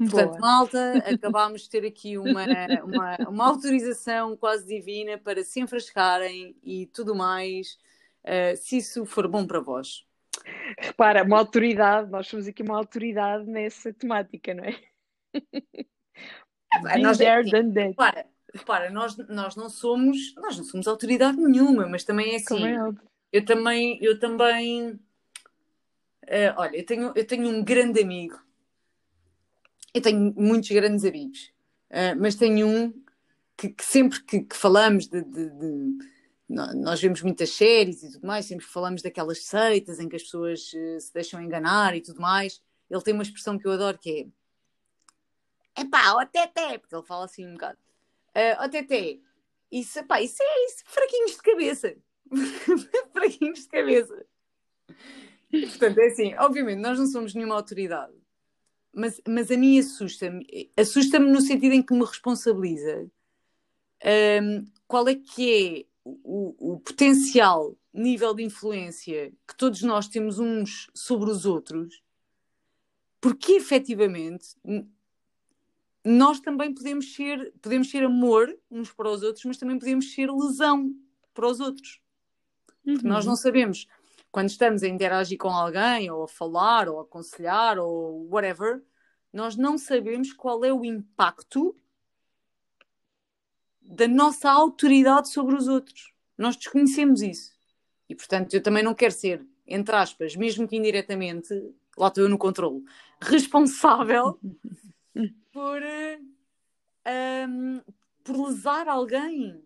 Boa. 0.00 0.10
Portanto, 0.10 0.40
malta, 0.40 0.92
acabámos 1.06 1.62
de 1.62 1.68
ter 1.70 1.84
aqui 1.84 2.16
uma, 2.16 2.46
uma, 2.82 3.16
uma 3.28 3.46
autorização 3.46 4.34
quase 4.34 4.66
divina 4.66 5.18
para 5.18 5.44
se 5.44 5.60
enfrascarem 5.60 6.56
e 6.62 6.86
tudo 6.86 7.14
mais, 7.14 7.78
eh, 8.24 8.56
se 8.56 8.78
isso 8.78 9.04
for 9.04 9.28
bom 9.28 9.46
para 9.46 9.60
vós. 9.60 10.06
Repara, 10.78 11.22
uma 11.22 11.38
autoridade, 11.38 12.10
nós 12.10 12.28
somos 12.28 12.46
aqui 12.48 12.62
uma 12.62 12.78
autoridade 12.78 13.44
nessa 13.44 13.92
temática, 13.92 14.54
não 14.54 14.64
é? 14.64 14.80
Nós- 16.98 17.18
there, 17.18 17.44
sim. 17.44 17.50
done 17.50 17.74
that. 17.74 17.88
Repara, 17.90 18.26
repara 18.54 18.90
nós, 18.90 19.16
nós 19.28 19.54
não 19.54 19.68
somos 19.68 20.34
nós 20.36 20.56
não 20.56 20.64
somos 20.64 20.88
autoridade 20.88 21.36
nenhuma, 21.36 21.86
mas 21.86 22.04
também 22.04 22.32
é 22.32 22.36
assim. 22.36 22.64
É. 22.64 22.78
Eu 23.32 23.44
também, 23.44 23.98
eu 24.02 24.18
também, 24.18 24.98
eh, 26.26 26.54
olha, 26.56 26.76
eu 26.76 26.86
tenho, 26.86 27.12
eu 27.14 27.26
tenho 27.26 27.48
um 27.48 27.62
grande 27.62 28.00
amigo. 28.00 28.40
Eu 29.92 30.00
tenho 30.02 30.32
muitos 30.36 30.70
grandes 30.70 31.04
amigos, 31.04 31.52
eh, 31.90 32.14
mas 32.14 32.34
tenho 32.36 32.66
um 32.66 33.04
que, 33.56 33.68
que 33.70 33.84
sempre 33.84 34.22
que, 34.22 34.40
que 34.42 34.56
falamos 34.56 35.06
de, 35.08 35.22
de- 35.22 35.50
de- 35.50 35.98
nó- 36.48 36.72
nós 36.74 37.00
vemos 37.00 37.22
muitas 37.22 37.50
séries 37.50 38.02
e 38.02 38.12
tudo 38.12 38.26
mais, 38.26 38.46
sempre 38.46 38.64
falamos 38.66 39.02
daquelas 39.02 39.44
seitas 39.44 39.98
em 40.00 40.08
que 40.08 40.16
as 40.16 40.22
pessoas 40.22 40.72
eh, 40.74 41.00
se 41.00 41.12
deixam 41.12 41.42
enganar 41.42 41.96
e 41.96 42.00
tudo 42.00 42.20
mais. 42.20 42.62
Ele 42.88 43.02
tem 43.02 43.14
uma 43.14 43.22
expressão 43.22 43.58
que 43.58 43.66
eu 43.66 43.72
adoro 43.72 43.98
que 43.98 44.28
é 45.76 45.80
epá, 45.82 46.14
ó 46.14 46.24
Teté, 46.26 46.78
porque 46.78 46.94
ele 46.94 47.06
fala 47.06 47.24
assim 47.24 47.46
um 47.46 47.52
bocado. 47.52 47.78
Eh, 48.34 48.56
Ó 48.60 48.68
Teté, 48.68 49.18
isso, 49.72 49.98
epá, 49.98 50.20
isso 50.20 50.40
é 50.42 50.66
isso, 50.66 50.82
fraquinhos 50.86 51.32
de 51.32 51.42
cabeça. 51.42 51.96
fraquinhos 53.12 53.60
de 53.60 53.68
cabeça. 53.68 54.26
Portanto, 55.50 55.98
é 55.98 56.06
assim, 56.06 56.34
obviamente, 56.36 56.78
nós 56.80 56.98
não 56.98 57.06
somos 57.06 57.34
nenhuma 57.34 57.56
autoridade, 57.56 58.12
mas, 58.92 59.20
mas 59.26 59.50
a 59.50 59.56
mim 59.56 59.78
assusta-me. 59.78 60.70
Assusta-me 60.76 61.30
no 61.30 61.40
sentido 61.40 61.72
em 61.72 61.82
que 61.82 61.94
me 61.94 62.04
responsabiliza. 62.04 63.10
Hum, 64.42 64.64
qual 64.86 65.08
é 65.08 65.14
que 65.14 65.84
é 65.84 65.86
o, 66.04 66.74
o 66.74 66.80
potencial 66.80 67.76
nível 67.92 68.34
de 68.34 68.42
influência 68.42 69.32
que 69.46 69.56
todos 69.56 69.82
nós 69.82 70.08
temos 70.08 70.38
uns 70.38 70.90
sobre 70.94 71.30
os 71.30 71.44
outros? 71.44 72.02
Porque 73.20 73.52
efetivamente 73.52 74.56
nós 76.04 76.40
também 76.40 76.72
podemos 76.72 77.14
ser, 77.14 77.52
podemos 77.60 77.90
ser 77.90 78.04
amor 78.04 78.56
uns 78.70 78.90
para 78.92 79.10
os 79.10 79.22
outros, 79.22 79.44
mas 79.44 79.58
também 79.58 79.78
podemos 79.78 80.14
ser 80.14 80.30
lesão 80.30 80.94
para 81.34 81.46
os 81.46 81.60
outros. 81.60 82.00
Porque 82.82 83.06
nós 83.06 83.24
Uhum. 83.24 83.30
não 83.32 83.36
sabemos 83.36 83.86
quando 84.30 84.48
estamos 84.48 84.82
a 84.82 84.88
interagir 84.88 85.38
com 85.38 85.48
alguém, 85.48 86.10
ou 86.10 86.24
a 86.24 86.28
falar, 86.28 86.88
ou 86.88 86.98
a 86.98 87.02
aconselhar, 87.02 87.78
ou 87.78 88.28
whatever, 88.28 88.82
nós 89.32 89.56
não 89.56 89.76
sabemos 89.78 90.32
qual 90.32 90.64
é 90.64 90.72
o 90.72 90.84
impacto 90.84 91.76
da 93.80 94.06
nossa 94.06 94.50
autoridade 94.50 95.28
sobre 95.30 95.54
os 95.54 95.66
outros. 95.66 96.12
Nós 96.38 96.56
desconhecemos 96.56 97.22
isso. 97.22 97.52
E 98.08 98.14
portanto, 98.14 98.54
eu 98.54 98.62
também 98.62 98.82
não 98.82 98.94
quero 98.94 99.12
ser, 99.12 99.44
entre 99.66 99.94
aspas, 99.94 100.36
mesmo 100.36 100.66
que 100.66 100.76
indiretamente, 100.76 101.52
lá 101.96 102.08
estou 102.08 102.24
eu 102.24 102.30
no 102.30 102.38
controle, 102.38 102.84
responsável 103.20 104.38
por, 105.52 105.82
eh, 105.82 106.20
ahm, 107.04 107.80
por 108.24 108.48
lesar 108.48 108.88
alguém. 108.88 109.62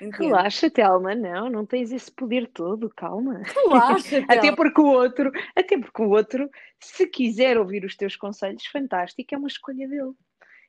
Entende? 0.00 0.16
Relaxa, 0.16 0.70
Telma, 0.70 1.14
não, 1.14 1.48
não 1.50 1.66
tens 1.66 1.92
esse 1.92 2.10
poder 2.10 2.46
todo, 2.48 2.90
calma. 2.90 3.42
Relaxa, 3.42 4.24
Até 4.28 4.54
porque 4.54 4.80
o 4.80 4.86
outro, 4.86 5.30
até 5.54 5.78
porque 5.78 6.02
o 6.02 6.10
outro, 6.10 6.50
se 6.80 7.06
quiser 7.06 7.58
ouvir 7.58 7.84
os 7.84 7.96
teus 7.96 8.16
conselhos, 8.16 8.66
fantástico, 8.66 9.34
é 9.34 9.38
uma 9.38 9.48
escolha 9.48 9.88
dele. 9.88 10.12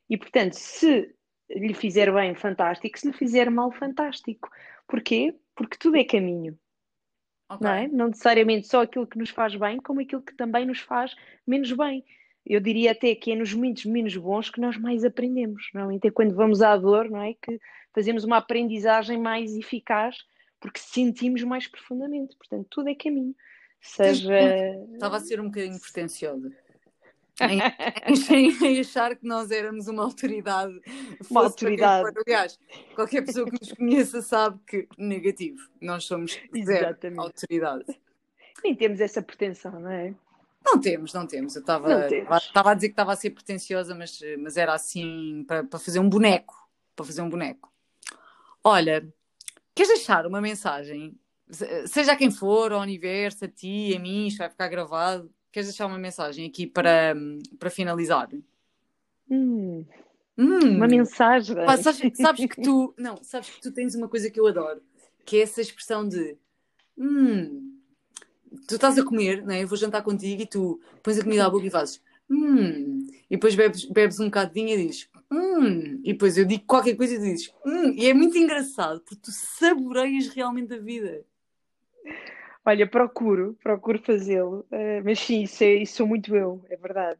E 0.09 0.17
portanto, 0.17 0.53
se 0.53 1.13
lhe 1.49 1.73
fizer 1.73 2.11
bem, 2.13 2.35
fantástico, 2.35 2.99
se 2.99 3.07
lhe 3.07 3.13
fizer 3.13 3.49
mal, 3.49 3.71
fantástico. 3.71 4.49
Porquê? 4.87 5.35
Porque 5.55 5.77
tudo 5.77 5.97
é 5.97 6.03
caminho, 6.03 6.57
Ok. 7.49 7.65
não 7.65 7.73
é? 7.73 7.87
Não 7.87 8.07
necessariamente 8.07 8.67
só 8.67 8.81
aquilo 8.81 9.07
que 9.07 9.17
nos 9.17 9.29
faz 9.29 9.55
bem, 9.55 9.77
como 9.77 10.01
aquilo 10.01 10.21
que 10.21 10.35
também 10.35 10.65
nos 10.65 10.79
faz 10.79 11.15
menos 11.45 11.71
bem. 11.71 12.03
Eu 12.45 12.59
diria 12.59 12.91
até 12.91 13.15
que 13.15 13.31
é 13.31 13.35
nos 13.35 13.53
momentos 13.53 13.85
menos 13.85 14.15
bons 14.17 14.49
que 14.49 14.59
nós 14.59 14.77
mais 14.77 15.03
aprendemos. 15.05 15.69
Normalmente 15.73 16.07
é 16.07 16.11
quando 16.11 16.35
vamos 16.35 16.61
à 16.61 16.75
dor, 16.75 17.09
não 17.09 17.21
é? 17.21 17.33
Que 17.41 17.59
fazemos 17.93 18.23
uma 18.23 18.37
aprendizagem 18.37 19.17
mais 19.17 19.55
eficaz, 19.55 20.17
porque 20.59 20.79
sentimos 20.79 21.41
mais 21.43 21.67
profundamente. 21.67 22.35
Portanto, 22.35 22.67
tudo 22.69 22.89
é 22.89 22.95
caminho. 22.95 23.35
Seja. 23.81 24.37
Estava 24.93 25.17
a 25.17 25.19
ser 25.19 25.39
um 25.39 25.45
bocadinho 25.45 25.79
pretenciosa. 25.79 26.51
Em, 27.41 27.59
em- 28.69 28.79
achar 28.79 29.15
que 29.15 29.25
nós 29.25 29.49
éramos 29.49 29.87
uma 29.87 30.03
autoridade. 30.03 30.79
para 31.31 31.41
autoridade. 31.43 32.13
for. 32.13 32.23
Aliás, 32.27 32.59
qualquer 32.93 33.25
pessoa 33.25 33.49
que 33.49 33.57
nos 33.59 33.71
conheça 33.73 34.21
sabe 34.21 34.59
que 34.67 34.87
negativo. 34.97 35.59
Nós 35.81 36.03
somos 36.03 36.33
zero 36.55 36.85
Exatamente. 36.85 37.19
autoridade. 37.19 37.85
Nem 38.63 38.75
temos 38.75 39.01
essa 39.01 39.21
pretensão, 39.21 39.79
não 39.79 39.89
é? 39.89 40.13
Não 40.65 40.79
temos, 40.79 41.13
não 41.13 41.27
temos. 41.27 41.55
Eu 41.55 41.61
estava 41.61 42.71
a 42.71 42.73
dizer 42.73 42.87
que 42.89 42.93
estava 42.93 43.13
a 43.13 43.15
ser 43.15 43.31
pretenciosa, 43.31 43.93
mas, 43.93 44.19
mas 44.39 44.57
era 44.57 44.73
assim 44.73 45.43
para, 45.47 45.63
para 45.63 45.79
fazer 45.79 45.99
um 45.99 46.09
boneco. 46.09 46.55
Para 46.95 47.05
fazer 47.05 47.21
um 47.21 47.29
boneco. 47.29 47.71
Olha, 48.63 49.05
queres 49.75 49.91
deixar 49.93 50.25
uma 50.25 50.39
mensagem? 50.39 51.17
Se- 51.49 51.87
Seja 51.87 52.13
a 52.13 52.15
quem 52.15 52.31
for, 52.31 52.71
ao 52.71 52.81
universo, 52.81 53.45
a 53.45 53.47
ti, 53.47 53.93
a 53.95 53.99
mim, 53.99 54.27
isto 54.27 54.37
vai 54.37 54.49
ficar 54.49 54.67
gravado. 54.69 55.29
Queres 55.51 55.67
deixar 55.67 55.85
uma 55.85 55.99
mensagem 55.99 56.47
aqui 56.47 56.65
para, 56.65 57.13
para 57.59 57.69
finalizar? 57.69 58.29
Hum, 59.29 59.85
Hum, 60.37 60.77
uma 60.77 60.87
mensagem. 60.87 61.55
pá, 61.55 61.77
sabes, 61.77 62.01
sabes 62.19 62.45
que 62.45 62.61
tu, 62.61 62.93
não, 62.97 63.17
sabes 63.23 63.49
que 63.51 63.61
tu 63.61 63.71
tens 63.71 63.93
uma 63.93 64.07
coisa 64.09 64.31
que 64.31 64.39
eu 64.39 64.47
adoro, 64.47 64.81
que 65.25 65.37
é 65.37 65.41
essa 65.41 65.61
expressão 65.61 66.07
de 66.07 66.35
hum, 66.97 67.72
tu 68.67 68.75
estás 68.75 68.97
a 68.97 69.03
comer, 69.05 69.43
né? 69.45 69.63
eu 69.63 69.67
vou 69.67 69.77
jantar 69.77 70.01
contigo 70.03 70.41
e 70.41 70.45
tu 70.45 70.79
pões 71.01 71.17
a 71.19 71.23
comida 71.23 71.45
à 71.45 71.49
boca 71.49 71.65
e 71.65 71.71
fazes 71.71 72.01
hum, 72.29 73.07
e 73.29 73.35
depois 73.35 73.55
bebes, 73.55 73.85
bebes 73.85 74.19
um 74.19 74.25
bocado 74.25 74.53
de 74.53 74.61
vinho 74.61 74.79
e 74.79 74.87
dizes 74.87 75.09
hum, 75.31 76.01
e 76.03 76.13
depois 76.13 76.37
eu 76.37 76.45
digo 76.45 76.63
qualquer 76.65 76.95
coisa 76.95 77.15
e 77.15 77.17
tu 77.17 77.23
dizes 77.23 77.53
hum, 77.65 77.93
e 77.95 78.07
é 78.07 78.13
muito 78.13 78.37
engraçado 78.37 78.99
porque 79.01 79.17
tu 79.21 79.31
saboreias 79.31 80.27
realmente 80.29 80.73
a 80.73 80.79
vida. 80.79 81.25
Olha, 82.65 82.87
procuro, 82.89 83.57
procuro 83.61 83.99
fazê-lo. 84.01 84.65
eh, 84.71 85.01
mas 85.03 85.19
sim, 85.19 85.43
isso, 85.43 85.63
é, 85.63 85.73
isso 85.75 85.97
sou 85.97 86.07
muito 86.07 86.35
eu, 86.35 86.63
é 86.69 86.77
verdade. 86.77 87.19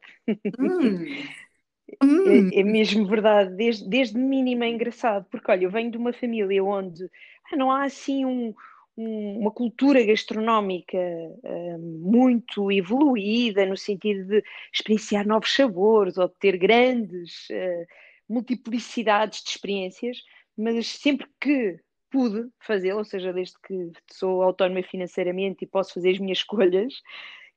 Hum, 0.58 1.34
hum, 2.02 2.52
É, 2.56 2.62
é 2.62 2.64
mesmo 2.64 3.06
verdade, 3.06 3.54
desde, 3.56 3.88
desde 3.90 4.18
mínima 4.18 4.66
é 4.66 4.70
engraçado, 4.70 5.26
porque 5.30 5.52
olha, 5.52 5.66
eu 5.66 5.70
venho 5.72 5.92
de 5.92 5.98
uma 5.98 6.14
família 6.14 6.64
onde 6.64 7.04
ah, 7.52 7.56
não 7.58 7.70
há 7.72 7.84
assim 7.84 8.26
um- 8.26 8.54
um- 8.98 9.40
uma 9.40 9.52
cultura 9.52 10.04
gastronómica 10.04 10.98
ah, 11.44 11.78
muito 11.80 12.72
evoluída 12.72 13.66
no 13.66 13.78
sentido 13.78 14.26
de 14.28 14.44
experienciar 14.74 15.28
novos 15.28 15.54
sabores 15.54 16.18
ou 16.18 16.28
de 16.28 16.36
ter 16.40 16.58
grandes 16.58 17.48
ah, 17.52 17.86
multiplicidades 18.30 19.44
de 19.44 19.50
experiências, 19.52 20.18
mas 20.58 20.88
sempre 20.88 21.28
que 21.42 21.80
pude 22.12 22.48
fazê-lo, 22.60 23.00
ou 23.00 23.06
seja, 23.06 23.34
desde 23.34 23.56
que 23.66 23.92
sou 24.12 24.44
autónoma 24.44 24.84
financeiramente 24.84 25.64
e 25.66 25.68
posso 25.68 25.96
fazer 25.96 26.12
as 26.12 26.20
minhas 26.20 26.38
escolhas, 26.40 26.94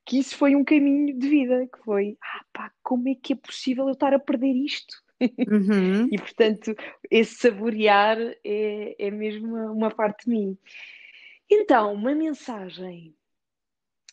que 0.07 0.19
isso 0.19 0.37
foi 0.37 0.55
um 0.57 0.65
caminho 0.65 1.19
de 1.19 1.29
vida, 1.29 1.67
que 1.67 1.79
foi, 1.85 2.17
ah 2.23 2.45
pá, 2.53 2.73
como 2.83 3.09
é 3.09 3.15
que 3.15 3.33
é 3.35 3.37
possível 3.37 3.87
eu 3.87 3.93
estar 3.93 4.15
a 4.15 4.19
perder 4.19 4.53
isto? 4.55 4.95
uhum. 5.47 6.09
E 6.13 6.19
portanto, 6.19 6.75
esse 7.11 7.35
saborear 7.37 8.19
é, 8.45 8.95
é 8.99 9.11
mesmo 9.11 9.49
uma, 9.49 9.73
uma 9.73 9.91
parte 9.91 10.25
de 10.27 10.31
mim. 10.31 10.59
Então, 11.51 11.93
uma 11.93 12.15
mensagem. 12.15 13.15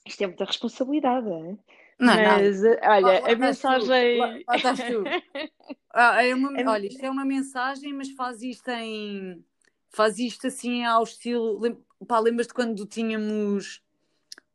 Isto 0.05 0.23
é 0.23 0.27
muita 0.27 0.45
responsabilidade, 0.45 1.27
é? 1.27 1.57
Não, 1.99 2.15
não. 2.15 2.15
Mas, 2.15 2.63
eh, 2.63 2.79
olha, 2.83 3.01
Lá- 3.01 3.11
a 3.11 3.17
estás 3.31 3.37
tu, 3.37 3.39
mensagem. 3.39 4.17
lá- 4.17 4.39
lá 4.47 4.55
estás 4.55 4.79
tu. 4.79 5.03
Ah, 5.95 6.23
é 6.25 6.33
uma- 6.33 6.71
olha, 6.71 6.87
isto 6.87 7.03
é 7.05 7.09
uma 7.09 7.23
mensagem, 7.23 7.93
mas 7.93 8.09
faz 8.11 8.41
isto 8.41 8.67
em. 8.69 9.45
Faz 9.91 10.17
isto 10.17 10.47
assim 10.47 10.83
ao 10.83 11.03
estilo. 11.03 11.61
Pá, 12.07 12.17
lembras-te 12.19 12.51
quando 12.53 12.83
tínhamos 12.87 13.79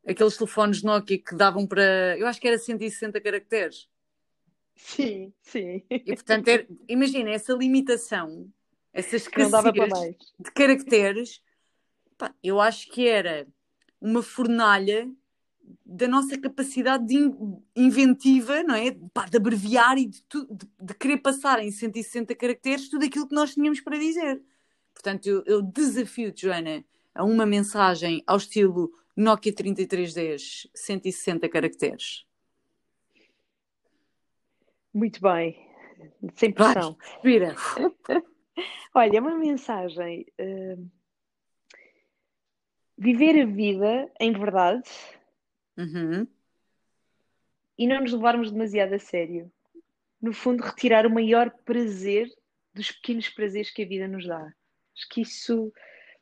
aqueles 0.05 0.37
telefones 0.37 0.83
Nokia 0.83 1.17
que 1.19 1.37
davam 1.37 1.65
para. 1.65 2.19
Eu 2.19 2.27
acho 2.27 2.41
que 2.41 2.49
era 2.49 2.59
160 2.59 3.21
caracteres. 3.21 3.89
Sim, 4.75 5.33
sim. 5.43 5.85
E 5.89 6.13
portanto, 6.15 6.49
era- 6.49 6.67
imagina 6.89 7.31
essa 7.31 7.53
limitação, 7.53 8.53
essas 8.93 9.23
não 9.23 9.29
mais. 9.89 10.17
de 10.41 10.51
caracteres. 10.53 11.41
Pá, 12.19 12.35
eu 12.43 12.61
acho 12.61 12.91
que 12.91 13.07
era 13.07 13.47
uma 14.01 14.23
fornalha 14.23 15.09
da 15.85 16.09
nossa 16.09 16.39
capacidade 16.39 17.07
de 17.07 17.15
in, 17.15 17.63
inventiva, 17.77 18.63
não 18.65 18.75
é? 18.75 18.91
Pá, 19.15 19.27
de 19.27 19.37
abreviar 19.37 19.97
e 19.97 20.07
de, 20.07 20.23
de, 20.51 20.69
de, 20.81 20.95
querer 20.95 21.19
passar 21.19 21.63
em 21.63 21.71
160 21.71 22.35
caracteres 22.35 22.89
tudo 22.89 23.05
aquilo 23.05 23.29
que 23.29 23.35
nós 23.35 23.55
tínhamos 23.55 23.81
para 23.81 23.99
dizer. 23.99 24.43
Portanto, 24.93 25.27
eu, 25.27 25.45
eu 25.47 25.63
desafio, 25.63 26.33
Joana, 26.35 26.85
a 27.15 27.25
uma 27.25 27.47
mensagem 27.47 28.23
ao 28.27 28.37
estilo 28.37 28.93
Nokia 29.17 29.55
3310, 29.55 30.69
160 30.75 31.49
caracteres. 31.49 32.25
Muito 34.93 35.21
bem, 35.21 35.57
sem 36.35 36.53
pressão. 36.53 36.97
Vira. 37.23 37.55
Olha, 38.95 39.21
uma 39.21 39.37
mensagem. 39.37 40.27
Uh, 40.41 40.98
viver 42.99 43.41
a 43.41 43.47
vida 43.47 44.11
em 44.19 44.33
verdade 44.33 44.91
uhum. 45.77 46.27
e 47.79 47.87
não 47.87 48.01
nos 48.01 48.13
levarmos 48.13 48.51
demasiado 48.51 48.95
a 48.95 48.99
sério. 48.99 49.51
No 50.21 50.33
fundo, 50.33 50.65
retirar 50.65 51.07
o 51.07 51.11
maior 51.11 51.51
prazer 51.65 52.29
dos 52.75 52.91
pequenos 52.91 53.29
prazeres 53.29 53.71
que 53.71 53.83
a 53.83 53.87
vida 53.87 54.09
nos 54.09 54.27
dá. 54.27 54.53
Acho 54.97 55.09
que 55.11 55.21
isso, 55.21 55.73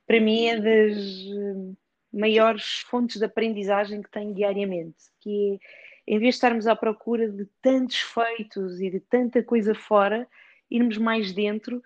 para 0.06 0.20
mim, 0.20 0.48
é 0.48 0.60
das 0.60 0.98
uh, 0.98 1.76
maiores 2.12 2.80
fontes 2.80 3.18
de 3.18 3.24
aprendizagem 3.24 4.02
que 4.02 4.10
tenho 4.10 4.34
diariamente. 4.34 4.96
Que 5.20 5.58
é, 6.06 6.14
em 6.14 6.18
vez 6.18 6.34
de 6.34 6.36
estarmos 6.36 6.66
à 6.66 6.76
procura 6.76 7.26
de 7.26 7.46
tantos 7.62 8.00
feitos 8.00 8.82
e 8.82 8.90
de 8.90 9.00
tanta 9.00 9.42
coisa 9.42 9.74
fora, 9.74 10.28
irmos 10.70 10.98
mais 10.98 11.32
dentro 11.32 11.82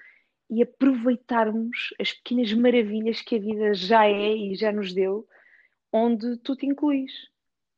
e 0.51 0.63
aproveitarmos 0.63 1.95
as 2.01 2.13
pequenas 2.13 2.53
maravilhas 2.53 3.23
que 3.23 3.37
a 3.37 3.39
vida 3.39 3.73
já 3.73 4.05
é 4.05 4.35
e 4.35 4.57
já 4.57 4.73
nos 4.73 4.93
deu, 4.93 5.27
onde 5.93 6.37
tu 6.39 6.57
te 6.57 6.67
incluís. 6.67 7.13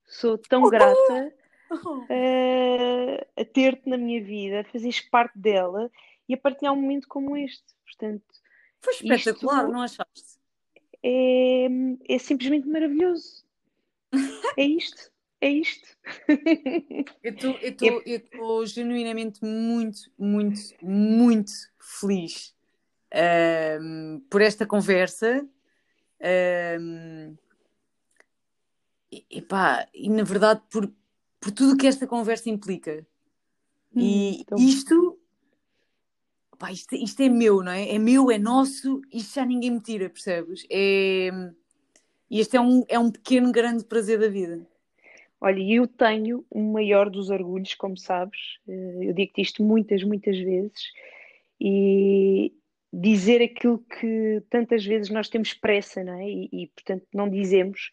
Sou 0.06 0.38
tão 0.38 0.68
grata 0.70 1.34
uh, 1.70 3.26
a 3.36 3.44
ter-te 3.44 3.88
na 3.88 3.98
minha 3.98 4.24
vida, 4.24 4.60
a 4.60 4.64
fazeres 4.64 5.00
parte 5.02 5.38
dela 5.38 5.90
e 6.26 6.32
a 6.32 6.38
partilhar 6.38 6.72
um 6.72 6.80
momento 6.80 7.06
como 7.08 7.36
este. 7.36 7.62
Portanto, 7.84 8.24
Foi 8.80 8.94
espetacular, 8.94 9.68
não 9.68 9.82
achaste? 9.82 10.40
É, 11.02 11.66
é 12.08 12.18
simplesmente 12.18 12.66
maravilhoso. 12.66 13.44
é 14.56 14.64
isto. 14.64 15.12
É 15.42 15.48
isto. 15.50 15.88
Eu 17.22 18.02
estou 18.06 18.64
genuinamente 18.64 19.44
muito, 19.44 20.00
muito, 20.16 20.60
muito 20.80 21.50
feliz 22.00 22.54
um, 23.80 24.22
por 24.30 24.40
esta 24.40 24.66
conversa. 24.66 25.46
Um, 26.80 27.36
e, 29.30 29.42
pá, 29.42 29.86
e 29.92 30.08
na 30.08 30.22
verdade 30.22 30.62
por, 30.70 30.90
por 31.40 31.50
tudo 31.50 31.76
que 31.76 31.86
esta 31.86 32.06
conversa 32.06 32.48
implica. 32.48 33.06
E 33.94 34.36
hum, 34.36 34.40
então... 34.40 34.58
isto, 34.58 35.18
pá, 36.58 36.72
isto, 36.72 36.94
isto 36.94 37.20
é 37.22 37.28
meu, 37.28 37.62
não 37.62 37.72
é? 37.72 37.94
É 37.94 37.98
meu, 37.98 38.30
é 38.30 38.38
nosso, 38.38 39.02
isto 39.12 39.34
já 39.34 39.44
ninguém 39.44 39.72
me 39.72 39.80
tira, 39.80 40.08
percebes? 40.08 40.64
É, 40.70 41.30
e 42.30 42.40
este 42.40 42.56
é 42.56 42.60
um, 42.60 42.84
é 42.88 42.98
um 42.98 43.10
pequeno, 43.10 43.52
grande 43.52 43.84
prazer 43.84 44.18
da 44.18 44.28
vida. 44.28 44.66
Olha, 45.38 45.60
eu 45.60 45.88
tenho 45.88 46.46
o 46.48 46.60
maior 46.72 47.10
dos 47.10 47.28
orgulhos, 47.28 47.74
como 47.74 47.98
sabes, 47.98 48.38
eh, 48.68 49.08
eu 49.08 49.12
digo-te 49.12 49.42
isto 49.42 49.62
muitas, 49.62 50.04
muitas 50.04 50.38
vezes, 50.38 50.92
e, 51.60 52.52
dizer 52.92 53.40
aquilo 53.40 53.78
que 53.78 54.42
tantas 54.50 54.84
vezes 54.84 55.10
nós 55.10 55.28
temos 55.28 55.54
pressa, 55.54 56.04
não 56.04 56.14
é? 56.14 56.28
E, 56.28 56.48
e, 56.52 56.66
portanto 56.68 57.06
não 57.14 57.28
dizemos, 57.28 57.90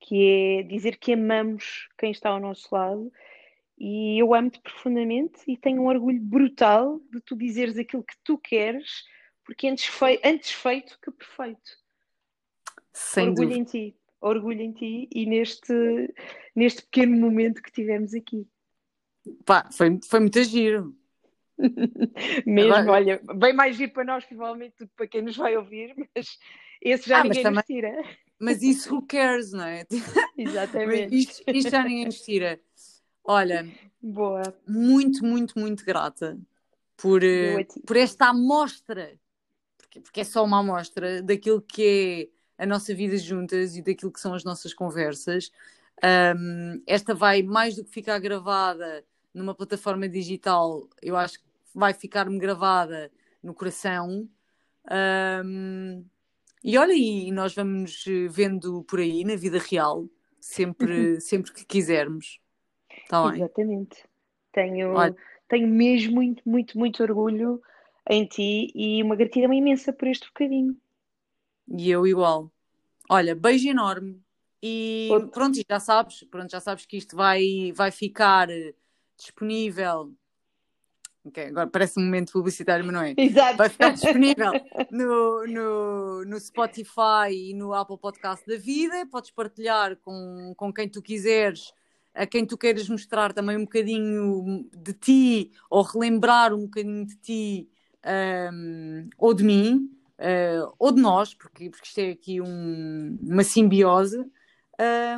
que 0.00 0.60
é 0.60 0.62
dizer 0.62 0.98
que 0.98 1.12
amamos 1.12 1.88
quem 1.98 2.12
está 2.12 2.30
ao 2.30 2.40
nosso 2.40 2.68
lado. 2.72 3.12
E 3.78 4.18
eu 4.18 4.32
amo-te 4.34 4.60
profundamente 4.60 5.40
e 5.46 5.56
tenho 5.56 5.82
um 5.82 5.86
orgulho 5.86 6.20
brutal 6.20 7.00
de 7.12 7.20
tu 7.20 7.36
dizeres 7.36 7.76
aquilo 7.76 8.02
que 8.02 8.14
tu 8.24 8.38
queres, 8.38 9.04
porque 9.44 9.66
antes, 9.68 9.84
fei 9.84 10.20
antes 10.24 10.52
feito 10.52 10.98
que 11.02 11.10
perfeito. 11.10 11.70
Sem 12.92 13.28
orgulho 13.28 13.48
dúvida. 13.48 13.60
em 13.60 13.64
ti, 13.64 13.96
orgulho 14.20 14.62
em 14.62 14.72
ti 14.72 15.08
e 15.12 15.26
neste, 15.26 15.74
neste 16.54 16.82
pequeno 16.82 17.18
momento 17.18 17.62
que 17.62 17.70
tivemos 17.70 18.14
aqui. 18.14 18.48
Pá, 19.44 19.68
foi, 19.70 19.98
foi 20.08 20.20
muito 20.20 20.42
giro. 20.44 20.96
Mesmo, 22.46 22.74
Agora... 22.74 22.92
olha, 22.92 23.20
bem 23.34 23.52
mais 23.52 23.76
giro 23.76 23.92
para 23.92 24.04
nós, 24.04 24.24
provavelmente, 24.24 24.74
do 24.78 24.86
que 24.86 24.94
para 24.94 25.06
quem 25.06 25.22
nos 25.22 25.36
vai 25.36 25.56
ouvir, 25.56 25.94
mas 26.14 26.38
esse 26.82 27.08
já 27.08 27.20
ah, 27.20 27.24
ninguém 27.24 27.42
também... 27.42 27.56
nos 27.56 27.66
tira. 27.66 28.04
Mas 28.38 28.62
isso, 28.62 28.94
who 28.94 29.02
cares, 29.06 29.52
não 29.52 29.64
é? 29.64 29.86
Exatamente. 30.36 31.16
isto, 31.16 31.42
isto 31.46 31.70
já 31.70 31.82
ninguém 31.82 32.04
nos 32.04 32.20
tira. 32.20 32.60
Olha, 33.24 33.66
Boa. 34.00 34.42
muito, 34.66 35.24
muito, 35.24 35.58
muito 35.58 35.84
grata 35.84 36.38
por, 36.96 37.24
eh, 37.24 37.66
por 37.86 37.96
esta 37.96 38.26
amostra, 38.26 39.18
porque, 39.78 40.00
porque 40.00 40.20
é 40.20 40.24
só 40.24 40.44
uma 40.44 40.60
amostra 40.60 41.22
daquilo 41.22 41.60
que 41.60 42.30
é 42.58 42.62
a 42.62 42.66
nossa 42.66 42.94
vida 42.94 43.16
juntas 43.16 43.76
e 43.76 43.82
daquilo 43.82 44.12
que 44.12 44.20
são 44.20 44.34
as 44.34 44.44
nossas 44.44 44.72
conversas. 44.72 45.50
Um, 46.04 46.82
esta 46.86 47.14
vai 47.14 47.42
mais 47.42 47.74
do 47.74 47.84
que 47.84 47.90
ficar 47.90 48.18
gravada 48.18 49.04
numa 49.36 49.54
plataforma 49.54 50.08
digital, 50.08 50.88
eu 51.02 51.14
acho 51.16 51.38
que 51.38 51.45
vai 51.76 51.92
ficar-me 51.92 52.38
gravada 52.38 53.12
no 53.42 53.52
coração. 53.52 54.26
Um, 55.44 56.04
e 56.64 56.78
olha, 56.78 56.94
e 56.94 57.30
nós 57.30 57.54
vamos 57.54 58.04
vendo 58.30 58.82
por 58.84 58.98
aí 58.98 59.22
na 59.24 59.36
vida 59.36 59.58
real, 59.58 60.08
sempre, 60.40 61.20
sempre 61.20 61.52
que 61.52 61.66
quisermos. 61.66 62.40
Tá 63.08 63.28
bem? 63.28 63.42
Exatamente. 63.42 64.04
Tenho, 64.52 64.94
tenho 65.48 65.68
mesmo 65.68 66.14
muito, 66.14 66.42
muito, 66.48 66.78
muito 66.78 67.02
orgulho 67.02 67.62
em 68.08 68.24
ti 68.24 68.72
e 68.74 69.02
uma 69.02 69.14
gratidão 69.14 69.52
imensa 69.52 69.92
por 69.92 70.08
este 70.08 70.26
bocadinho. 70.28 70.74
E 71.68 71.90
eu 71.90 72.06
igual. 72.06 72.50
Olha, 73.10 73.34
beijo 73.34 73.68
enorme. 73.68 74.18
E 74.62 75.08
Outro. 75.12 75.30
pronto, 75.30 75.60
já 75.68 75.78
sabes, 75.78 76.24
pronto, 76.24 76.50
já 76.50 76.60
sabes 76.60 76.86
que 76.86 76.96
isto 76.96 77.14
vai, 77.14 77.70
vai 77.74 77.90
ficar 77.90 78.48
disponível. 79.16 80.14
Okay, 81.26 81.46
agora 81.46 81.66
parece 81.66 81.98
um 81.98 82.04
momento 82.04 82.32
publicitário, 82.32 82.84
mas 82.84 82.94
não 82.94 83.02
é. 83.02 83.14
Exato. 83.16 83.56
Vai 83.56 83.68
ficar 83.68 83.90
disponível 83.90 84.52
no, 84.90 85.46
no, 85.46 86.24
no 86.24 86.38
Spotify 86.38 87.32
e 87.32 87.54
no 87.54 87.74
Apple 87.74 87.98
Podcast 87.98 88.46
da 88.46 88.56
vida. 88.56 89.04
Podes 89.10 89.32
partilhar 89.32 89.96
com, 89.96 90.54
com 90.56 90.72
quem 90.72 90.88
tu 90.88 91.02
quiseres, 91.02 91.72
a 92.14 92.26
quem 92.26 92.46
tu 92.46 92.56
queiras 92.56 92.88
mostrar 92.88 93.32
também 93.32 93.56
um 93.56 93.64
bocadinho 93.64 94.68
de 94.72 94.92
ti 94.92 95.52
ou 95.68 95.82
relembrar 95.82 96.54
um 96.54 96.62
bocadinho 96.62 97.04
de 97.04 97.16
ti 97.16 97.68
um, 98.52 99.08
ou 99.18 99.34
de 99.34 99.42
mim. 99.42 99.90
Uh, 100.18 100.72
ou 100.78 100.92
de 100.92 101.02
nós, 101.02 101.34
porque, 101.34 101.68
porque 101.68 101.86
isto 101.86 101.98
é 101.98 102.10
aqui 102.10 102.40
um, 102.40 103.18
uma 103.20 103.44
simbiose. 103.44 104.18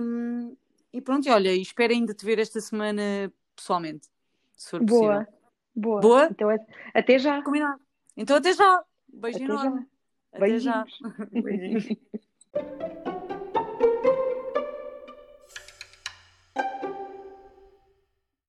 Um, 0.02 0.56
e 0.92 1.00
pronto, 1.00 1.28
e 1.28 1.30
olha, 1.30 1.54
espero 1.54 1.92
ainda 1.92 2.12
te 2.12 2.24
ver 2.24 2.40
esta 2.40 2.60
semana 2.60 3.32
pessoalmente, 3.54 4.08
se 4.56 4.70
for 4.70 4.82
Boa. 4.82 5.18
possível. 5.18 5.37
Boa. 5.78 6.00
Boa? 6.00 6.28
Então 6.30 6.48
até 6.94 7.18
já. 7.18 7.42
Combinado. 7.42 7.80
Então 8.16 8.36
até 8.36 8.52
já. 8.52 8.82
Beijo 9.08 9.38
até 9.38 9.44
enorme. 9.44 9.80
Já. 9.80 9.86
Até 10.32 10.40
Beijinhos. 10.40 10.62
já. 10.62 10.84
Beijinhos. 11.32 11.88